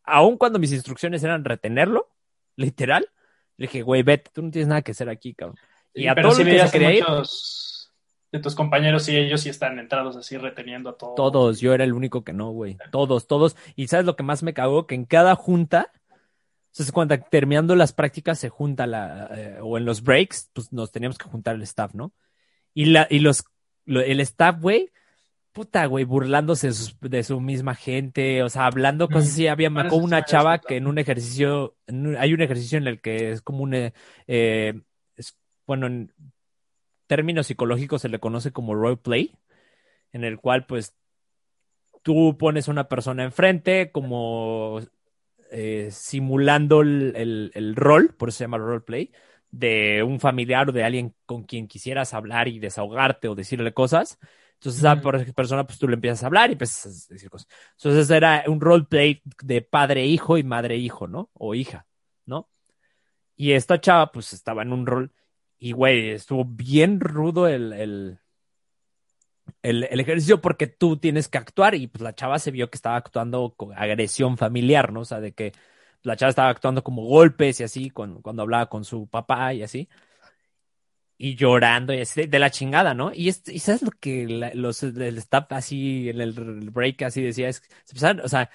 Aun 0.02 0.36
cuando 0.36 0.58
mis 0.58 0.72
instrucciones 0.72 1.22
eran 1.22 1.44
retenerlo, 1.44 2.10
literal, 2.56 3.08
le 3.56 3.66
dije, 3.66 3.82
güey, 3.82 4.02
vete, 4.02 4.30
tú 4.32 4.42
no 4.42 4.50
tienes 4.50 4.68
nada 4.68 4.82
que 4.82 4.92
hacer 4.92 5.08
aquí, 5.08 5.34
cabrón. 5.34 5.56
Y 5.94 6.06
a 6.08 6.14
Pero 6.14 6.28
todos 6.28 6.38
sí 6.38 6.44
los 6.44 6.52
que 6.54 6.66
se 6.66 6.72
quería 6.72 6.92
ir, 6.92 7.04
muchos 7.04 7.92
de 8.32 8.40
tus 8.40 8.54
compañeros 8.56 9.08
y 9.08 9.16
ellos 9.16 9.42
sí 9.42 9.48
están 9.48 9.78
entrados 9.78 10.16
así 10.16 10.36
reteniendo 10.36 10.90
a 10.90 10.96
todo. 10.98 11.14
todos, 11.14 11.60
yo 11.60 11.72
era 11.72 11.84
el 11.84 11.92
único 11.92 12.24
que 12.24 12.32
no, 12.32 12.50
güey. 12.50 12.76
Todos, 12.90 13.28
todos. 13.28 13.56
Y 13.76 13.86
¿sabes 13.86 14.06
lo 14.06 14.16
que 14.16 14.24
más 14.24 14.42
me 14.42 14.54
cagó? 14.54 14.88
Que 14.88 14.96
en 14.96 15.04
cada 15.04 15.36
junta, 15.36 15.92
se 16.72 16.90
cuenta, 16.90 17.16
terminando 17.20 17.76
las 17.76 17.92
prácticas 17.92 18.40
se 18.40 18.48
junta 18.48 18.88
la, 18.88 19.28
eh, 19.30 19.58
o 19.62 19.78
en 19.78 19.84
los 19.84 20.02
breaks, 20.02 20.50
pues 20.52 20.72
nos 20.72 20.90
teníamos 20.90 21.16
que 21.16 21.28
juntar 21.28 21.54
el 21.54 21.62
staff, 21.62 21.94
¿no? 21.94 22.12
Y 22.74 22.86
la, 22.86 23.06
y 23.08 23.20
los, 23.20 23.44
lo- 23.84 24.00
el 24.00 24.18
staff, 24.18 24.60
güey, 24.60 24.90
puta, 25.54 25.86
güey, 25.86 26.04
burlándose 26.04 26.66
de, 26.66 26.72
sus- 26.74 27.00
de 27.00 27.22
su 27.22 27.40
misma 27.40 27.74
gente, 27.74 28.42
o 28.42 28.48
sea, 28.50 28.66
hablando 28.66 29.08
cosas 29.08 29.30
así. 29.30 29.46
Había, 29.46 29.70
me 29.70 29.80
acuerdo 29.80 30.04
una 30.04 30.24
chava 30.26 30.58
que 30.58 30.76
en 30.76 30.86
un 30.86 30.98
ejercicio, 30.98 31.76
en 31.86 32.08
un- 32.08 32.16
hay 32.16 32.34
un 32.34 32.42
ejercicio 32.42 32.76
en 32.76 32.86
el 32.86 33.00
que 33.00 33.30
es 33.30 33.40
como 33.40 33.62
un, 33.62 33.72
eh, 33.74 33.92
eh, 34.26 34.74
es- 35.16 35.38
bueno, 35.66 35.86
en 35.86 36.12
términos 37.06 37.46
psicológicos 37.46 38.02
se 38.02 38.08
le 38.10 38.18
conoce 38.18 38.52
como 38.52 38.74
role 38.74 38.96
play, 38.98 39.32
en 40.12 40.24
el 40.24 40.38
cual, 40.38 40.66
pues, 40.66 40.94
tú 42.02 42.36
pones 42.38 42.68
a 42.68 42.70
una 42.72 42.88
persona 42.88 43.24
enfrente 43.24 43.90
como 43.90 44.80
eh, 45.50 45.88
simulando 45.92 46.80
el, 46.80 47.12
el- 47.16 47.50
el 47.54 47.76
rol, 47.76 48.12
por 48.16 48.28
eso 48.28 48.38
se 48.38 48.44
llama 48.44 48.58
roleplay, 48.58 49.12
de 49.52 50.02
un 50.02 50.18
familiar 50.18 50.68
o 50.68 50.72
de 50.72 50.82
alguien 50.82 51.14
con 51.26 51.44
quien 51.44 51.68
quisieras 51.68 52.12
hablar 52.12 52.48
y 52.48 52.58
desahogarte 52.58 53.28
o 53.28 53.36
decirle 53.36 53.72
cosas. 53.72 54.18
Entonces, 54.64 54.84
a 54.84 54.92
esa 54.94 55.02
Ujú. 55.02 55.10
per- 55.10 55.34
persona, 55.34 55.66
pues 55.66 55.78
tú 55.78 55.88
le 55.88 55.94
empiezas 55.94 56.22
a 56.22 56.26
hablar 56.26 56.50
y 56.50 56.52
empiezas 56.54 57.06
a 57.10 57.14
decir 57.14 57.30
cosas. 57.30 57.48
Entonces, 57.76 58.10
era 58.10 58.44
un 58.48 58.60
roleplay 58.60 59.22
de 59.42 59.62
padre-hijo 59.62 60.38
y 60.38 60.42
madre-hijo, 60.44 61.06
¿no? 61.06 61.30
O 61.34 61.54
hija, 61.54 61.86
¿no? 62.26 62.48
Y 63.36 63.52
esta 63.52 63.80
chava, 63.80 64.12
pues 64.12 64.32
estaba 64.32 64.62
en 64.62 64.72
un 64.72 64.86
rol 64.86 65.12
y, 65.58 65.72
güey, 65.72 66.10
estuvo 66.10 66.44
bien 66.44 67.00
rudo 67.00 67.48
el, 67.48 67.72
el, 67.74 68.20
el, 69.62 69.84
el 69.84 70.00
ejercicio 70.00 70.40
porque 70.40 70.66
tú 70.66 70.96
tienes 70.98 71.28
que 71.28 71.38
actuar 71.38 71.74
y 71.74 71.86
pues 71.88 72.02
la 72.02 72.14
chava 72.14 72.38
se 72.38 72.50
vio 72.50 72.70
que 72.70 72.76
estaba 72.76 72.96
actuando 72.96 73.54
con 73.56 73.72
agresión 73.76 74.36
familiar, 74.36 74.92
¿no? 74.92 75.00
O 75.00 75.04
sea, 75.04 75.20
de 75.20 75.32
que 75.32 75.52
la 76.02 76.16
chava 76.16 76.30
estaba 76.30 76.48
actuando 76.50 76.84
como 76.84 77.04
golpes 77.04 77.60
y 77.60 77.64
así 77.64 77.90
con- 77.90 78.20
cuando 78.22 78.42
hablaba 78.42 78.68
con 78.68 78.84
su 78.84 79.06
papá 79.08 79.54
y 79.54 79.62
así. 79.62 79.88
Y 81.16 81.36
llorando 81.36 81.94
y 81.94 82.00
así 82.00 82.22
de, 82.22 82.26
de 82.28 82.38
la 82.40 82.50
chingada, 82.50 82.92
¿no? 82.94 83.12
Y, 83.14 83.28
es- 83.28 83.42
y 83.48 83.60
sabes 83.60 83.82
lo 83.82 83.90
que 83.92 84.26
la- 84.28 84.52
los 84.54 84.82
el 84.82 85.18
staff 85.18 85.46
así 85.52 86.08
en 86.10 86.20
el 86.20 86.32
break 86.72 87.02
así 87.02 87.22
decía, 87.22 87.48
es, 87.48 87.58
se 87.84 87.92
empezaron, 87.92 88.20
o 88.24 88.28
sea, 88.28 88.50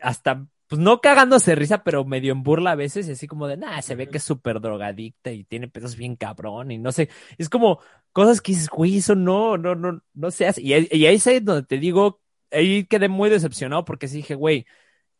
hasta, 0.00 0.46
pues 0.68 0.80
no 0.80 1.00
cagándose 1.00 1.52
de 1.52 1.54
risa, 1.56 1.82
pero 1.84 2.04
medio 2.04 2.32
en 2.32 2.42
burla 2.42 2.72
a 2.72 2.74
veces, 2.76 3.08
y 3.08 3.12
así 3.12 3.26
como 3.26 3.46
de, 3.48 3.56
nah, 3.56 3.80
se 3.82 3.94
ve 3.94 4.08
que 4.08 4.18
es 4.18 4.24
súper 4.24 4.60
drogadicta 4.60 5.32
y 5.32 5.44
tiene 5.44 5.68
pedos 5.68 5.96
bien 5.96 6.16
cabrón, 6.16 6.70
y 6.70 6.78
no 6.78 6.92
sé, 6.92 7.08
es 7.38 7.48
como 7.48 7.80
cosas 8.12 8.40
que 8.40 8.52
dices, 8.52 8.68
güey, 8.68 8.98
eso 8.98 9.14
no, 9.14 9.56
no, 9.58 9.74
no, 9.74 10.02
no 10.14 10.30
se 10.30 10.46
hace. 10.46 10.62
Y, 10.62 10.72
ahí- 10.74 10.88
y 10.92 11.06
ahí 11.06 11.16
es 11.16 11.44
donde 11.44 11.62
te 11.66 11.78
digo, 11.78 12.20
ahí 12.50 12.84
quedé 12.86 13.08
muy 13.08 13.30
decepcionado 13.30 13.84
porque 13.84 14.08
sí 14.08 14.18
dije, 14.18 14.34
güey, 14.34 14.66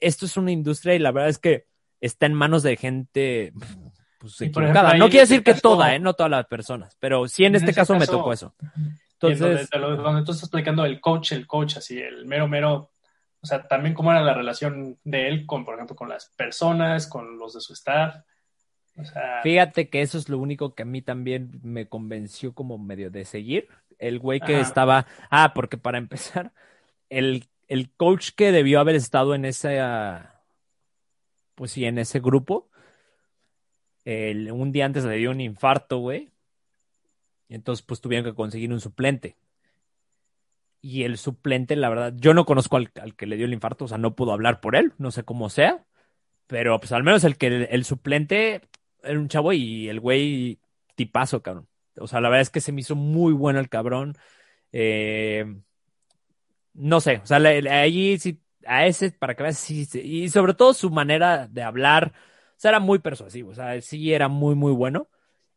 esto 0.00 0.26
es 0.26 0.36
una 0.36 0.52
industria 0.52 0.94
y 0.94 0.98
la 1.00 1.12
verdad 1.12 1.30
es 1.30 1.38
que 1.38 1.66
está 2.00 2.26
en 2.26 2.34
manos 2.34 2.62
de 2.62 2.76
gente, 2.76 3.52
pues, 4.18 4.40
equivocada. 4.40 4.88
ejemplo, 4.88 4.98
no 5.06 5.10
quiere 5.10 5.22
este 5.22 5.34
decir 5.34 5.44
que 5.44 5.52
caso- 5.52 5.62
toda, 5.62 5.94
¿eh? 5.94 5.98
No 5.98 6.14
todas 6.14 6.30
las 6.30 6.46
personas, 6.46 6.96
pero 7.00 7.26
sí 7.28 7.44
en, 7.44 7.54
En 7.54 7.62
este 7.62 7.72
caso, 7.74 7.94
me 7.96 8.06
tocó 8.06 8.32
eso. 8.32 8.54
Donde, 9.20 9.34
Entonces, 9.36 9.68
lo- 9.72 9.96
donde 9.96 10.22
tú 10.24 10.32
estás 10.32 10.44
explicando 10.44 10.84
el 10.84 11.00
coach, 11.00 11.32
el 11.32 11.46
coach, 11.46 11.76
así, 11.78 11.98
el 11.98 12.26
mero, 12.26 12.46
mero, 12.48 12.92
o 13.40 13.46
sea, 13.46 13.66
también 13.66 13.94
cómo 13.94 14.10
era 14.12 14.20
la 14.22 14.34
relación 14.34 14.98
de 15.04 15.28
él 15.28 15.46
con, 15.46 15.64
por 15.64 15.74
ejemplo, 15.74 15.96
con 15.96 16.08
las 16.08 16.26
personas, 16.36 17.06
con 17.06 17.38
los 17.38 17.54
de 17.54 17.60
su 17.60 17.72
staff. 17.72 18.16
O 18.96 19.04
sea, 19.04 19.40
Fíjate 19.44 19.88
que 19.88 20.02
eso 20.02 20.18
es 20.18 20.28
lo 20.28 20.38
único 20.38 20.74
que 20.74 20.82
a 20.82 20.86
mí 20.86 21.02
también 21.02 21.60
me 21.62 21.88
convenció 21.88 22.52
como 22.52 22.78
medio 22.78 23.10
de 23.10 23.24
seguir. 23.24 23.68
El 23.98 24.18
güey 24.18 24.40
que 24.40 24.54
Ajá. 24.54 24.62
estaba. 24.62 25.06
Ah, 25.30 25.52
porque 25.54 25.78
para 25.78 25.98
empezar, 25.98 26.52
el, 27.08 27.44
el 27.68 27.90
coach 27.96 28.30
que 28.36 28.50
debió 28.52 28.80
haber 28.80 28.96
estado 28.96 29.34
en 29.36 29.44
ese. 29.44 29.78
ah, 29.80 30.40
Pues 31.54 31.70
sí, 31.72 31.84
en 31.84 31.98
ese 31.98 32.18
grupo. 32.20 32.67
Un 34.52 34.72
día 34.72 34.86
antes 34.86 35.04
le 35.04 35.16
dio 35.16 35.30
un 35.30 35.40
infarto, 35.40 35.98
güey. 35.98 36.30
Entonces, 37.48 37.84
pues 37.84 38.00
tuvieron 38.00 38.24
que 38.24 38.34
conseguir 38.34 38.72
un 38.72 38.80
suplente. 38.80 39.36
Y 40.80 41.02
el 41.02 41.18
suplente, 41.18 41.76
la 41.76 41.88
verdad, 41.88 42.14
yo 42.16 42.34
no 42.34 42.44
conozco 42.44 42.76
al, 42.76 42.90
al 43.00 43.16
que 43.16 43.26
le 43.26 43.36
dio 43.36 43.46
el 43.46 43.52
infarto, 43.52 43.86
o 43.86 43.88
sea, 43.88 43.98
no 43.98 44.14
puedo 44.14 44.32
hablar 44.32 44.60
por 44.60 44.76
él, 44.76 44.92
no 44.98 45.10
sé 45.10 45.24
cómo 45.24 45.50
sea. 45.50 45.84
Pero 46.48 46.78
pues 46.80 46.92
al 46.92 47.04
menos 47.04 47.24
el 47.24 47.36
que 47.36 47.68
el, 47.70 47.84
suplente 47.84 48.62
era 49.02 49.18
un 49.18 49.28
chavo 49.28 49.52
y 49.52 49.88
el 49.88 50.00
güey 50.00 50.58
tipazo, 50.96 51.42
cabrón. 51.42 51.68
O 51.98 52.08
sea, 52.08 52.20
la 52.20 52.30
verdad 52.30 52.42
es 52.42 52.50
que 52.50 52.60
se 52.62 52.72
me 52.72 52.80
hizo 52.80 52.96
muy 52.96 53.32
bueno 53.34 53.60
el 53.60 53.68
cabrón. 53.68 54.14
Eh, 54.72 55.44
no 56.72 57.00
sé, 57.00 57.20
o 57.22 57.26
sea, 57.26 57.38
ahí 57.38 58.18
sí, 58.18 58.40
a 58.66 58.86
ese, 58.86 59.10
para 59.10 59.34
que 59.34 59.42
veas, 59.42 59.70
y 59.70 60.28
sobre 60.30 60.54
todo 60.54 60.72
su 60.74 60.90
manera 60.90 61.48
de 61.48 61.62
hablar, 61.62 62.14
sea, 62.60 62.70
era 62.70 62.80
muy 62.80 62.98
persuasivo, 63.00 63.50
o 63.50 63.54
sea, 63.54 63.80
sí 63.80 64.12
era 64.12 64.28
muy, 64.28 64.54
muy 64.54 64.72
bueno. 64.72 65.08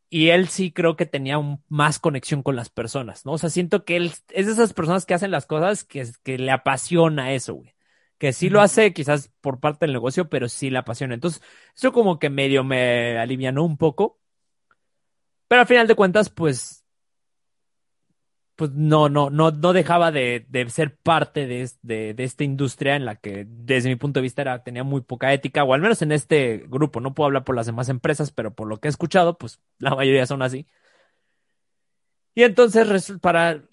Y 0.09 0.29
él 0.29 0.49
sí 0.49 0.71
creo 0.73 0.95
que 0.97 1.05
tenía 1.05 1.37
un- 1.39 1.63
más 1.69 1.99
conexión 1.99 2.43
con 2.43 2.55
las 2.55 2.69
personas, 2.69 3.25
¿no? 3.25 3.33
O 3.33 3.37
sea, 3.37 3.49
siento 3.49 3.85
que 3.85 3.95
él 3.97 4.13
es 4.29 4.45
de 4.47 4.51
esas 4.53 4.73
personas 4.73 5.05
que 5.05 5.13
hacen 5.13 5.31
las 5.31 5.45
cosas 5.47 5.83
que, 5.85 6.07
que 6.23 6.37
le 6.37 6.51
apasiona 6.51 7.33
eso, 7.33 7.55
güey. 7.55 7.73
Que 8.17 8.33
sí 8.33 8.49
lo 8.49 8.61
hace 8.61 8.93
quizás 8.93 9.31
por 9.41 9.59
parte 9.59 9.85
del 9.85 9.93
negocio, 9.93 10.29
pero 10.29 10.49
sí 10.49 10.69
le 10.69 10.77
apasiona. 10.79 11.13
Entonces, 11.15 11.41
eso 11.75 11.91
como 11.93 12.19
que 12.19 12.29
medio 12.29 12.63
me 12.63 13.17
alivianó 13.19 13.63
un 13.65 13.77
poco. 13.77 14.19
Pero 15.47 15.61
al 15.61 15.67
final 15.67 15.87
de 15.87 15.95
cuentas, 15.95 16.29
pues, 16.29 16.80
pues 18.61 18.73
no, 18.75 19.09
no, 19.09 19.31
no, 19.31 19.49
no 19.49 19.73
dejaba 19.73 20.11
de, 20.11 20.45
ser 20.69 20.95
parte 20.95 21.47
de, 21.47 21.67
de, 21.81 22.23
esta 22.23 22.43
industria 22.43 22.95
en 22.95 23.05
la 23.05 23.15
que, 23.15 23.47
desde 23.49 23.89
mi 23.89 23.95
punto 23.95 24.19
de 24.19 24.21
vista, 24.21 24.43
era, 24.43 24.63
tenía 24.63 24.83
muy 24.83 25.01
poca 25.01 25.33
ética, 25.33 25.63
o 25.63 25.73
al 25.73 25.81
menos 25.81 26.03
en 26.03 26.11
este 26.11 26.65
grupo. 26.67 26.99
No 26.99 27.15
puedo 27.15 27.25
hablar 27.25 27.43
por 27.43 27.55
las 27.55 27.65
demás 27.65 27.89
empresas, 27.89 28.29
pero 28.29 28.53
por 28.53 28.67
lo 28.67 28.79
que 28.79 28.87
he 28.87 28.91
escuchado, 28.91 29.35
pues 29.35 29.59
la 29.79 29.95
mayoría 29.95 30.27
son 30.27 30.43
así. 30.43 30.67
Y 32.35 32.43
entonces, 32.43 33.13
para 33.19 33.63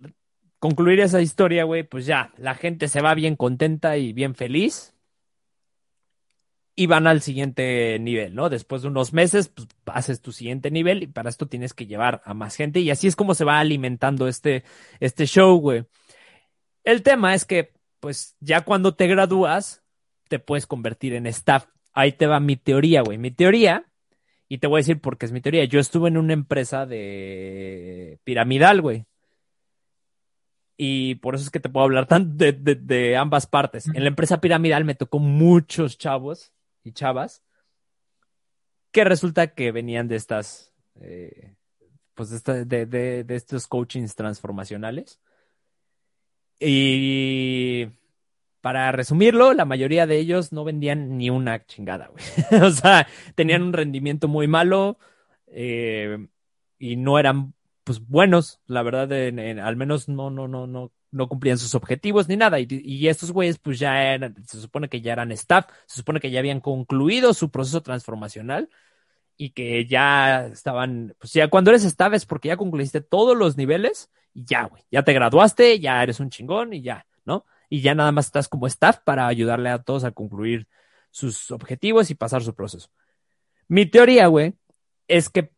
concluir 0.58 1.00
esa 1.00 1.20
historia, 1.20 1.64
güey, 1.64 1.82
pues 1.82 2.06
ya, 2.06 2.32
la 2.38 2.54
gente 2.54 2.88
se 2.88 3.02
va 3.02 3.12
bien 3.12 3.36
contenta 3.36 3.98
y 3.98 4.14
bien 4.14 4.34
feliz. 4.34 4.94
Y 6.80 6.86
van 6.86 7.08
al 7.08 7.22
siguiente 7.22 7.98
nivel, 7.98 8.36
¿no? 8.36 8.48
Después 8.48 8.82
de 8.82 8.88
unos 8.88 9.12
meses, 9.12 9.48
pues 9.48 9.66
haces 9.86 10.20
tu 10.22 10.30
siguiente 10.30 10.70
nivel 10.70 11.02
y 11.02 11.06
para 11.08 11.28
esto 11.28 11.46
tienes 11.48 11.74
que 11.74 11.86
llevar 11.86 12.22
a 12.24 12.34
más 12.34 12.54
gente 12.54 12.78
y 12.78 12.90
así 12.90 13.08
es 13.08 13.16
como 13.16 13.34
se 13.34 13.44
va 13.44 13.58
alimentando 13.58 14.28
este, 14.28 14.62
este 15.00 15.26
show, 15.26 15.58
güey. 15.58 15.86
El 16.84 17.02
tema 17.02 17.34
es 17.34 17.44
que, 17.44 17.72
pues 17.98 18.36
ya 18.38 18.60
cuando 18.60 18.94
te 18.94 19.08
gradúas, 19.08 19.82
te 20.28 20.38
puedes 20.38 20.68
convertir 20.68 21.14
en 21.14 21.26
staff. 21.26 21.66
Ahí 21.94 22.12
te 22.12 22.28
va 22.28 22.38
mi 22.38 22.54
teoría, 22.54 23.02
güey. 23.02 23.18
Mi 23.18 23.32
teoría, 23.32 23.84
y 24.48 24.58
te 24.58 24.68
voy 24.68 24.78
a 24.78 24.82
decir 24.84 25.00
por 25.00 25.18
qué 25.18 25.26
es 25.26 25.32
mi 25.32 25.40
teoría. 25.40 25.64
Yo 25.64 25.80
estuve 25.80 26.08
en 26.10 26.16
una 26.16 26.32
empresa 26.32 26.86
de 26.86 28.20
piramidal, 28.22 28.82
güey. 28.82 29.04
Y 30.76 31.16
por 31.16 31.34
eso 31.34 31.42
es 31.42 31.50
que 31.50 31.58
te 31.58 31.68
puedo 31.68 31.82
hablar 31.82 32.06
tan 32.06 32.36
de, 32.36 32.52
de- 32.52 32.76
de 32.76 33.16
ambas 33.16 33.48
partes. 33.48 33.88
En 33.88 34.02
la 34.04 34.08
empresa 34.10 34.40
piramidal 34.40 34.84
me 34.84 34.94
tocó 34.94 35.18
muchos 35.18 35.98
chavos 35.98 36.52
chavas 36.92 37.42
que 38.90 39.04
resulta 39.04 39.48
que 39.54 39.70
venían 39.72 40.08
de 40.08 40.16
estas, 40.16 40.72
eh, 41.00 41.54
pues 42.14 42.30
de, 42.30 42.36
esta- 42.36 42.64
de, 42.64 43.24
estos 43.28 43.66
coachings 43.66 44.14
transformacionales. 44.14 45.20
Y 46.60 47.86
para 48.60 48.90
resumirlo, 48.92 49.52
la 49.54 49.64
mayoría 49.64 50.06
de 50.06 50.18
ellos 50.18 50.52
no 50.52 50.64
vendían 50.64 51.16
ni 51.16 51.30
una 51.30 51.64
chingada, 51.66 52.08
güey. 52.08 52.24
O 52.64 52.70
sea, 52.70 53.06
tenían 53.34 53.62
un 53.62 53.72
rendimiento 53.72 54.26
muy 54.28 54.48
malo 54.48 54.98
eh, 55.46 56.26
y 56.78 56.96
no 56.96 57.18
eran, 57.18 57.54
pues, 57.84 58.00
buenos, 58.06 58.60
la 58.66 58.82
verdad, 58.82 59.10
en- 59.12 59.58
al 59.60 59.76
menos 59.76 60.08
no, 60.08 60.30
no, 60.30 60.48
no, 60.48 60.66
no, 60.66 60.92
no 61.10 61.28
cumplían 61.28 61.58
sus 61.58 61.74
objetivos 61.74 62.28
ni 62.28 62.36
nada. 62.36 62.58
Y, 62.60 63.08
estos 63.08 63.32
güeyes, 63.32 63.58
pues, 63.58 63.78
ya 63.78 64.14
eran, 64.14 64.34
se 64.46 64.60
supone 64.60 64.88
que 64.88 65.00
ya 65.00 65.12
eran 65.12 65.32
staff, 65.32 65.66
se 65.86 65.96
supone 65.96 66.20
que 66.20 66.30
ya 66.30 66.40
habían 66.40 66.60
concluido 66.60 67.34
su 67.34 67.50
proceso 67.50 67.82
transformacional 67.82 68.68
y 69.36 69.50
que 69.50 69.86
ya 69.86 70.46
estaban, 70.46 71.14
pues 71.18 71.32
ya 71.32 71.48
cuando 71.48 71.70
eres 71.70 71.84
staff 71.84 72.12
es 72.12 72.26
porque 72.26 72.48
ya 72.48 72.56
concluiste 72.56 73.00
todos 73.00 73.36
los 73.36 73.56
niveles 73.56 74.10
y 74.34 74.44
ya, 74.44 74.64
güey, 74.64 74.82
ya 74.90 75.04
te 75.04 75.12
graduaste, 75.12 75.78
ya 75.78 76.02
eres 76.02 76.20
un 76.20 76.28
chingón 76.28 76.72
y 76.72 76.82
ya, 76.82 77.06
¿no? 77.24 77.46
Y 77.70 77.80
ya 77.80 77.94
nada 77.94 78.10
más 78.12 78.26
estás 78.26 78.48
como 78.48 78.66
staff 78.66 78.98
para 79.04 79.28
ayudarle 79.28 79.70
a 79.70 79.82
todos 79.82 80.04
a 80.04 80.10
concluir 80.10 80.66
sus 81.10 81.50
objetivos 81.52 82.10
y 82.10 82.14
pasar 82.14 82.42
su 82.42 82.54
proceso. 82.54 82.90
Mi 83.68 83.86
teoría, 83.86 84.26
güey, 84.26 84.54
es 85.06 85.28
que 85.28 85.52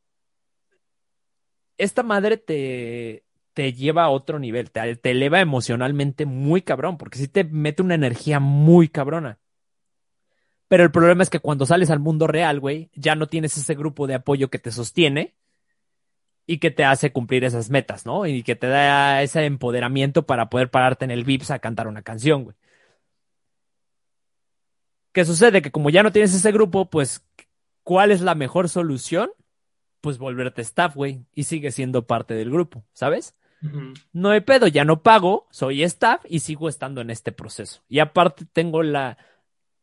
esta 1.78 2.02
madre 2.02 2.36
te, 2.36 3.24
te 3.60 3.74
lleva 3.74 4.04
a 4.04 4.08
otro 4.08 4.38
nivel, 4.38 4.70
te, 4.70 4.98
eleva 5.10 5.38
emocionalmente 5.38 6.24
muy 6.24 6.62
cabrón, 6.62 6.96
porque 6.96 7.18
sí 7.18 7.28
te 7.28 7.44
mete 7.44 7.82
una 7.82 7.94
energía 7.94 8.40
muy 8.40 8.88
cabrona. 8.88 9.38
Pero 10.66 10.82
el 10.82 10.90
problema 10.90 11.22
es 11.22 11.28
que 11.28 11.40
cuando 11.40 11.66
sales 11.66 11.90
al 11.90 11.98
mundo 11.98 12.26
real, 12.26 12.58
güey, 12.58 12.88
ya 12.94 13.16
no 13.16 13.26
tienes 13.26 13.58
ese 13.58 13.74
grupo 13.74 14.06
de 14.06 14.14
apoyo 14.14 14.48
que 14.48 14.58
te 14.58 14.72
sostiene 14.72 15.34
y 16.46 16.56
que 16.56 16.70
te 16.70 16.86
hace 16.86 17.12
cumplir 17.12 17.44
esas 17.44 17.68
metas, 17.68 18.06
¿no? 18.06 18.26
Y 18.26 18.42
que 18.44 18.56
te 18.56 18.66
da 18.66 19.22
ese 19.22 19.44
empoderamiento 19.44 20.24
para 20.24 20.48
poder 20.48 20.70
pararte 20.70 21.04
en 21.04 21.10
el 21.10 21.24
VIPS 21.24 21.50
a 21.50 21.58
cantar 21.58 21.86
una 21.86 22.00
canción, 22.00 22.44
güey. 22.44 22.56
¿Qué 25.12 25.26
sucede? 25.26 25.60
Que 25.60 25.70
como 25.70 25.90
ya 25.90 26.02
no 26.02 26.12
tienes 26.12 26.32
ese 26.32 26.50
grupo, 26.50 26.88
pues, 26.88 27.26
¿cuál 27.82 28.10
es 28.10 28.22
la 28.22 28.34
mejor 28.34 28.70
solución? 28.70 29.30
Pues 30.00 30.16
volverte 30.16 30.62
staff, 30.62 30.94
güey, 30.96 31.26
y 31.34 31.44
sigue 31.44 31.72
siendo 31.72 32.06
parte 32.06 32.32
del 32.32 32.50
grupo, 32.50 32.86
¿sabes? 32.94 33.34
No 34.12 34.30
hay 34.30 34.40
pedo, 34.40 34.66
ya 34.66 34.84
no 34.84 35.02
pago, 35.02 35.46
soy 35.50 35.82
staff 35.82 36.24
y 36.28 36.40
sigo 36.40 36.68
estando 36.68 37.00
en 37.00 37.10
este 37.10 37.32
proceso. 37.32 37.82
Y 37.88 37.98
aparte 37.98 38.46
tengo 38.52 38.82
la 38.82 39.18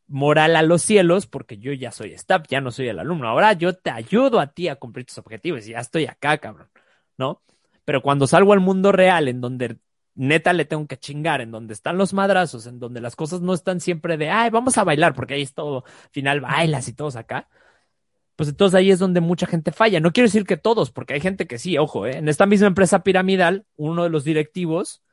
moral 0.08 0.56
a 0.56 0.64
los 0.64 0.82
cielos 0.82 1.28
porque 1.28 1.58
yo 1.58 1.74
ya 1.74 1.92
soy 1.92 2.14
staff, 2.14 2.46
ya 2.48 2.62
no 2.62 2.72
soy 2.72 2.88
el 2.88 3.00
alumno. 3.00 3.28
Ahora 3.28 3.54
yo 3.54 3.74
te 3.74 3.92
ayudo 3.92 4.40
a 4.40 4.48
ti 4.48 4.68
a 4.68 4.78
cumplir 4.78 5.06
tus 5.06 5.18
objetivos 5.18 5.68
y 5.68 5.72
ya 5.72 5.80
estoy 5.80 6.06
acá, 6.06 6.38
cabrón, 6.38 6.70
¿no? 7.18 7.42
Pero 7.86 8.02
cuando 8.02 8.28
salgo 8.28 8.54
al 8.54 8.60
mundo 8.60 8.92
real, 8.92 9.28
en 9.28 9.42
donde 9.42 9.78
neta 10.16 10.52
le 10.54 10.66
tengo 10.66 10.88
que 10.88 10.98
chingar, 10.98 11.42
en 11.42 11.52
donde 11.52 11.74
están 11.74 11.98
los 11.98 12.14
madrazos, 12.14 12.66
en 12.66 12.80
donde 12.80 13.00
las 13.00 13.16
cosas 13.16 13.42
no 13.42 13.54
están 13.54 13.80
siempre 13.80 14.18
de, 14.18 14.30
ay, 14.30 14.50
vamos 14.50 14.78
a 14.78 14.84
bailar, 14.84 15.14
porque 15.14 15.36
ahí 15.36 15.44
es 15.44 15.54
todo, 15.54 15.84
final 16.12 16.42
bailas 16.42 16.88
y 16.88 16.94
todos 16.94 17.16
acá. 17.16 17.48
Pues 18.38 18.50
entonces 18.50 18.76
ahí 18.78 18.92
es 18.92 19.00
donde 19.00 19.20
mucha 19.22 19.48
gente 19.48 19.74
falla. 19.74 20.00
No 20.00 20.14
quiero 20.14 20.28
decir 20.28 20.46
que 20.46 20.58
todos, 20.58 20.92
porque 20.92 21.16
hay 21.16 21.20
gente 21.22 21.48
que 21.48 21.58
sí, 21.60 21.78
ojo, 21.78 22.08
¿eh? 22.08 22.18
en 22.20 22.30
esta 22.30 22.46
misma 22.46 22.68
empresa 22.68 23.04
piramidal, 23.04 23.66
uno 23.76 24.04
de 24.06 24.10
los 24.12 24.24
directivos, 24.24 25.04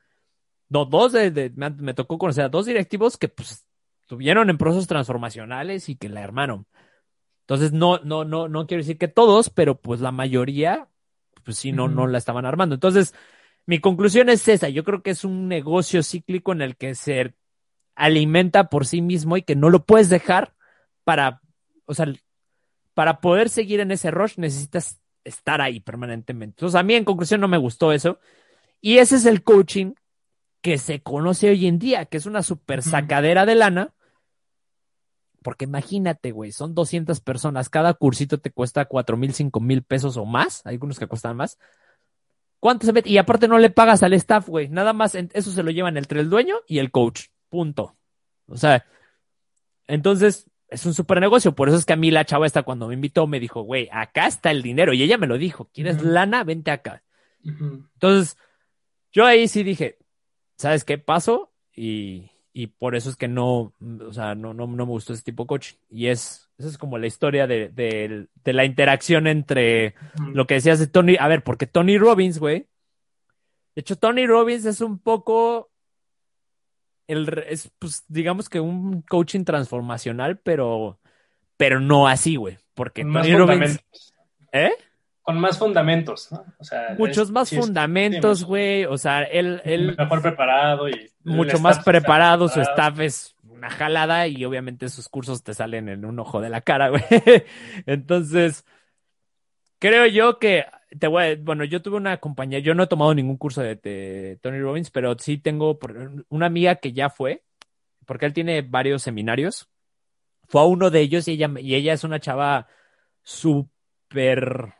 no, 0.68 0.84
dos 0.86 1.12
de, 1.12 1.30
de- 1.32 1.50
me, 1.56 1.70
me 1.70 1.94
tocó 1.94 2.18
conocer 2.18 2.44
a 2.44 2.48
dos 2.50 2.66
directivos 2.66 3.16
que 3.18 3.28
pues 3.28 3.66
estuvieron 4.02 4.50
en 4.50 4.58
procesos 4.58 4.86
transformacionales 4.86 5.88
y 5.88 5.96
que 5.96 6.08
la 6.10 6.22
hermaron. 6.22 6.66
Entonces 7.42 7.72
no, 7.72 7.98
no, 8.00 8.24
no, 8.24 8.48
no 8.48 8.66
quiero 8.66 8.82
decir 8.82 8.98
que 8.98 9.08
todos, 9.08 9.50
pero 9.50 9.80
pues 9.80 10.00
la 10.00 10.12
mayoría, 10.12 10.88
pues 11.44 11.58
sí, 11.58 11.72
no, 11.72 11.88
no 11.88 12.06
la 12.06 12.18
estaban 12.18 12.46
armando. 12.46 12.74
Entonces, 12.74 13.14
mi 13.66 13.80
conclusión 13.80 14.28
es 14.30 14.48
esa. 14.48 14.68
Yo 14.70 14.84
creo 14.84 15.02
que 15.02 15.10
es 15.10 15.24
un 15.24 15.48
negocio 15.48 16.02
cíclico 16.02 16.52
en 16.52 16.62
el 16.62 16.76
que 16.76 16.94
se 16.94 17.34
alimenta 17.94 18.70
por 18.70 18.86
sí 18.86 19.02
mismo 19.02 19.36
y 19.36 19.42
que 19.42 19.56
no 19.56 19.70
lo 19.70 19.84
puedes 19.86 20.08
dejar 20.08 20.54
para, 21.04 21.42
o 21.86 21.94
sea, 21.94 22.06
para 22.94 23.20
poder 23.20 23.48
seguir 23.48 23.80
en 23.80 23.90
ese 23.90 24.10
rush 24.10 24.34
necesitas 24.38 25.00
estar 25.24 25.60
ahí 25.60 25.80
permanentemente. 25.80 26.56
Entonces, 26.56 26.78
a 26.78 26.82
mí 26.82 26.94
en 26.94 27.04
conclusión 27.04 27.40
no 27.40 27.48
me 27.48 27.58
gustó 27.58 27.92
eso. 27.92 28.18
Y 28.80 28.98
ese 28.98 29.16
es 29.16 29.24
el 29.26 29.42
coaching 29.42 29.94
que 30.60 30.78
se 30.78 31.02
conoce 31.02 31.50
hoy 31.50 31.66
en 31.66 31.78
día, 31.78 32.06
que 32.06 32.16
es 32.16 32.26
una 32.26 32.42
super 32.42 32.82
sacadera 32.82 33.46
de 33.46 33.54
lana. 33.54 33.94
Porque 35.42 35.66
imagínate, 35.66 36.30
güey, 36.32 36.52
son 36.52 36.74
200 36.74 37.20
personas, 37.20 37.68
cada 37.68 37.92
cursito 37.92 38.38
te 38.38 38.50
cuesta 38.50 38.86
cuatro 38.86 39.16
mil, 39.18 39.34
cinco 39.34 39.60
mil 39.60 39.82
pesos 39.82 40.16
o 40.16 40.24
más, 40.24 40.64
hay 40.64 40.74
algunos 40.74 40.98
que 40.98 41.06
cuestan 41.06 41.36
más. 41.36 41.58
¿Cuánto 42.60 42.86
se 42.86 42.94
mete? 42.94 43.10
Y 43.10 43.18
aparte 43.18 43.46
no 43.46 43.58
le 43.58 43.68
pagas 43.68 44.02
al 44.02 44.14
staff, 44.14 44.48
güey, 44.48 44.70
nada 44.70 44.94
más, 44.94 45.14
en- 45.14 45.30
eso 45.34 45.50
se 45.50 45.62
lo 45.62 45.70
llevan 45.70 45.98
entre 45.98 46.20
el 46.20 46.30
dueño 46.30 46.56
y 46.66 46.78
el 46.78 46.90
coach, 46.90 47.26
punto. 47.50 47.94
O 48.46 48.56
sea, 48.56 48.86
entonces 49.86 50.46
es 50.74 50.84
un 50.86 50.94
super 50.94 51.20
negocio, 51.20 51.54
por 51.54 51.68
eso 51.68 51.78
es 51.78 51.84
que 51.84 51.92
a 51.92 51.96
mí 51.96 52.10
la 52.10 52.24
chava 52.24 52.46
esta 52.46 52.62
cuando 52.64 52.88
me 52.88 52.94
invitó 52.94 53.26
me 53.26 53.40
dijo, 53.40 53.62
güey, 53.62 53.88
acá 53.92 54.26
está 54.26 54.50
el 54.50 54.62
dinero, 54.62 54.92
y 54.92 55.02
ella 55.02 55.18
me 55.18 55.26
lo 55.26 55.38
dijo, 55.38 55.70
¿quieres 55.72 55.96
Ujú. 55.96 56.06
lana? 56.06 56.44
Vente 56.44 56.70
acá. 56.70 57.02
Entonces, 57.44 58.36
yo 59.12 59.24
ahí 59.24 59.48
sí 59.48 59.62
dije, 59.62 59.98
¿sabes 60.56 60.84
qué 60.84 60.98
pasó? 60.98 61.52
Y, 61.74 62.30
y 62.52 62.68
por 62.68 62.94
eso 62.96 63.10
es 63.10 63.16
que 63.16 63.28
no, 63.28 63.72
o 64.00 64.12
sea, 64.12 64.34
no, 64.34 64.54
no, 64.54 64.66
no 64.66 64.86
me 64.86 64.92
gustó 64.92 65.12
ese 65.12 65.22
tipo 65.22 65.44
de 65.44 65.48
coaching. 65.48 65.76
Y 65.90 66.06
es, 66.06 66.50
esa 66.58 66.68
es 66.68 66.78
como 66.78 66.98
la 66.98 67.06
historia 67.06 67.46
de, 67.46 67.68
de, 67.68 68.28
de 68.44 68.52
la 68.52 68.64
interacción 68.64 69.26
entre 69.26 69.94
lo 70.32 70.46
que 70.46 70.54
decías 70.54 70.78
de 70.78 70.86
Tony, 70.86 71.16
a 71.18 71.28
ver, 71.28 71.44
porque 71.44 71.66
Tony 71.66 71.98
Robbins, 71.98 72.38
güey. 72.38 72.66
De 73.74 73.80
hecho, 73.80 73.96
Tony 73.96 74.26
Robbins 74.26 74.64
es 74.64 74.80
un 74.80 74.98
poco 74.98 75.70
el, 77.06 77.44
es, 77.48 77.70
pues, 77.78 78.04
digamos 78.08 78.48
que 78.48 78.60
un 78.60 79.02
coaching 79.02 79.44
transformacional, 79.44 80.38
pero, 80.38 80.98
pero 81.56 81.80
no 81.80 82.08
así, 82.08 82.36
güey. 82.36 82.58
Porque 82.74 83.02
Con 83.02 83.12
más 83.12 83.22
Tony 83.26 83.36
Robbins, 83.36 83.58
fundamentos. 83.58 84.14
¿eh? 84.52 84.72
Con 85.22 85.40
más 85.40 85.58
fundamentos, 85.58 86.32
¿no? 86.32 86.44
O 86.58 86.64
sea, 86.64 86.94
Muchos 86.98 87.28
es- 87.28 87.30
más 87.30 87.48
sí 87.48 87.56
fundamentos, 87.56 88.40
sí, 88.40 88.44
güey. 88.44 88.84
O 88.84 88.98
sea, 88.98 89.22
él, 89.22 89.62
él, 89.64 89.94
mejor 89.96 90.20
preparado 90.20 90.88
y 90.88 91.10
mucho 91.22 91.58
más 91.60 91.82
preparado, 91.84 92.48
su 92.48 92.60
staff 92.60 93.00
es 93.00 93.34
una 93.48 93.70
jalada 93.70 94.26
y 94.26 94.44
obviamente 94.44 94.88
sus 94.88 95.08
cursos 95.08 95.42
te 95.42 95.54
salen 95.54 95.88
en 95.88 96.04
un 96.04 96.18
ojo 96.18 96.40
de 96.40 96.50
la 96.50 96.60
cara, 96.60 96.88
güey. 96.88 97.02
Entonces, 97.86 98.66
creo 99.78 100.06
yo 100.06 100.38
que 100.38 100.66
te 100.98 101.06
voy 101.06 101.24
a- 101.24 101.36
bueno, 101.36 101.64
yo 101.64 101.82
tuve 101.82 101.96
una 101.96 102.18
compañía, 102.18 102.58
yo 102.58 102.74
no 102.74 102.84
he 102.84 102.86
tomado 102.86 103.14
ningún 103.14 103.36
curso 103.36 103.62
de, 103.62 103.76
de 103.76 104.38
Tony 104.42 104.60
Robbins, 104.60 104.90
pero 104.90 105.16
sí 105.18 105.38
tengo 105.38 105.78
por- 105.78 106.24
una 106.28 106.46
amiga 106.46 106.76
que 106.76 106.92
ya 106.92 107.10
fue, 107.10 107.42
porque 108.06 108.26
él 108.26 108.32
tiene 108.32 108.62
varios 108.62 109.02
seminarios. 109.02 109.68
Fue 110.48 110.60
a 110.60 110.64
uno 110.64 110.90
de 110.90 111.00
ellos 111.00 111.26
y 111.28 111.32
ella, 111.32 111.50
y 111.58 111.74
ella 111.74 111.92
es 111.94 112.04
una 112.04 112.20
chava 112.20 112.68
súper 113.22 114.74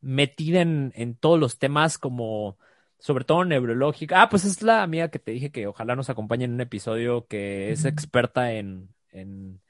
metida 0.00 0.60
en, 0.60 0.92
en 0.94 1.14
todos 1.16 1.38
los 1.38 1.58
temas 1.58 1.98
como 1.98 2.58
sobre 2.98 3.24
todo 3.24 3.44
neurológica. 3.44 4.22
Ah, 4.22 4.28
pues 4.28 4.44
es 4.44 4.62
la 4.62 4.82
amiga 4.82 5.10
que 5.10 5.18
te 5.18 5.30
dije 5.32 5.50
que 5.50 5.66
ojalá 5.66 5.96
nos 5.96 6.10
acompañe 6.10 6.44
en 6.44 6.54
un 6.54 6.60
episodio 6.60 7.26
que 7.26 7.70
es 7.70 7.84
experta 7.84 8.52
en, 8.52 8.88
en 9.10 9.60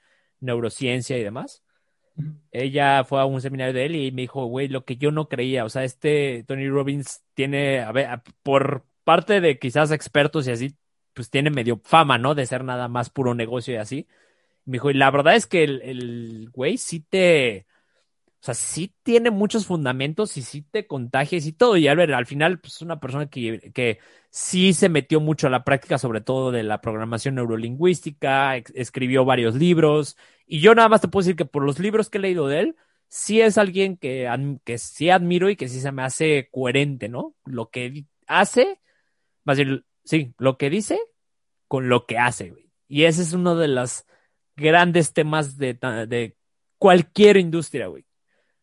neurociencia 0.41 1.19
y 1.19 1.25
demás. 1.25 1.63
Ella 2.53 3.05
fue 3.05 3.21
a 3.21 3.27
un 3.27 3.41
seminario 3.41 3.75
de 3.75 3.87
él 3.87 3.97
y 3.97 4.13
me 4.13 4.23
dijo, 4.23 4.47
güey, 4.47 4.69
lo 4.69 4.85
que 4.85 4.97
yo 4.97 5.11
no 5.11 5.29
creía, 5.29 5.65
o 5.65 5.69
sea, 5.69 5.85
este 5.85 6.45
Tony 6.47 6.69
Robbins 6.69 7.23
tiene, 7.35 7.81
a 7.81 7.93
ver, 7.93 8.23
por 8.43 8.85
parte 9.05 9.41
de 9.41 9.59
quizás 9.59 9.91
expertos 9.91 10.49
y 10.49 10.53
así, 10.53 10.77
pues 11.13 11.31
tiene 11.31 11.51
medio 11.51 11.81
fama, 11.85 12.19
¿no? 12.19 12.35
De 12.35 12.47
ser 12.47 12.65
nada 12.65 12.89
más 12.89 13.11
puro 13.11 13.35
negocio 13.35 13.75
y 13.75 13.77
así. 13.79 14.07
Me 14.65 14.75
dijo, 14.75 14.91
y 14.91 14.95
la 14.95 15.11
verdad 15.11 15.37
es 15.37 15.47
que 15.47 15.65
el, 15.65 15.83
el 15.83 16.51
güey 16.53 16.79
sí 16.79 17.01
te, 17.01 17.67
sea, 18.47 18.55
sí 18.55 18.95
tiene 19.03 19.31
muchos 19.31 19.67
fundamentos 19.67 20.37
y 20.37 20.43
sí 20.43 20.63
te 20.63 20.87
contagias 20.87 21.47
y 21.47 21.53
todo. 21.53 21.77
Y 21.77 21.89
Albert, 21.89 22.13
al 22.13 22.27
final, 22.27 22.61
pues 22.61 22.77
es 22.77 22.83
una 22.83 23.01
persona 23.01 23.29
que, 23.29 23.73
que 23.75 23.99
sí 24.31 24.73
se 24.73 24.89
metió 24.89 25.21
mucho 25.21 25.47
a 25.47 25.51
la 25.51 25.65
práctica, 25.65 25.99
sobre 25.99 26.21
todo 26.21 26.51
de 26.53 26.63
la 26.63 26.81
programación 26.81 27.37
neurolingüística, 27.37 28.57
escribió 28.57 29.25
varios 29.25 29.55
libros. 29.55 30.17
Y 30.47 30.61
yo 30.61 30.75
nada 30.75 30.89
más 30.89 31.01
te 31.01 31.09
puedo 31.09 31.25
decir 31.25 31.37
que 31.37 31.45
por 31.45 31.65
los 31.65 31.79
libros 31.79 32.11
que 32.11 32.19
he 32.19 32.21
leído 32.21 32.47
de 32.49 32.61
él, 32.61 32.77
sí 33.09 33.41
es 33.41 33.59
alguien 33.59 33.97
que, 33.97 34.31
que 34.65 34.79
sí 34.79 35.11
admiro 35.11 35.51
y 35.51 35.57
que 35.57 35.69
sí 35.69 35.81
se 35.81 35.93
me 35.93 36.03
hace 36.03 36.49
coherente, 36.53 37.09
¿no? 37.09 37.35
Lo 37.45 37.71
que 37.71 38.07
hace, 38.27 38.81
más 39.45 39.57
bien, 39.59 39.85
sí, 40.05 40.35
lo 40.39 40.59
que 40.59 40.71
dice 40.71 40.99
con 41.69 41.89
lo 41.89 42.07
que 42.07 42.19
hace. 42.19 42.55
Y 42.89 43.05
ese 43.05 43.23
es 43.23 43.33
uno 43.33 43.57
de 43.57 43.69
los 43.69 44.05
grandes 44.57 45.13
temas 45.13 45.59
de, 45.59 45.75
de 45.75 46.37
cualquier 46.79 47.37
industria, 47.37 47.89
güey. 47.89 48.06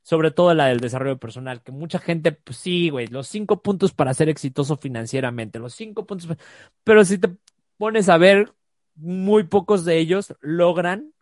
Sobre 0.04 0.32
todo 0.32 0.54
la 0.54 0.68
del 0.68 0.82
desarrollo 0.82 1.18
personal, 1.18 1.64
que 1.64 1.72
mucha 1.72 1.98
gente, 1.98 2.34
pues 2.34 2.58
sí, 2.58 2.90
güey, 2.90 3.08
los 3.08 3.28
cinco 3.28 3.62
puntos 3.62 3.94
para 3.94 4.14
ser 4.14 4.30
exitoso 4.30 4.78
financieramente, 4.78 5.60
los 5.60 5.74
cinco 5.74 6.06
puntos, 6.06 6.38
pero 6.84 7.06
si 7.06 7.18
te 7.18 7.30
pones 7.78 8.10
a 8.10 8.18
ver, 8.18 8.54
muy 8.96 9.44
pocos 9.46 9.86
de 9.86 9.98
ellos 9.98 10.36
logran 10.42 11.14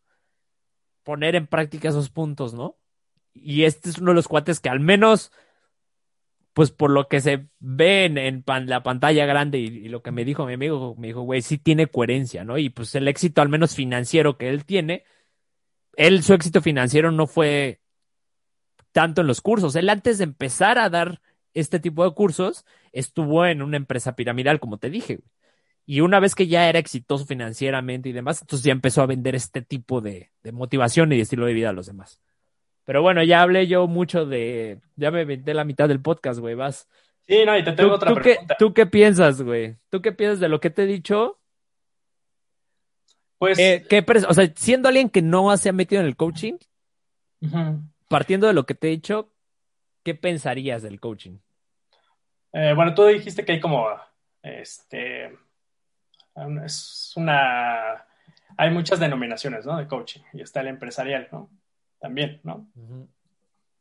poner 1.03 1.35
en 1.35 1.47
práctica 1.47 1.89
esos 1.89 2.09
puntos, 2.09 2.53
¿no? 2.53 2.77
Y 3.33 3.63
este 3.63 3.89
es 3.89 3.99
uno 3.99 4.11
de 4.11 4.15
los 4.15 4.27
cuates 4.27 4.59
que 4.59 4.69
al 4.69 4.79
menos, 4.79 5.31
pues 6.53 6.71
por 6.71 6.91
lo 6.91 7.07
que 7.07 7.21
se 7.21 7.47
ve 7.59 8.05
en, 8.05 8.43
la 8.67 8.83
pantalla 8.83 9.25
grande 9.25 9.59
y, 9.59 9.65
y 9.65 9.89
lo 9.89 10.01
que 10.01 10.11
me 10.11 10.25
dijo 10.25 10.45
mi 10.45 10.53
amigo, 10.53 10.95
me 10.97 11.07
dijo, 11.07 11.21
güey, 11.21 11.41
sí 11.41 11.57
tiene 11.57 11.87
coherencia, 11.87 12.43
¿no? 12.43 12.57
Y 12.57 12.69
pues 12.69 12.93
el 12.95 13.07
éxito, 13.07 13.41
al 13.41 13.49
menos 13.49 13.75
financiero 13.75 14.37
que 14.37 14.49
él 14.49 14.65
tiene, 14.65 15.05
él, 15.95 16.23
su 16.23 16.33
éxito 16.33 16.61
financiero 16.61 17.11
no 17.11 17.27
fue 17.27 17.80
tanto 18.91 19.21
en 19.21 19.27
los 19.27 19.41
cursos. 19.41 19.75
Él 19.75 19.89
antes 19.89 20.17
de 20.17 20.23
empezar 20.25 20.77
a 20.77 20.89
dar 20.89 21.21
este 21.53 21.79
tipo 21.79 22.03
de 22.03 22.13
cursos, 22.13 22.65
estuvo 22.91 23.45
en 23.45 23.61
una 23.61 23.77
empresa 23.77 24.15
piramidal, 24.15 24.59
como 24.59 24.77
te 24.77 24.89
dije. 24.89 25.15
güey. 25.17 25.27
Y 25.85 26.01
una 26.01 26.19
vez 26.19 26.35
que 26.35 26.47
ya 26.47 26.69
era 26.69 26.79
exitoso 26.79 27.25
financieramente 27.25 28.07
y 28.09 28.13
demás, 28.13 28.41
entonces 28.41 28.63
ya 28.63 28.71
empezó 28.71 29.01
a 29.01 29.07
vender 29.07 29.35
este 29.35 29.61
tipo 29.61 29.99
de, 29.99 30.31
de 30.43 30.51
motivación 30.51 31.11
y 31.11 31.17
de 31.17 31.23
estilo 31.23 31.45
de 31.45 31.53
vida 31.53 31.69
a 31.69 31.73
los 31.73 31.87
demás. 31.87 32.21
Pero 32.85 33.01
bueno, 33.01 33.23
ya 33.23 33.41
hablé 33.41 33.67
yo 33.67 33.87
mucho 33.87 34.25
de, 34.25 34.79
ya 34.95 35.11
me 35.11 35.21
inventé 35.23 35.53
la 35.53 35.65
mitad 35.65 35.87
del 35.87 36.01
podcast, 36.01 36.39
güey, 36.39 36.55
vas, 36.55 36.87
Sí, 37.27 37.45
no, 37.45 37.57
y 37.57 37.63
te 37.63 37.71
tengo 37.73 37.89
¿Tú, 37.91 37.95
otra 37.95 38.09
tú 38.09 38.15
qué, 38.15 38.21
pregunta. 38.31 38.55
¿Tú 38.57 38.73
qué 38.73 38.85
piensas, 38.87 39.41
güey? 39.41 39.77
¿Tú 39.89 40.01
qué 40.01 40.11
piensas 40.11 40.39
de 40.39 40.49
lo 40.49 40.59
que 40.59 40.69
te 40.69 40.83
he 40.83 40.85
dicho? 40.87 41.39
Pues, 43.37 43.57
Eh, 43.59 43.85
¿qué 43.89 44.03
o 44.27 44.33
sea, 44.33 44.51
siendo 44.55 44.87
alguien 44.87 45.09
que 45.09 45.21
no 45.21 45.55
se 45.57 45.69
ha 45.69 45.73
metido 45.73 46.01
en 46.01 46.07
el 46.07 46.15
coaching, 46.15 46.53
ujú. 47.41 47.81
Partiendo 48.11 48.47
de 48.47 48.53
lo 48.53 48.65
que 48.65 48.75
te 48.75 48.87
he 48.87 48.91
dicho, 48.91 49.31
¿qué 50.03 50.13
pensarías 50.13 50.83
del 50.83 50.99
coaching? 50.99 51.37
Eh, 52.53 52.73
bueno, 52.75 52.93
tú 52.93 53.05
dijiste 53.05 53.43
que 53.45 53.53
hay 53.53 53.59
como, 53.59 53.87
este, 54.43 55.35
un- 56.35 56.63
es 56.63 57.13
una, 57.15 58.05
hay 58.57 58.69
muchas 58.69 58.99
denominaciones, 58.99 59.65
¿no? 59.65 59.77
De 59.77 59.87
coaching 59.87 60.21
y 60.33 60.41
está 60.41 60.61
el 60.61 60.67
empresarial, 60.67 61.27
¿no? 61.31 61.49
También, 61.99 62.39
¿no? 62.43 62.67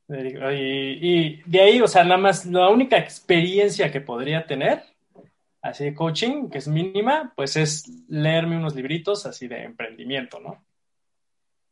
Y, 0.09 0.99
y 1.01 1.43
de 1.47 1.61
ahí, 1.61 1.81
o 1.81 1.87
sea, 1.87 2.03
nada 2.05 2.17
más, 2.17 2.45
la 2.47 2.69
única 2.69 2.97
experiencia 2.99 3.93
que 3.93 4.01
podría 4.01 4.47
tener, 4.47 4.83
así 5.63 5.85
de 5.85 5.95
coaching, 5.95 6.49
que 6.51 6.59
es 6.59 6.67
mínima, 6.69 7.33
pues 7.37 7.57
es 7.57 7.87
leerme 8.09 8.57
unos 8.57 8.75
libritos 8.75 9.27
así 9.27 9.47
de 9.47 9.63
emprendimiento, 9.63 10.41
¿no? 10.41 10.65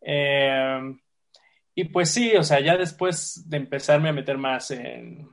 Eh, 0.01 0.97
y 1.79 1.85
pues 1.85 2.11
sí, 2.11 2.35
o 2.35 2.43
sea, 2.43 2.59
ya 2.59 2.77
después 2.77 3.49
de 3.49 3.57
empezarme 3.57 4.09
a 4.09 4.13
meter 4.13 4.37
más 4.37 4.73
en, 4.73 5.31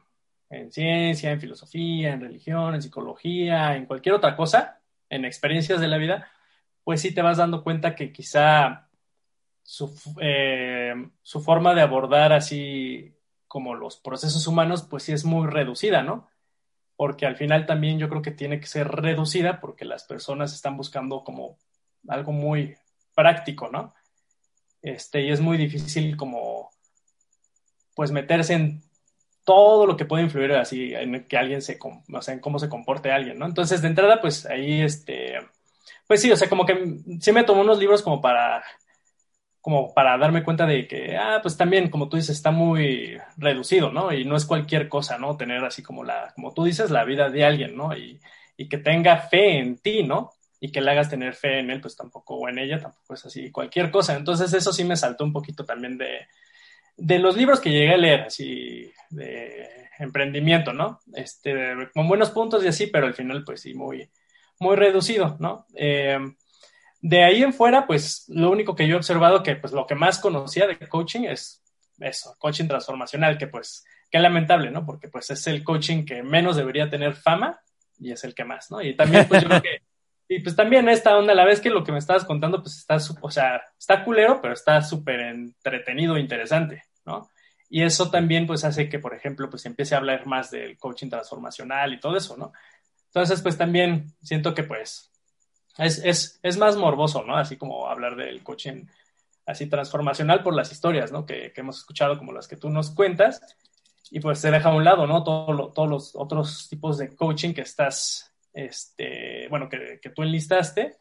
en 0.52 0.72
ciencia, 0.72 1.32
en 1.32 1.42
filosofía, 1.42 2.14
en 2.14 2.22
religión, 2.22 2.76
en 2.76 2.84
psicología, 2.84 3.76
en 3.76 3.88
cualquier 3.88 4.14
otra 4.14 4.36
cosa, 4.36 4.80
en 5.10 5.26
experiencias 5.26 5.82
de 5.82 5.88
la 5.88 5.98
vida, 5.98 6.30
pues 6.84 7.02
sí 7.02 7.16
te 7.16 7.24
vas 7.24 7.38
dando 7.38 7.64
cuenta 7.64 7.96
que 7.96 8.12
quizá 8.12 8.90
su, 9.64 9.92
eh, 10.22 10.94
su 11.24 11.42
forma 11.42 11.74
de 11.74 11.82
abordar 11.82 12.32
así 12.32 13.18
como 13.48 13.74
los 13.74 13.98
procesos 13.98 14.46
humanos, 14.46 14.84
pues 14.84 15.02
sí 15.02 15.14
es 15.14 15.26
muy 15.26 15.48
reducida, 15.48 16.04
¿no? 16.04 16.30
Porque 16.96 17.26
al 17.26 17.38
final 17.38 17.66
también 17.66 17.98
yo 17.98 18.08
creo 18.08 18.22
que 18.22 18.30
tiene 18.30 18.60
que 18.60 18.68
ser 18.68 18.88
reducida 18.88 19.60
porque 19.60 19.84
las 19.84 20.04
personas 20.04 20.54
están 20.54 20.78
buscando 20.78 21.24
como 21.24 21.58
algo 22.08 22.34
muy 22.34 22.76
práctico, 23.16 23.72
¿no? 23.72 23.96
Este, 24.86 25.24
y 25.24 25.32
es 25.32 25.42
muy 25.42 25.58
difícil 25.58 26.16
como, 26.16 26.70
pues 27.96 28.12
meterse 28.12 28.54
en 28.54 28.84
todo 29.44 29.88
lo 29.88 29.98
que 29.98 30.06
puede 30.06 30.24
influir 30.24 30.52
así 30.52 30.94
en 30.94 31.28
que 31.28 31.38
alguien 31.38 31.64
se, 31.64 31.80
o 31.82 32.22
sea, 32.22 32.36
en 32.36 32.40
cómo 32.40 32.60
se 32.60 32.70
comporte 32.70 33.12
alguien, 33.12 33.40
¿no? 33.40 33.48
Entonces, 33.48 33.82
de 33.82 33.88
entrada, 33.88 34.22
pues 34.22 34.46
ahí, 34.46 34.82
este, 34.82 35.40
pues 36.06 36.22
sí, 36.22 36.32
o 36.32 36.38
sea, 36.38 36.50
como 36.50 36.68
que 36.68 37.00
sí 37.20 37.32
me 37.32 37.44
tomó 37.44 37.62
unos 37.62 37.80
libros 37.80 38.04
como 38.04 38.22
para, 38.22 38.64
como 39.60 39.92
para 39.92 40.20
darme 40.20 40.44
cuenta 40.44 40.68
de 40.68 40.88
que, 40.88 41.18
ah, 41.18 41.40
pues 41.42 41.58
también, 41.58 41.90
como 41.90 42.08
tú 42.08 42.18
dices, 42.18 42.36
está 42.38 42.52
muy 42.52 43.18
reducido, 43.38 43.92
¿no? 43.92 44.14
Y 44.14 44.24
no 44.24 44.36
es 44.36 44.46
cualquier 44.46 44.88
cosa, 44.88 45.18
¿no? 45.18 45.36
Tener 45.36 45.66
así 45.66 45.82
como 45.82 46.04
la, 46.04 46.32
como 46.36 46.54
tú 46.54 46.64
dices, 46.64 46.92
la 46.92 47.06
vida 47.06 47.30
de 47.30 47.44
alguien, 47.44 47.76
¿no? 47.76 47.98
Y, 47.98 48.22
y 48.56 48.70
que 48.70 48.78
tenga 48.78 49.18
fe 49.18 49.58
en 49.58 49.80
ti, 49.80 50.04
¿no? 50.04 50.35
Y 50.60 50.72
que 50.72 50.82
le 50.82 50.92
hagas 50.92 51.10
tener 51.10 51.34
fe 51.34 51.60
en 51.60 51.70
él, 51.70 51.82
pues 51.82 51.96
tampoco, 51.96 52.36
o 52.36 52.50
en 52.50 52.60
ella, 52.60 52.80
tampoco 52.80 53.14
es 53.14 53.26
así 53.26 53.52
cualquier 53.52 53.92
cosa. 53.92 54.16
Entonces, 54.16 54.54
eso 54.54 54.72
sí 54.72 54.84
me 54.84 54.96
saltó 54.96 55.24
un 55.24 55.34
poquito 55.34 55.66
también 55.66 55.98
de, 55.98 56.28
de 56.98 57.20
los 57.20 57.36
libros 57.36 57.60
que 57.60 57.72
llegué 57.72 57.94
a 57.94 57.98
leer, 57.98 58.22
así, 58.22 58.92
de 59.10 59.90
emprendimiento, 60.00 60.74
¿no? 60.74 61.02
Este, 61.14 61.76
con 61.94 62.08
buenos 62.08 62.32
puntos 62.32 62.64
y 62.64 62.68
así, 62.68 62.88
pero 62.88 63.06
al 63.06 63.14
final, 63.14 63.44
pues 63.44 63.62
sí, 63.62 63.74
muy, 63.74 64.10
muy 64.60 64.76
reducido, 64.76 65.38
¿no? 65.40 65.66
Eh, 65.76 66.20
de 67.02 67.24
ahí 67.24 67.44
en 67.44 67.54
fuera, 67.54 67.86
pues 67.86 68.26
lo 68.30 68.50
único 68.50 68.76
que 68.76 68.88
yo 68.88 68.96
he 68.96 68.98
observado 68.98 69.44
que, 69.44 69.56
pues 69.56 69.74
lo 69.74 69.86
que 69.86 69.96
más 69.96 70.20
conocía 70.20 70.68
de 70.68 70.78
coaching 70.88 71.22
es 71.26 71.62
eso, 72.00 72.36
coaching 72.40 72.68
transformacional, 72.68 73.38
que 73.38 73.48
pues, 73.48 73.86
qué 74.10 74.20
lamentable, 74.20 74.72
¿no? 74.72 74.86
Porque 74.86 75.08
pues 75.08 75.30
es 75.30 75.46
el 75.48 75.64
coaching 75.64 76.06
que 76.06 76.24
menos 76.24 76.56
debería 76.56 76.90
tener 76.90 77.16
fama 77.16 77.60
y 78.00 78.12
es 78.12 78.24
el 78.24 78.34
que 78.34 78.44
más, 78.44 78.72
¿no? 78.72 78.82
Y 78.82 78.96
también, 78.96 79.28
pues 79.28 79.44
yo 79.44 79.50
creo 79.50 79.62
que 79.62 79.82
y 80.28 80.40
pues 80.40 80.56
también 80.56 80.90
esta 80.90 81.18
onda, 81.18 81.34
la 81.36 81.46
vez 81.46 81.62
que 81.62 81.70
lo 81.70 81.84
que 81.84 81.92
me 81.92 82.00
estabas 82.00 82.26
contando, 82.26 82.62
pues 82.62 82.78
está, 82.78 82.98
o 83.22 83.32
sea, 83.32 83.62
está 83.78 84.04
culero, 84.04 84.42
pero 84.42 84.54
está 84.54 84.82
súper 84.82 85.20
entretenido 85.20 86.18
e 86.18 86.22
interesante, 86.22 86.84
¿no? 87.06 87.30
Y 87.70 87.84
eso 87.84 88.10
también 88.10 88.48
pues 88.48 88.64
hace 88.64 88.90
que, 88.90 89.00
por 89.00 89.14
ejemplo, 89.14 89.50
pues 89.50 89.66
empiece 89.66 89.94
a 89.96 90.00
hablar 90.00 90.26
más 90.26 90.52
del 90.52 90.78
coaching 90.78 91.10
transformacional 91.10 91.94
y 91.94 92.00
todo 92.00 92.18
eso, 92.18 92.38
¿no? 92.38 92.54
Entonces, 93.08 93.42
pues 93.42 93.58
también 93.58 94.14
siento 94.22 94.54
que 94.54 94.64
pues 94.64 95.12
es, 95.78 96.04
es, 96.04 96.40
es 96.42 96.58
más 96.58 96.76
morboso, 96.76 97.24
¿no? 97.24 97.38
Así 97.38 97.58
como 97.58 97.88
hablar 97.88 98.16
del 98.16 98.44
coaching 98.44 98.86
así 99.46 99.68
transformacional 99.68 100.42
por 100.42 100.56
las 100.56 100.72
historias, 100.72 101.12
¿no? 101.12 101.26
Que, 101.26 101.52
que 101.54 101.62
hemos 101.62 101.78
escuchado 101.78 102.18
como 102.18 102.34
las 102.34 102.48
que 102.48 102.58
tú 102.58 102.70
nos 102.70 102.92
cuentas 102.92 103.42
y 104.10 104.20
pues 104.20 104.40
se 104.40 104.52
deja 104.52 104.70
a 104.70 104.76
un 104.76 104.84
lado, 104.84 105.06
¿no? 105.06 105.24
Todo 105.24 105.54
lo, 105.54 105.72
todos 105.72 105.90
los 105.90 106.16
otros 106.16 106.68
tipos 106.70 106.98
de 106.98 107.16
coaching 107.16 107.54
que 107.54 107.62
estás 107.62 108.35
este, 108.56 109.48
bueno, 109.50 109.70
que, 109.70 110.00
que, 110.02 110.10
tú 110.10 110.24
enlistaste. 110.24 110.98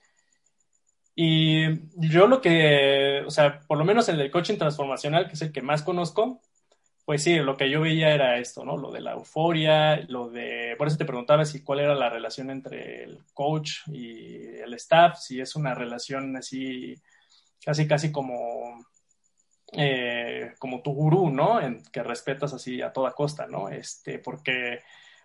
Y 1.15 1.65
yo 1.97 2.27
lo 2.27 2.41
que, 2.41 3.23
o 3.27 3.31
sea, 3.31 3.61
por 3.61 3.79
lo 3.79 3.85
menos 3.85 4.09
el 4.09 4.31
coaching 4.31 4.59
transformacional, 4.59 5.29
que 5.29 5.35
es 5.35 5.43
el 5.43 5.53
que 5.53 5.63
más 5.63 5.83
conozco, 5.83 6.43
pues 7.05 7.23
sí, 7.23 7.37
lo 7.37 7.57
que 7.57 7.71
yo 7.71 7.83
veía 7.83 8.15
era 8.15 8.39
esto, 8.39 8.65
¿no? 8.65 8.77
Lo 8.79 8.91
de 8.91 9.01
la 9.01 9.13
euforia, 9.13 10.01
lo 10.09 10.31
de, 10.31 10.75
por 10.79 10.89
eso 10.89 10.97
te 10.97 11.05
preguntaba 11.05 11.45
si 11.45 11.63
cuál 11.63 11.81
era 11.81 11.95
la 11.95 12.09
relación 12.09 12.51
entre 12.51 13.05
el 13.05 13.25
coach 13.35 13.87
y 13.89 14.39
el 14.39 14.73
staff, 14.75 15.19
si 15.19 15.41
es 15.41 15.55
una 15.55 15.75
relación 15.75 16.35
así, 16.37 16.95
casi, 17.63 17.87
casi 17.87 18.11
como, 18.11 18.87
eh, 19.73 20.55
como 20.59 20.83
tu 20.83 20.93
gurú, 20.93 21.31
¿no? 21.31 21.61
En, 21.61 21.83
que 21.93 22.03
respetas 22.03 22.55
así 22.55 22.81
a 22.81 22.93
toda 22.93 23.13
costa, 23.13 23.47
¿no? 23.47 23.69
Este, 23.69 24.19
porque 24.19 24.81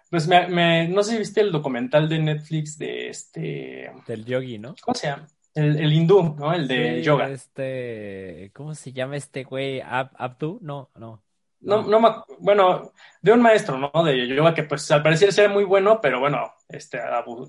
pues 0.10 0.28
me, 0.28 0.47
me, 0.47 0.88
no 0.88 1.03
sé 1.03 1.12
si 1.12 1.18
viste 1.20 1.41
el 1.41 1.51
documental 1.51 2.10
de 2.10 2.20
Netflix 2.20 2.78
de 2.78 3.10
este. 3.10 3.91
Del 4.07 4.26
yogi, 4.26 4.57
¿no? 4.57 4.76
¿Cómo 4.82 4.95
se 4.95 5.07
llama? 5.07 5.28
El, 5.53 5.80
el 5.80 5.93
hindú, 5.93 6.36
¿no? 6.38 6.53
El 6.53 6.68
de 6.68 6.97
sí, 6.97 7.01
yoga. 7.03 7.30
Este. 7.30 8.51
¿Cómo 8.53 8.74
se 8.76 8.91
llama 8.91 9.18
este 9.18 9.43
güey? 9.43 9.82
¿Ab 9.82 10.12
¿Abdu? 10.18 10.60
No, 10.62 10.89
no. 10.95 11.24
No, 11.62 11.82
no, 11.84 11.99
no, 11.99 12.26
bueno, 12.39 12.93
de 13.22 13.34
un 13.34 13.41
maestro, 13.41 13.78
¿no? 13.78 14.03
De 14.03 14.28
yoga 14.28 14.53
que, 14.53 14.64
pues, 14.64 14.89
al 14.91 15.03
parecer 15.03 15.30
era 15.38 15.51
muy 15.51 15.66
bueno, 15.66 15.99
pero 16.01 16.22
bueno, 16.22 16.53
este, 16.70 16.99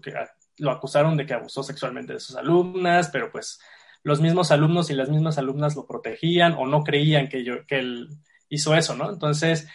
que, 0.02 0.12
lo 0.58 0.72
acusaron 0.72 1.16
de 1.16 1.26
que 1.26 1.34
abusó 1.34 1.62
sexualmente 1.62 2.14
de 2.14 2.20
sus 2.20 2.34
alumnas, 2.34 3.08
pero 3.12 3.30
pues 3.30 3.61
los 4.02 4.20
mismos 4.20 4.50
alumnos 4.50 4.90
y 4.90 4.94
las 4.94 5.11
mismas 5.11 5.38
alumnas 5.38 5.76
lo 5.76 5.86
protegían 5.86 6.54
o 6.54 6.66
no 6.66 6.82
creían 6.82 7.28
que, 7.28 7.44
yo, 7.44 7.64
que 7.66 7.78
él 7.78 8.08
hizo 8.48 8.74
eso, 8.74 8.96
¿no? 8.96 9.11
Entonces, 9.11 9.68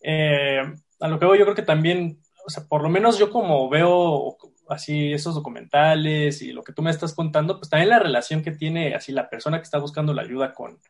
eh, 0.00 0.62
a 1.00 1.08
lo 1.08 1.18
que 1.18 1.26
voy, 1.26 1.38
yo 1.38 1.44
creo 1.44 1.54
que 1.54 1.62
también, 1.62 2.20
o 2.46 2.50
sea, 2.50 2.64
por 2.64 2.82
lo 2.82 2.88
menos 2.88 3.18
yo 3.18 3.30
como 3.30 3.68
veo 3.68 4.36
así 4.68 5.12
esos 5.12 5.34
documentales 5.34 6.42
y 6.42 6.52
lo 6.52 6.62
que 6.64 6.72
tú 6.72 6.82
me 6.82 6.90
estás 6.90 7.14
contando, 7.14 7.58
pues 7.58 7.70
también 7.70 7.90
la 7.90 7.98
relación 7.98 8.42
que 8.42 8.52
tiene 8.52 8.94
así 8.94 9.12
la 9.12 9.28
persona 9.30 9.58
que 9.58 9.64
está 9.64 9.78
buscando 9.78 10.12
la 10.12 10.22
ayuda 10.22 10.54
con, 10.54 10.80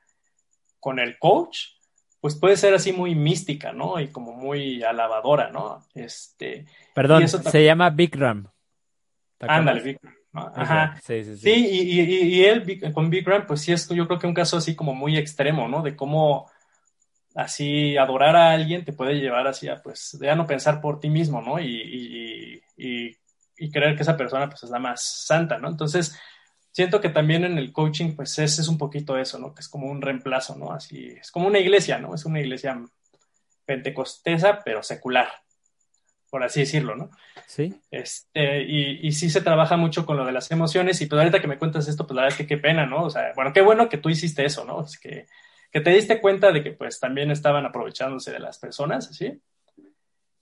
con 0.81 0.99
el 0.99 1.19
coach, 1.19 1.59
pues 2.21 2.35
puede 2.35 2.57
ser 2.57 2.75
así 2.75 2.93
muy 2.93 3.15
mística, 3.15 3.73
¿no? 3.73 4.01
Y 4.01 4.09
como 4.09 4.33
muy 4.33 4.83
alabadora, 4.83 5.51
¿no? 5.51 5.85
Este. 5.95 6.67
Perdón, 6.95 7.23
eso 7.23 7.43
se 7.43 7.65
llama 7.65 7.91
Bikram. 7.91 8.49
Ándale, 9.41 9.83
Bikram. 9.83 10.15
¿no? 10.33 10.53
Ajá. 10.55 10.99
Sí, 11.03 11.25
sí, 11.25 11.37
sí. 11.37 11.43
sí 11.43 11.51
y, 11.51 12.01
y, 12.01 12.23
y, 12.37 12.45
él 12.45 12.93
con 12.93 13.11
Bikram, 13.11 13.47
pues 13.47 13.61
sí 13.61 13.73
es 13.73 13.89
yo 13.89 14.07
creo 14.07 14.19
que 14.19 14.27
un 14.27 14.35
caso 14.35 14.57
así 14.57 14.75
como 14.75 14.95
muy 14.95 15.17
extremo, 15.17 15.69
¿no? 15.69 15.83
De 15.83 15.95
cómo 15.95 16.51
así 17.37 17.99
adorar 17.99 18.35
a 18.35 18.51
alguien 18.51 18.85
te 18.85 18.95
puede 18.95 19.21
llevar 19.21 19.47
así 19.47 19.69
a 19.69 19.77
pues 19.83 20.19
ya 20.21 20.35
no 20.35 20.47
pensar 20.47 20.81
por 20.81 20.99
ti 20.99 21.11
mismo, 21.11 21.43
¿no? 21.43 21.61
Y, 21.61 21.67
y, 21.67 22.63
y, 22.79 23.17
y, 23.59 23.71
creer 23.71 23.95
que 23.95 24.03
esa 24.03 24.17
persona 24.17 24.49
pues 24.49 24.63
es 24.65 24.71
la 24.71 24.79
más 24.79 25.03
santa, 25.03 25.59
¿no? 25.59 25.69
Entonces, 25.69 26.19
siento 26.73 27.01
que 27.01 27.11
también 27.11 27.45
en 27.45 27.59
el 27.59 27.73
coaching 27.73 28.17
pues 28.17 28.39
ese 28.39 28.63
es 28.63 28.69
un 28.69 28.79
poquito 28.79 29.19
eso, 29.19 29.39
¿no? 29.39 29.55
Que 29.55 29.61
es 29.61 29.69
como 29.69 29.87
un 29.87 30.01
reemplazo, 30.01 30.57
¿no? 30.57 30.73
Así, 30.73 31.09
es 31.09 31.31
como 31.31 31.47
una 31.47 31.59
iglesia, 31.59 31.99
¿no? 31.99 32.15
Es 32.15 32.25
una 32.25 32.41
iglesia 32.41 32.83
pentecostesa, 33.67 34.61
pero 34.65 34.83
secular, 34.83 35.29
por 36.31 36.43
así 36.43 36.61
decirlo, 36.61 36.97
¿no? 36.97 37.11
Sí. 37.47 37.75
Este, 37.91 38.63
y, 38.63 39.07
y 39.07 39.13
sí 39.13 39.29
se 39.29 39.43
trabaja 39.43 39.77
mucho 39.77 40.07
con 40.07 40.17
lo 40.17 40.25
de 40.25 40.33
las 40.33 40.51
emociones 40.51 41.03
y 41.03 41.07
pues 41.07 41.19
ahorita 41.19 41.43
que 41.43 41.49
me 41.49 41.59
cuentas 41.59 41.87
esto, 41.87 42.07
pues 42.07 42.17
la 42.17 42.23
verdad 42.23 42.39
es 42.41 42.47
que 42.47 42.55
qué 42.55 42.57
pena, 42.57 42.87
¿no? 42.87 43.05
O 43.05 43.11
sea, 43.11 43.35
bueno, 43.37 43.53
qué 43.53 43.61
bueno 43.61 43.91
que 43.91 43.99
tú 43.99 44.09
hiciste 44.09 44.47
eso, 44.47 44.65
¿no? 44.65 44.83
Es 44.83 44.99
que 44.99 45.27
que 45.77 45.83
te 45.83 45.91
diste 45.91 46.23
cuenta 46.23 46.53
de 46.53 46.63
que 46.65 46.73
pues 46.73 46.99
también 46.99 47.31
estaban 47.31 47.67
aprovechándose 47.67 48.33
de 48.33 48.39
las 48.39 48.59
personas, 48.59 49.15
¿sí? 49.15 49.43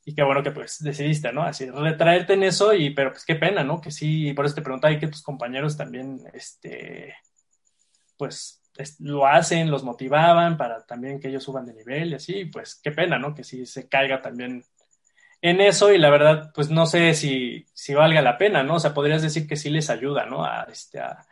Y 0.04 0.14
qué 0.14 0.22
bueno 0.22 0.44
que 0.44 0.52
pues 0.52 0.80
decidiste, 0.80 1.32
¿no? 1.32 1.42
Así, 1.42 1.68
retraerte 1.68 2.34
en 2.34 2.44
eso 2.44 2.72
y, 2.72 2.90
pero 2.90 3.10
pues 3.10 3.24
qué 3.24 3.34
pena, 3.34 3.64
¿no? 3.64 3.80
Que 3.80 3.90
sí, 3.90 4.32
por 4.32 4.46
eso 4.46 4.54
te 4.54 4.62
preguntaba 4.62 4.94
y 4.94 5.00
que 5.00 5.08
tus 5.08 5.22
compañeros 5.24 5.76
también, 5.76 6.20
este, 6.32 7.16
pues 8.16 8.62
es, 8.76 9.00
lo 9.00 9.26
hacen, 9.26 9.72
los 9.72 9.82
motivaban 9.82 10.56
para 10.56 10.86
también 10.86 11.18
que 11.18 11.26
ellos 11.26 11.42
suban 11.42 11.66
de 11.66 11.74
nivel 11.74 12.12
y 12.12 12.14
así, 12.14 12.44
pues 12.44 12.76
qué 12.80 12.92
pena, 12.92 13.18
¿no? 13.18 13.34
Que 13.34 13.42
sí 13.42 13.66
se 13.66 13.88
caiga 13.88 14.22
también 14.22 14.62
en 15.42 15.60
eso 15.60 15.92
y 15.92 15.98
la 15.98 16.10
verdad, 16.10 16.52
pues 16.54 16.70
no 16.70 16.86
sé 16.86 17.12
si, 17.14 17.66
si 17.72 17.92
valga 17.92 18.22
la 18.22 18.38
pena, 18.38 18.62
¿no? 18.62 18.76
O 18.76 18.80
sea, 18.80 18.94
podrías 18.94 19.22
decir 19.22 19.48
que 19.48 19.56
sí 19.56 19.68
les 19.68 19.90
ayuda, 19.90 20.26
¿no? 20.26 20.44
A, 20.44 20.68
este, 20.70 21.00
a, 21.00 21.26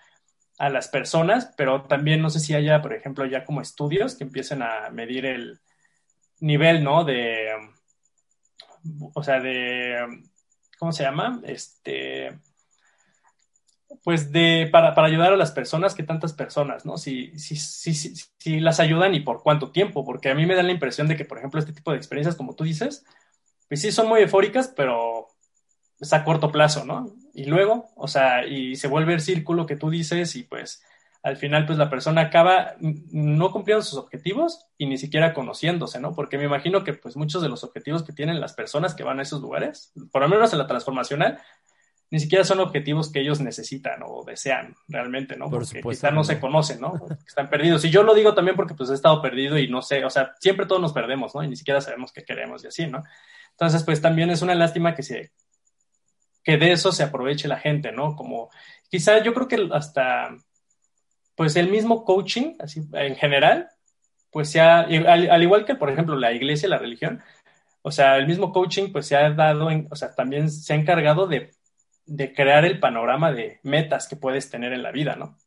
a 0.63 0.69
las 0.69 0.87
personas, 0.87 1.53
pero 1.57 1.83
también 1.83 2.23
no 2.23 2.31
sé 2.31 2.39
si 2.39 2.55
haya, 2.55 2.81
por 2.83 2.95
ejemplo, 2.95 3.27
ya 3.27 3.45
como 3.45 3.61
estudios 3.61 4.15
que 4.15 4.23
empiecen 4.23 4.63
a 4.63 4.91
medir 4.91 5.27
el 5.27 5.61
nivel, 6.39 6.85
¿no? 6.85 7.03
De, 7.03 7.49
o 9.13 9.25
sea, 9.25 9.41
de, 9.41 10.23
¿cómo 10.79 10.93
se 10.93 11.03
llama? 11.03 11.41
Este, 11.43 12.39
pues 14.05 14.31
de, 14.31 14.69
para, 14.71 14.95
para 14.95 15.09
ayudar 15.09 15.33
a 15.33 15.37
las 15.37 15.51
personas, 15.51 15.97
que 15.97 16.05
tantas 16.05 16.33
personas, 16.33 16.87
¿no? 16.87 16.97
Si, 16.97 17.37
si, 17.41 17.57
si, 17.57 17.93
si, 17.95 18.61
las 18.61 18.79
ayudan 18.79 19.17
y 19.17 19.21
por 19.21 19.43
cuánto 19.43 19.73
tiempo, 19.73 20.05
porque 20.05 20.31
a 20.31 20.37
mí 20.37 20.47
me 20.47 20.55
da 20.55 20.63
la 20.63 20.71
impresión 20.71 21.09
de 21.09 21.17
que, 21.17 21.25
por 21.25 21.39
ejemplo, 21.39 21.59
este 21.59 21.73
tipo 21.73 21.91
de 21.91 21.97
experiencias, 21.97 22.37
como 22.37 22.55
tú 22.55 22.63
dices, 22.63 23.05
pues 23.69 23.81
sí 23.81 23.91
son 23.91 24.07
muy 24.07 24.21
eufóricas, 24.21 24.69
pero 24.69 25.27
es 26.03 26.13
a 26.13 26.25
corto 26.25 26.51
plazo, 26.51 26.85
¿no? 26.85 27.15
Y 27.33 27.45
luego, 27.45 27.91
o 27.95 28.09
sea, 28.09 28.45
y 28.45 28.75
se 28.75 28.89
vuelve 28.89 29.15
el 29.15 29.21
círculo 29.21 29.67
que 29.67 29.77
tú 29.77 29.89
dices 29.89 30.35
y 30.35 30.43
pues 30.43 30.83
al 31.23 31.37
final 31.37 31.65
pues 31.65 31.79
la 31.79 31.89
persona 31.89 32.23
acaba 32.23 32.75
no 32.81 33.53
cumpliendo 33.53 33.83
sus 33.83 34.01
objetivos 34.01 34.67
y 34.77 34.87
ni 34.87 34.99
siquiera 34.99 35.33
conociéndose, 35.33 36.01
¿no? 36.01 36.13
Porque 36.13 36.39
me 36.39 36.45
imagino 36.45 36.83
que 36.83 36.95
pues 36.95 37.17
muchos 37.17 37.41
de 37.41 37.49
los 37.49 37.63
objetivos 37.63 38.03
que 38.03 38.13
tienen 38.13 38.41
las 38.41 38.53
personas 38.55 38.97
que 38.97 39.05
van 39.05 39.21
a 39.21 39.23
esos 39.23 39.41
lugares, 39.41 39.93
por 40.11 40.23
lo 40.23 40.29
menos 40.29 40.53
en 40.53 40.59
la 40.59 40.67
transformacional, 40.67 41.39
ni 42.11 42.19
siquiera 42.19 42.45
son 42.45 42.59
objetivos 42.59 43.13
que 43.13 43.21
ellos 43.21 43.41
necesitan 43.41 44.01
o 44.05 44.25
desean 44.25 44.75
realmente, 44.89 45.37
¿no? 45.37 45.49
Porque 45.49 45.83
quizás 45.83 46.13
no 46.13 46.25
se 46.25 46.41
conocen, 46.41 46.81
¿no? 46.81 46.95
Están 47.25 47.49
perdidos. 47.49 47.85
Y 47.85 47.91
yo 47.91 48.03
lo 48.03 48.13
digo 48.13 48.35
también 48.35 48.57
porque 48.57 48.75
pues 48.75 48.91
he 48.91 48.95
estado 48.95 49.23
perdido 49.23 49.57
y 49.57 49.69
no 49.69 49.83
sé, 49.83 50.05
o 50.05 50.11
sea, 50.11 50.35
siempre 50.41 50.67
todos 50.67 50.83
nos 50.83 50.93
perdemos, 50.93 51.33
¿no? 51.37 51.45
Y 51.45 51.49
ni 51.49 51.57
siquiera 51.57 51.81
sabemos 51.81 52.13
qué 52.13 52.25
queremos 52.25 52.65
y 52.65 52.67
así, 52.67 52.89
¿no? 52.89 53.05
Entonces, 53.53 53.85
pues 53.85 54.01
también 54.01 54.31
es 54.31 54.43
una 54.43 54.55
lástima 54.55 54.95
que 54.95 55.03
se 55.03 55.33
que 56.43 56.57
de 56.57 56.73
eso 56.73 56.93
se 56.93 57.03
aproveche 57.03 57.49
la 57.49 57.59
gente, 57.59 57.93
¿no? 57.93 58.17
Como 58.17 58.51
quizá 58.89 59.23
yo 59.23 59.35
creo 59.35 59.49
que 59.49 59.69
hasta 59.73 60.37
pues 61.35 61.57
el 61.57 61.69
mismo 61.69 62.05
coaching, 62.05 62.55
así 62.59 62.83
en 62.93 63.17
general, 63.17 63.69
pues 64.31 64.51
sea, 64.51 64.81
al, 64.81 65.31
al, 65.31 65.43
igual 65.43 65.65
que 65.65 65.75
por 65.75 65.91
ejemplo 65.91 66.17
la 66.17 66.33
iglesia, 66.33 66.69
la 66.69 66.79
religión, 66.79 67.23
o 67.83 67.91
sea, 67.91 68.17
el 68.17 68.27
mismo 68.27 68.53
coaching 68.53 68.93
pues 68.93 69.07
se 69.07 69.17
ha 69.17 69.31
dado, 69.31 69.69
o 69.91 69.97
sea, 69.97 70.15
también 70.15 70.51
se 70.51 70.73
ha 70.73 70.77
encargado 70.77 71.27
de 71.27 71.53
de 72.07 72.35
crear 72.35 72.65
el 72.65 72.81
panorama 72.81 73.33
de 73.33 73.61
metas 73.63 74.09
que 74.09 74.17
puedes 74.17 74.51
tener 74.51 74.73
en 74.73 74.83
la 74.83 74.91
vida, 74.91 75.17
¿no? 75.17 75.39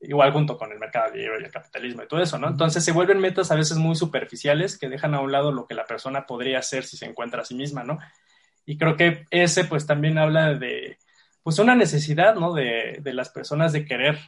Igual 0.00 0.32
junto 0.32 0.58
con 0.58 0.70
el 0.72 0.78
mercado 0.78 1.14
libre 1.14 1.38
y 1.40 1.44
el 1.44 1.50
capitalismo 1.50 2.02
y 2.02 2.08
todo 2.08 2.20
eso, 2.20 2.38
¿no? 2.38 2.48
Entonces 2.48 2.84
se 2.84 2.92
vuelven 2.92 3.20
metas 3.20 3.50
a 3.50 3.54
veces 3.54 3.78
muy 3.78 3.94
superficiales 3.94 4.76
que 4.76 4.88
dejan 4.88 5.14
a 5.14 5.20
un 5.20 5.32
lado 5.32 5.52
lo 5.52 5.66
que 5.66 5.74
la 5.74 5.86
persona 5.86 6.26
podría 6.26 6.58
hacer 6.58 6.84
si 6.84 6.96
se 6.96 7.06
encuentra 7.06 7.42
a 7.42 7.44
sí 7.44 7.54
misma, 7.54 7.84
¿no? 7.84 7.98
Y 8.66 8.78
creo 8.78 8.96
que 8.96 9.24
ese 9.30 9.64
pues 9.64 9.86
también 9.86 10.18
habla 10.18 10.54
de, 10.54 10.98
pues 11.42 11.58
una 11.58 11.74
necesidad, 11.74 12.34
¿no? 12.34 12.54
De, 12.54 12.98
de 13.00 13.12
las 13.14 13.30
personas 13.30 13.72
de 13.72 13.84
querer, 13.84 14.18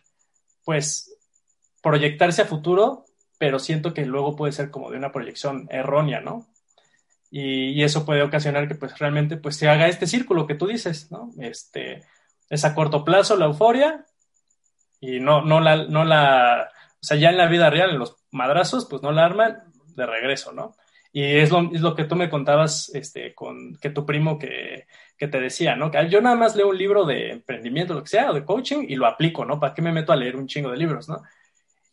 pues, 0.64 1.16
proyectarse 1.82 2.42
a 2.42 2.46
futuro, 2.46 3.04
pero 3.38 3.58
siento 3.58 3.94
que 3.94 4.04
luego 4.04 4.36
puede 4.36 4.52
ser 4.52 4.70
como 4.70 4.90
de 4.90 4.98
una 4.98 5.12
proyección 5.12 5.68
errónea, 5.70 6.20
¿no? 6.20 6.46
y, 7.30 7.82
eso 7.82 8.04
puede 8.04 8.22
ocasionar 8.22 8.68
que 8.68 8.74
pues 8.74 8.98
realmente 8.98 9.36
pues 9.36 9.56
se 9.56 9.68
haga 9.68 9.88
este 9.88 10.06
círculo 10.06 10.46
que 10.46 10.54
tú 10.54 10.66
dices, 10.66 11.10
¿no? 11.10 11.32
Este, 11.38 12.04
es 12.48 12.64
a 12.64 12.74
corto 12.74 13.04
plazo 13.04 13.36
la 13.36 13.46
euforia 13.46 14.06
y 15.00 15.20
no, 15.20 15.42
no 15.42 15.60
la, 15.60 15.84
no 15.84 16.04
la, 16.04 16.70
o 16.94 17.04
sea, 17.04 17.16
ya 17.16 17.30
en 17.30 17.36
la 17.36 17.46
vida 17.46 17.70
real, 17.70 17.90
en 17.90 17.98
los 17.98 18.16
madrazos, 18.30 18.86
pues 18.86 19.02
no 19.02 19.12
la 19.12 19.24
arman 19.24 19.64
de 19.94 20.06
regreso, 20.06 20.52
¿no? 20.52 20.76
Y 21.12 21.22
es 21.22 21.50
lo, 21.50 21.72
es 21.72 21.80
lo 21.80 21.94
que 21.94 22.04
tú 22.04 22.16
me 22.16 22.28
contabas, 22.28 22.90
este, 22.94 23.34
con 23.34 23.76
que 23.76 23.90
tu 23.90 24.04
primo 24.04 24.38
que, 24.38 24.86
que 25.16 25.28
te 25.28 25.40
decía, 25.40 25.76
¿no? 25.76 25.90
Que 25.90 26.08
yo 26.08 26.20
nada 26.20 26.36
más 26.36 26.56
leo 26.56 26.68
un 26.68 26.78
libro 26.78 27.04
de 27.04 27.30
emprendimiento, 27.30 27.94
lo 27.94 28.02
que 28.02 28.10
sea, 28.10 28.30
o 28.30 28.34
de 28.34 28.44
coaching, 28.44 28.86
y 28.88 28.96
lo 28.96 29.06
aplico, 29.06 29.44
¿no? 29.44 29.58
¿Para 29.58 29.74
qué 29.74 29.82
me 29.82 29.92
meto 29.92 30.12
a 30.12 30.16
leer 30.16 30.36
un 30.36 30.46
chingo 30.46 30.70
de 30.70 30.76
libros, 30.76 31.08
¿no? 31.08 31.22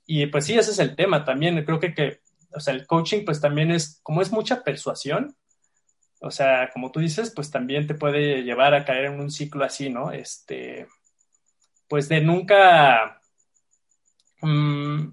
Y 0.05 0.26
pues 0.28 0.45
sí, 0.45 0.57
ese 0.57 0.72
es 0.72 0.80
el 0.80 0.95
tema 0.95 1.24
también. 1.24 1.64
Creo 1.64 1.80
que, 1.80 1.93
que 1.93 2.20
o 2.53 2.59
sea, 2.59 2.74
el 2.74 2.86
coaching 2.86 3.24
pues 3.26 3.39
también 3.39 3.72
es, 3.72 3.99
como 4.03 4.22
es 4.22 4.32
mucha 4.32 4.64
persuasión, 4.64 5.36
o 6.20 6.32
sea, 6.32 6.70
como 6.72 6.89
tú 6.91 7.01
dices, 7.01 7.32
pues 7.36 7.51
también 7.51 7.86
te 7.86 7.95
puede 7.95 8.43
llevar 8.43 8.74
a 8.74 8.86
caer 8.86 9.05
en 9.05 9.20
un 9.20 9.30
ciclo 9.30 9.66
así, 9.66 9.89
¿no? 9.89 10.11
Este, 10.11 10.88
pues 11.89 12.07
de 12.07 12.22
nunca, 12.22 13.22
mm, 14.41 15.09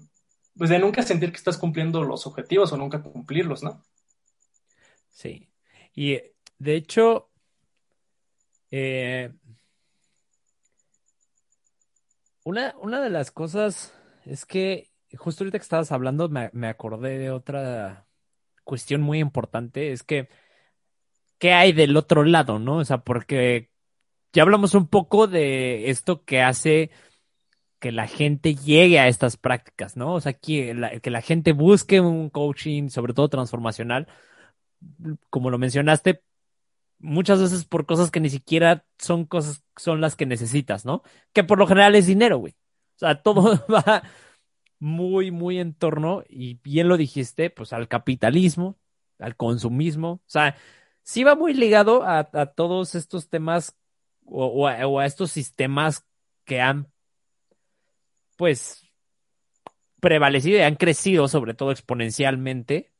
pues 0.57 0.69
de 0.69 0.79
nunca 0.79 1.01
sentir 1.01 1.31
que 1.31 1.37
estás 1.37 1.57
cumpliendo 1.57 2.03
los 2.03 2.25
objetivos 2.27 2.71
o 2.71 2.77
nunca 2.77 3.01
cumplirlos, 3.01 3.61
¿no? 3.61 3.83
Sí. 5.11 5.49
Y 5.93 6.19
de 6.57 6.75
hecho, 6.75 7.29
eh, 8.71 9.31
una, 12.43 12.75
una 12.79 13.01
de 13.01 13.09
las 13.09 13.31
cosas 13.31 13.93
es 14.25 14.45
que 14.45 14.91
justo 15.17 15.43
ahorita 15.43 15.59
que 15.59 15.63
estabas 15.63 15.91
hablando, 15.91 16.29
me, 16.29 16.67
acordé 16.67 17.17
de 17.17 17.31
otra 17.31 18.07
cuestión 18.63 19.01
muy 19.01 19.19
importante, 19.19 19.91
es 19.91 20.03
que, 20.03 20.29
¿qué 21.39 21.53
hay 21.53 21.73
del 21.73 21.97
otro 21.97 22.23
lado, 22.23 22.59
no? 22.59 22.77
O 22.77 22.85
sea, 22.85 22.99
porque 22.99 23.69
ya 24.33 24.43
hablamos 24.43 24.75
un 24.75 24.87
poco 24.87 25.27
de 25.27 25.89
esto 25.89 26.23
que 26.23 26.41
hace 26.41 26.91
que 27.79 27.91
la 27.91 28.07
gente 28.07 28.55
llegue 28.55 28.99
a 28.99 29.07
estas 29.07 29.37
prácticas, 29.37 29.97
¿no? 29.97 30.13
O 30.13 30.21
sea, 30.21 30.33
que 30.33 30.99
que 31.01 31.09
la 31.09 31.21
gente 31.21 31.53
busque 31.53 31.99
un 31.99 32.29
coaching, 32.29 32.89
sobre 32.89 33.13
todo 33.13 33.29
transformacional, 33.29 34.07
como 35.29 35.49
lo 35.49 35.57
mencionaste, 35.57 36.23
muchas 36.99 37.41
veces 37.41 37.65
por 37.65 37.85
cosas 37.85 38.11
que 38.11 38.19
ni 38.19 38.29
siquiera 38.29 38.85
son 38.97 39.25
cosas, 39.25 39.63
son 39.75 40.01
las 40.01 40.15
que 40.15 40.25
necesitas, 40.25 40.85
¿no? 40.85 41.03
Que 41.33 41.43
por 41.43 41.59
lo 41.59 41.67
general 41.67 41.95
es 41.95 42.07
dinero, 42.07 42.37
güey. 42.37 42.53
O 42.95 42.99
sea, 42.99 43.21
todo 43.21 43.65
va, 43.73 44.03
muy, 44.81 45.29
muy 45.31 45.59
en 45.59 45.73
torno, 45.75 46.23
y 46.27 46.55
bien 46.63 46.87
lo 46.87 46.97
dijiste, 46.97 47.51
pues 47.51 47.71
al 47.71 47.87
capitalismo, 47.87 48.79
al 49.19 49.35
consumismo. 49.35 50.13
O 50.13 50.21
sea, 50.25 50.57
sí 51.03 51.23
va 51.23 51.35
muy 51.35 51.53
ligado 51.53 52.03
a, 52.03 52.25
todos 52.55 52.95
estos 52.95 53.29
temas 53.29 53.77
o, 54.25 54.67
a, 54.67 55.05
estos 55.05 55.31
sistemas 55.31 56.05
que 56.45 56.61
han, 56.61 56.91
pues, 58.37 58.89
prevalecido 59.99 60.57
y 60.57 60.61
han 60.61 60.75
crecido, 60.75 61.27
sobre 61.27 61.53
todo 61.53 61.71
exponencialmente, 61.71 62.91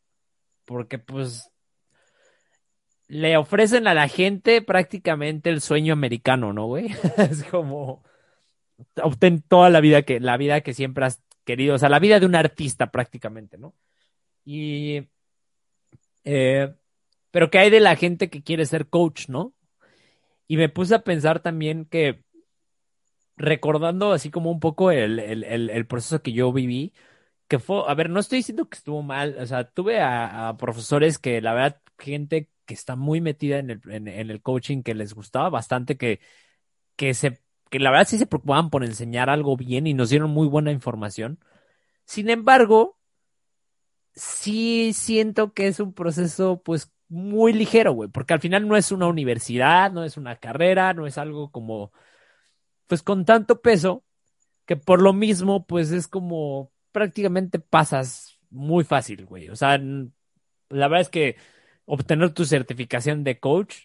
porque 0.66 1.00
pues 1.00 1.51
le 3.12 3.36
ofrecen 3.36 3.88
a 3.88 3.94
la 3.94 4.08
gente 4.08 4.62
prácticamente 4.62 5.50
el 5.50 5.60
sueño 5.60 5.92
americano, 5.92 6.54
¿no, 6.54 6.68
güey? 6.68 6.92
es 7.18 7.44
como 7.44 8.04
obtén 9.04 9.42
toda 9.42 9.70
la 9.70 9.82
vida 9.82 10.04
que 10.04 10.22
la 10.22 10.38
vida 10.38 10.62
que 10.62 10.74
siempre 10.74 11.04
has 11.06 11.22
querido, 11.44 11.76
o 11.76 11.78
sea, 11.78 11.90
la 11.90 12.00
vida 12.00 12.22
de 12.22 12.26
un 12.26 12.36
artista 12.36 12.90
prácticamente, 12.90 13.58
¿no? 13.58 13.76
Y, 14.46 15.10
eh, 16.24 16.74
pero 17.32 17.52
¿qué 17.52 17.60
hay 17.60 17.70
de 17.70 17.82
la 17.82 17.98
gente 17.98 18.30
que 18.30 18.44
quiere 18.44 18.66
ser 18.66 18.88
coach, 18.88 19.28
no? 19.28 19.54
Y 20.48 20.56
me 20.56 20.70
puse 20.70 20.96
a 20.96 21.04
pensar 21.04 21.42
también 21.42 21.84
que, 21.84 22.24
recordando 23.36 24.14
así 24.14 24.32
como 24.32 24.52
un 24.52 24.62
poco 24.62 24.90
el, 24.90 25.86
proceso 25.88 26.22
que 26.22 26.32
yo 26.32 26.54
viví, 26.54 26.94
que 27.50 27.60
fue, 27.60 27.84
a 27.88 27.94
ver, 27.94 28.10
no 28.10 28.22
estoy 28.22 28.38
diciendo 28.38 28.70
que 28.70 28.78
estuvo 28.78 29.04
mal, 29.04 29.36
o 29.38 29.46
sea, 29.46 29.66
tuve 29.66 30.00
a, 30.02 30.56
profesores 30.58 31.20
que 31.20 31.42
la 31.42 31.54
verdad, 31.54 31.82
gente 32.00 32.50
que 32.66 32.74
está 32.74 32.96
muy 32.96 33.22
metida 33.22 33.60
en 33.60 33.70
el, 33.72 33.82
en 33.90 34.08
el 34.08 34.42
coaching, 34.42 34.84
que 34.84 34.96
les 34.96 35.14
gustaba 35.14 35.50
bastante, 35.50 35.98
que, 35.98 36.20
que 36.96 37.14
se 37.14 37.42
que 37.72 37.80
la 37.80 37.90
verdad 37.90 38.08
sí 38.08 38.18
se 38.18 38.28
preocupaban 38.28 38.70
por 38.70 38.84
enseñar 38.84 39.30
algo 39.30 39.56
bien 39.56 39.88
y 39.88 39.94
nos 39.94 40.10
dieron 40.10 40.30
muy 40.32 40.48
buena 40.48 40.72
información. 40.72 41.40
Sin 42.06 42.30
embargo, 42.30 43.00
sí 44.14 44.92
siento 44.94 45.54
que 45.54 45.68
es 45.68 45.80
un 45.80 45.94
proceso 45.94 46.62
pues 46.64 46.92
muy 47.08 47.54
ligero, 47.54 47.94
güey, 47.94 48.10
porque 48.10 48.34
al 48.34 48.42
final 48.42 48.68
no 48.68 48.76
es 48.78 48.92
una 48.92 49.08
universidad, 49.08 49.92
no 49.92 50.04
es 50.04 50.18
una 50.18 50.38
carrera, 50.38 50.94
no 50.94 51.08
es 51.08 51.18
algo 51.18 51.52
como 51.52 51.94
pues 52.88 53.04
con 53.04 53.26
tanto 53.26 53.62
peso 53.62 54.04
que 54.66 54.76
por 54.76 55.02
lo 55.02 55.14
mismo 55.14 55.66
pues 55.66 55.92
es 55.92 56.08
como 56.10 56.72
prácticamente 56.92 57.60
pasas 57.60 58.38
muy 58.50 58.84
fácil, 58.84 59.26
güey. 59.26 59.50
O 59.50 59.56
sea, 59.56 59.78
la 59.78 60.88
verdad 60.88 61.02
es 61.02 61.10
que 61.10 61.38
obtener 61.94 62.34
tu 62.34 62.46
certificación 62.46 63.26
de 63.26 63.38
coach 63.38 63.76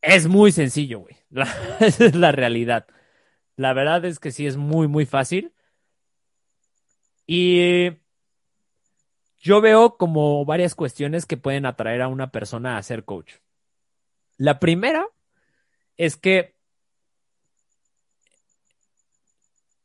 es 0.00 0.26
muy 0.28 0.50
sencillo, 0.50 1.00
güey. 1.00 1.14
esa 1.80 2.06
es 2.06 2.14
la 2.14 2.32
realidad. 2.32 2.86
La 3.56 3.74
verdad 3.74 4.02
es 4.06 4.18
que 4.18 4.30
sí 4.30 4.46
es 4.46 4.56
muy, 4.56 4.88
muy 4.88 5.04
fácil. 5.04 5.52
Y 7.26 7.90
yo 9.36 9.60
veo 9.60 9.98
como 9.98 10.46
varias 10.46 10.74
cuestiones 10.74 11.26
que 11.26 11.36
pueden 11.36 11.66
atraer 11.66 12.00
a 12.00 12.08
una 12.08 12.30
persona 12.30 12.78
a 12.78 12.82
ser 12.82 13.04
coach. 13.04 13.34
La 14.38 14.58
primera 14.58 15.06
es 15.98 16.16
que 16.16 16.56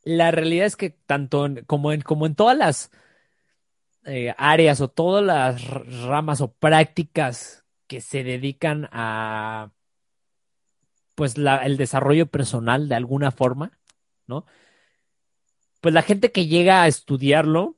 la 0.02 0.30
realidad 0.30 0.64
es 0.64 0.76
que 0.76 0.88
tanto 0.88 1.46
como, 1.66 1.92
en, 1.92 2.00
como 2.00 2.24
en 2.24 2.34
todas 2.34 2.56
las 2.56 2.90
eh, 4.04 4.34
áreas 4.36 4.80
o 4.80 4.88
todas 4.88 5.24
las 5.24 5.66
ramas 6.02 6.40
o 6.40 6.52
prácticas 6.52 7.64
que 7.86 8.00
se 8.00 8.22
dedican 8.24 8.88
a 8.92 9.70
pues 11.14 11.36
el 11.36 11.76
desarrollo 11.76 12.26
personal 12.26 12.88
de 12.88 12.96
alguna 12.96 13.30
forma, 13.30 13.78
¿no? 14.26 14.46
Pues 15.80 15.94
la 15.94 16.02
gente 16.02 16.32
que 16.32 16.46
llega 16.46 16.82
a 16.82 16.88
estudiarlo, 16.88 17.76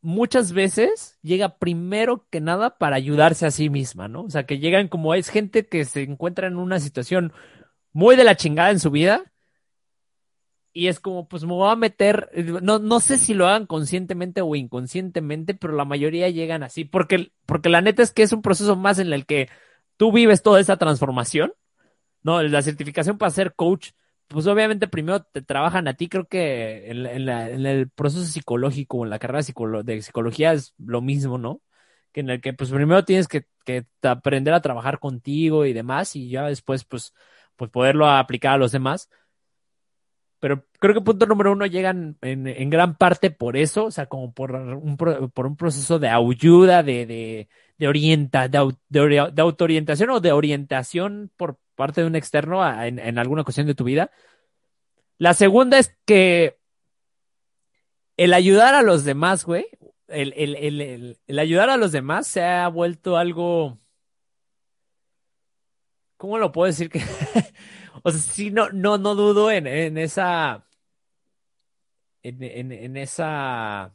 muchas 0.00 0.52
veces 0.52 1.18
llega 1.22 1.58
primero 1.58 2.26
que 2.30 2.40
nada 2.40 2.78
para 2.78 2.96
ayudarse 2.96 3.46
a 3.46 3.50
sí 3.50 3.70
misma, 3.70 4.08
¿no? 4.08 4.22
O 4.22 4.30
sea, 4.30 4.46
que 4.46 4.58
llegan 4.58 4.88
como 4.88 5.14
es 5.14 5.28
gente 5.28 5.66
que 5.66 5.84
se 5.84 6.02
encuentra 6.02 6.46
en 6.46 6.56
una 6.56 6.80
situación 6.80 7.32
muy 7.92 8.16
de 8.16 8.24
la 8.24 8.36
chingada 8.36 8.70
en 8.70 8.80
su 8.80 8.90
vida 8.90 9.33
y 10.76 10.88
es 10.88 10.98
como, 10.98 11.28
pues 11.28 11.44
me 11.44 11.52
voy 11.52 11.70
a 11.70 11.76
meter, 11.76 12.30
no, 12.62 12.80
no 12.80 12.98
sé 12.98 13.16
si 13.16 13.32
lo 13.32 13.46
hagan 13.46 13.64
conscientemente 13.64 14.40
o 14.42 14.56
inconscientemente, 14.56 15.54
pero 15.54 15.72
la 15.72 15.84
mayoría 15.84 16.28
llegan 16.30 16.64
así, 16.64 16.84
porque, 16.84 17.32
porque 17.46 17.68
la 17.68 17.80
neta 17.80 18.02
es 18.02 18.12
que 18.12 18.24
es 18.24 18.32
un 18.32 18.42
proceso 18.42 18.74
más 18.74 18.98
en 18.98 19.12
el 19.12 19.24
que 19.24 19.48
tú 19.96 20.10
vives 20.10 20.42
toda 20.42 20.58
esa 20.58 20.76
transformación, 20.76 21.54
¿no? 22.24 22.42
La 22.42 22.60
certificación 22.60 23.18
para 23.18 23.30
ser 23.30 23.54
coach, 23.54 23.90
pues 24.26 24.48
obviamente 24.48 24.88
primero 24.88 25.22
te 25.22 25.42
trabajan 25.42 25.86
a 25.86 25.94
ti, 25.94 26.08
creo 26.08 26.26
que 26.26 26.90
en, 26.90 27.06
el 27.28 27.88
proceso 27.90 28.24
psicológico, 28.24 29.04
en 29.04 29.10
la 29.10 29.20
carrera 29.20 29.42
de 29.84 30.02
psicología 30.02 30.52
es 30.54 30.74
lo 30.78 31.00
mismo, 31.00 31.38
¿no? 31.38 31.62
Que 32.10 32.20
en 32.20 32.30
el 32.30 32.40
que 32.40 32.52
pues 32.52 32.70
primero 32.70 33.04
tienes 33.04 33.28
que, 33.28 33.46
que 33.64 33.86
aprender 34.02 34.52
a 34.54 34.60
trabajar 34.60 34.98
contigo 34.98 35.66
y 35.66 35.72
demás, 35.72 36.16
y 36.16 36.30
ya 36.30 36.46
después 36.46 36.84
pues, 36.84 37.14
pues 37.54 37.70
poderlo 37.70 38.08
aplicar 38.08 38.54
a 38.54 38.58
los 38.58 38.72
demás 38.72 39.08
pero 40.44 40.62
creo 40.78 40.92
que 40.92 41.00
punto 41.00 41.24
número 41.24 41.52
uno 41.52 41.64
llegan 41.64 42.18
en, 42.20 42.68
gran 42.68 42.96
parte 42.98 43.30
por 43.30 43.56
eso, 43.56 43.86
o 43.86 43.90
sea, 43.90 44.10
como 44.10 44.34
por 44.34 44.52
un, 44.52 45.56
proceso 45.56 45.98
de 45.98 46.10
ayuda, 46.10 46.82
de, 46.82 47.48
orienta, 47.80 48.46
de, 48.48 48.58
autoorientación 49.38 50.10
o 50.10 50.20
de 50.20 50.32
orientación 50.32 51.30
por 51.38 51.56
parte 51.74 52.02
de 52.02 52.08
un 52.08 52.14
externo 52.14 52.62
en, 52.82 53.18
alguna 53.18 53.42
cuestión 53.42 53.66
de 53.66 53.74
tu 53.74 53.84
vida. 53.84 54.10
La 55.16 55.32
segunda 55.32 55.78
es 55.78 55.96
que 56.04 56.58
el 58.18 58.34
ayudar 58.34 58.74
a 58.74 58.82
los 58.82 59.04
demás, 59.04 59.46
güey, 59.46 59.64
el 60.08 61.38
ayudar 61.38 61.70
a 61.70 61.78
los 61.78 61.90
demás 61.90 62.26
se 62.26 62.42
ha 62.42 62.68
vuelto 62.68 63.16
algo... 63.16 63.78
¿Cómo 66.18 66.36
lo 66.36 66.52
puedo 66.52 66.66
decir 66.66 66.90
que... 66.90 67.00
O 68.06 68.10
sea, 68.10 68.20
sí, 68.20 68.50
no, 68.50 68.68
no, 68.70 68.98
no 68.98 69.14
dudo 69.14 69.50
en, 69.50 69.66
en 69.66 69.96
esa. 69.96 70.66
En, 72.22 72.42
en, 72.42 72.96
esa. 72.98 73.94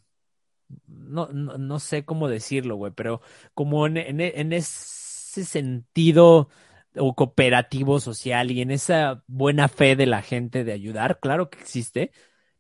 No, 0.88 1.28
no, 1.28 1.58
no, 1.60 1.80
sé 1.80 2.06
cómo 2.06 2.28
decirlo, 2.28 2.76
güey, 2.76 2.92
pero 2.92 3.22
como 3.54 3.86
en, 3.86 3.98
en, 3.98 4.54
ese 4.54 5.46
sentido 5.46 6.50
o 6.96 7.16
cooperativo 7.16 8.00
social 8.00 8.50
y 8.52 8.62
en 8.62 8.72
esa 8.72 9.24
buena 9.28 9.68
fe 9.68 9.96
de 9.96 10.08
la 10.08 10.24
gente 10.24 10.64
de 10.64 10.74
ayudar, 10.74 11.20
claro 11.20 11.52
que 11.52 11.60
existe, 11.60 12.12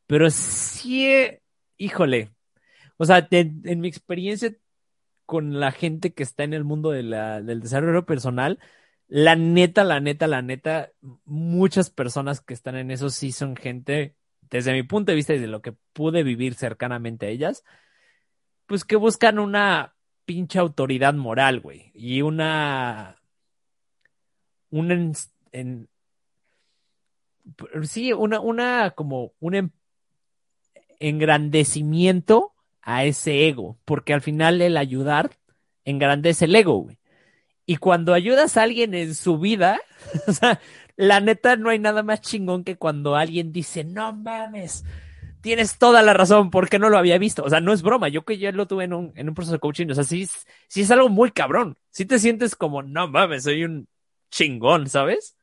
pero 0.07 0.29
sí, 0.29 1.07
híjole, 1.77 2.31
o 2.97 3.05
sea, 3.05 3.27
en, 3.31 3.79
mi 3.81 3.87
experiencia 3.87 4.55
con 5.25 5.59
la 5.59 5.71
gente 5.71 6.13
que 6.13 6.23
está 6.23 6.43
en 6.43 6.53
el 6.53 6.63
mundo 6.63 6.91
del 6.91 7.61
desarrollo 7.61 8.05
personal, 8.05 8.59
la 9.09 9.35
neta, 9.35 9.83
la 9.83 9.99
neta, 9.99 10.27
la 10.27 10.43
neta, 10.43 10.91
muchas 11.25 11.89
personas 11.89 12.41
que 12.41 12.53
están 12.53 12.75
en 12.75 12.91
eso 12.91 13.09
sí 13.09 13.31
son 13.31 13.55
gente, 13.55 14.15
desde 14.51 14.71
mi 14.71 14.83
punto 14.83 15.11
de 15.11 15.15
vista 15.15 15.33
y 15.33 15.39
de 15.39 15.47
lo 15.47 15.63
que 15.63 15.73
pude 15.93 16.21
vivir 16.21 16.53
cercanamente 16.53 17.25
a 17.25 17.29
ellas, 17.29 17.63
pues 18.67 18.85
que 18.85 18.95
buscan 18.95 19.39
una 19.39 19.95
pinche 20.25 20.59
autoridad 20.59 21.15
moral, 21.15 21.59
güey, 21.59 21.91
y 21.95 22.21
una, 22.21 23.19
un, 24.69 25.15
en, 25.51 25.89
sí, 27.81 28.13
una, 28.13 28.39
una, 28.39 28.91
como 28.91 29.33
un 29.39 29.73
engrandecimiento 30.99 32.53
a 32.83 33.05
ese 33.05 33.47
ego, 33.47 33.79
porque 33.85 34.13
al 34.13 34.21
final 34.21 34.61
el 34.61 34.77
ayudar 34.77 35.31
engrandece 35.83 36.45
el 36.45 36.55
ego, 36.55 36.75
güey. 36.75 36.98
Y 37.69 37.77
cuando 37.77 38.15
ayudas 38.15 38.57
a 38.57 38.63
alguien 38.63 38.95
en 38.95 39.13
su 39.13 39.37
vida, 39.37 39.79
o 40.27 40.33
sea, 40.33 40.59
la 40.95 41.19
neta 41.19 41.55
no 41.55 41.69
hay 41.69 41.77
nada 41.77 42.01
más 42.01 42.19
chingón 42.19 42.63
que 42.63 42.77
cuando 42.77 43.15
alguien 43.15 43.51
dice, 43.51 43.83
no 43.83 44.11
mames, 44.11 44.83
tienes 45.41 45.77
toda 45.77 46.01
la 46.01 46.13
razón, 46.13 46.49
porque 46.49 46.79
no 46.79 46.89
lo 46.89 46.97
había 46.97 47.19
visto. 47.19 47.43
O 47.43 47.49
sea, 47.51 47.61
no 47.61 47.71
es 47.71 47.83
broma, 47.83 48.07
yo 48.07 48.25
que 48.25 48.39
ya 48.39 48.51
lo 48.51 48.65
tuve 48.65 48.85
en 48.85 48.93
un, 48.93 49.13
en 49.15 49.29
un 49.29 49.35
proceso 49.35 49.53
de 49.53 49.59
coaching, 49.59 49.85
o 49.91 49.93
sea, 49.93 50.03
sí, 50.03 50.27
sí 50.67 50.81
es 50.81 50.89
algo 50.89 51.09
muy 51.09 51.29
cabrón. 51.29 51.77
Sí 51.91 52.05
te 52.05 52.17
sientes 52.17 52.55
como, 52.55 52.81
no 52.81 53.07
mames, 53.07 53.43
soy 53.43 53.63
un 53.63 53.87
chingón, 54.31 54.89
¿sabes? 54.89 55.37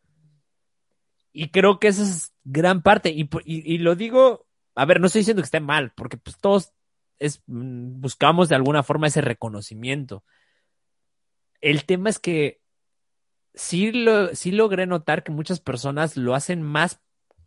Y 1.32 1.50
creo 1.50 1.78
que 1.78 1.86
esa 1.86 2.02
es 2.02 2.34
gran 2.42 2.82
parte. 2.82 3.14
Y, 3.14 3.78
lo 3.78 3.94
digo, 3.94 4.48
a 4.74 4.84
ver, 4.84 5.00
no 5.00 5.06
estoy 5.06 5.20
diciendo 5.20 5.42
que 5.42 5.46
esté 5.46 5.60
mal, 5.60 5.92
porque 5.94 6.16
pues 6.16 6.36
todos 6.38 6.72
es, 7.20 7.44
mm, 7.46 8.00
buscamos 8.00 8.48
de 8.48 8.56
alguna 8.56 8.82
forma 8.82 9.06
ese 9.06 9.20
reconocimiento. 9.20 10.24
El 11.66 11.84
tema 11.84 12.10
es 12.10 12.20
que 12.20 12.60
sí, 13.52 13.90
lo, 13.90 14.32
sí 14.36 14.52
logré 14.52 14.86
notar 14.86 15.24
que 15.24 15.32
muchas 15.32 15.58
personas 15.58 16.16
lo 16.16 16.36
hacen 16.36 16.62
más 16.62 17.00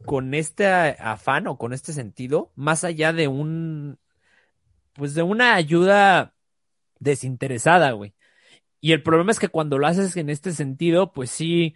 con 0.06 0.34
este 0.34 0.68
afán 0.68 1.48
o 1.48 1.58
con 1.58 1.72
este 1.72 1.94
sentido, 1.94 2.52
más 2.56 2.84
allá 2.84 3.14
de 3.14 3.30
un, 3.30 3.98
pues 4.92 5.14
de 5.14 5.24
una 5.24 5.56
ayuda 5.56 6.36
desinteresada, 7.00 7.92
güey. 7.92 8.14
Y 8.82 8.92
el 8.92 9.04
problema 9.04 9.32
es 9.32 9.40
que 9.40 9.48
cuando 9.48 9.78
lo 9.78 9.88
haces 9.88 10.18
en 10.18 10.30
este 10.30 10.52
sentido, 10.52 11.14
pues 11.14 11.32
sí, 11.32 11.76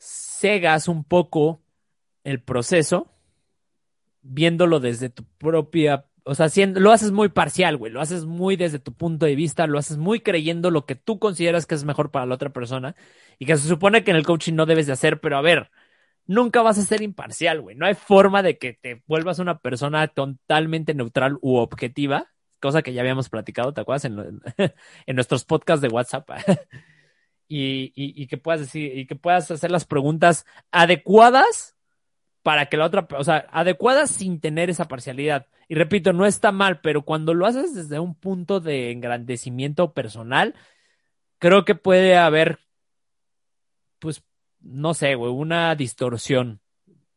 cegas 0.00 0.88
un 0.88 1.04
poco 1.04 1.62
el 2.24 2.42
proceso, 2.42 3.12
viéndolo 4.20 4.80
desde 4.80 5.10
tu 5.10 5.22
propia 5.38 6.06
o 6.28 6.34
sea, 6.34 6.48
lo 6.74 6.90
haces 6.90 7.12
muy 7.12 7.28
parcial, 7.28 7.76
güey, 7.76 7.92
lo 7.92 8.00
haces 8.00 8.24
muy 8.24 8.56
desde 8.56 8.80
tu 8.80 8.92
punto 8.92 9.26
de 9.26 9.36
vista, 9.36 9.68
lo 9.68 9.78
haces 9.78 9.96
muy 9.96 10.18
creyendo 10.18 10.72
lo 10.72 10.84
que 10.84 10.96
tú 10.96 11.20
consideras 11.20 11.66
que 11.66 11.76
es 11.76 11.84
mejor 11.84 12.10
para 12.10 12.26
la 12.26 12.34
otra 12.34 12.50
persona 12.50 12.96
y 13.38 13.46
que 13.46 13.56
se 13.56 13.68
supone 13.68 14.02
que 14.02 14.10
en 14.10 14.16
el 14.16 14.26
coaching 14.26 14.54
no 14.54 14.66
debes 14.66 14.88
de 14.88 14.92
hacer, 14.92 15.20
pero 15.20 15.36
a 15.36 15.40
ver, 15.40 15.70
nunca 16.26 16.62
vas 16.62 16.78
a 16.78 16.82
ser 16.82 17.00
imparcial, 17.02 17.60
güey, 17.60 17.76
no 17.76 17.86
hay 17.86 17.94
forma 17.94 18.42
de 18.42 18.58
que 18.58 18.72
te 18.72 19.04
vuelvas 19.06 19.38
una 19.38 19.60
persona 19.60 20.08
totalmente 20.08 20.94
neutral 20.94 21.38
u 21.42 21.58
objetiva, 21.58 22.26
cosa 22.60 22.82
que 22.82 22.92
ya 22.92 23.02
habíamos 23.02 23.28
platicado, 23.28 23.72
¿te 23.72 23.82
acuerdas? 23.82 24.06
En, 24.06 24.42
nuestros 25.14 25.44
podcasts 25.44 25.80
de 25.80 25.88
WhatsApp. 25.88 26.28
y, 27.48 27.92
y 27.94 28.26
que 28.26 28.36
puedas 28.36 28.60
decir, 28.62 28.98
y 28.98 29.06
que 29.06 29.14
puedas 29.14 29.48
hacer 29.52 29.70
las 29.70 29.84
preguntas 29.84 30.44
adecuadas 30.72 31.75
para 32.46 32.66
que 32.66 32.76
la 32.76 32.84
otra, 32.84 33.08
o 33.18 33.24
sea, 33.24 33.48
adecuada 33.50 34.06
sin 34.06 34.38
tener 34.38 34.70
esa 34.70 34.84
parcialidad. 34.84 35.48
Y 35.66 35.74
repito, 35.74 36.12
no 36.12 36.26
está 36.26 36.52
mal, 36.52 36.80
pero 36.80 37.02
cuando 37.02 37.34
lo 37.34 37.44
haces 37.44 37.74
desde 37.74 37.98
un 37.98 38.14
punto 38.14 38.60
de 38.60 38.92
engrandecimiento 38.92 39.92
personal, 39.92 40.54
creo 41.40 41.64
que 41.64 41.74
puede 41.74 42.16
haber, 42.16 42.60
pues, 43.98 44.22
no 44.60 44.94
sé, 44.94 45.16
güey, 45.16 45.32
una 45.32 45.74
distorsión 45.74 46.60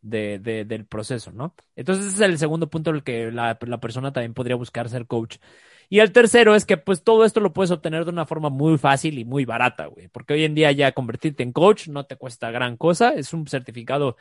de, 0.02 0.40
de, 0.40 0.66
del 0.66 0.88
proceso, 0.88 1.32
¿no? 1.32 1.54
Entonces 1.76 2.08
ese 2.08 2.16
es 2.16 2.22
el 2.22 2.40
segundo 2.40 2.68
punto 2.68 2.90
en 2.90 2.96
el 2.96 3.04
que 3.04 3.32
la, 3.32 3.56
la 3.62 3.80
persona 3.80 4.12
también 4.12 4.34
podría 4.34 4.56
buscar 4.56 4.90
ser 4.90 5.06
coach. 5.06 5.38
Y 5.90 6.00
el 6.00 6.12
tercero 6.12 6.56
es 6.56 6.66
que 6.66 6.78
pues 6.78 7.04
todo 7.04 7.24
esto 7.24 7.40
lo 7.40 7.54
puedes 7.54 7.70
obtener 7.70 8.04
de 8.04 8.10
una 8.10 8.26
forma 8.26 8.50
muy 8.50 8.80
fácil 8.80 9.20
y 9.20 9.26
muy 9.26 9.46
barata, 9.46 9.86
güey, 9.86 10.08
porque 10.08 10.34
hoy 10.34 10.46
en 10.46 10.56
día 10.56 10.72
ya 10.72 10.92
convertirte 10.94 11.44
en 11.44 11.52
coach 11.52 11.88
no 11.88 12.08
te 12.08 12.16
cuesta 12.16 12.50
gran 12.50 12.78
cosa, 12.78 13.10
es 13.12 13.32
un 13.32 13.46
certificado 13.46 14.18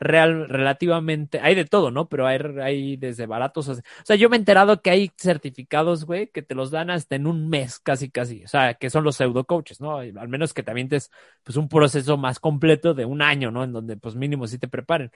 real, 0.00 0.48
relativamente, 0.48 1.40
hay 1.40 1.54
de 1.54 1.64
todo, 1.64 1.90
¿no? 1.90 2.08
Pero 2.08 2.26
hay, 2.26 2.38
hay 2.60 2.96
desde 2.96 3.26
baratos. 3.26 3.68
O 3.68 3.76
sea, 4.02 4.16
yo 4.16 4.28
me 4.28 4.36
he 4.36 4.38
enterado 4.38 4.82
que 4.82 4.90
hay 4.90 5.10
certificados, 5.16 6.04
güey, 6.04 6.28
que 6.28 6.42
te 6.42 6.54
los 6.54 6.70
dan 6.70 6.90
hasta 6.90 7.16
en 7.16 7.26
un 7.26 7.48
mes, 7.48 7.78
casi, 7.78 8.10
casi. 8.10 8.44
O 8.44 8.48
sea, 8.48 8.74
que 8.74 8.90
son 8.90 9.04
los 9.04 9.16
pseudo 9.16 9.44
coaches, 9.44 9.80
¿no? 9.80 9.98
Al 9.98 10.28
menos 10.28 10.52
que 10.52 10.62
también 10.62 10.88
te 10.88 10.98
pues, 11.42 11.56
un 11.56 11.68
proceso 11.68 12.16
más 12.16 12.38
completo 12.38 12.94
de 12.94 13.04
un 13.04 13.22
año, 13.22 13.50
¿no? 13.50 13.64
En 13.64 13.72
donde, 13.72 13.96
pues, 13.96 14.14
mínimo 14.14 14.46
sí 14.46 14.58
te 14.58 14.68
preparen. 14.68 15.10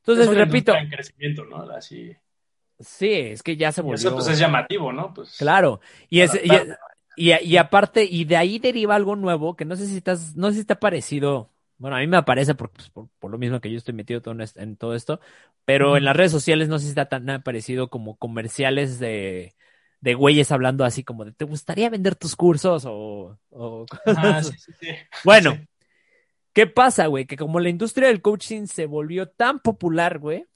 Entonces, 0.00 0.34
repito. 0.34 0.74
En 0.74 0.88
crecimiento, 0.88 1.44
¿no? 1.44 1.62
Así. 1.70 2.14
Sí, 2.78 3.10
es 3.10 3.42
que 3.42 3.56
ya 3.56 3.72
se 3.72 3.80
volvió. 3.82 3.96
Eso, 3.96 4.14
pues, 4.14 4.28
es 4.28 4.38
llamativo, 4.38 4.92
¿no? 4.92 5.12
Pues. 5.14 5.36
Claro. 5.38 5.80
Y 6.08 6.20
es. 6.20 6.32
Y, 7.18 7.32
y, 7.32 7.56
aparte, 7.56 8.04
y 8.04 8.26
de 8.26 8.36
ahí 8.36 8.58
deriva 8.58 8.94
algo 8.94 9.16
nuevo 9.16 9.56
que 9.56 9.64
no 9.64 9.74
sé 9.74 9.86
si 9.86 9.96
estás, 9.96 10.36
no 10.36 10.50
sé 10.50 10.58
si 10.58 10.64
te 10.66 10.74
ha 10.74 10.78
parecido, 10.78 11.50
bueno, 11.78 11.96
a 11.96 12.00
mí 12.00 12.06
me 12.06 12.16
aparece 12.16 12.54
por, 12.54 12.70
pues, 12.70 12.90
por, 12.90 13.30
lo 13.30 13.38
mismo 13.38 13.60
que 13.60 13.70
yo 13.70 13.76
estoy 13.76 13.94
metido 13.94 14.22
todo 14.22 14.34
en, 14.56 14.76
todo 14.76 14.94
esto, 14.94 15.20
pero 15.64 15.96
en 15.96 16.04
las 16.04 16.16
redes 16.16 16.32
sociales 16.32 16.68
no 16.68 16.78
sé 16.78 16.84
si 16.84 16.88
está 16.90 17.08
tan 17.08 17.28
aparecido 17.28 17.90
como 17.90 18.16
comerciales 18.16 18.98
de, 18.98 19.54
de 20.00 20.14
güeyes 20.14 20.52
hablando 20.52 20.84
así 20.84 21.04
como 21.04 21.24
de, 21.24 21.32
¿te 21.32 21.44
gustaría 21.44 21.90
vender 21.90 22.14
tus 22.14 22.36
cursos? 22.36 22.84
O, 22.86 23.36
ah, 24.06 24.42
sí, 24.42 24.52
sí, 24.58 24.72
sí. 24.80 24.88
Bueno, 25.24 25.58
¿qué 26.52 26.66
pasa, 26.66 27.06
güey? 27.06 27.26
Que 27.26 27.36
como 27.36 27.60
la 27.60 27.68
industria 27.68 28.08
del 28.08 28.22
coaching 28.22 28.66
se 28.66 28.86
volvió 28.86 29.28
tan 29.28 29.60
popular, 29.60 30.18
güey, 30.18 30.46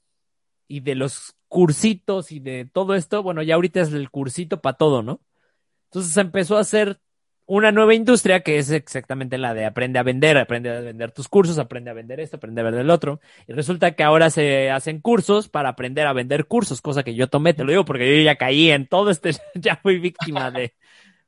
y 0.69 0.81
de 0.81 0.95
los 0.95 1.37
cursitos 1.49 2.33
y 2.33 2.41
de 2.41 2.65
todo 2.65 2.95
esto, 2.95 3.23
bueno, 3.23 3.43
ya 3.43 3.57
ahorita 3.57 3.81
es 3.81 3.93
el 3.93 4.11
cursito 4.11 4.61
para 4.61 4.77
todo, 4.77 5.03
¿no? 5.03 5.21
Entonces 5.87 6.17
empezó 6.17 6.57
a 6.57 6.61
hacer 6.61 7.01
una 7.53 7.73
nueva 7.73 7.95
industria 7.95 8.41
que 8.41 8.59
es 8.59 8.71
exactamente 8.71 9.37
la 9.37 9.55
de 9.55 9.65
aprende 9.65 9.99
a 9.99 10.05
vender, 10.05 10.39
aprende 10.39 10.71
a 10.71 10.81
vender 10.81 11.11
tus 11.11 11.27
cursos, 11.29 11.59
aprende 11.59 11.91
a 11.91 11.95
vender 11.95 12.21
esto, 12.21 12.37
aprende 12.37 12.61
a 12.61 12.65
vender 12.65 12.83
el 12.83 12.91
otro. 12.91 13.21
Y 13.49 13.53
resulta 13.55 13.91
que 13.97 14.05
ahora 14.05 14.31
se 14.31 14.71
hacen 14.71 15.01
cursos 15.01 15.49
para 15.49 15.71
aprender 15.71 16.07
a 16.07 16.13
vender 16.13 16.47
cursos, 16.47 16.81
cosa 16.81 17.03
que 17.03 17.17
yo 17.17 17.27
tomé, 17.29 17.53
te 17.53 17.65
lo 17.65 17.71
digo 17.71 17.85
porque 17.85 18.17
yo 18.19 18.23
ya 18.23 18.37
caí 18.37 18.71
en 18.71 18.87
todo 18.87 19.11
este, 19.11 19.33
ya 19.55 19.75
fui 19.75 19.99
víctima 19.99 20.53
de, 20.53 20.75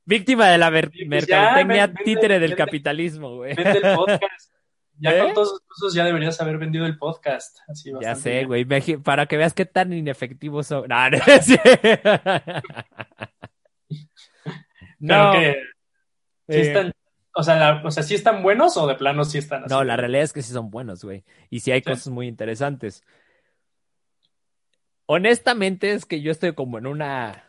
víctima 0.04 0.48
de 0.48 0.58
la 0.58 0.70
pues 0.70 0.90
mercadotecnia 1.08 1.88
vende- 1.88 2.04
títere 2.04 2.38
del 2.38 2.52
vende- 2.52 2.56
capitalismo, 2.56 3.36
güey. 3.36 3.54
Vende 3.54 3.80
el 3.82 3.96
podcast. 3.96 4.52
Ya 4.98 5.10
¿Eh? 5.16 5.22
con 5.24 5.34
todos 5.34 5.48
esos 5.48 5.60
cursos 5.66 5.94
ya 5.94 6.04
deberías 6.04 6.40
haber 6.40 6.58
vendido 6.58 6.86
el 6.86 6.98
podcast. 6.98 7.58
Así 7.66 7.90
Ya 8.00 8.14
sé, 8.14 8.44
güey, 8.44 8.64
para 9.02 9.26
que 9.26 9.36
veas 9.36 9.54
qué 9.54 9.66
tan 9.66 9.92
inefectivos 9.92 10.68
son. 10.68 10.84
No, 10.92 11.10
no. 11.10 11.18
Pero 15.00 15.24
No, 15.24 15.32
que 15.32 15.56
sí 16.52 16.58
eh, 16.58 16.62
están, 16.62 16.92
o 17.34 17.42
sea, 17.42 17.56
la- 17.56 17.82
o 17.84 17.90
sea, 17.90 18.02
sí 18.02 18.14
están 18.14 18.42
buenos 18.42 18.76
o 18.76 18.86
de 18.86 18.94
plano 18.94 19.24
sí 19.24 19.38
están 19.38 19.64
así. 19.64 19.72
no, 19.74 19.82
la 19.84 19.96
realidad 19.96 20.22
es 20.24 20.32
que 20.32 20.42
sí 20.42 20.52
son 20.52 20.70
buenos, 20.70 21.04
güey. 21.04 21.24
Y 21.50 21.60
sí 21.60 21.72
hay 21.72 21.80
Sí. 21.80 21.84
cosas 21.90 22.08
muy 22.08 22.26
interesantes. 22.28 23.02
Honestamente 25.06 25.92
es 25.92 26.06
que 26.06 26.20
yo 26.22 26.30
estoy 26.30 26.54
como 26.54 26.78
en 26.78 26.86
una 26.86 27.44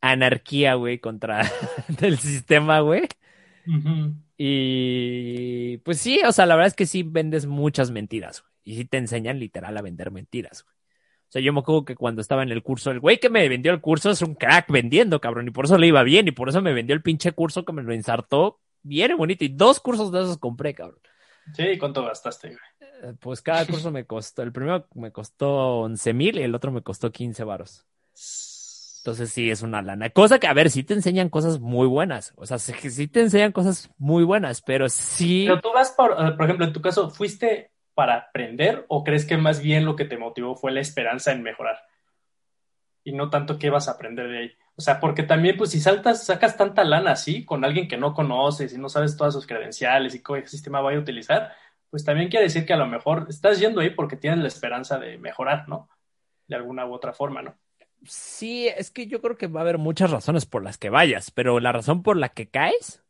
anarquía, 0.00 0.74
güey, 0.74 0.98
contra 0.98 1.42
el 2.00 2.18
sistema, 2.18 2.80
güey. 2.80 3.08
Y 4.36 5.76
pues 5.78 5.98
sí, 6.00 6.20
o 6.26 6.32
sea, 6.32 6.46
la 6.46 6.56
verdad 6.56 6.68
es 6.68 6.74
que 6.74 6.86
sí 6.86 7.02
vendes 7.04 7.46
muchas 7.46 7.90
mentiras, 7.90 8.40
güey. 8.42 8.52
Y 8.64 8.76
sí 8.76 8.84
te 8.84 8.96
enseñan 8.96 9.38
literal 9.38 9.76
a 9.76 9.82
vender 9.82 10.10
mentiras, 10.10 10.64
güey. 10.64 10.74
O 11.32 11.34
sea, 11.34 11.40
yo 11.40 11.54
me 11.54 11.60
acuerdo 11.60 11.86
que 11.86 11.96
cuando 11.96 12.20
estaba 12.20 12.42
en 12.42 12.50
el 12.50 12.62
curso, 12.62 12.90
el 12.90 13.00
güey 13.00 13.18
que 13.18 13.30
me 13.30 13.48
vendió 13.48 13.72
el 13.72 13.80
curso 13.80 14.10
es 14.10 14.20
un 14.20 14.34
crack 14.34 14.70
vendiendo, 14.70 15.18
cabrón. 15.18 15.48
Y 15.48 15.50
por 15.50 15.64
eso 15.64 15.78
le 15.78 15.86
iba 15.86 16.02
bien. 16.02 16.28
Y 16.28 16.32
por 16.32 16.50
eso 16.50 16.60
me 16.60 16.74
vendió 16.74 16.94
el 16.94 17.00
pinche 17.00 17.32
curso 17.32 17.64
que 17.64 17.72
me 17.72 17.82
lo 17.82 17.94
ensartó 17.94 18.60
bien 18.82 19.16
bonito. 19.16 19.42
Y 19.42 19.48
dos 19.48 19.80
cursos 19.80 20.12
de 20.12 20.20
esos 20.20 20.36
compré, 20.36 20.74
cabrón. 20.74 20.98
Sí, 21.56 21.62
¿y 21.62 21.78
¿cuánto 21.78 22.04
gastaste, 22.04 22.48
güey? 22.48 22.58
Eh, 23.02 23.14
Pues 23.18 23.40
cada 23.40 23.64
curso 23.64 23.90
me 23.90 24.04
costó, 24.04 24.42
el 24.42 24.52
primero 24.52 24.86
me 24.92 25.10
costó 25.10 25.78
11 25.78 26.12
mil 26.12 26.38
y 26.38 26.42
el 26.42 26.54
otro 26.54 26.70
me 26.70 26.82
costó 26.82 27.10
15 27.10 27.44
varos. 27.44 27.86
Entonces 28.98 29.30
sí, 29.30 29.50
es 29.50 29.62
una 29.62 29.80
lana. 29.80 30.10
Cosa 30.10 30.38
que, 30.38 30.48
a 30.48 30.52
ver, 30.52 30.70
sí 30.70 30.84
te 30.84 30.92
enseñan 30.92 31.30
cosas 31.30 31.60
muy 31.60 31.86
buenas. 31.86 32.34
O 32.36 32.44
sea, 32.44 32.58
sí, 32.58 32.74
sí 32.90 33.08
te 33.08 33.20
enseñan 33.22 33.52
cosas 33.52 33.90
muy 33.96 34.22
buenas, 34.22 34.60
pero 34.60 34.90
sí... 34.90 35.46
Pero 35.48 35.62
tú 35.62 35.70
vas 35.72 35.92
por, 35.92 36.12
eh, 36.12 36.32
por 36.32 36.44
ejemplo, 36.44 36.66
en 36.66 36.74
tu 36.74 36.82
caso, 36.82 37.08
¿fuiste 37.08 37.71
para 37.94 38.16
aprender 38.16 38.84
o 38.88 39.04
crees 39.04 39.24
que 39.24 39.36
más 39.36 39.60
bien 39.60 39.84
lo 39.84 39.96
que 39.96 40.04
te 40.04 40.18
motivó 40.18 40.54
fue 40.54 40.72
la 40.72 40.80
esperanza 40.80 41.32
en 41.32 41.42
mejorar? 41.42 41.78
Y 43.04 43.12
no 43.12 43.30
tanto 43.30 43.58
qué 43.58 43.70
vas 43.70 43.88
a 43.88 43.92
aprender 43.92 44.28
de 44.28 44.38
ahí. 44.38 44.52
O 44.76 44.80
sea, 44.80 45.00
porque 45.00 45.22
también, 45.22 45.56
pues, 45.56 45.70
si 45.70 45.80
saltas, 45.80 46.24
sacas 46.24 46.56
tanta 46.56 46.84
lana 46.84 47.12
así 47.12 47.44
con 47.44 47.64
alguien 47.64 47.88
que 47.88 47.96
no 47.96 48.14
conoces 48.14 48.72
y 48.72 48.78
no 48.78 48.88
sabes 48.88 49.16
todas 49.16 49.34
sus 49.34 49.46
credenciales 49.46 50.14
y 50.14 50.22
qué 50.22 50.46
sistema 50.46 50.80
vaya 50.80 50.98
a 50.98 51.02
utilizar, 51.02 51.52
pues 51.90 52.04
también 52.04 52.30
quiere 52.30 52.44
decir 52.44 52.64
que 52.64 52.72
a 52.72 52.78
lo 52.78 52.86
mejor 52.86 53.26
estás 53.28 53.60
yendo 53.60 53.80
ahí 53.80 53.90
porque 53.90 54.16
tienes 54.16 54.40
la 54.40 54.48
esperanza 54.48 54.98
de 54.98 55.18
mejorar, 55.18 55.68
¿no? 55.68 55.90
De 56.48 56.56
alguna 56.56 56.86
u 56.86 56.94
otra 56.94 57.12
forma, 57.12 57.42
¿no? 57.42 57.54
Sí, 58.04 58.66
es 58.68 58.90
que 58.90 59.06
yo 59.06 59.20
creo 59.20 59.36
que 59.36 59.46
va 59.46 59.60
a 59.60 59.62
haber 59.62 59.78
muchas 59.78 60.10
razones 60.10 60.46
por 60.46 60.62
las 60.62 60.78
que 60.78 60.90
vayas, 60.90 61.30
pero 61.30 61.60
la 61.60 61.70
razón 61.70 62.02
por 62.02 62.16
la 62.16 62.30
que 62.30 62.48
caes 62.48 63.04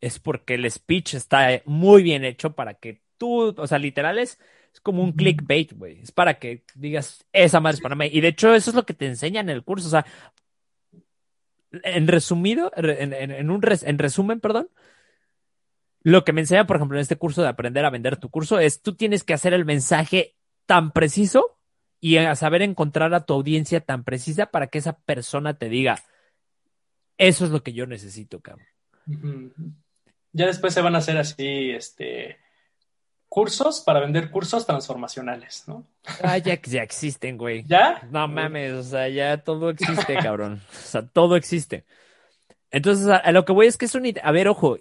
es 0.00 0.18
porque 0.18 0.54
el 0.54 0.70
speech 0.70 1.14
está 1.14 1.62
muy 1.64 2.02
bien 2.02 2.24
hecho 2.24 2.54
para 2.54 2.74
que 2.74 3.02
tú, 3.18 3.54
o 3.56 3.66
sea, 3.66 3.78
literal 3.78 4.18
es, 4.18 4.38
es 4.72 4.80
como 4.80 5.02
un 5.02 5.12
clickbait, 5.12 5.72
güey. 5.74 6.00
Es 6.00 6.12
para 6.12 6.38
que 6.38 6.64
digas, 6.74 7.26
esa 7.32 7.60
madre 7.60 7.76
es 7.76 7.80
para 7.82 7.94
mí. 7.96 8.06
Y 8.12 8.20
de 8.20 8.28
hecho, 8.28 8.54
eso 8.54 8.70
es 8.70 8.76
lo 8.76 8.86
que 8.86 8.94
te 8.94 9.06
enseñan 9.06 9.48
en 9.48 9.56
el 9.56 9.64
curso. 9.64 9.88
O 9.88 9.90
sea, 9.90 10.06
en 11.82 12.08
resumido, 12.08 12.72
en, 12.76 13.12
en- 13.12 13.30
en 13.30 13.50
un 13.50 13.60
res- 13.62 13.82
en 13.82 13.98
resumen, 13.98 14.40
perdón, 14.40 14.68
lo 16.02 16.24
que 16.24 16.32
me 16.32 16.40
enseñan, 16.40 16.66
por 16.66 16.76
ejemplo, 16.76 16.96
en 16.96 17.02
este 17.02 17.16
curso 17.16 17.42
de 17.42 17.48
aprender 17.48 17.84
a 17.84 17.90
vender 17.90 18.16
tu 18.16 18.30
curso 18.30 18.58
es 18.58 18.80
tú 18.80 18.94
tienes 18.94 19.24
que 19.24 19.34
hacer 19.34 19.52
el 19.52 19.64
mensaje 19.64 20.36
tan 20.66 20.92
preciso 20.92 21.58
y 22.00 22.16
a 22.18 22.34
saber 22.36 22.62
encontrar 22.62 23.12
a 23.12 23.26
tu 23.26 23.34
audiencia 23.34 23.80
tan 23.80 24.04
precisa 24.04 24.46
para 24.46 24.68
que 24.68 24.78
esa 24.78 24.98
persona 25.00 25.58
te 25.58 25.68
diga, 25.68 25.98
eso 27.18 27.44
es 27.44 27.50
lo 27.50 27.62
que 27.62 27.72
yo 27.72 27.86
necesito, 27.86 28.40
cabrón. 28.40 28.66
Ya 30.32 30.46
después 30.46 30.72
se 30.72 30.80
van 30.82 30.94
a 30.94 30.98
hacer 30.98 31.18
así, 31.18 31.70
este, 31.70 32.38
cursos 33.28 33.80
para 33.80 34.00
vender 34.00 34.30
cursos 34.30 34.66
transformacionales, 34.66 35.64
¿no? 35.66 35.84
Ah, 36.22 36.38
ya, 36.38 36.60
ya 36.62 36.82
existen, 36.82 37.36
güey. 37.36 37.64
¿Ya? 37.66 38.06
No 38.10 38.26
mames, 38.26 38.72
o 38.72 38.82
sea, 38.82 39.08
ya 39.08 39.38
todo 39.38 39.70
existe, 39.70 40.16
cabrón. 40.16 40.62
O 40.70 40.76
sea, 40.76 41.06
todo 41.06 41.36
existe. 41.36 41.84
Entonces, 42.70 43.06
a, 43.08 43.16
a 43.16 43.32
lo 43.32 43.44
que 43.44 43.52
voy 43.52 43.66
es 43.66 43.76
que 43.76 43.84
es 43.84 43.94
un... 43.94 44.12
A 44.22 44.32
ver, 44.32 44.48
ojo, 44.48 44.78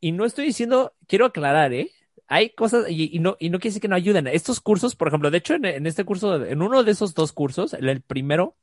y 0.00 0.12
no 0.12 0.24
estoy 0.24 0.46
diciendo, 0.46 0.94
quiero 1.06 1.26
aclarar, 1.26 1.72
¿eh? 1.72 1.90
Hay 2.26 2.50
cosas, 2.50 2.88
y, 2.88 3.14
y 3.14 3.18
no, 3.18 3.36
y 3.38 3.50
no 3.50 3.58
quiere 3.58 3.70
decir 3.70 3.82
que 3.82 3.88
no 3.88 3.96
ayuden. 3.96 4.26
Estos 4.28 4.60
cursos, 4.60 4.96
por 4.96 5.08
ejemplo, 5.08 5.30
de 5.30 5.38
hecho, 5.38 5.54
en, 5.54 5.64
en 5.64 5.86
este 5.86 6.04
curso, 6.04 6.44
en 6.44 6.62
uno 6.62 6.82
de 6.82 6.92
esos 6.92 7.14
dos 7.14 7.32
cursos, 7.32 7.74
el, 7.74 7.88
el 7.88 8.00
primero, 8.00 8.56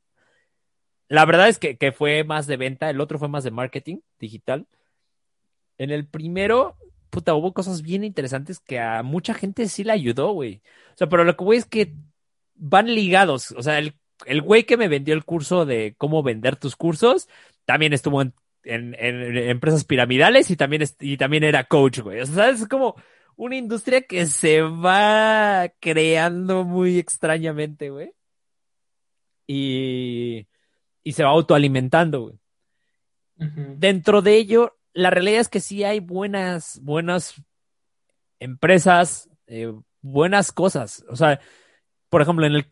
la 1.08 1.24
verdad 1.24 1.48
es 1.48 1.58
que, 1.58 1.76
que 1.76 1.92
fue 1.92 2.24
más 2.24 2.46
de 2.46 2.56
venta, 2.56 2.90
el 2.90 3.00
otro 3.00 3.18
fue 3.18 3.28
más 3.28 3.44
de 3.44 3.50
marketing 3.50 3.98
digital. 4.18 4.66
En 5.78 5.90
el 5.90 6.06
primero, 6.06 6.76
puta, 7.12 7.34
hubo 7.34 7.52
cosas 7.52 7.82
bien 7.82 8.04
interesantes 8.04 8.58
que 8.58 8.80
a 8.80 9.02
mucha 9.02 9.34
gente 9.34 9.68
sí 9.68 9.84
le 9.84 9.92
ayudó, 9.92 10.32
güey. 10.32 10.62
O 10.94 10.96
sea, 10.96 11.08
pero 11.10 11.24
lo 11.24 11.36
que 11.36 11.44
voy 11.44 11.58
es 11.58 11.66
que 11.66 11.94
van 12.54 12.86
ligados. 12.94 13.52
O 13.52 13.62
sea, 13.62 13.78
el, 13.78 13.94
el 14.26 14.40
güey 14.42 14.64
que 14.64 14.78
me 14.78 14.88
vendió 14.88 15.14
el 15.14 15.24
curso 15.24 15.66
de 15.66 15.94
cómo 15.98 16.22
vender 16.22 16.56
tus 16.56 16.74
cursos, 16.74 17.28
también 17.66 17.92
estuvo 17.92 18.22
en, 18.22 18.34
en- 18.64 18.94
en 18.98 19.36
empresas 19.36 19.84
piramidales 19.84 20.50
y 20.50 20.56
también, 20.56 20.82
y 21.00 21.16
también 21.18 21.44
era 21.44 21.64
coach, 21.64 22.00
güey. 22.00 22.20
O 22.22 22.26
sea, 22.26 22.48
es 22.48 22.66
como 22.66 22.94
una 23.36 23.56
industria 23.56 24.02
que 24.02 24.26
se 24.26 24.62
va 24.62 25.70
creando 25.80 26.64
muy 26.64 26.98
extrañamente, 26.98 27.90
güey. 27.90 28.12
Y, 29.46 30.46
y 31.02 31.12
se 31.12 31.24
va 31.24 31.30
autoalimentando, 31.30 32.22
güey. 32.22 32.38
Dentro 33.36 34.22
de 34.22 34.36
ello, 34.36 34.78
la 34.94 35.10
realidad 35.10 35.40
es 35.40 35.48
que 35.48 35.60
sí 35.60 35.84
hay 35.84 36.00
buenas, 36.00 36.80
buenas 36.82 37.34
empresas, 38.38 39.28
eh, 39.46 39.72
buenas 40.00 40.52
cosas. 40.52 41.04
O 41.08 41.16
sea, 41.16 41.40
por 42.08 42.22
ejemplo, 42.22 42.46
en 42.46 42.54
el, 42.54 42.66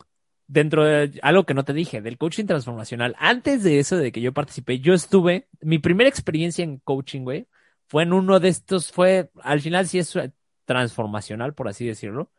dentro 0.47 0.85
de 0.85 1.18
algo 1.23 1.45
que 1.45 1.55
no 1.55 1.64
te 1.64 1.73
dije, 1.73 2.03
del 2.03 2.18
coaching 2.18 2.47
transformacional, 2.47 3.14
antes 3.18 3.62
de 3.62 3.79
eso, 3.79 3.97
de 3.97 4.12
que 4.12 4.21
yo 4.21 4.33
participé, 4.33 4.81
yo 4.81 4.95
estuve, 4.95 5.49
mi 5.61 5.79
primera 5.79 6.09
experiencia 6.09 6.64
en 6.64 6.79
coaching, 6.79 7.23
güey, 7.23 7.47
fue 7.87 8.03
en 8.05 8.12
uno 8.12 8.41
de 8.41 8.49
estos, 8.49 8.93
fue, 8.93 9.31
al 9.43 9.61
final 9.61 9.87
sí 9.89 9.99
es 9.99 10.14
eh, 10.16 10.33
transformacional, 10.64 11.55
por 11.55 11.68
así 11.68 11.87
decirlo. 11.87 12.31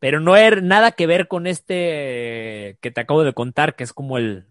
Pero 0.00 0.18
no 0.20 0.36
era 0.36 0.60
nada 0.62 0.92
que 0.92 1.06
ver 1.06 1.28
con 1.28 1.46
este 1.46 2.78
que 2.80 2.90
te 2.90 3.00
acabo 3.02 3.22
de 3.22 3.34
contar, 3.34 3.76
que 3.76 3.84
es 3.84 3.92
como 3.92 4.16
el 4.16 4.49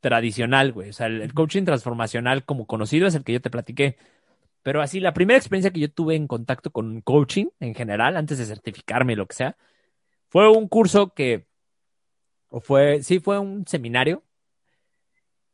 tradicional, 0.00 0.72
güey. 0.72 0.90
O 0.90 0.92
sea, 0.92 1.06
el, 1.06 1.22
el 1.22 1.34
coaching 1.34 1.64
transformacional 1.64 2.44
como 2.44 2.66
conocido 2.66 3.06
es 3.06 3.14
el 3.14 3.24
que 3.24 3.34
yo 3.34 3.40
te 3.40 3.50
platiqué. 3.50 3.96
Pero 4.62 4.82
así, 4.82 5.00
la 5.00 5.14
primera 5.14 5.38
experiencia 5.38 5.70
que 5.70 5.80
yo 5.80 5.90
tuve 5.90 6.16
en 6.16 6.26
contacto 6.26 6.70
con 6.70 7.00
coaching 7.02 7.46
en 7.60 7.74
general, 7.74 8.16
antes 8.16 8.38
de 8.38 8.46
certificarme 8.46 9.16
lo 9.16 9.26
que 9.26 9.36
sea, 9.36 9.56
fue 10.28 10.48
un 10.50 10.68
curso 10.68 11.14
que, 11.14 11.46
o 12.48 12.60
fue, 12.60 13.02
sí, 13.02 13.20
fue 13.20 13.38
un 13.38 13.66
seminario 13.66 14.22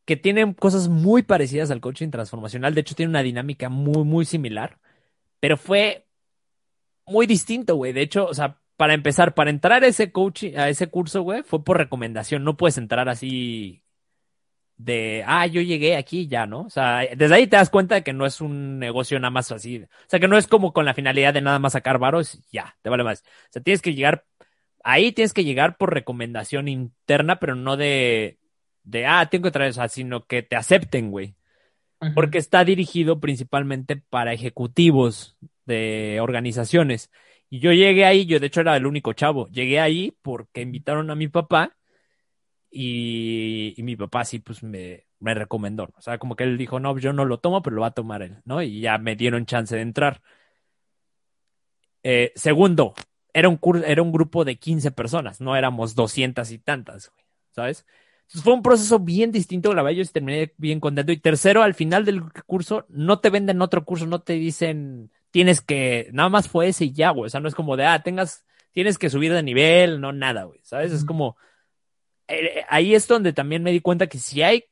que 0.04 0.16
tiene 0.16 0.54
cosas 0.54 0.88
muy 0.88 1.22
parecidas 1.22 1.70
al 1.70 1.80
coaching 1.80 2.10
transformacional. 2.10 2.74
De 2.74 2.80
hecho, 2.82 2.94
tiene 2.94 3.10
una 3.10 3.22
dinámica 3.22 3.68
muy, 3.68 4.04
muy 4.04 4.24
similar, 4.24 4.78
pero 5.40 5.56
fue 5.56 6.06
muy 7.06 7.26
distinto, 7.26 7.76
güey. 7.76 7.92
De 7.92 8.02
hecho, 8.02 8.26
o 8.26 8.34
sea, 8.34 8.60
para 8.76 8.94
empezar, 8.94 9.34
para 9.34 9.50
entrar 9.50 9.84
a 9.84 9.88
ese 9.88 10.12
coaching, 10.12 10.56
a 10.56 10.68
ese 10.68 10.88
curso, 10.88 11.22
güey, 11.22 11.42
fue 11.42 11.64
por 11.64 11.78
recomendación. 11.78 12.44
No 12.44 12.56
puedes 12.56 12.78
entrar 12.78 13.08
así 13.08 13.82
de, 14.78 15.24
ah, 15.26 15.46
yo 15.46 15.60
llegué 15.62 15.96
aquí 15.96 16.26
ya, 16.28 16.46
¿no? 16.46 16.62
O 16.62 16.70
sea, 16.70 17.02
desde 17.16 17.34
ahí 17.34 17.46
te 17.46 17.56
das 17.56 17.70
cuenta 17.70 17.94
de 17.96 18.02
que 18.02 18.12
no 18.12 18.26
es 18.26 18.40
un 18.40 18.78
negocio 18.78 19.18
nada 19.18 19.30
más 19.30 19.50
así. 19.52 19.82
O 19.82 19.88
sea, 20.06 20.20
que 20.20 20.28
no 20.28 20.36
es 20.36 20.46
como 20.46 20.72
con 20.72 20.84
la 20.84 20.94
finalidad 20.94 21.34
de 21.34 21.40
nada 21.40 21.58
más 21.58 21.72
sacar 21.72 21.98
varos 21.98 22.40
ya, 22.52 22.76
te 22.82 22.90
vale 22.90 23.04
más. 23.04 23.20
O 23.20 23.52
sea, 23.52 23.62
tienes 23.62 23.82
que 23.82 23.94
llegar, 23.94 24.24
ahí 24.84 25.12
tienes 25.12 25.32
que 25.32 25.44
llegar 25.44 25.76
por 25.76 25.94
recomendación 25.94 26.68
interna, 26.68 27.38
pero 27.38 27.54
no 27.54 27.76
de, 27.76 28.38
de, 28.82 29.06
ah, 29.06 29.28
tengo 29.30 29.44
que 29.44 29.50
traer, 29.50 29.70
o 29.70 29.74
sea, 29.74 29.88
sino 29.88 30.26
que 30.26 30.42
te 30.42 30.56
acepten, 30.56 31.10
güey. 31.10 31.34
Porque 32.14 32.36
está 32.36 32.62
dirigido 32.62 33.20
principalmente 33.20 33.96
para 33.96 34.34
ejecutivos 34.34 35.38
de 35.64 36.18
organizaciones. 36.20 37.10
Y 37.48 37.60
yo 37.60 37.72
llegué 37.72 38.04
ahí, 38.04 38.26
yo 38.26 38.38
de 38.38 38.48
hecho 38.48 38.60
era 38.60 38.76
el 38.76 38.86
único 38.86 39.14
chavo. 39.14 39.48
Llegué 39.48 39.80
ahí 39.80 40.14
porque 40.20 40.60
invitaron 40.60 41.10
a 41.10 41.14
mi 41.14 41.28
papá 41.28 41.74
y, 42.76 43.74
y 43.76 43.82
mi 43.82 43.96
papá 43.96 44.24
sí, 44.24 44.38
pues 44.40 44.62
me, 44.62 45.06
me 45.20 45.34
recomendó. 45.34 45.84
O 45.96 46.00
sea, 46.00 46.18
como 46.18 46.36
que 46.36 46.44
él 46.44 46.58
dijo, 46.58 46.80
no, 46.80 46.98
yo 46.98 47.12
no 47.12 47.24
lo 47.24 47.38
tomo, 47.40 47.62
pero 47.62 47.76
lo 47.76 47.82
va 47.82 47.88
a 47.88 47.90
tomar 47.94 48.22
él, 48.22 48.38
¿no? 48.44 48.62
Y 48.62 48.80
ya 48.80 48.98
me 48.98 49.16
dieron 49.16 49.46
chance 49.46 49.74
de 49.76 49.82
entrar. 49.82 50.22
Eh, 52.02 52.32
segundo, 52.36 52.94
era 53.32 53.48
un, 53.48 53.58
cur- 53.60 53.82
era 53.86 54.02
un 54.02 54.12
grupo 54.12 54.44
de 54.44 54.56
15 54.58 54.90
personas, 54.92 55.40
no 55.40 55.56
éramos 55.56 55.94
200 55.94 56.50
y 56.52 56.58
tantas, 56.58 57.10
güey, 57.10 57.24
¿sabes? 57.50 57.86
fue 58.28 58.52
un 58.54 58.62
proceso 58.62 58.98
bien 58.98 59.30
distinto, 59.30 59.72
la 59.72 59.82
verdad, 59.82 59.98
yo 59.98 60.04
terminé 60.12 60.52
bien 60.58 60.80
contento. 60.80 61.12
Y 61.12 61.16
tercero, 61.18 61.62
al 61.62 61.74
final 61.74 62.04
del 62.04 62.22
curso, 62.44 62.84
no 62.88 63.20
te 63.20 63.30
venden 63.30 63.62
otro 63.62 63.84
curso, 63.84 64.04
no 64.06 64.20
te 64.22 64.32
dicen, 64.34 65.12
tienes 65.30 65.60
que, 65.60 66.08
nada 66.12 66.28
más 66.28 66.48
fue 66.48 66.68
ese 66.68 66.86
y 66.86 66.92
ya, 66.92 67.10
güey. 67.10 67.26
O 67.26 67.30
sea, 67.30 67.38
no 67.40 67.46
es 67.48 67.54
como 67.54 67.76
de, 67.76 67.84
ah, 67.86 68.02
tengas, 68.02 68.44
tienes 68.72 68.98
que 68.98 69.10
subir 69.10 69.32
de 69.32 69.42
nivel, 69.44 70.00
no 70.00 70.12
nada, 70.12 70.42
güey. 70.44 70.58
¿Sabes? 70.64 70.90
Es 70.92 71.04
como, 71.04 71.36
eh, 72.28 72.64
ahí 72.68 72.94
es 72.94 73.06
donde 73.08 73.32
también 73.32 73.62
me 73.62 73.72
di 73.72 73.80
cuenta 73.80 74.06
que 74.06 74.18
si 74.18 74.42
hay 74.42 74.64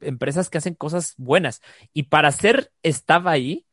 empresas 0.00 0.50
que 0.50 0.58
hacen 0.58 0.74
cosas 0.74 1.14
buenas. 1.16 1.62
Y 1.92 2.04
para 2.04 2.28
hacer 2.28 2.72
estaba 2.82 3.30
ahí, 3.30 3.66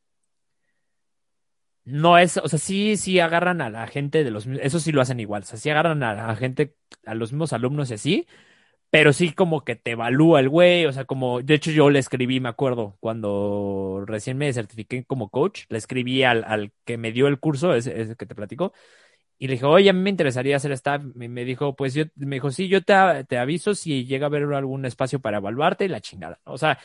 no 1.85 2.17
es, 2.17 2.37
o 2.37 2.47
sea, 2.47 2.59
sí, 2.59 2.97
sí 2.97 3.19
agarran 3.19 3.61
a 3.61 3.69
la 3.69 3.87
gente 3.87 4.23
de 4.23 4.31
los, 4.31 4.47
eso 4.47 4.79
sí 4.79 4.91
lo 4.91 5.01
hacen 5.01 5.19
igual, 5.19 5.43
o 5.43 5.45
sea, 5.45 5.57
sí 5.57 5.69
agarran 5.69 6.01
a 6.03 6.13
la 6.13 6.35
gente, 6.35 6.75
a 7.05 7.13
los 7.15 7.33
mismos 7.33 7.51
alumnos 7.53 7.91
y 7.91 7.95
así, 7.95 8.27
pero 8.89 9.13
sí 9.13 9.33
como 9.33 9.63
que 9.65 9.75
te 9.75 9.91
evalúa 9.91 10.39
el 10.39 10.49
güey, 10.49 10.85
o 10.85 10.93
sea, 10.93 11.05
como, 11.05 11.41
de 11.41 11.55
hecho 11.55 11.71
yo 11.71 11.89
le 11.89 11.99
escribí, 11.99 12.39
me 12.39 12.49
acuerdo, 12.49 12.97
cuando 13.01 14.03
recién 14.05 14.37
me 14.37 14.53
certifiqué 14.53 15.03
como 15.05 15.29
coach, 15.29 15.63
le 15.69 15.77
escribí 15.77 16.23
al, 16.23 16.43
al 16.45 16.71
que 16.85 16.97
me 16.97 17.11
dio 17.11 17.27
el 17.27 17.39
curso, 17.39 17.75
ese, 17.75 18.01
ese 18.01 18.15
que 18.15 18.25
te 18.25 18.35
platico, 18.35 18.73
y 19.43 19.47
le 19.47 19.55
dije, 19.55 19.65
oye, 19.65 19.89
a 19.89 19.93
mí 19.93 19.99
me 19.99 20.09
interesaría 20.09 20.55
hacer 20.55 20.71
esta. 20.71 20.99
Me 20.99 21.43
dijo, 21.43 21.75
pues 21.75 21.93
yo, 21.93 22.05
me 22.15 22.37
dijo, 22.37 22.49
sí, 22.49 22.69
yo 22.69 22.81
te, 22.81 22.93
te 23.27 23.37
aviso 23.37 23.75
si 23.75 24.05
llega 24.05 24.25
a 24.25 24.29
haber 24.29 24.43
algún 24.53 24.85
espacio 24.85 25.19
para 25.19 25.39
evaluarte 25.39 25.83
y 25.83 25.89
la 25.89 25.99
chingada. 25.99 26.39
O 26.45 26.57
sea, 26.57 26.79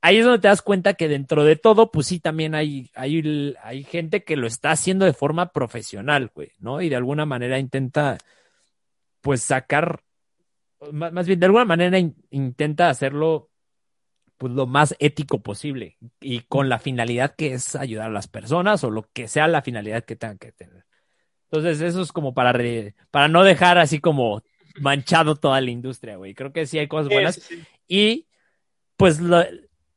ahí 0.00 0.18
es 0.18 0.24
donde 0.24 0.40
te 0.40 0.48
das 0.48 0.60
cuenta 0.60 0.94
que 0.94 1.06
dentro 1.06 1.44
de 1.44 1.54
todo, 1.54 1.92
pues 1.92 2.08
sí, 2.08 2.18
también 2.18 2.56
hay, 2.56 2.90
hay, 2.96 3.54
hay 3.62 3.84
gente 3.84 4.24
que 4.24 4.34
lo 4.34 4.48
está 4.48 4.72
haciendo 4.72 5.04
de 5.04 5.12
forma 5.12 5.52
profesional, 5.52 6.32
güey, 6.34 6.50
¿no? 6.58 6.82
Y 6.82 6.88
de 6.88 6.96
alguna 6.96 7.26
manera 7.26 7.60
intenta, 7.60 8.18
pues 9.20 9.42
sacar, 9.42 10.02
más, 10.90 11.28
bien, 11.28 11.38
de 11.38 11.46
alguna 11.46 11.64
manera 11.64 11.96
in, 11.96 12.16
intenta 12.30 12.90
hacerlo, 12.90 13.50
pues 14.36 14.52
lo 14.52 14.66
más 14.66 14.96
ético 14.98 15.42
posible 15.44 15.96
y 16.20 16.40
con 16.40 16.68
la 16.68 16.80
finalidad 16.80 17.36
que 17.36 17.54
es 17.54 17.76
ayudar 17.76 18.08
a 18.08 18.12
las 18.12 18.26
personas 18.26 18.82
o 18.82 18.90
lo 18.90 19.08
que 19.12 19.28
sea 19.28 19.46
la 19.46 19.62
finalidad 19.62 20.02
que 20.04 20.16
tengan 20.16 20.38
que 20.38 20.50
tener. 20.50 20.84
Entonces, 21.54 21.80
eso 21.82 22.02
es 22.02 22.10
como 22.10 22.34
para, 22.34 22.52
re, 22.52 22.96
para 23.12 23.28
no 23.28 23.44
dejar 23.44 23.78
así 23.78 24.00
como 24.00 24.42
manchado 24.80 25.36
toda 25.36 25.60
la 25.60 25.70
industria, 25.70 26.16
güey. 26.16 26.34
Creo 26.34 26.52
que 26.52 26.66
sí 26.66 26.80
hay 26.80 26.88
cosas 26.88 27.08
buenas. 27.08 27.36
Sí, 27.36 27.40
sí, 27.42 27.56
sí. 27.56 27.66
Y 27.86 28.26
pues 28.96 29.20
lo, 29.20 29.44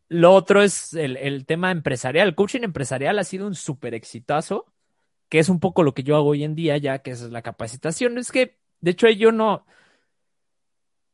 lo, 0.08 0.34
otro 0.34 0.62
es 0.62 0.94
el, 0.94 1.18
el, 1.18 1.48
tema 1.48 1.72
empresarial. 1.72 2.28
El 2.28 2.36
coaching 2.36 2.62
empresarial 2.62 3.18
ha 3.18 3.24
sido 3.24 3.48
un 3.48 3.56
súper 3.56 3.96
exitazo, 3.96 4.72
que 5.30 5.40
es 5.40 5.50
un 5.50 5.60
poco 5.60 5.82
lo 5.82 5.96
que 5.96 6.04
yo 6.04 6.16
hago 6.16 6.28
hoy 6.28 6.44
en 6.44 6.54
día, 6.54 6.78
ya 6.78 7.00
que 7.00 7.10
es 7.10 7.22
la 7.24 7.42
capacitación. 7.42 8.20
Es 8.20 8.32
que, 8.32 8.60
de 8.82 8.92
hecho, 8.92 9.10
yo 9.10 9.32
no. 9.32 9.66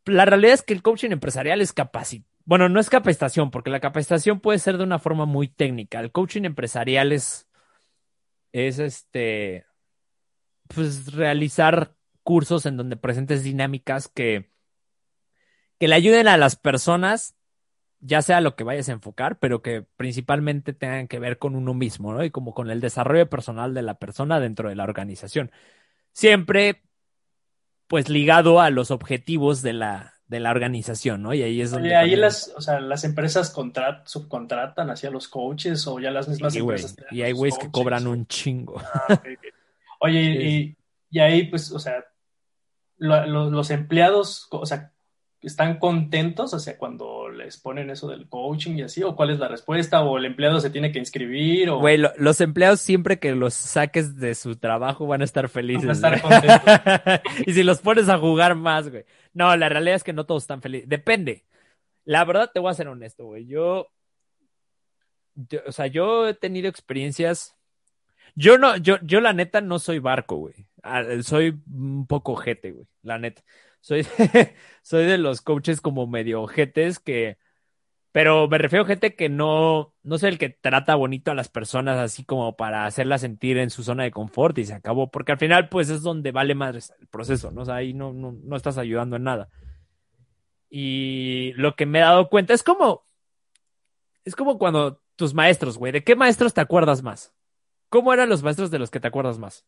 La 0.03 0.25
realidad 0.25 0.55
es 0.55 0.61
que 0.61 0.73
el 0.73 0.81
coaching 0.81 1.11
empresarial 1.11 1.61
es 1.61 1.71
capacitación. 1.71 2.27
Bueno, 2.43 2.67
no 2.67 2.81
es 2.81 2.89
capacitación, 2.89 3.49
porque 3.49 3.69
la 3.69 3.79
capacitación 3.79 4.41
puede 4.41 4.59
ser 4.59 4.77
de 4.77 4.83
una 4.83 4.99
forma 4.99 5.25
muy 5.25 5.47
técnica. 5.47 6.01
El 6.01 6.11
coaching 6.11 6.43
empresarial 6.43 7.13
es. 7.13 7.47
Es 8.51 8.77
este 8.77 9.65
pues, 10.74 11.13
realizar 11.13 11.95
cursos 12.24 12.65
en 12.65 12.78
donde 12.78 12.97
presentes 12.97 13.43
dinámicas 13.43 14.07
que, 14.07 14.49
que 15.80 15.88
le 15.88 15.95
ayuden 15.95 16.28
a 16.28 16.38
las 16.38 16.55
personas, 16.55 17.36
ya 17.99 18.21
sea 18.21 18.41
lo 18.41 18.55
que 18.55 18.63
vayas 18.63 18.89
a 18.89 18.93
enfocar, 18.93 19.39
pero 19.39 19.61
que 19.61 19.86
principalmente 19.97 20.74
tengan 20.74 21.07
que 21.07 21.19
ver 21.19 21.38
con 21.38 21.55
uno 21.55 21.74
mismo, 21.74 22.13
¿no? 22.13 22.24
Y 22.24 22.32
como 22.32 22.53
con 22.53 22.69
el 22.69 22.82
desarrollo 22.82 23.30
personal 23.30 23.74
de 23.74 23.82
la 23.82 23.95
persona 23.95 24.39
dentro 24.39 24.69
de 24.69 24.76
la 24.76 24.84
organización. 24.84 25.51
Siempre, 26.11 26.84
pues, 27.88 28.09
ligado 28.09 28.61
a 28.61 28.69
los 28.69 28.91
objetivos 28.91 29.61
de 29.61 29.74
la, 29.74 30.13
de 30.28 30.39
la 30.39 30.51
organización, 30.51 31.21
¿no? 31.21 31.34
Y 31.34 31.43
ahí 31.43 31.61
es 31.61 31.71
donde. 31.71 31.89
Y 31.89 31.93
ahí 31.93 32.15
las, 32.15 32.53
o 32.55 32.61
sea, 32.61 32.80
las 32.80 33.03
empresas 33.03 33.49
contrat, 33.49 34.07
subcontratan 34.07 34.89
hacia 34.89 35.11
los 35.11 35.28
coaches 35.28 35.86
o 35.88 35.99
ya 35.99 36.11
las 36.11 36.28
mismas 36.28 36.55
y, 36.55 36.59
empresas. 36.59 36.95
Wey, 36.97 37.19
y 37.19 37.21
hay 37.24 37.32
güeyes 37.32 37.57
que 37.57 37.69
cobran 37.69 38.07
un 38.07 38.26
chingo. 38.28 38.82
Ah, 38.93 39.13
okay. 39.13 39.38
Oye, 40.03 40.21
y, 40.21 40.77
y, 41.11 41.19
ahí, 41.19 41.43
pues, 41.47 41.71
o 41.71 41.79
sea, 41.79 42.03
lo, 42.97 43.25
lo, 43.25 43.49
los 43.49 43.71
empleados, 43.71 44.49
o 44.51 44.65
sea, 44.65 44.91
¿están 45.41 45.79
contentos? 45.79 46.53
O 46.53 46.59
sea, 46.59 46.77
cuando 46.77 47.29
les 47.29 47.55
ponen 47.57 47.89
eso 47.89 48.09
del 48.09 48.27
coaching 48.27 48.75
y 48.75 48.81
así, 48.81 49.01
o 49.01 49.15
cuál 49.15 49.29
es 49.29 49.39
la 49.39 49.47
respuesta, 49.47 50.03
o 50.03 50.17
el 50.17 50.25
empleado 50.25 50.59
se 50.59 50.69
tiene 50.69 50.91
que 50.91 50.99
inscribir, 50.99 51.69
o... 51.69 51.79
Güey, 51.79 51.97
lo, 51.97 52.11
los 52.17 52.41
empleados 52.41 52.81
siempre 52.81 53.17
que 53.17 53.33
los 53.33 53.53
saques 53.53 54.17
de 54.17 54.35
su 54.35 54.57
trabajo 54.57 55.07
van 55.07 55.21
a 55.21 55.23
estar 55.25 55.47
felices. 55.47 56.01
Van 56.01 56.13
a 56.13 56.17
estar 56.17 56.21
contentos. 56.21 57.21
y 57.47 57.53
si 57.53 57.63
los 57.63 57.79
pones 57.79 58.09
a 58.09 58.19
jugar 58.19 58.55
más, 58.55 58.89
güey. 58.89 59.05
No, 59.33 59.55
la 59.55 59.69
realidad 59.69 59.95
es 59.95 60.03
que 60.03 60.11
no 60.11 60.25
todos 60.25 60.43
están 60.43 60.61
felices. 60.61 60.89
Depende. 60.89 61.45
La 62.03 62.25
verdad, 62.25 62.51
te 62.53 62.59
voy 62.59 62.71
a 62.71 62.75
ser 62.75 62.89
honesto, 62.89 63.23
güey. 63.23 63.45
Yo, 63.47 63.87
yo, 65.35 65.61
o 65.65 65.71
sea, 65.71 65.87
yo 65.87 66.27
he 66.27 66.33
tenido 66.33 66.67
experiencias 66.67 67.55
yo 68.36 68.57
no, 68.57 68.77
yo, 68.77 68.97
yo 69.01 69.21
la 69.21 69.34
neta 69.34 69.61
no 69.61 69.79
soy 69.79 69.99
barco, 69.99 70.38
güey. 70.38 70.67
Soy 71.23 71.61
un 71.71 72.07
poco 72.07 72.34
ojete, 72.34 72.71
güey. 72.71 72.88
La 73.01 73.17
neta. 73.17 73.43
Soy, 73.79 74.05
soy 74.81 75.05
de 75.05 75.17
los 75.17 75.41
coaches 75.41 75.81
como 75.81 76.07
medio 76.07 76.41
ojetes 76.41 76.99
que, 76.99 77.38
pero 78.13 78.47
me 78.47 78.59
refiero 78.59 78.86
a 78.86 78.88
gente 78.88 79.15
que 79.15 79.27
no, 79.27 79.95
no 80.03 80.17
soy 80.19 80.29
el 80.29 80.38
que 80.38 80.49
trata 80.49 80.93
bonito 80.95 81.31
a 81.31 81.36
las 81.36 81.49
personas 81.49 81.97
así 81.97 82.23
como 82.23 82.55
para 82.55 82.86
hacerlas 82.86 83.21
sentir 83.21 83.57
en 83.57 83.71
su 83.71 83.84
zona 83.84 84.03
de 84.03 84.11
confort 84.11 84.57
y 84.59 84.65
se 84.65 84.73
acabó, 84.73 85.09
porque 85.09 85.31
al 85.31 85.39
final 85.39 85.67
pues 85.67 85.89
es 85.89 86.03
donde 86.03 86.31
vale 86.31 86.53
más 86.53 86.93
el 86.99 87.07
proceso, 87.07 87.51
¿no? 87.51 87.61
O 87.61 87.65
sea, 87.65 87.75
ahí 87.75 87.93
no, 87.93 88.13
no, 88.13 88.31
no 88.43 88.55
estás 88.55 88.77
ayudando 88.77 89.15
en 89.15 89.23
nada. 89.23 89.49
Y 90.69 91.53
lo 91.53 91.75
que 91.75 91.86
me 91.88 91.99
he 91.99 92.01
dado 92.03 92.29
cuenta 92.29 92.53
es 92.53 92.61
como, 92.61 93.03
es 94.25 94.36
como 94.36 94.59
cuando 94.59 95.01
tus 95.15 95.34
maestros, 95.34 95.77
güey, 95.77 95.91
¿de 95.91 96.03
qué 96.03 96.15
maestros 96.15 96.53
te 96.53 96.61
acuerdas 96.61 97.01
más? 97.01 97.32
¿Cómo 97.93 98.11
eran 98.11 98.27
los 98.27 98.41
maestros 98.41 98.71
de 98.71 98.79
los 98.79 98.89
que 98.89 98.99
te 98.99 99.07
acuerdas 99.07 99.37
más? 99.37 99.67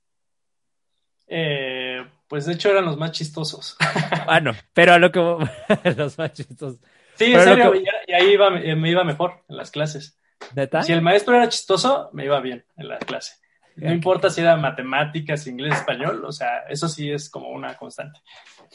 Eh, 1.27 2.03
pues 2.27 2.47
de 2.47 2.53
hecho 2.53 2.71
eran 2.71 2.85
los 2.85 2.97
más 2.97 3.11
chistosos. 3.11 3.77
Bueno, 4.25 4.53
pero 4.73 4.93
a 4.93 4.97
lo 4.97 5.11
que 5.11 5.19
los 5.95 6.17
más 6.17 6.33
chistosos. 6.33 6.79
Sí, 7.13 7.35
en 7.35 7.41
serio, 7.41 7.71
que... 7.71 7.83
y 8.07 8.13
ahí 8.13 8.31
iba, 8.31 8.49
me 8.49 8.89
iba 8.89 9.03
mejor 9.03 9.43
en 9.47 9.57
las 9.57 9.69
clases. 9.69 10.19
¿Neta? 10.55 10.81
Si 10.81 10.91
el 10.91 11.03
maestro 11.03 11.35
era 11.35 11.47
chistoso, 11.49 12.09
me 12.13 12.25
iba 12.25 12.39
bien 12.39 12.65
en 12.77 12.87
la 12.87 12.97
clase. 12.97 13.35
No 13.75 13.93
importa 13.93 14.31
si 14.31 14.41
era 14.41 14.57
matemáticas, 14.57 15.45
inglés, 15.45 15.75
español, 15.75 16.25
o 16.25 16.31
sea, 16.31 16.61
eso 16.67 16.87
sí 16.87 17.11
es 17.11 17.29
como 17.29 17.49
una 17.49 17.77
constante. 17.77 18.21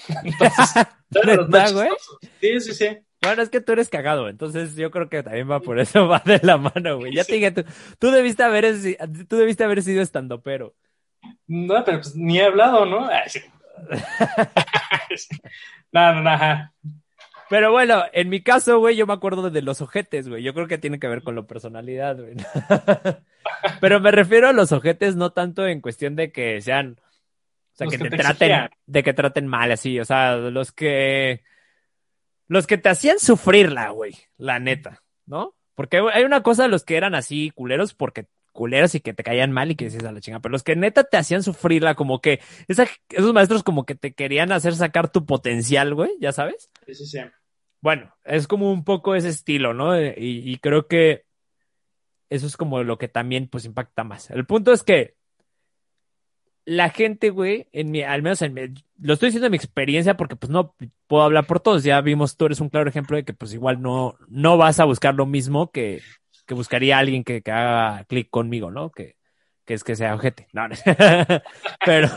Entonces, 0.23 0.87
los 1.37 1.49
más 1.49 1.71
chistosos. 1.73 2.19
Sí, 2.41 2.61
sí, 2.61 2.73
sí. 2.73 2.99
Bueno, 3.23 3.43
es 3.43 3.51
que 3.51 3.61
tú 3.61 3.73
eres 3.73 3.91
cagado, 3.91 4.29
entonces 4.29 4.75
yo 4.77 4.91
creo 4.91 5.11
que 5.11 5.23
también 5.23 5.51
va 5.51 5.61
por 5.61 5.79
eso, 5.79 6.09
va 6.09 6.23
de 6.25 6.41
la 6.43 6.57
mano, 6.57 6.99
güey. 6.99 7.15
Ya 7.15 7.25
te 7.25 7.35
dije, 7.35 7.51
tú, 7.51 7.65
tú 7.99 8.11
debiste 8.11 8.43
haber, 8.43 8.75
tú 9.29 9.37
debiste 9.37 9.65
haber 9.65 9.83
sido 9.83 10.03
estando 10.03 10.41
pero. 10.41 10.75
No, 11.47 11.85
pero 11.85 11.99
pues 11.99 12.17
ni 12.17 12.39
he 12.39 12.45
hablado, 12.45 12.87
¿no? 12.87 13.07
Ay, 13.11 13.29
sí. 13.29 13.41
no, 15.93 16.15
no, 16.15 16.23
no. 16.23 16.73
Pero 17.51 17.73
bueno, 17.73 18.05
en 18.13 18.29
mi 18.29 18.43
caso, 18.43 18.79
güey, 18.79 18.97
yo 18.97 19.07
me 19.07 19.13
acuerdo 19.13 19.51
de 19.51 19.61
los 19.61 19.81
ojetes, 19.81 20.29
güey. 20.29 20.43
Yo 20.43 20.55
creo 20.55 20.69
que 20.69 20.79
tiene 20.79 21.01
que 21.01 21.09
ver 21.09 21.23
con 21.23 21.35
la 21.35 21.43
personalidad, 21.43 22.17
güey. 22.17 22.37
Pero 23.81 24.01
me 24.01 24.13
refiero 24.13 24.49
a 24.49 24.53
los 24.53 24.71
ojetes 24.71 25.17
no 25.17 25.33
tanto 25.33 25.67
en 25.67 25.81
cuestión 25.81 26.15
de 26.15 26.31
que 26.31 26.61
sean, 26.61 26.97
o 27.01 27.77
sea, 27.77 27.89
que, 27.89 27.99
que, 27.99 28.05
te, 28.05 28.11
te 28.11 28.23
traten, 28.23 28.71
de 28.87 29.03
que 29.03 29.13
traten 29.13 29.49
mal 29.49 29.73
así, 29.73 29.99
o 29.99 30.05
sea, 30.05 30.37
los 30.37 30.71
que 30.71 31.43
los 32.51 32.67
que 32.67 32.79
te 32.79 32.89
hacían 32.89 33.21
sufrirla, 33.21 33.91
güey, 33.91 34.13
la 34.37 34.59
neta, 34.59 35.05
¿no? 35.25 35.55
Porque 35.77 36.03
hay 36.13 36.25
una 36.25 36.43
cosa 36.43 36.65
de 36.65 36.69
los 36.69 36.83
que 36.83 36.97
eran 36.97 37.15
así 37.15 37.53
culeros 37.55 37.95
porque 37.95 38.27
culeros 38.51 38.97
y 38.97 39.01
que 39.01 39.15
te 39.15 39.23
caían 39.23 39.53
mal 39.53 39.71
y 39.71 39.77
que 39.77 39.85
decías 39.85 40.03
a 40.03 40.11
la 40.11 40.21
chinga, 40.21 40.41
pero 40.41 40.51
los 40.51 40.65
que 40.65 40.75
neta 40.75 41.05
te 41.05 41.17
hacían 41.17 41.45
sufrirla, 41.45 41.95
como 41.95 42.21
que 42.21 42.41
esa, 42.67 42.89
esos 43.11 43.33
maestros 43.33 43.63
como 43.63 43.87
que 43.87 43.95
te 43.95 44.15
querían 44.15 44.51
hacer 44.51 44.75
sacar 44.75 45.13
tu 45.13 45.27
potencial, 45.27 45.95
güey, 45.95 46.11
¿ya 46.21 46.33
sabes? 46.33 46.71
Sí, 46.87 46.95
sí, 46.97 47.07
sí. 47.07 47.19
Bueno, 47.81 48.13
es 48.25 48.49
como 48.49 48.73
un 48.73 48.83
poco 48.83 49.15
ese 49.15 49.29
estilo, 49.29 49.73
¿no? 49.73 49.97
Y, 50.01 50.13
y 50.17 50.59
creo 50.59 50.89
que 50.89 51.27
eso 52.31 52.49
es 52.49 52.57
como 52.57 52.83
lo 52.83 52.99
que 52.99 53.07
también 53.07 53.47
pues 53.47 53.65
impacta 53.65 54.03
más. 54.03 54.29
El 54.29 54.45
punto 54.45 54.73
es 54.73 54.83
que 54.83 55.15
la 56.65 56.91
gente, 56.91 57.31
güey, 57.31 57.69
en 57.73 57.91
mi, 57.91 58.03
al 58.03 58.23
menos 58.23 58.43
en 58.43 58.55
mi, 58.55 58.63
lo 59.01 59.15
estoy 59.15 59.29
diciendo 59.29 59.47
en 59.47 59.53
mi 59.53 59.57
experiencia 59.57 60.17
porque 60.17 60.37
pues 60.37 60.51
no 60.51 60.75
puedo 61.07 61.23
hablar 61.23 61.47
por 61.47 61.61
todos. 61.61 61.83
Ya 61.85 62.01
vimos, 62.01 62.37
tú 62.37 62.47
eres 62.47 62.61
un 62.61 62.69
claro 62.69 62.89
ejemplo 62.89 63.17
de 63.17 63.25
que 63.25 63.35
pues 63.35 63.53
igual 63.53 63.81
no, 63.81 64.17
no 64.29 64.57
vas 64.57 64.81
a 64.81 64.85
buscar 64.85 65.15
lo 65.15 65.27
mismo 65.27 65.71
que, 65.71 66.03
que 66.47 66.55
buscaría 66.55 66.99
alguien 66.99 67.25
que, 67.25 67.43
que 67.43 67.51
haga 67.51 68.05
clic 68.05 68.31
conmigo, 68.31 68.71
¿no? 68.71 68.91
Que, 68.91 69.17
que 69.65 69.75
es 69.75 69.85
que 69.85 69.97
sea 69.97 70.15
ojete. 70.15 70.49
No, 70.53 70.69
no. 70.69 70.75
pero, 71.87 72.11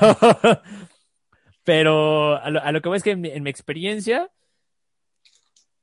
pero 1.63 2.35
a 2.37 2.49
lo, 2.49 2.61
a 2.61 2.71
lo, 2.71 2.81
que 2.81 2.89
voy 2.89 2.97
es 2.97 3.03
que 3.03 3.11
en 3.11 3.21
mi, 3.21 3.29
en 3.29 3.43
mi 3.43 3.49
experiencia, 3.49 4.29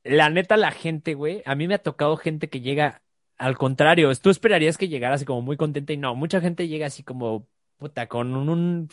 la 0.04 0.30
neta, 0.30 0.56
la 0.56 0.70
gente, 0.70 1.14
güey, 1.14 1.42
a 1.46 1.54
mí 1.54 1.66
me 1.68 1.74
ha 1.74 1.82
tocado 1.82 2.16
gente 2.16 2.48
que 2.48 2.60
llega 2.60 3.02
al 3.38 3.56
contrario. 3.56 4.14
Tú 4.16 4.30
esperarías 4.30 4.76
que 4.76 4.88
llegara 4.88 5.14
así 5.14 5.24
como 5.24 5.42
muy 5.42 5.56
contenta 5.56 5.92
y 5.92 5.96
no, 5.96 6.14
mucha 6.14 6.40
gente 6.40 6.68
llega 6.68 6.86
así 6.86 7.02
como 7.02 7.48
puta, 7.80 8.06
con 8.06 8.36
un, 8.36 8.88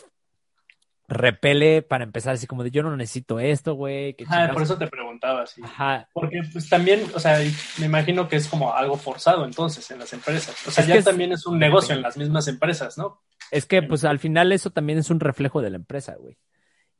repele 1.09 1.81
para 1.81 2.03
empezar 2.03 2.33
así 2.33 2.47
como 2.47 2.63
de 2.63 2.71
yo 2.71 2.83
no 2.83 2.95
necesito 2.95 3.39
esto, 3.39 3.75
güey. 3.75 4.15
Ah, 4.27 4.49
por 4.51 4.63
eso 4.63 4.77
te 4.77 4.87
preguntaba, 4.87 5.45
sí. 5.45 5.61
Ajá. 5.63 6.09
Porque 6.13 6.41
pues 6.51 6.69
también, 6.69 7.03
o 7.13 7.19
sea, 7.19 7.39
me 7.79 7.85
imagino 7.85 8.27
que 8.27 8.37
es 8.37 8.47
como 8.47 8.73
algo 8.73 8.97
forzado 8.97 9.45
entonces 9.45 9.89
en 9.91 9.99
las 9.99 10.11
empresas. 10.13 10.55
O 10.67 10.71
sea, 10.71 10.81
Es 10.81 10.87
ya 10.87 10.93
que 10.95 10.99
es- 10.99 11.05
también 11.05 11.31
es 11.33 11.45
un 11.45 11.59
negocio 11.59 11.93
en 11.93 12.01
las 12.01 12.17
mismas 12.17 12.47
empresas, 12.47 12.97
¿no? 12.97 13.21
Es 13.51 13.65
que, 13.65 13.81
pues, 13.81 14.03
al 14.03 14.19
final 14.19 14.51
eso 14.51 14.71
también 14.71 14.99
es 14.99 15.09
un 15.09 15.19
reflejo 15.21 15.61
de 15.61 15.69
la 15.69 15.77
empresa, 15.77 16.15
güey. 16.15 16.37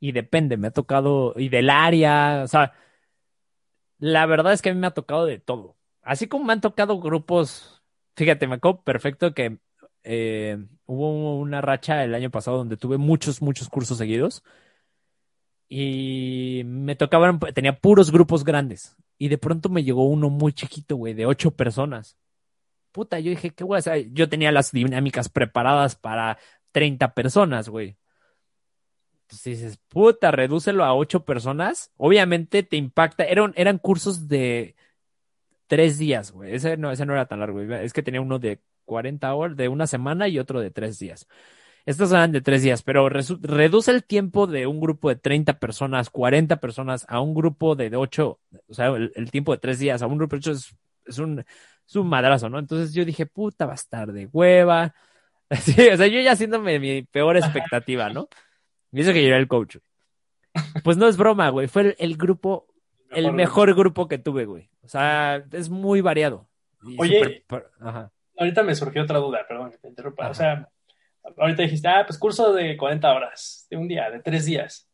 Y 0.00 0.12
depende, 0.12 0.56
me 0.56 0.68
ha 0.68 0.70
tocado, 0.70 1.34
y 1.36 1.48
del 1.48 1.68
área, 1.68 2.42
o 2.44 2.48
sea, 2.48 2.72
la 3.98 4.24
verdad 4.26 4.52
es 4.52 4.62
que 4.62 4.70
a 4.70 4.74
mí 4.74 4.80
me 4.80 4.86
ha 4.86 4.92
tocado 4.92 5.26
de 5.26 5.38
todo. 5.38 5.76
Así 6.02 6.26
como 6.28 6.44
me 6.44 6.52
han 6.54 6.60
tocado 6.60 7.00
grupos, 7.00 7.82
fíjate, 8.16 8.46
me 8.46 8.54
acuerdo 8.54 8.82
perfecto 8.82 9.34
que 9.34 9.58
eh, 10.10 10.56
hubo 10.86 11.38
una 11.38 11.60
racha 11.60 12.02
el 12.02 12.14
año 12.14 12.30
pasado 12.30 12.56
donde 12.56 12.78
tuve 12.78 12.96
muchos, 12.96 13.42
muchos 13.42 13.68
cursos 13.68 13.98
seguidos. 13.98 14.42
Y 15.68 16.62
me 16.64 16.96
tocaban, 16.96 17.38
tenía 17.54 17.78
puros 17.78 18.10
grupos 18.10 18.42
grandes. 18.42 18.96
Y 19.18 19.28
de 19.28 19.36
pronto 19.36 19.68
me 19.68 19.84
llegó 19.84 20.08
uno 20.08 20.30
muy 20.30 20.54
chiquito, 20.54 20.96
güey, 20.96 21.12
de 21.12 21.26
ocho 21.26 21.50
personas. 21.50 22.16
Puta, 22.90 23.20
yo 23.20 23.28
dije, 23.28 23.50
¿qué 23.50 23.66
hacer? 23.76 24.10
Yo 24.14 24.30
tenía 24.30 24.50
las 24.50 24.72
dinámicas 24.72 25.28
preparadas 25.28 25.94
para 25.94 26.38
30 26.72 27.12
personas, 27.12 27.68
güey. 27.68 27.98
Entonces 29.22 29.60
dices, 29.60 29.78
puta, 29.88 30.30
redúcelo 30.30 30.84
a 30.84 30.94
ocho 30.94 31.26
personas. 31.26 31.92
Obviamente 31.98 32.62
te 32.62 32.78
impacta. 32.78 33.24
Eran, 33.24 33.52
eran 33.56 33.76
cursos 33.76 34.26
de 34.26 34.74
tres 35.68 35.98
días, 35.98 36.32
güey. 36.32 36.54
Ese 36.54 36.76
no, 36.76 36.90
ese 36.90 37.06
no 37.06 37.12
era 37.12 37.26
tan 37.26 37.40
largo. 37.40 37.60
Es 37.60 37.92
que 37.92 38.02
tenía 38.02 38.20
uno 38.20 38.40
de 38.40 38.60
40 38.84 39.34
horas, 39.34 39.56
de 39.56 39.68
una 39.68 39.86
semana 39.86 40.26
y 40.26 40.40
otro 40.40 40.60
de 40.60 40.70
tres 40.70 40.98
días. 40.98 41.28
Estos 41.86 42.10
eran 42.12 42.32
de 42.32 42.42
tres 42.42 42.62
días, 42.62 42.82
pero 42.82 43.08
reduce 43.08 43.90
el 43.90 44.04
tiempo 44.04 44.46
de 44.46 44.66
un 44.66 44.78
grupo 44.78 45.08
de 45.08 45.16
30 45.16 45.58
personas, 45.58 46.10
40 46.10 46.56
personas, 46.56 47.06
a 47.08 47.20
un 47.20 47.34
grupo 47.34 47.76
de 47.76 47.96
ocho, 47.96 48.40
o 48.68 48.74
sea, 48.74 48.88
el, 48.88 49.30
tiempo 49.30 49.52
de 49.52 49.58
tres 49.58 49.78
días, 49.78 50.02
a 50.02 50.06
un 50.06 50.18
grupo 50.18 50.36
de 50.36 50.40
ocho 50.40 50.52
es, 50.52 51.18
un, 51.18 51.44
madrazo, 52.06 52.50
¿no? 52.50 52.58
Entonces 52.58 52.92
yo 52.92 53.06
dije, 53.06 53.24
puta, 53.24 53.64
va 53.64 53.72
a 53.72 53.76
estar 53.76 54.12
de 54.12 54.26
hueva. 54.26 54.94
O 55.50 55.56
sea, 55.96 56.06
yo 56.08 56.20
ya 56.20 56.32
haciéndome 56.32 56.78
mi 56.78 57.04
peor 57.04 57.38
expectativa, 57.38 58.10
¿no? 58.10 58.28
Y 58.92 59.00
eso 59.00 59.14
que 59.14 59.26
yo 59.26 59.34
el 59.34 59.48
coach. 59.48 59.78
Pues 60.84 60.98
no 60.98 61.08
es 61.08 61.16
broma, 61.16 61.48
güey. 61.48 61.68
Fue 61.68 61.96
el 61.98 62.16
grupo, 62.18 62.66
el 63.10 63.32
mejor 63.32 63.74
grupo 63.74 64.08
que 64.08 64.18
tuve, 64.18 64.44
güey. 64.44 64.70
O 64.82 64.88
sea, 64.88 65.44
es 65.52 65.68
muy 65.68 66.00
variado. 66.00 66.48
Oye. 66.98 67.44
ajá. 67.80 68.12
Ahorita 68.36 68.62
me 68.62 68.74
surgió 68.74 69.02
otra 69.02 69.18
duda, 69.18 69.44
perdón 69.48 69.70
que 69.72 69.78
te 69.78 69.88
interrumpa. 69.88 70.24
Ajá. 70.24 70.30
O 70.30 70.34
sea, 70.34 70.68
ahorita 71.36 71.62
dijiste, 71.62 71.88
ah, 71.88 72.04
pues 72.06 72.18
curso 72.18 72.52
de 72.52 72.76
40 72.76 73.12
horas, 73.12 73.66
de 73.70 73.76
un 73.76 73.88
día, 73.88 74.10
de 74.10 74.20
tres 74.20 74.44
días. 74.44 74.88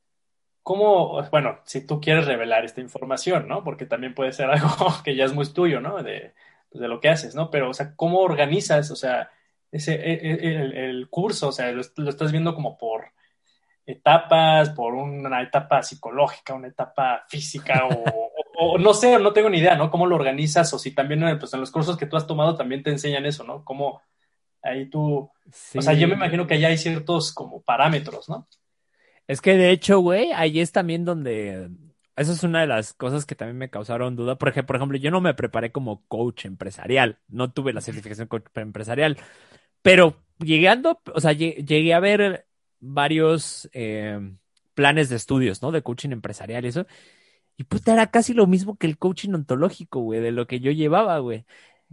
¿Cómo, 0.62 1.22
bueno, 1.30 1.60
si 1.64 1.86
tú 1.86 2.00
quieres 2.00 2.26
revelar 2.26 2.64
esta 2.64 2.80
información, 2.80 3.46
¿no? 3.46 3.62
Porque 3.62 3.84
también 3.84 4.14
puede 4.14 4.32
ser 4.32 4.46
algo 4.50 4.70
que 5.04 5.14
ya 5.14 5.24
es 5.24 5.34
muy 5.34 5.46
tuyo, 5.52 5.80
¿no? 5.80 6.02
De, 6.02 6.34
pues, 6.70 6.80
de 6.80 6.88
lo 6.88 7.00
que 7.00 7.10
haces, 7.10 7.34
¿no? 7.34 7.50
Pero, 7.50 7.70
o 7.70 7.74
sea, 7.74 7.94
¿cómo 7.96 8.20
organizas, 8.20 8.90
o 8.90 8.96
sea, 8.96 9.30
ese, 9.70 9.94
e- 9.94 10.20
e- 10.26 10.56
el, 10.62 10.72
el 10.72 11.08
curso? 11.10 11.48
O 11.48 11.52
sea, 11.52 11.70
lo, 11.72 11.82
lo 11.96 12.10
estás 12.10 12.32
viendo 12.32 12.54
como 12.54 12.78
por 12.78 13.13
etapas, 13.86 14.70
por 14.70 14.94
una 14.94 15.42
etapa 15.42 15.82
psicológica, 15.82 16.54
una 16.54 16.68
etapa 16.68 17.24
física 17.28 17.86
o, 17.86 17.92
o- 17.94 18.30
o 18.74 18.78
no 18.78 18.94
sé, 18.94 19.18
no 19.18 19.32
tengo 19.32 19.50
ni 19.50 19.58
idea, 19.58 19.76
¿no? 19.76 19.90
¿Cómo 19.90 20.06
lo 20.06 20.16
organizas? 20.16 20.72
O 20.72 20.78
si 20.78 20.92
también 20.92 21.22
eh, 21.24 21.36
pues, 21.36 21.52
en 21.54 21.60
los 21.60 21.70
cursos 21.70 21.96
que 21.96 22.06
tú 22.06 22.16
has 22.16 22.26
tomado 22.26 22.56
también 22.56 22.82
te 22.82 22.90
enseñan 22.90 23.26
eso, 23.26 23.44
¿no? 23.44 23.64
Cómo 23.64 24.00
ahí 24.62 24.86
tú, 24.88 25.30
o 25.78 25.82
sea, 25.82 25.92
yo 25.94 26.08
me 26.08 26.14
imagino 26.14 26.46
que 26.46 26.54
allá 26.54 26.68
hay 26.68 26.78
ciertos 26.78 27.32
como 27.34 27.60
parámetros, 27.62 28.28
¿no? 28.28 28.48
Es 29.26 29.40
que 29.40 29.56
de 29.56 29.70
hecho, 29.70 30.00
güey, 30.00 30.32
ahí 30.32 30.60
es 30.60 30.72
también 30.72 31.04
donde. 31.04 31.70
Esa 32.16 32.32
es 32.32 32.44
una 32.44 32.60
de 32.60 32.66
las 32.68 32.92
cosas 32.92 33.26
que 33.26 33.34
también 33.34 33.56
me 33.58 33.70
causaron 33.70 34.14
duda. 34.16 34.36
Porque, 34.36 34.62
por 34.62 34.76
ejemplo, 34.76 34.98
yo 34.98 35.10
no 35.10 35.20
me 35.20 35.34
preparé 35.34 35.72
como 35.72 36.04
coach 36.06 36.44
empresarial. 36.44 37.18
No 37.28 37.50
tuve 37.50 37.72
la 37.72 37.80
certificación 37.80 38.28
coach 38.28 38.44
empresarial. 38.54 39.16
Pero 39.82 40.16
llegando, 40.38 41.00
o 41.14 41.20
sea, 41.20 41.32
lle- 41.32 41.64
llegué 41.66 41.94
a 41.94 42.00
ver 42.00 42.46
varios 42.84 43.68
eh, 43.72 44.18
planes 44.74 45.08
de 45.08 45.16
estudios, 45.16 45.62
¿no? 45.62 45.72
De 45.72 45.82
coaching 45.82 46.10
empresarial 46.10 46.64
y 46.64 46.68
eso. 46.68 46.86
Y 47.56 47.64
puta, 47.64 47.92
era 47.92 48.08
casi 48.10 48.34
lo 48.34 48.46
mismo 48.46 48.76
que 48.76 48.86
el 48.86 48.98
coaching 48.98 49.30
ontológico, 49.34 50.00
güey, 50.00 50.20
de 50.20 50.32
lo 50.32 50.46
que 50.46 50.60
yo 50.60 50.72
llevaba, 50.72 51.18
güey. 51.20 51.44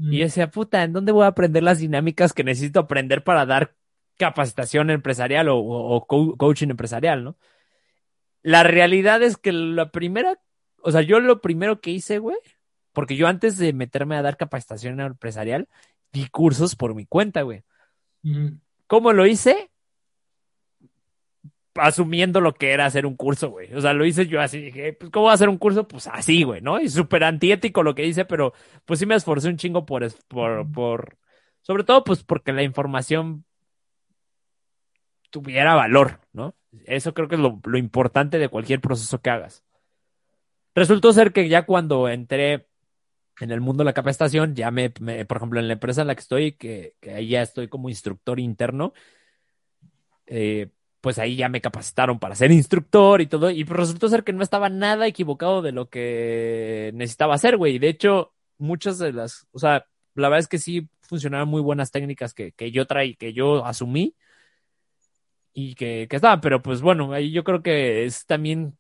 Y 0.10 0.20
yo 0.20 0.26
decía, 0.26 0.50
puta, 0.52 0.84
¿en 0.84 0.94
dónde 0.94 1.12
voy 1.12 1.26
a 1.26 1.28
aprender 1.28 1.64
las 1.64 1.80
dinámicas 1.80 2.34
que 2.34 2.44
necesito 2.44 2.80
aprender 2.82 3.24
para 3.24 3.46
dar 3.46 3.76
capacitación 4.18 4.90
empresarial 4.90 5.50
o, 5.50 5.58
o- 5.58 5.96
o 5.96 6.08
co- 6.08 6.36
coaching 6.38 6.70
empresarial, 6.70 7.24
¿no? 7.24 7.38
La 8.44 8.64
realidad 8.64 9.22
es 9.24 9.38
que 9.38 9.52
la 9.52 9.92
primera, 9.92 10.40
o 10.82 10.92
sea, 10.92 11.02
yo 11.02 11.20
lo 11.20 11.42
primero 11.42 11.80
que 11.82 11.92
hice, 11.92 12.18
güey, 12.20 12.38
porque 12.94 13.16
yo 13.16 13.28
antes 13.28 13.58
de 13.58 13.74
meterme 13.74 14.16
a 14.16 14.22
dar 14.22 14.38
capacitación 14.38 15.00
empresarial, 15.00 15.68
di 16.12 16.28
cursos 16.28 16.76
por 16.76 16.96
mi 16.96 17.06
cuenta, 17.06 17.44
güey. 17.44 17.64
Ujú. 18.24 18.60
¿Cómo 18.88 19.14
lo 19.14 19.26
hice? 19.26 19.71
Asumiendo 21.76 22.42
lo 22.42 22.54
que 22.54 22.72
era 22.72 22.86
hacer 22.86 23.06
un 23.06 23.16
curso, 23.16 23.50
güey. 23.50 23.74
O 23.74 23.80
sea, 23.82 23.94
lo 23.94 24.06
hice 24.06 24.28
yo 24.28 24.42
así, 24.42 24.60
dije, 24.62 24.94
pues, 24.94 25.10
¿cómo 25.12 25.24
voy 25.26 25.32
a 25.32 25.36
hacer 25.36 25.48
un 25.50 25.58
curso? 25.58 25.88
Pues 25.88 26.08
así, 26.08 26.44
güey, 26.44 26.62
¿no? 26.62 26.80
Y 26.82 26.90
súper 26.90 27.24
antiético 27.24 27.82
lo 27.84 27.96
que 27.96 28.06
hice, 28.06 28.26
pero 28.26 28.54
pues 28.86 29.00
sí 29.00 29.06
me 29.06 29.16
esforcé 29.16 29.48
un 29.50 29.58
chingo 29.58 29.86
por, 29.86 30.06
por, 30.28 30.70
por, 30.72 31.18
sobre 31.62 31.84
todo, 31.86 32.04
pues 32.04 32.24
porque 32.24 32.52
la 32.54 32.64
información 32.64 33.46
tuviera 35.30 35.76
valor, 35.76 36.20
¿no? 36.34 36.56
Eso 36.86 37.14
creo 37.14 37.28
que 37.28 37.36
es 37.36 37.42
lo, 37.42 37.60
lo 37.66 37.78
importante 37.78 38.38
de 38.38 38.50
cualquier 38.50 38.82
proceso 38.82 39.22
que 39.22 39.30
hagas. 39.30 39.64
Resultó 40.76 41.12
ser 41.14 41.34
que 41.34 41.50
ya 41.50 41.66
cuando 41.66 42.08
entré 42.08 42.68
en 43.40 43.52
el 43.52 43.62
mundo 43.62 43.82
de 43.84 43.86
la 43.86 43.94
capacitación, 43.94 44.56
ya 44.56 44.72
me, 44.72 44.94
me- 45.02 45.26
por 45.26 45.38
ejemplo, 45.38 45.60
en 45.60 45.68
la 45.68 45.74
empresa 45.74 46.02
en 46.02 46.08
la 46.08 46.16
que 46.16 46.22
estoy, 46.22 46.54
que, 46.54 46.96
que 47.02 47.12
ahí 47.14 47.30
ya 47.30 47.42
estoy 47.42 47.68
como 47.68 47.90
instructor 47.90 48.40
interno, 48.40 48.94
eh, 50.28 50.70
pues 51.02 51.20
ahí 51.20 51.36
ya 51.36 51.50
me 51.50 51.62
capacitaron 51.62 52.20
para 52.20 52.36
ser 52.36 52.52
instructor 52.52 53.22
y 53.22 53.28
todo, 53.28 53.50
y 53.50 53.66
pues 53.66 53.80
resultó 53.80 54.08
ser 54.08 54.24
que 54.24 54.34
no 54.34 54.44
estaba 54.44 54.70
nada 54.70 55.08
equivocado 55.08 55.62
de 55.62 55.72
lo 55.72 55.90
que 55.90 56.92
necesitaba 56.94 57.36
hacer, 57.36 57.58
güey. 57.58 57.80
De 57.80 57.90
hecho, 57.90 58.34
muchas 58.58 59.00
de 59.00 59.12
las, 59.12 59.48
o 59.52 59.60
sea, 59.60 59.86
la 60.16 60.30
verdad 60.30 60.40
es 60.40 60.48
que 60.48 60.60
sí 60.60 60.88
funcionaron 61.02 61.50
muy 61.50 61.62
buenas 61.62 61.92
técnicas 61.92 62.34
que, 62.34 62.52
que 62.54 62.72
yo 62.72 62.86
traí, 62.88 63.16
que 63.16 63.34
yo 63.34 63.66
asumí 63.66 64.16
y 65.54 65.76
que, 65.76 66.08
que 66.10 66.16
estaban, 66.16 66.40
pero 66.42 66.62
pues 66.62 66.82
bueno, 66.82 67.12
ahí 67.14 67.32
yo 67.32 67.44
creo 67.44 67.62
que 67.64 68.06
es 68.06 68.26
también 68.26 68.78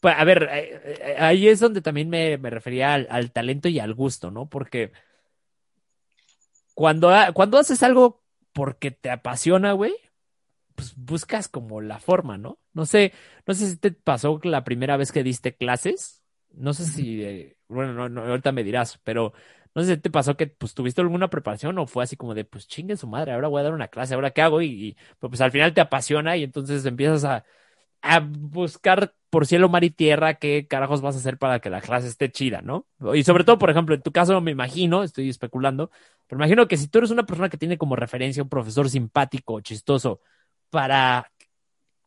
pues, 0.00 0.16
a 0.18 0.24
ver, 0.24 0.48
eh, 0.52 0.80
eh, 0.84 1.16
ahí 1.20 1.46
es 1.46 1.60
donde 1.60 1.80
también 1.80 2.10
me, 2.10 2.36
me 2.36 2.50
refería 2.50 2.92
al, 2.94 3.06
al 3.08 3.30
talento 3.30 3.68
y 3.68 3.78
al 3.78 3.94
gusto, 3.94 4.32
¿no? 4.32 4.46
Porque 4.46 4.90
cuando, 6.74 7.12
cuando 7.34 7.58
haces 7.58 7.84
algo 7.84 8.20
porque 8.52 8.90
te 8.90 9.10
apasiona, 9.10 9.72
güey, 9.74 9.94
pues 10.82 10.96
buscas 10.96 11.48
como 11.48 11.80
la 11.80 11.98
forma, 12.00 12.38
¿no? 12.38 12.58
No 12.72 12.86
sé, 12.86 13.12
no 13.46 13.54
sé 13.54 13.68
si 13.70 13.76
te 13.76 13.92
pasó 13.92 14.40
la 14.42 14.64
primera 14.64 14.96
vez 14.96 15.12
que 15.12 15.22
diste 15.22 15.54
clases, 15.54 16.22
no 16.50 16.74
sé 16.74 16.84
si, 16.86 17.22
eh, 17.22 17.56
bueno, 17.68 17.92
no, 17.94 18.08
no, 18.08 18.22
ahorita 18.22 18.50
me 18.52 18.64
dirás, 18.64 18.98
pero 19.04 19.32
no 19.74 19.82
sé 19.82 19.94
si 19.94 20.00
te 20.00 20.10
pasó 20.10 20.36
que 20.36 20.48
pues 20.48 20.74
tuviste 20.74 21.00
alguna 21.00 21.30
preparación 21.30 21.78
o 21.78 21.86
fue 21.86 22.02
así 22.04 22.16
como 22.16 22.34
de, 22.34 22.44
pues 22.44 22.66
chingue 22.66 22.96
su 22.96 23.06
madre, 23.06 23.32
ahora 23.32 23.48
voy 23.48 23.60
a 23.60 23.64
dar 23.64 23.74
una 23.74 23.88
clase, 23.88 24.14
ahora 24.14 24.32
qué 24.32 24.42
hago 24.42 24.60
y, 24.62 24.66
y, 24.88 24.96
pues, 25.20 25.40
al 25.40 25.52
final 25.52 25.72
te 25.74 25.80
apasiona 25.80 26.36
y 26.36 26.42
entonces 26.44 26.84
empiezas 26.84 27.24
a, 27.24 27.44
a 28.02 28.20
buscar 28.20 29.14
por 29.30 29.46
cielo, 29.46 29.68
mar 29.68 29.84
y 29.84 29.90
tierra 29.90 30.34
qué 30.34 30.66
carajos 30.68 31.00
vas 31.00 31.14
a 31.16 31.18
hacer 31.18 31.38
para 31.38 31.60
que 31.60 31.70
la 31.70 31.80
clase 31.80 32.08
esté 32.08 32.30
chida, 32.30 32.60
¿no? 32.62 32.86
Y 33.14 33.24
sobre 33.24 33.44
todo, 33.44 33.58
por 33.58 33.70
ejemplo, 33.70 33.94
en 33.94 34.02
tu 34.02 34.12
caso 34.12 34.40
me 34.40 34.50
imagino, 34.50 35.02
estoy 35.04 35.28
especulando, 35.30 35.90
pero 36.26 36.38
me 36.38 36.44
imagino 36.46 36.68
que 36.68 36.76
si 36.76 36.88
tú 36.88 36.98
eres 36.98 37.10
una 37.10 37.24
persona 37.24 37.48
que 37.48 37.56
tiene 37.56 37.78
como 37.78 37.96
referencia 37.96 38.42
un 38.42 38.48
profesor 38.48 38.90
simpático, 38.90 39.60
chistoso, 39.60 40.20
para 40.72 41.32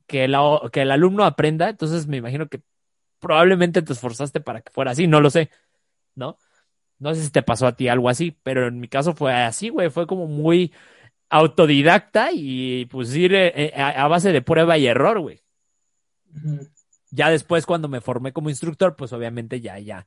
que, 0.08 0.28
la- 0.28 0.62
que 0.72 0.84
el 0.84 0.92
alumno 0.92 1.26
aprenda, 1.26 1.70
entonces 1.70 2.08
me 2.08 2.18
imagino 2.18 2.48
que 2.48 2.62
probablemente 3.20 3.82
te 3.84 3.94
esforzaste 3.94 4.42
para 4.42 4.62
que 4.62 4.72
fuera 4.74 4.92
así, 4.92 5.08
no 5.08 5.22
lo 5.22 5.30
sé, 5.32 5.52
¿no? 6.16 6.38
No 7.00 7.16
sé 7.16 7.24
si 7.26 7.32
te 7.32 7.44
pasó 7.44 7.68
a 7.68 7.76
ti 7.78 7.90
algo 7.90 8.10
así, 8.10 8.38
pero 8.44 8.68
en 8.68 8.80
mi 8.82 8.88
caso 8.90 9.16
fue 9.16 9.34
así, 9.34 9.70
güey, 9.70 9.90
fue 9.92 10.08
como 10.08 10.28
muy 10.28 10.74
autodidacta 11.30 12.30
y 12.34 12.86
pues 12.88 13.16
ir 13.16 13.34
eh, 13.36 13.54
eh, 13.68 13.74
a, 13.82 14.06
a 14.06 14.10
base 14.10 14.32
de 14.34 14.42
prueba 14.44 14.78
y 14.78 14.88
error, 14.88 15.20
güey. 15.22 15.42
Ya 17.12 17.30
después 17.30 17.66
cuando 17.66 17.88
me 17.88 18.02
formé 18.02 18.34
como 18.34 18.50
instructor, 18.50 18.96
pues 18.96 19.14
obviamente 19.14 19.62
ya, 19.62 19.80
ya, 19.80 20.06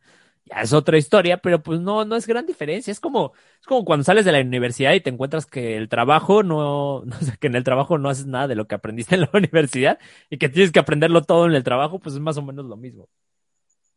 ya 0.49 0.63
es 0.63 0.73
otra 0.73 0.99
historia, 0.99 1.39
pero 1.39 1.63
pues 1.63 1.81
no, 1.81 2.05
no 2.05 2.17
es 2.17 2.27
gran 2.27 2.47
diferencia. 2.47 2.91
Es 2.91 3.01
como, 3.01 3.33
es 3.61 3.67
como 3.67 3.85
cuando 3.85 4.05
sales 4.05 4.25
de 4.25 4.33
la 4.33 4.41
universidad 4.41 4.95
y 4.95 5.01
te 5.01 5.11
encuentras 5.11 5.47
que 5.47 5.77
el 5.77 5.89
trabajo 5.89 6.43
no, 6.43 7.03
no 7.07 7.21
sé, 7.21 7.37
que 7.39 7.49
en 7.49 7.57
el 7.57 7.65
trabajo 7.65 7.99
no 7.99 8.09
haces 8.09 8.27
nada 8.27 8.49
de 8.49 8.55
lo 8.55 8.67
que 8.67 8.75
aprendiste 8.75 9.15
en 9.15 9.23
la 9.23 9.31
universidad 9.35 9.99
y 10.31 10.39
que 10.39 10.49
tienes 10.49 10.73
que 10.73 10.79
aprenderlo 10.79 11.23
todo 11.23 11.47
en 11.47 11.55
el 11.55 11.65
trabajo, 11.65 11.99
pues 11.99 12.15
es 12.15 12.21
más 12.21 12.37
o 12.37 12.43
menos 12.43 12.67
lo 12.67 12.77
mismo. 12.77 13.09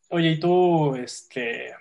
Oye, 0.10 0.32
y 0.32 0.40
tú, 0.40 0.95
este, 0.95 1.73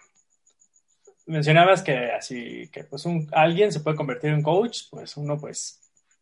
mencionabas 1.27 1.83
que 1.83 2.13
así, 2.13 2.69
que 2.73 2.85
pues 2.85 3.05
un, 3.07 3.29
alguien 3.33 3.73
se 3.73 3.81
puede 3.81 3.97
convertir 3.97 4.31
en 4.31 4.43
coach, 4.43 4.83
pues 4.91 5.17
uno 5.17 5.39
pues 5.39 5.81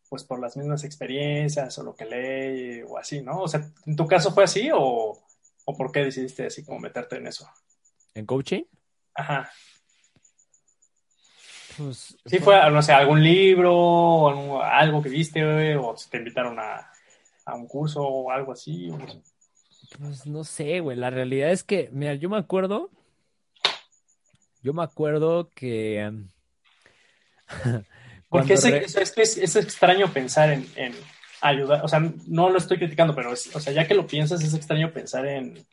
pues 0.08 0.24
por 0.24 0.40
las 0.40 0.56
mismas 0.56 0.84
experiencias 0.84 1.78
o 1.78 1.82
lo 1.82 1.94
que 1.94 2.06
lee 2.06 2.82
o 2.88 2.98
así, 2.98 3.20
¿no? 3.20 3.42
O 3.42 3.48
sea, 3.48 3.68
¿en 3.86 3.96
tu 3.96 4.06
caso 4.06 4.32
fue 4.32 4.44
así 4.44 4.70
o, 4.72 5.18
o 5.64 5.76
por 5.76 5.92
qué 5.92 6.00
decidiste 6.00 6.46
así 6.46 6.64
como 6.64 6.80
meterte 6.80 7.16
en 7.16 7.26
eso? 7.26 7.46
¿En 8.18 8.26
coaching? 8.26 8.62
Ajá. 9.14 9.48
Pues, 11.76 12.16
Sí, 12.26 12.38
fue, 12.40 12.56
no 12.70 12.82
sé, 12.82 12.92
algún 12.92 13.22
libro, 13.22 13.72
o 13.76 14.28
algo- 14.30 14.62
algo 14.62 15.02
que 15.02 15.08
viste, 15.08 15.76
o 15.76 15.94
te 16.10 16.18
invitaron 16.18 16.58
a, 16.58 16.90
a 17.44 17.54
un 17.54 17.68
curso 17.68 18.02
o 18.02 18.30
algo 18.30 18.52
así. 18.52 18.90
o 18.90 18.98
no 18.98 19.06
sé. 19.08 19.20
Pues 19.98 20.26
no 20.26 20.44
sé, 20.44 20.80
güey. 20.80 20.96
La 20.96 21.10
realidad 21.10 21.50
es 21.52 21.62
que, 21.62 21.88
mira, 21.92 22.14
yo 22.14 22.28
me 22.28 22.36
acuerdo. 22.38 22.90
Yo 24.62 24.74
me 24.74 24.82
acuerdo 24.82 25.48
que. 25.54 26.00
em, 26.00 26.28
Porque 28.28 28.54
es, 28.54 28.64
re- 28.64 28.84
es, 28.84 28.96
es 28.96 29.12
que 29.12 29.22
es- 29.22 29.38
es 29.38 29.56
extraño 29.56 30.12
pensar 30.12 30.50
en, 30.52 30.66
en 30.76 30.92
ayudar, 31.40 31.82
o 31.84 31.88
sea, 31.88 32.00
no 32.26 32.50
lo 32.50 32.58
estoy 32.58 32.76
criticando, 32.78 33.14
pero 33.14 33.32
es- 33.32 33.54
o 33.54 33.60
sea, 33.60 33.72
ya 33.72 33.86
que 33.86 33.94
lo 33.94 34.06
piensas, 34.06 34.42
es 34.42 34.52
extraño 34.52 34.92
pensar 34.92 35.24
en 35.26 35.64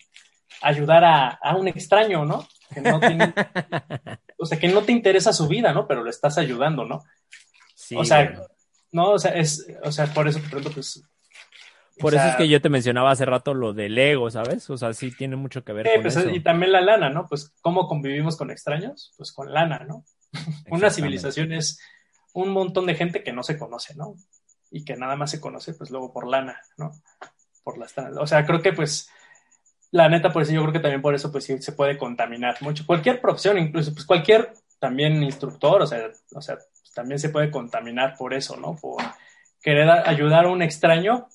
ayudar 0.62 1.04
a, 1.04 1.28
a 1.30 1.56
un 1.56 1.68
extraño, 1.68 2.26
¿no? 2.26 2.48
Que 2.74 2.82
no 2.82 3.00
tiene, 3.00 3.34
o 4.38 4.46
sea, 4.46 4.60
que 4.60 4.68
no 4.68 4.82
te 4.84 4.92
interesa 4.92 5.34
su 5.34 5.48
vida, 5.48 5.74
¿no? 5.74 5.88
Pero 5.88 6.04
lo 6.04 6.10
estás 6.10 6.38
ayudando, 6.38 6.86
¿no? 6.86 7.04
Sí, 7.76 7.96
o 7.96 8.04
sea, 8.04 8.42
no, 8.92 9.12
o 9.12 9.20
sea, 9.20 9.32
es, 9.32 9.68
o 9.84 9.92
sea, 9.92 10.08
por 10.08 10.28
eso 10.28 10.40
te 10.40 10.48
pregunto, 10.48 10.72
pues. 10.72 10.98
o 10.98 12.00
Por 12.00 12.16
eso 12.16 12.26
es 12.26 12.36
que 12.36 12.48
yo 12.48 12.62
te 12.62 12.70
mencionaba 12.70 13.12
hace 13.12 13.26
rato 13.26 13.54
lo 13.54 13.74
del 13.74 13.98
ego, 13.98 14.32
¿sabes? 14.32 14.70
O 14.70 14.78
sea, 14.78 14.94
sí 14.94 15.12
tiene 15.12 15.36
mucho 15.36 15.64
que 15.64 15.74
ver 15.74 15.86
Sí, 15.86 15.94
con 15.96 16.02
pues, 16.04 16.16
eso. 16.16 16.30
y 16.30 16.40
también 16.42 16.72
la 16.72 16.82
lana, 16.82 17.10
¿no? 17.10 17.28
Pues, 17.28 17.54
¿cómo 17.62 17.88
convivimos 17.88 18.38
con 18.38 18.52
extraños? 18.52 19.14
Pues 19.18 19.32
con 19.32 19.54
lana, 19.54 19.86
¿no? 19.88 20.06
Una 20.70 20.90
civilización 20.90 21.52
es 21.52 21.80
un 22.34 22.50
montón 22.50 22.86
de 22.86 22.96
gente 22.96 23.24
que 23.24 23.34
no 23.34 23.44
se 23.44 23.58
conoce, 23.58 23.96
¿no? 23.96 24.16
Y 24.72 24.84
que 24.84 24.96
nada 24.96 25.16
más 25.16 25.32
se 25.32 25.40
conoce, 25.40 25.74
pues 25.74 25.90
luego 25.90 26.12
por 26.12 26.28
lana, 26.28 26.60
¿no? 26.78 26.92
Por 27.64 27.78
las 27.78 27.94
O 27.98 28.28
sea, 28.28 28.46
creo 28.46 28.62
que 28.62 28.74
pues, 28.74 29.10
la 29.92 30.10
neta, 30.10 30.32
por 30.32 30.42
eso 30.42 30.52
yo 30.52 30.62
creo 30.62 30.74
que 30.74 30.80
también 30.80 31.02
por 31.02 31.16
eso, 31.16 31.32
pues 31.32 31.44
sí 31.46 31.62
se 31.62 31.72
puede 31.72 31.98
contaminar 31.98 32.58
mucho. 32.62 32.86
Cualquier 32.86 33.22
profesión, 33.22 33.58
incluso, 33.58 33.94
pues 33.94 34.06
cualquier 34.06 34.54
también 34.80 35.24
instructor, 35.24 35.82
o 35.82 35.88
sea, 35.88 36.10
o 36.34 36.42
sea, 36.42 36.56
pues, 36.56 36.92
también 36.94 37.20
se 37.20 37.30
puede 37.30 37.50
contaminar 37.52 38.16
por 38.18 38.34
eso, 38.34 38.58
¿no? 38.58 38.76
Por 38.76 39.02
querer 39.62 39.90
ayudar 39.90 40.46
a 40.46 40.50
un 40.50 40.62
extraño 40.62 41.28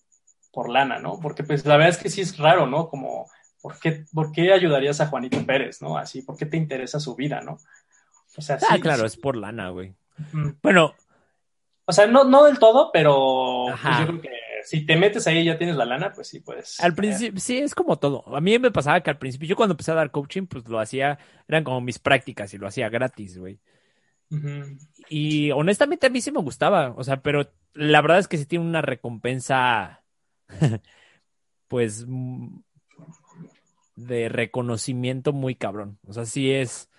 por 0.52 0.68
lana, 0.68 0.98
¿no? 0.98 1.18
Porque 1.20 1.42
pues 1.44 1.64
la 1.64 1.76
verdad 1.76 1.90
es 1.90 1.98
que 1.98 2.10
sí 2.10 2.20
es 2.20 2.36
raro, 2.38 2.66
¿no? 2.66 2.88
Como, 2.88 3.30
¿por 3.62 3.78
qué, 3.78 4.04
por 4.12 4.32
qué 4.32 4.52
ayudarías 4.52 5.00
a 5.00 5.06
Juanito 5.06 5.44
Pérez, 5.46 5.80
¿no? 5.80 5.96
Así, 5.96 6.22
¿por 6.22 6.36
qué 6.36 6.46
te 6.46 6.56
interesa 6.56 7.00
su 7.00 7.14
vida, 7.14 7.40
¿no? 7.40 7.58
O 8.36 8.42
sea, 8.42 8.56
Ah, 8.68 8.74
sí, 8.74 8.80
claro, 8.80 9.00
sí. 9.00 9.06
es 9.06 9.16
por 9.16 9.36
lana, 9.36 9.70
güey. 9.70 9.94
Bueno, 10.62 10.94
O 11.86 11.92
sea, 11.92 12.06
no, 12.06 12.24
no 12.24 12.44
del 12.44 12.58
todo, 12.58 12.90
pero 12.92 13.66
pues, 13.82 13.98
yo 14.00 14.06
creo 14.06 14.20
que 14.20 14.30
si 14.64 14.86
te 14.86 14.96
metes 14.96 15.26
ahí 15.26 15.38
y 15.38 15.44
ya 15.44 15.58
tienes 15.58 15.76
la 15.76 15.84
lana, 15.84 16.12
pues 16.12 16.28
sí 16.28 16.40
puedes. 16.40 16.80
al 16.80 16.94
principio, 16.94 17.40
sí, 17.40 17.58
es 17.58 17.74
como 17.74 17.98
todo. 17.98 18.24
A 18.34 18.40
mí 18.40 18.58
me 18.58 18.70
pasaba 18.70 19.00
que 19.00 19.10
al 19.10 19.18
principio, 19.18 19.48
yo 19.48 19.56
cuando 19.56 19.74
empecé 19.74 19.92
a 19.92 19.96
dar 19.96 20.10
coaching, 20.10 20.46
pues 20.46 20.68
lo 20.68 20.78
hacía, 20.78 21.18
eran 21.48 21.64
como 21.64 21.80
mis 21.80 21.98
prácticas 21.98 22.52
y 22.54 22.58
lo 22.58 22.66
hacía 22.66 22.88
gratis, 22.88 23.38
güey. 23.38 23.58
Y 25.08 25.50
honestamente 25.50 26.06
a 26.06 26.10
mí 26.10 26.20
sí 26.20 26.30
me 26.30 26.40
gustaba, 26.40 26.94
o 26.96 27.02
sea, 27.02 27.20
pero 27.20 27.50
la 27.74 28.00
verdad 28.00 28.20
es 28.20 28.28
que 28.28 28.38
sí 28.38 28.46
tiene 28.46 28.64
una 28.64 28.80
recompensa, 28.80 30.04
pues, 31.68 32.06
de 33.96 34.28
reconocimiento 34.28 35.32
muy 35.32 35.56
cabrón. 35.56 35.98
O 36.06 36.12
sea, 36.12 36.26
sí 36.26 36.52
es, 36.52 36.90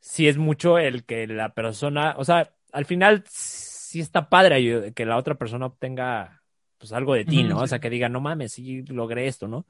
sí 0.00 0.28
es 0.28 0.38
mucho 0.38 0.78
el 0.78 1.04
que 1.04 1.26
la 1.26 1.54
persona, 1.54 2.14
o 2.16 2.24
sea, 2.24 2.54
al 2.72 2.86
final 2.86 3.24
sí 3.28 4.00
está 4.00 4.28
padre 4.28 4.92
que 4.94 5.06
la 5.06 5.16
otra 5.16 5.34
persona 5.36 5.66
obtenga, 5.66 6.41
pues, 6.82 6.92
algo 6.92 7.14
de 7.14 7.24
ti, 7.24 7.44
¿no? 7.44 7.60
O 7.60 7.66
sea, 7.68 7.78
que 7.78 7.90
diga, 7.90 8.08
no 8.08 8.20
mames, 8.20 8.54
sí 8.54 8.82
logré 8.88 9.28
esto, 9.28 9.46
¿no? 9.46 9.64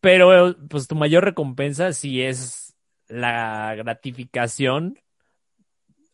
Pero, 0.00 0.54
pues, 0.68 0.86
tu 0.86 0.94
mayor 0.94 1.24
recompensa 1.24 1.92
sí 1.92 2.22
es 2.22 2.76
la 3.08 3.74
gratificación 3.74 5.00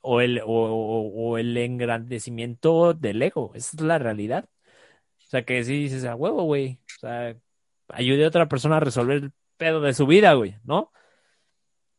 o 0.00 0.22
el, 0.22 0.40
o, 0.40 0.46
o- 0.46 1.12
o 1.32 1.36
el 1.38 1.54
engrandecimiento 1.58 2.94
del 2.94 3.20
ego. 3.20 3.52
Esa 3.54 3.76
es 3.76 3.82
la 3.82 3.98
realidad. 3.98 4.48
O 5.18 5.28
sea, 5.28 5.44
que 5.44 5.62
sí 5.62 5.74
dices, 5.82 6.04
a 6.06 6.14
huevo, 6.14 6.44
güey. 6.44 6.78
O 6.96 7.00
sea, 7.00 7.36
ayude 7.88 8.24
a 8.24 8.28
otra 8.28 8.48
persona 8.48 8.78
a 8.78 8.80
resolver 8.80 9.16
el 9.18 9.32
pedo 9.58 9.82
de 9.82 9.92
su 9.92 10.06
vida, 10.06 10.32
güey, 10.32 10.56
¿no? 10.64 10.90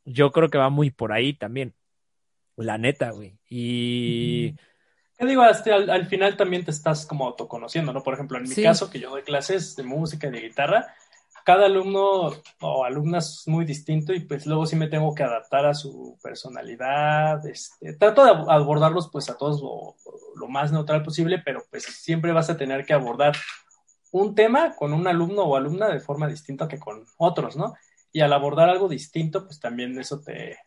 Yo 0.03 0.31
creo 0.31 0.49
que 0.49 0.57
va 0.57 0.69
muy 0.69 0.89
por 0.89 1.11
ahí 1.11 1.33
también. 1.33 1.75
La 2.55 2.79
neta, 2.79 3.11
güey. 3.11 3.37
Y 3.49 4.55
¿Qué 5.17 5.25
digo? 5.25 5.41
Hasta 5.41 5.73
al, 5.75 5.89
al 5.89 6.05
final 6.05 6.37
también 6.37 6.63
te 6.63 6.71
estás 6.71 7.05
como 7.05 7.25
autoconociendo, 7.25 7.91
¿no? 7.91 8.03
Por 8.03 8.13
ejemplo, 8.13 8.37
en 8.37 8.43
mi 8.43 8.55
Sí. 8.55 8.61
caso, 8.63 8.89
que 8.89 8.99
yo 8.99 9.09
doy 9.09 9.23
clases 9.23 9.75
de 9.75 9.83
música 9.83 10.27
y 10.27 10.31
de 10.31 10.41
guitarra, 10.41 10.93
cada 11.43 11.65
alumno 11.65 12.31
o 12.61 12.83
alumna 12.85 13.19
es 13.19 13.43
muy 13.47 13.65
distinto 13.65 14.13
y 14.13 14.19
pues 14.19 14.45
luego 14.45 14.65
sí 14.65 14.75
me 14.75 14.87
tengo 14.87 15.15
que 15.15 15.23
adaptar 15.23 15.65
a 15.65 15.73
su 15.73 16.17
personalidad. 16.21 17.45
Este, 17.47 17.93
trato 17.93 18.25
de 18.25 18.31
ab- 18.31 18.45
abordarlos 18.49 19.09
pues 19.11 19.29
a 19.29 19.37
todos 19.37 19.61
lo, 19.61 19.95
lo 20.35 20.47
más 20.49 20.71
neutral 20.71 21.03
posible, 21.03 21.39
pero 21.43 21.63
pues 21.71 21.83
siempre 21.85 22.31
vas 22.33 22.49
a 22.49 22.57
tener 22.57 22.85
que 22.85 22.93
abordar 22.93 23.35
un 24.11 24.35
tema 24.35 24.75
con 24.75 24.93
un 24.93 25.07
alumno 25.07 25.43
o 25.43 25.55
alumna 25.55 25.87
de 25.89 25.99
forma 25.99 26.27
distinta 26.27 26.67
que 26.67 26.79
con 26.79 27.05
otros, 27.17 27.55
¿no? 27.55 27.73
Y 28.11 28.21
al 28.21 28.33
abordar 28.33 28.69
algo 28.69 28.87
distinto, 28.87 29.45
pues 29.45 29.59
también 29.59 29.97
eso 29.99 30.21
te, 30.21 30.57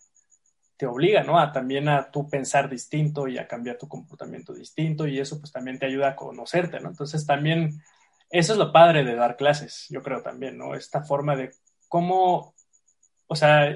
te 0.81 0.87
obliga, 0.87 1.23
¿no? 1.23 1.39
A 1.39 1.53
también 1.53 1.91
a 1.91 2.11
tú 2.11 2.31
pensar 2.31 2.71
distinto 2.71 3.29
y 3.29 3.37
a 3.37 3.47
cambiar 3.47 3.77
tu 3.77 3.87
comportamiento 3.87 4.55
distinto 4.55 5.07
y 5.07 5.21
eso 5.21 5.39
pues 5.39 5.53
también 5.53 5.79
te 5.79 5.85
ayuda 5.85 6.09
a 6.09 6.17
conocerte, 6.17 6.81
¿no? 6.81 6.89
Entonces 6.89 7.27
también 7.27 7.83
eso 8.31 8.55
es 8.55 8.59
lo 8.59 8.73
padre 8.73 9.05
de 9.05 9.15
dar 9.15 9.37
clases, 9.37 9.85
yo 9.91 10.03
creo 10.03 10.23
también, 10.23 10.57
¿no? 10.57 10.75
Esta 10.75 11.03
forma 11.03 11.37
de 11.37 11.53
cómo, 11.87 12.55
o 13.27 13.37
sea, 13.37 13.75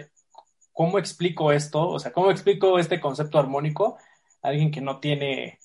cómo 0.72 0.98
explico 0.98 1.52
esto, 1.52 1.86
o 1.86 1.98
sea, 1.98 2.10
cómo 2.10 2.31
explico 2.31 2.78
este 2.78 2.98
concepto 3.01 3.39
armónico 3.39 3.98
a 4.40 4.48
alguien 4.48 4.70
que 4.70 4.81
no 4.81 4.98
tiene, 4.98 5.59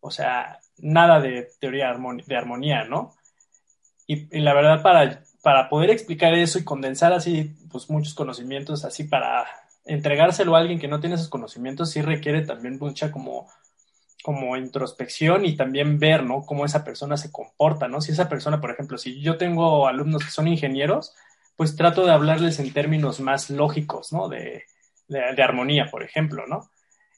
o 0.00 0.10
sea, 0.10 0.60
nada 0.76 1.20
de 1.20 1.48
teoría 1.58 1.86
de 2.26 2.36
armonía, 2.36 2.84
¿no? 2.84 3.14
Y, 4.06 4.36
y 4.36 4.40
la 4.40 4.52
verdad, 4.52 4.82
para, 4.82 5.22
para 5.42 5.70
poder 5.70 5.88
explicar 5.88 6.34
eso 6.34 6.58
y 6.58 6.64
condensar 6.64 7.14
así, 7.14 7.56
pues 7.72 7.88
muchos 7.88 8.12
conocimientos, 8.12 8.84
así 8.84 9.04
para 9.04 9.46
entregárselo 9.86 10.56
a 10.56 10.58
alguien 10.60 10.78
que 10.78 10.88
no 10.88 11.00
tiene 11.00 11.14
esos 11.16 11.28
conocimientos, 11.28 11.90
sí 11.90 12.02
requiere 12.02 12.42
también 12.44 12.78
mucha 12.78 13.10
como, 13.12 13.48
como 14.22 14.56
introspección 14.56 15.44
y 15.44 15.56
también 15.56 15.98
ver, 15.98 16.24
¿no? 16.24 16.42
Cómo 16.42 16.64
esa 16.64 16.84
persona 16.84 17.16
se 17.16 17.30
comporta, 17.32 17.88
¿no? 17.88 18.00
Si 18.00 18.12
esa 18.12 18.28
persona, 18.28 18.60
por 18.60 18.70
ejemplo, 18.70 18.98
si 18.98 19.20
yo 19.20 19.36
tengo 19.36 19.86
alumnos 19.88 20.24
que 20.24 20.30
son 20.30 20.48
ingenieros, 20.48 21.14
pues 21.56 21.76
trato 21.76 22.04
de 22.04 22.12
hablarles 22.12 22.58
en 22.58 22.72
términos 22.72 23.20
más 23.20 23.48
lógicos, 23.50 24.12
¿no? 24.12 24.28
De, 24.28 24.64
de, 25.08 25.20
de 25.34 25.42
armonía, 25.42 25.86
por 25.90 26.02
ejemplo, 26.02 26.46
¿no? 26.46 26.68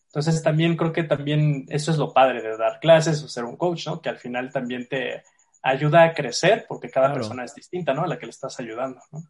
Entonces 0.06 0.42
también 0.42 0.76
creo 0.76 0.92
que 0.92 1.02
también 1.04 1.66
eso 1.68 1.90
es 1.90 1.98
lo 1.98 2.12
padre 2.14 2.40
de 2.42 2.56
dar 2.56 2.80
clases 2.80 3.22
o 3.22 3.28
ser 3.28 3.44
un 3.44 3.56
coach, 3.56 3.86
¿no? 3.86 4.00
Que 4.00 4.08
al 4.08 4.18
final 4.18 4.50
también 4.52 4.86
te 4.88 5.22
ayuda 5.62 6.04
a 6.04 6.14
crecer 6.14 6.66
porque 6.68 6.88
cada 6.90 7.08
Claro. 7.08 7.20
persona 7.20 7.44
es 7.44 7.54
distinta, 7.54 7.92
¿no? 7.94 8.02
A 8.04 8.06
la 8.06 8.18
que 8.18 8.26
le 8.26 8.30
estás 8.30 8.58
ayudando, 8.60 9.00
¿no? 9.12 9.22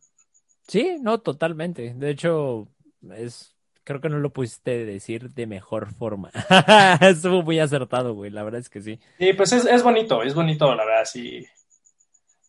sí, 0.67 0.99
no, 1.01 1.19
totalmente. 1.21 1.95
De 1.95 2.11
hecho, 2.11 2.69
es, 3.15 3.55
creo 3.85 4.01
que 4.01 4.09
no 4.09 4.19
lo 4.19 4.33
pudiste 4.33 4.85
decir 4.85 5.31
de 5.31 5.47
mejor 5.47 5.95
forma. 5.95 6.31
Estuvo 7.01 7.43
muy 7.43 7.59
acertado, 7.59 8.15
güey. 8.15 8.31
La 8.31 8.43
verdad 8.43 8.61
es 8.61 8.69
que 8.69 8.83
sí. 8.83 9.01
Y 9.19 9.33
pues 9.33 9.53
es, 9.53 9.65
es 9.65 9.83
bonito, 9.83 10.23
es 10.23 10.35
bonito, 10.35 10.75
la 10.75 10.85
verdad, 10.85 11.05
sí. 11.05 11.47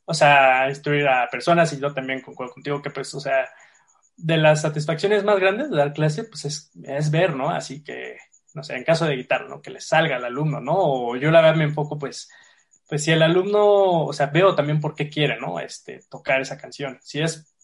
O 0.05 0.13
sea, 0.13 0.67
instruir 0.67 1.07
a 1.07 1.29
personas 1.29 1.71
y 1.73 1.79
yo 1.79 1.93
también 1.93 2.21
concuerdo 2.21 2.53
contigo 2.53 2.81
que 2.81 2.89
pues, 2.89 3.13
o 3.13 3.19
sea, 3.19 3.47
de 4.17 4.37
las 4.37 4.61
satisfacciones 4.61 5.23
más 5.23 5.39
grandes 5.39 5.69
de 5.69 5.77
dar 5.77 5.93
clase, 5.93 6.25
pues 6.25 6.45
es, 6.45 6.71
es 6.83 7.11
ver, 7.11 7.35
¿no? 7.35 7.49
Así 7.49 7.83
que, 7.83 8.17
no 8.53 8.63
sé, 8.63 8.75
en 8.75 8.83
caso 8.83 9.05
de 9.05 9.15
guitarra, 9.15 9.47
¿no? 9.47 9.61
Que 9.61 9.71
le 9.71 9.79
salga 9.79 10.17
al 10.17 10.25
alumno, 10.25 10.59
¿no? 10.59 10.73
O 10.75 11.15
yo 11.15 11.31
la 11.31 11.41
verdad 11.41 11.55
me 11.55 11.63
enfoco, 11.63 11.97
pues, 11.97 12.29
pues 12.87 13.03
si 13.03 13.11
el 13.11 13.21
alumno, 13.21 14.05
o 14.05 14.13
sea, 14.13 14.25
veo 14.27 14.55
también 14.55 14.81
por 14.81 14.95
qué 14.95 15.09
quiere, 15.09 15.39
¿no? 15.39 15.59
Este, 15.59 16.01
tocar 16.09 16.41
esa 16.41 16.57
canción. 16.57 16.99
Si 17.01 17.21
es 17.21 17.55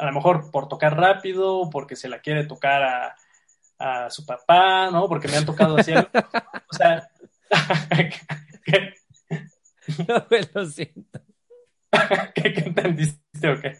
a 0.00 0.06
lo 0.06 0.12
mejor 0.12 0.50
por 0.50 0.68
tocar 0.68 0.96
rápido, 0.96 1.68
porque 1.70 1.96
se 1.96 2.08
la 2.08 2.20
quiere 2.20 2.44
tocar 2.46 2.82
a, 2.82 3.16
a 3.78 4.10
su 4.10 4.24
papá, 4.24 4.90
¿no? 4.90 5.08
Porque 5.08 5.28
me 5.28 5.36
han 5.36 5.46
tocado 5.46 5.76
así. 5.76 5.92
o 5.94 6.74
sea, 6.74 7.08
¿qué, 8.64 8.94
No, 10.08 10.24
güey, 10.28 10.42
lo 10.54 10.64
siento. 10.66 11.20
qué, 12.34 12.52
qué 12.52 12.60
entendiste 12.60 13.48
o 13.48 13.60
qué? 13.60 13.78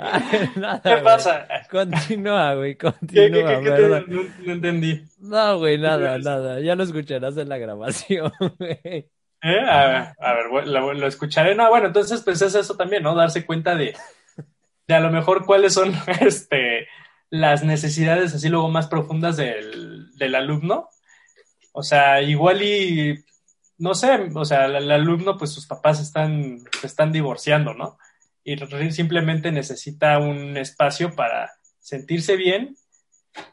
Ay, 0.00 0.50
nada, 0.56 0.80
¿Qué 0.82 0.96
pasa? 1.02 1.46
Continúa, 1.70 2.54
güey, 2.54 2.76
¿Qué, 2.76 2.86
qué, 3.12 3.42
continúa, 3.42 3.60
qué, 3.62 3.70
te- 3.70 3.88
no, 3.88 4.22
no 4.44 4.52
entendí. 4.52 5.04
No, 5.18 5.58
güey, 5.58 5.78
nada, 5.78 6.18
nada. 6.18 6.60
Ya 6.60 6.74
lo 6.74 6.84
escucharás 6.84 7.36
en 7.36 7.48
la 7.48 7.58
grabación, 7.58 8.32
güey. 8.58 9.08
¿Eh? 9.44 9.60
A 9.60 10.14
a 10.18 10.32
ver, 10.32 10.66
lo, 10.66 11.06
escucharé. 11.06 11.54
No, 11.54 11.68
bueno, 11.68 11.88
entonces 11.88 12.22
pues 12.22 12.40
es 12.40 12.54
eso 12.54 12.76
también, 12.76 13.02
¿no? 13.02 13.14
Darse 13.14 13.44
cuenta 13.44 13.76
de, 13.76 13.94
de 14.88 14.94
a 14.94 15.00
lo 15.00 15.10
mejor 15.10 15.44
cuáles 15.44 15.74
son 15.74 15.92
este, 16.20 16.88
las 17.28 17.62
necesidades 17.62 18.34
así 18.34 18.48
luego 18.48 18.70
más 18.70 18.86
profundas 18.86 19.36
del, 19.36 20.16
del 20.16 20.34
alumno. 20.34 20.88
O 21.72 21.82
sea, 21.82 22.22
igual 22.22 22.62
y, 22.62 23.22
no 23.76 23.94
sé, 23.94 24.30
o 24.34 24.44
sea, 24.46 24.64
el, 24.64 24.76
el 24.76 24.90
alumno, 24.90 25.36
pues 25.36 25.52
sus 25.52 25.66
papás 25.66 26.00
están, 26.00 26.60
se 26.80 26.86
están 26.86 27.12
divorciando, 27.12 27.74
¿no? 27.74 27.98
Y 28.44 28.56
simplemente 28.92 29.52
necesita 29.52 30.18
un 30.18 30.56
espacio 30.56 31.14
para 31.14 31.50
sentirse 31.80 32.36
bien 32.36 32.76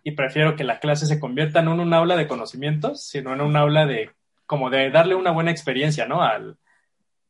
y 0.03 0.11
prefiero 0.11 0.55
que 0.55 0.63
la 0.63 0.79
clase 0.79 1.05
se 1.05 1.19
convierta 1.19 1.61
no 1.61 1.73
en 1.73 1.81
un 1.81 1.93
aula 1.93 2.15
de 2.15 2.27
conocimientos, 2.27 3.03
sino 3.03 3.33
en 3.33 3.41
un 3.41 3.57
aula 3.57 3.85
de 3.85 4.11
como 4.51 4.69
de 4.69 4.91
darle 4.91 5.15
una 5.15 5.31
buena 5.31 5.49
experiencia, 5.49 6.05
¿no? 6.05 6.21
Al, 6.21 6.57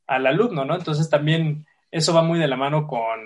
al 0.07 0.26
alumno, 0.26 0.65
¿no? 0.65 0.73
Entonces 0.73 1.07
también 1.07 1.68
eso 1.91 2.15
va 2.15 2.23
muy 2.23 2.39
de 2.39 2.48
la 2.48 2.56
mano 2.56 2.88
con 2.88 3.19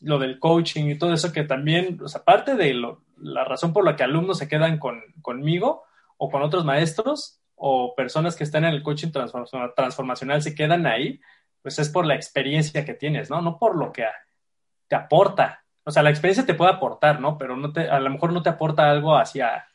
lo 0.00 0.18
del 0.18 0.40
coaching 0.40 0.86
y 0.86 0.98
todo 0.98 1.12
eso 1.12 1.32
que 1.32 1.44
también, 1.44 1.96
o 2.02 2.08
sea, 2.08 2.22
aparte 2.22 2.56
de 2.56 2.74
lo, 2.74 3.04
la 3.16 3.44
razón 3.44 3.72
por 3.72 3.84
la 3.84 3.94
que 3.94 4.02
alumnos 4.02 4.38
se 4.38 4.48
quedan 4.48 4.80
con, 4.80 5.00
conmigo 5.22 5.84
o 6.16 6.28
con 6.28 6.42
otros 6.42 6.64
maestros 6.64 7.40
o 7.54 7.94
personas 7.94 8.34
que 8.34 8.42
están 8.42 8.64
en 8.64 8.74
el 8.74 8.82
coaching 8.82 9.12
transformacional 9.12 10.42
se 10.42 10.56
quedan 10.56 10.84
ahí, 10.88 11.20
pues 11.62 11.78
es 11.78 11.88
por 11.88 12.04
la 12.04 12.16
experiencia 12.16 12.84
que 12.84 12.94
tienes, 12.94 13.30
¿no? 13.30 13.40
No 13.42 13.60
por 13.60 13.76
lo 13.76 13.92
que 13.92 14.06
te 14.88 14.96
aporta. 14.96 15.62
O 15.84 15.92
sea, 15.92 16.02
la 16.02 16.10
experiencia 16.10 16.44
te 16.44 16.54
puede 16.54 16.72
aportar, 16.72 17.20
¿no? 17.20 17.38
Pero 17.38 17.56
no 17.56 17.72
te, 17.72 17.88
a 17.88 18.00
lo 18.00 18.10
mejor 18.10 18.32
no 18.32 18.42
te 18.42 18.48
aporta 18.48 18.90
algo 18.90 19.16
hacia 19.16 19.68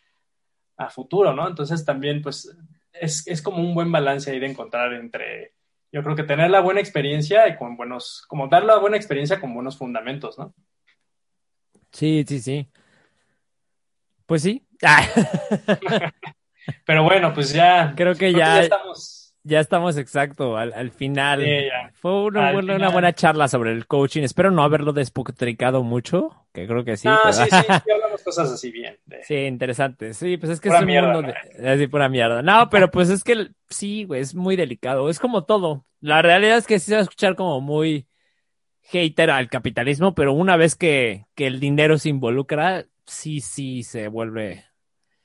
a 0.76 0.90
futuro, 0.90 1.34
¿no? 1.34 1.48
Entonces 1.48 1.86
también, 1.86 2.22
pues, 2.22 2.54
es, 2.94 3.28
es 3.28 3.42
como 3.42 3.58
un 3.58 3.74
buen 3.74 3.92
balance 3.92 4.32
ahí 4.32 4.40
de 4.40 4.48
encontrar 4.48 4.94
entre, 4.94 5.54
yo 5.92 6.04
creo 6.04 6.16
que 6.16 6.24
tener 6.24 6.50
la 6.50 6.62
buena 6.62 6.80
experiencia 6.80 7.48
y 7.48 7.58
con 7.58 7.76
buenos, 7.76 8.24
como 8.28 8.48
dar 8.48 8.64
la 8.64 8.78
buena 8.78 8.98
experiencia 8.98 9.40
con 9.40 9.54
buenos 9.54 9.78
fundamentos, 9.78 10.38
¿no? 10.38 10.54
Sí, 11.92 12.24
sí, 12.28 12.40
sí. 12.40 12.68
Pues 14.26 14.44
sí. 14.44 14.66
Pero 16.86 17.04
bueno, 17.04 17.34
pues 17.34 17.52
ya. 17.52 17.94
Creo 17.96 18.14
que 18.14 18.32
creo 18.32 18.40
ya, 18.40 18.56
ya 18.56 18.62
estamos. 18.62 19.21
Ya 19.44 19.60
estamos 19.60 19.98
exacto 19.98 20.58
al, 20.58 20.72
al 20.74 20.92
final. 20.92 21.44
Sí. 21.44 21.70
Fue 21.94 22.24
una, 22.26 22.48
Al 22.50 22.54
buena, 22.56 22.76
una 22.76 22.90
buena 22.90 23.14
charla 23.14 23.48
sobre 23.48 23.72
el 23.72 23.88
coaching. 23.88 24.24
Espero 24.24 24.52
no 24.52 24.64
haberlo 24.64 24.94
despotricado 24.94 25.84
mucho, 25.84 26.46
que 26.54 26.68
creo 26.68 26.84
que 26.84 26.98
sí. 26.98 27.08
ah, 27.08 27.20
pero- 27.24 27.34
sí, 27.34 27.44
sí, 27.50 27.50
sí, 27.86 27.92
hablamos 27.92 28.22
cosas 28.24 28.52
así 28.52 28.72
bien. 28.72 28.98
de- 29.06 29.24
Sí, 29.24 29.36
interesante. 29.36 30.14
Sí, 30.14 30.38
pues 30.38 30.52
es 30.54 30.62
que 30.62 30.70
Pura 30.70 30.80
es 30.80 30.84
un 30.84 30.88
mierda, 30.88 31.14
mundo 31.14 31.34
de... 31.58 31.70
Así, 31.70 31.88
pura 31.88 32.10
mierda. 32.10 32.42
No, 32.42 32.70
pero 32.70 32.92
pues 32.92 33.10
es 33.10 33.24
que 33.24 33.48
sí, 33.70 34.04
güey, 34.06 34.22
es 34.22 34.36
muy 34.36 34.56
delicado. 34.56 35.10
Es 35.10 35.20
como 35.20 35.44
todo. 35.46 35.86
La 36.00 36.22
realidad 36.22 36.58
es 36.58 36.68
que 36.68 36.80
sí 36.80 36.86
se 36.88 36.94
va 36.94 37.00
a 37.00 37.04
escuchar 37.04 37.36
como 37.36 37.62
muy 37.62 38.08
hater 38.84 39.30
al 39.30 39.50
capitalismo, 39.50 40.14
pero 40.16 40.34
una 40.34 40.58
vez 40.58 40.76
que, 40.76 41.26
que 41.36 41.48
el 41.48 41.60
dinero 41.60 41.98
se 41.98 42.10
involucra, 42.10 42.86
sí, 43.06 43.40
sí 43.40 43.84
se 43.84 44.08
vuelve 44.08 44.66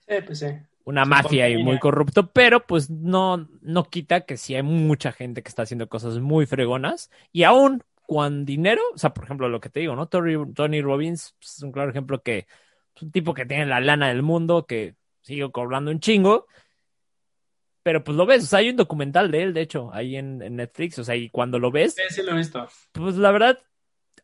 Sí, 0.08 0.14
pues 0.24 0.38
sí. 0.38 0.46
Una 0.86 1.04
mafia 1.04 1.48
y 1.48 1.62
muy 1.62 1.80
corrupto, 1.80 2.30
pero 2.30 2.64
pues 2.64 2.88
no, 2.90 3.48
no 3.60 3.84
quita 3.84 4.20
que 4.20 4.36
sí 4.36 4.54
hay 4.54 4.62
mucha 4.62 5.10
gente 5.10 5.42
que 5.42 5.48
está 5.48 5.62
haciendo 5.62 5.88
cosas 5.88 6.20
muy 6.20 6.46
fregonas 6.46 7.10
y 7.32 7.42
aún 7.42 7.82
con 8.06 8.44
dinero, 8.44 8.80
o 8.94 8.98
sea, 8.98 9.12
por 9.12 9.24
ejemplo, 9.24 9.48
lo 9.48 9.60
que 9.60 9.68
te 9.68 9.80
digo, 9.80 9.96
¿no? 9.96 10.06
Tony, 10.06 10.52
Tony 10.54 10.80
Robbins 10.80 11.34
pues, 11.40 11.56
es 11.56 11.62
un 11.64 11.72
claro 11.72 11.90
ejemplo 11.90 12.22
que 12.22 12.46
es 12.94 13.02
un 13.02 13.10
tipo 13.10 13.34
que 13.34 13.44
tiene 13.44 13.66
la 13.66 13.80
lana 13.80 14.08
del 14.08 14.22
mundo, 14.22 14.64
que 14.64 14.94
sigue 15.22 15.50
cobrando 15.50 15.90
un 15.90 15.98
chingo, 15.98 16.46
pero 17.82 18.04
pues 18.04 18.16
lo 18.16 18.24
ves, 18.24 18.44
o 18.44 18.46
sea, 18.46 18.60
hay 18.60 18.70
un 18.70 18.76
documental 18.76 19.32
de 19.32 19.42
él, 19.42 19.54
de 19.54 19.62
hecho, 19.62 19.90
ahí 19.92 20.14
en, 20.14 20.40
en 20.40 20.54
Netflix, 20.54 21.00
o 21.00 21.04
sea, 21.04 21.16
y 21.16 21.30
cuando 21.30 21.58
lo 21.58 21.72
ves, 21.72 21.94
Sí, 21.96 22.02
sí 22.10 22.22
lo 22.22 22.30
he 22.30 22.36
visto. 22.36 22.68
pues 22.92 23.16
la 23.16 23.32
verdad, 23.32 23.58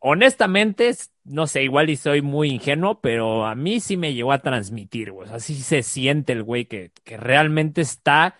honestamente, 0.03 0.89
es- 0.89 1.12
no 1.24 1.47
sé, 1.47 1.62
igual 1.62 1.89
y 1.91 1.97
soy 1.97 2.23
muy 2.23 2.51
ingenuo, 2.51 3.01
pero 3.01 3.47
a 3.47 3.55
mí 3.55 3.81
sí 3.81 3.97
me 3.97 4.15
llegó 4.15 4.33
a 4.33 4.41
transmitir, 4.43 5.12
güey. 5.12 5.27
O 5.27 5.31
sea, 5.31 5.41
sí 5.41 5.55
se 5.57 5.83
siente 5.83 6.33
el 6.33 6.43
güey 6.43 6.66
que, 6.66 6.91
que 7.05 7.16
realmente 7.16 7.81
está, 7.81 8.37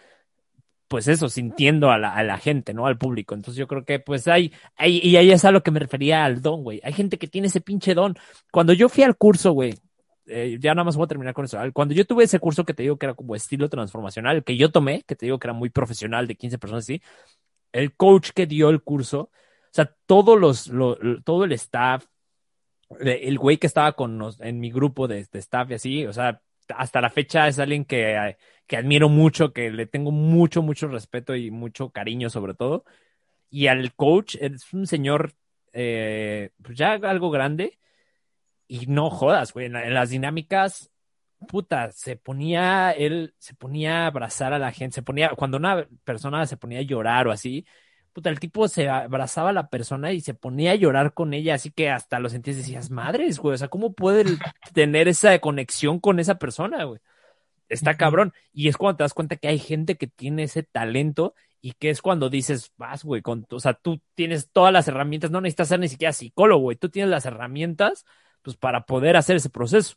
pues 0.89 1.09
eso, 1.09 1.29
sintiendo 1.29 1.91
a 1.91 1.99
la, 1.99 2.15
a 2.15 2.23
la 2.23 2.39
gente, 2.39 2.75
¿no? 2.75 2.87
Al 2.87 2.99
público. 2.99 3.35
Entonces 3.35 3.59
yo 3.59 3.67
creo 3.69 3.85
que, 3.85 3.99
pues 4.01 4.29
hay, 4.29 4.53
hay, 4.77 4.99
y 5.03 5.17
ahí 5.17 5.31
es 5.33 5.45
a 5.45 5.53
lo 5.53 5.63
que 5.63 5.71
me 5.71 5.81
refería 5.81 6.25
al 6.25 6.43
don, 6.43 6.63
güey. 6.65 6.81
Hay 6.85 6.93
gente 6.93 7.19
que 7.19 7.29
tiene 7.29 7.49
ese 7.49 7.61
pinche 7.63 7.95
don. 7.95 8.17
Cuando 8.53 8.73
yo 8.75 8.89
fui 8.91 9.05
al 9.05 9.17
curso, 9.17 9.53
güey, 9.53 9.75
eh, 10.27 10.59
ya 10.61 10.75
nada 10.75 10.85
más 10.85 10.97
voy 10.97 11.05
a 11.07 11.09
terminar 11.09 11.35
con 11.35 11.45
eso. 11.47 11.59
Cuando 11.73 11.95
yo 11.95 12.05
tuve 12.07 12.25
ese 12.25 12.39
curso 12.41 12.65
que 12.65 12.75
te 12.75 12.83
digo 12.83 12.97
que 12.99 13.07
era 13.07 13.15
como 13.15 13.35
estilo 13.37 13.69
transformacional, 13.71 14.45
que 14.45 14.57
yo 14.57 14.71
tomé, 14.71 15.03
que 15.05 15.17
te 15.17 15.27
digo 15.27 15.39
que 15.39 15.47
era 15.49 15.55
muy 15.55 15.71
profesional, 15.71 16.27
de 16.27 16.37
15 16.37 16.59
personas 16.59 16.85
así, 16.85 17.03
el 17.73 17.95
coach 17.95 18.31
que 18.35 18.47
dio 18.47 18.69
el 18.71 18.83
curso, 18.83 19.31
sea, 19.75 19.95
todos 20.07 20.39
los, 20.39 20.69
lo- 20.69 20.97
todo 21.25 21.45
el 21.45 21.53
staff, 21.53 22.07
el 23.01 23.39
güey 23.39 23.57
que 23.59 23.67
estaba 23.67 23.93
con 23.95 24.19
nos, 24.19 24.41
en 24.41 24.61
mi 24.61 24.71
grupo 24.71 25.09
de, 25.09 25.25
de 25.31 25.39
staff 25.39 25.71
y 25.71 25.75
así, 25.75 26.07
o 26.07 26.13
sea, 26.13 26.43
hasta 26.69 27.01
la 27.01 27.11
fecha 27.11 27.49
es 27.49 27.59
alguien 27.59 27.85
que, 27.85 28.37
que 28.67 28.77
admiro 28.77 29.09
mucho, 29.09 29.53
que 29.53 29.71
le 29.71 29.87
tengo 29.87 30.11
mucho, 30.11 30.63
mucho 30.63 30.89
respeto 30.89 31.35
y 31.35 31.51
mucho 31.51 31.91
cariño 31.91 32.31
sobre 32.31 32.55
todo. 32.55 32.85
Y 33.51 33.69
al 33.69 33.95
coach 33.95 34.37
es 34.41 34.73
un 34.73 34.87
señor, 34.87 35.35
eh, 35.73 36.51
pues 36.63 36.79
ya 36.79 36.95
algo 36.95 37.31
grande, 37.31 37.79
y 38.69 38.87
no 38.87 39.11
jodas, 39.11 39.53
güey, 39.53 39.67
en, 39.67 39.77
en 39.77 39.95
las 39.95 40.11
dinámicas, 40.11 40.91
puta, 41.49 41.93
se 41.93 42.17
ponía, 42.17 42.93
él 42.93 43.35
se 43.39 43.55
ponía 43.55 44.05
a 44.05 44.07
abrazar 44.07 44.53
a 44.53 44.59
la 44.59 44.73
gente, 44.73 44.95
se 44.97 45.03
ponía, 45.03 45.31
cuando 45.37 45.57
una 45.59 45.87
persona 46.05 46.47
se 46.47 46.57
ponía 46.57 46.81
a 46.81 46.83
llorar 46.83 47.27
o 47.29 47.33
así, 47.33 47.67
puta, 48.13 48.31
el 48.31 48.41
tipo 48.41 48.69
se 48.69 48.89
abrazaba 48.89 49.51
a 49.51 49.53
la 49.53 49.69
persona 49.69 50.13
y 50.13 50.21
se 50.21 50.35
ponía 50.35 50.73
a 50.73 50.77
llorar 50.77 51.15
con 51.15 51.35
ella, 51.35 51.55
así 51.55 51.71
que 51.71 51.91
hasta 51.91 52.19
lo 52.19 52.29
sentías 52.29 52.57
y 52.57 52.61
decías, 52.61 52.91
madres, 52.91 53.39
güey, 53.39 53.55
o 53.55 53.59
sea, 53.59 53.69
¿cómo 53.69 53.93
puede 53.93 54.25
tener 54.75 55.09
esa 55.09 55.39
conexión 55.39 56.01
con 56.01 56.21
esa 56.21 56.39
persona, 56.39 56.85
güey? 56.85 57.01
Está 57.69 57.97
cabrón. 57.97 58.35
Y 58.53 58.69
es 58.69 58.77
cuando 58.77 58.99
te 58.99 59.05
das 59.05 59.15
cuenta 59.15 59.37
que 59.37 59.49
hay 59.49 59.59
gente 59.59 59.97
que 59.97 60.07
tiene 60.07 60.45
ese 60.45 60.63
talento 60.63 61.35
y 61.63 61.73
que 61.73 61.91
es 61.91 62.03
cuando 62.03 62.29
dices, 62.29 62.73
vas, 62.77 63.05
güey, 63.05 63.23
con, 63.23 63.47
o 63.51 63.61
sea, 63.61 63.75
tú 63.75 64.01
tienes 64.15 64.51
todas 64.53 64.73
las 64.73 64.89
herramientas, 64.89 65.31
no 65.31 65.41
necesitas 65.41 65.69
ser 65.69 65.81
ni 65.81 65.89
siquiera 65.89 66.13
psicólogo, 66.13 66.63
güey, 66.63 66.77
tú 66.77 66.91
tienes 66.91 67.11
las 67.11 67.25
herramientas, 67.25 68.05
pues, 68.43 68.57
para 68.57 68.85
poder 68.85 69.17
hacer 69.17 69.37
ese 69.37 69.49
proceso. 69.49 69.97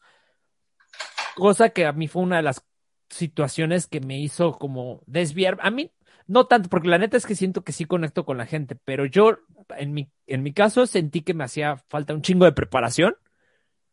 Cosa 1.36 1.70
que 1.70 1.86
a 1.86 1.92
mí 1.92 2.08
fue 2.08 2.24
una 2.24 2.38
de 2.38 2.44
las 2.44 2.64
situaciones 3.10 3.88
que 3.88 4.00
me 4.00 4.20
hizo 4.20 4.54
como 4.54 5.02
desviar. 5.06 5.58
A 5.62 5.72
mí, 5.72 5.92
no 6.28 6.48
tanto, 6.48 6.70
porque 6.70 6.88
la 6.88 6.98
neta 6.98 7.18
es 7.18 7.26
que 7.26 7.36
siento 7.36 7.64
que 7.64 7.72
sí 7.72 7.86
conecto 7.86 8.26
con 8.26 8.38
la 8.38 8.46
gente, 8.46 8.76
pero 8.76 9.06
yo, 9.06 9.38
en 9.78 9.94
mi, 9.94 10.10
en 10.28 10.44
mi 10.44 10.54
caso, 10.54 10.88
sentí 10.88 11.22
que 11.22 11.34
me 11.34 11.44
hacía 11.44 11.78
falta 11.78 12.14
un 12.14 12.22
chingo 12.22 12.46
de 12.46 12.52
preparación 12.52 13.16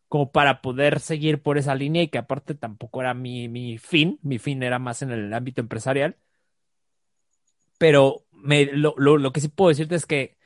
como 0.09 0.31
para 0.31 0.61
poder 0.63 1.01
seguir 1.01 1.43
por 1.43 1.59
esa 1.59 1.75
línea 1.75 2.03
y 2.03 2.09
que 2.09 2.19
aparte 2.19 2.55
tampoco 2.55 3.01
era 3.01 3.15
mi, 3.15 3.49
mi 3.49 3.79
fin, 3.79 4.19
mi 4.23 4.39
fin 4.39 4.63
era 4.63 4.79
más 4.79 5.03
en 5.03 5.11
el 5.11 5.33
ámbito 5.33 5.63
empresarial. 5.63 6.17
Pero 7.79 8.25
me, 8.31 8.67
lo, 8.67 8.95
lo, 8.99 9.17
lo 9.17 9.33
que 9.33 9.41
sí 9.41 9.49
puedo 9.49 9.71
decirte 9.71 9.95
es 9.95 10.07
que 10.07 10.37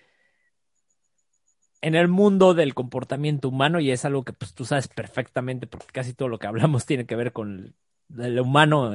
en 1.81 1.95
el 1.95 2.09
mundo 2.09 2.55
del 2.55 2.75
comportamiento 2.75 3.49
humano, 3.49 3.81
y 3.81 3.91
es 3.91 4.05
algo 4.05 4.25
que 4.25 4.33
pues, 4.33 4.55
tú 4.55 4.65
sabes 4.65 4.89
perfectamente, 4.89 5.67
porque 5.67 5.87
casi 5.93 6.15
todo 6.15 6.29
lo 6.29 6.39
que 6.39 6.47
hablamos 6.47 6.87
tiene 6.87 7.07
que 7.07 7.17
ver 7.17 7.33
con 7.33 7.75
el, 8.19 8.41
humano, 8.41 8.95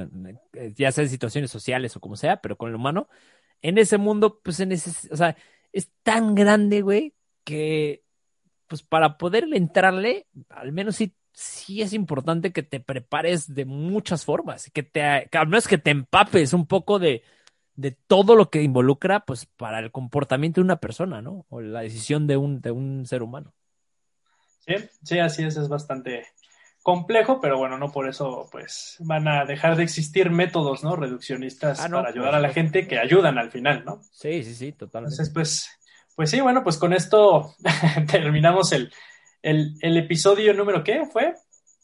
eh, 0.53 0.73
ya 0.75 0.91
sea 0.91 1.03
en 1.03 1.09
situaciones 1.09 1.51
sociales 1.51 1.95
o 1.95 1.99
como 1.99 2.15
sea, 2.15 2.41
pero 2.41 2.57
con 2.57 2.69
el 2.69 2.75
humano, 2.75 3.07
en 3.61 3.77
ese 3.77 3.97
mundo, 3.97 4.39
pues 4.43 4.59
en 4.59 4.71
ese, 4.71 5.11
o 5.13 5.17
sea, 5.17 5.35
es 5.71 5.91
tan 6.03 6.35
grande, 6.35 6.81
güey, 6.81 7.13
que 7.43 8.03
pues 8.67 8.83
para 8.83 9.17
poder 9.17 9.47
entrarle, 9.51 10.27
al 10.49 10.71
menos 10.71 10.95
sí, 10.95 11.13
sí 11.33 11.81
es 11.81 11.93
importante 11.93 12.53
que 12.53 12.63
te 12.63 12.79
prepares 12.79 13.53
de 13.53 13.65
muchas 13.65 14.23
formas, 14.23 14.69
que 14.71 14.83
te, 14.83 15.27
que 15.29 15.37
al 15.37 15.47
menos 15.47 15.67
que 15.67 15.77
te 15.77 15.91
empapes 15.91 16.53
un 16.53 16.65
poco 16.65 16.97
de, 16.97 17.23
de 17.75 17.91
todo 17.91 18.35
lo 18.35 18.49
que 18.49 18.61
involucra, 18.61 19.25
pues, 19.25 19.45
para 19.45 19.79
el 19.79 19.91
comportamiento 19.91 20.61
de 20.61 20.65
una 20.65 20.77
persona, 20.77 21.21
¿no? 21.21 21.45
O 21.49 21.61
la 21.61 21.81
decisión 21.81 22.27
de 22.27 22.37
un, 22.37 22.61
de 22.61 22.71
un 22.71 23.05
ser 23.05 23.23
humano. 23.23 23.53
Sí, 24.59 24.75
sí, 25.03 25.19
así 25.19 25.43
es, 25.43 25.57
es 25.57 25.67
bastante 25.67 26.27
complejo, 26.81 27.39
pero 27.41 27.57
bueno, 27.57 27.77
no 27.77 27.91
por 27.91 28.09
eso 28.09 28.47
pues 28.51 28.97
van 28.99 29.27
a 29.27 29.45
dejar 29.45 29.75
de 29.75 29.83
existir 29.83 30.29
métodos, 30.29 30.83
¿no? 30.83 30.95
Reduccionistas 30.95 31.79
Ah, 31.79 31.87
no, 31.87 31.97
para 31.97 32.09
ayudar 32.09 32.35
a 32.35 32.39
la 32.39 32.49
gente 32.49 32.87
que 32.87 32.97
ayudan 32.99 33.37
al 33.37 33.51
final, 33.51 33.83
¿no? 33.85 34.01
Sí, 34.11 34.43
sí, 34.43 34.55
sí, 34.55 34.71
totalmente. 34.71 35.13
Entonces, 35.13 35.33
pues, 35.33 35.79
pues 36.15 36.29
sí, 36.29 36.41
bueno, 36.41 36.63
pues 36.63 36.77
con 36.77 36.93
esto 36.93 37.55
terminamos 38.11 38.71
el, 38.71 38.91
el, 39.41 39.75
el 39.81 39.97
episodio 39.97 40.53
número 40.53 40.83
¿qué 40.83 41.05
fue? 41.05 41.35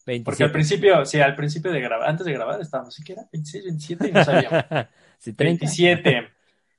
Porque 0.08 0.44
27. 0.44 0.44
al 0.46 0.52
principio, 0.52 1.06
sí, 1.06 1.20
al 1.20 1.36
principio 1.36 1.72
de 1.72 1.82
grabar, 1.82 2.10
antes 2.10 2.26
de 2.26 2.32
grabar 2.32 2.62
estábamos, 2.62 2.96
¿sí 2.96 3.04
que 3.04 3.12
era? 3.12 3.28
26, 3.34 3.64
27 3.66 4.08
y 4.08 4.12
no 4.14 4.24
sabíamos. 4.24 4.64
sí, 5.20 5.34
30. 5.34 5.66
27. 5.66 6.30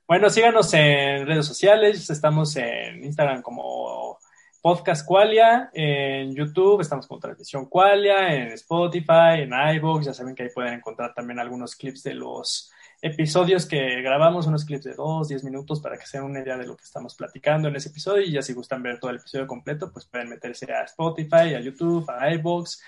Bueno, 0.08 0.30
síganos 0.30 0.72
en 0.72 1.26
redes 1.26 1.44
sociales. 1.44 2.08
Estamos 2.08 2.56
en 2.56 3.04
Instagram 3.04 3.42
como 3.42 4.18
Podcast 4.60 5.06
Qualia, 5.06 5.70
en 5.72 6.34
YouTube 6.34 6.80
estamos 6.80 7.06
como 7.06 7.20
Transmisión 7.20 7.66
Qualia, 7.66 8.34
en 8.34 8.48
Spotify, 8.52 9.42
en 9.42 9.52
iVoox. 9.52 10.06
Ya 10.06 10.14
saben 10.14 10.34
que 10.34 10.44
ahí 10.44 10.48
pueden 10.52 10.74
encontrar 10.74 11.14
también 11.14 11.38
algunos 11.38 11.76
clips 11.76 12.02
de 12.02 12.14
los 12.14 12.72
episodios 13.00 13.66
que 13.66 14.02
grabamos, 14.02 14.48
unos 14.48 14.64
clips 14.64 14.84
de 14.84 14.94
2, 14.94 15.28
10 15.28 15.44
minutos 15.44 15.80
para 15.80 15.96
que 15.96 16.06
se 16.06 16.18
den 16.18 16.26
una 16.26 16.40
idea 16.40 16.56
de 16.56 16.66
lo 16.66 16.76
que 16.76 16.84
estamos 16.84 17.14
platicando 17.14 17.68
en 17.68 17.76
ese 17.76 17.90
episodio. 17.90 18.22
Y 18.22 18.32
ya 18.32 18.42
si 18.42 18.52
gustan 18.52 18.82
ver 18.82 18.98
todo 18.98 19.12
el 19.12 19.18
episodio 19.18 19.46
completo, 19.46 19.92
pues 19.92 20.06
pueden 20.06 20.28
meterse 20.28 20.72
a 20.72 20.82
Spotify, 20.82 21.54
a 21.54 21.60
YouTube, 21.60 22.08
a 22.10 22.32
iVoox. 22.34 22.80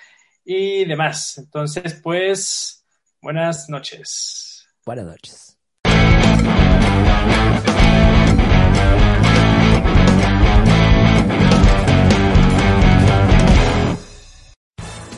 y 0.44 0.84
demás. 0.86 1.38
Entonces, 1.38 2.01
pues, 2.02 2.84
buenas 3.20 3.68
noches. 3.68 4.66
Buenas 4.84 5.06
noches. 5.06 5.56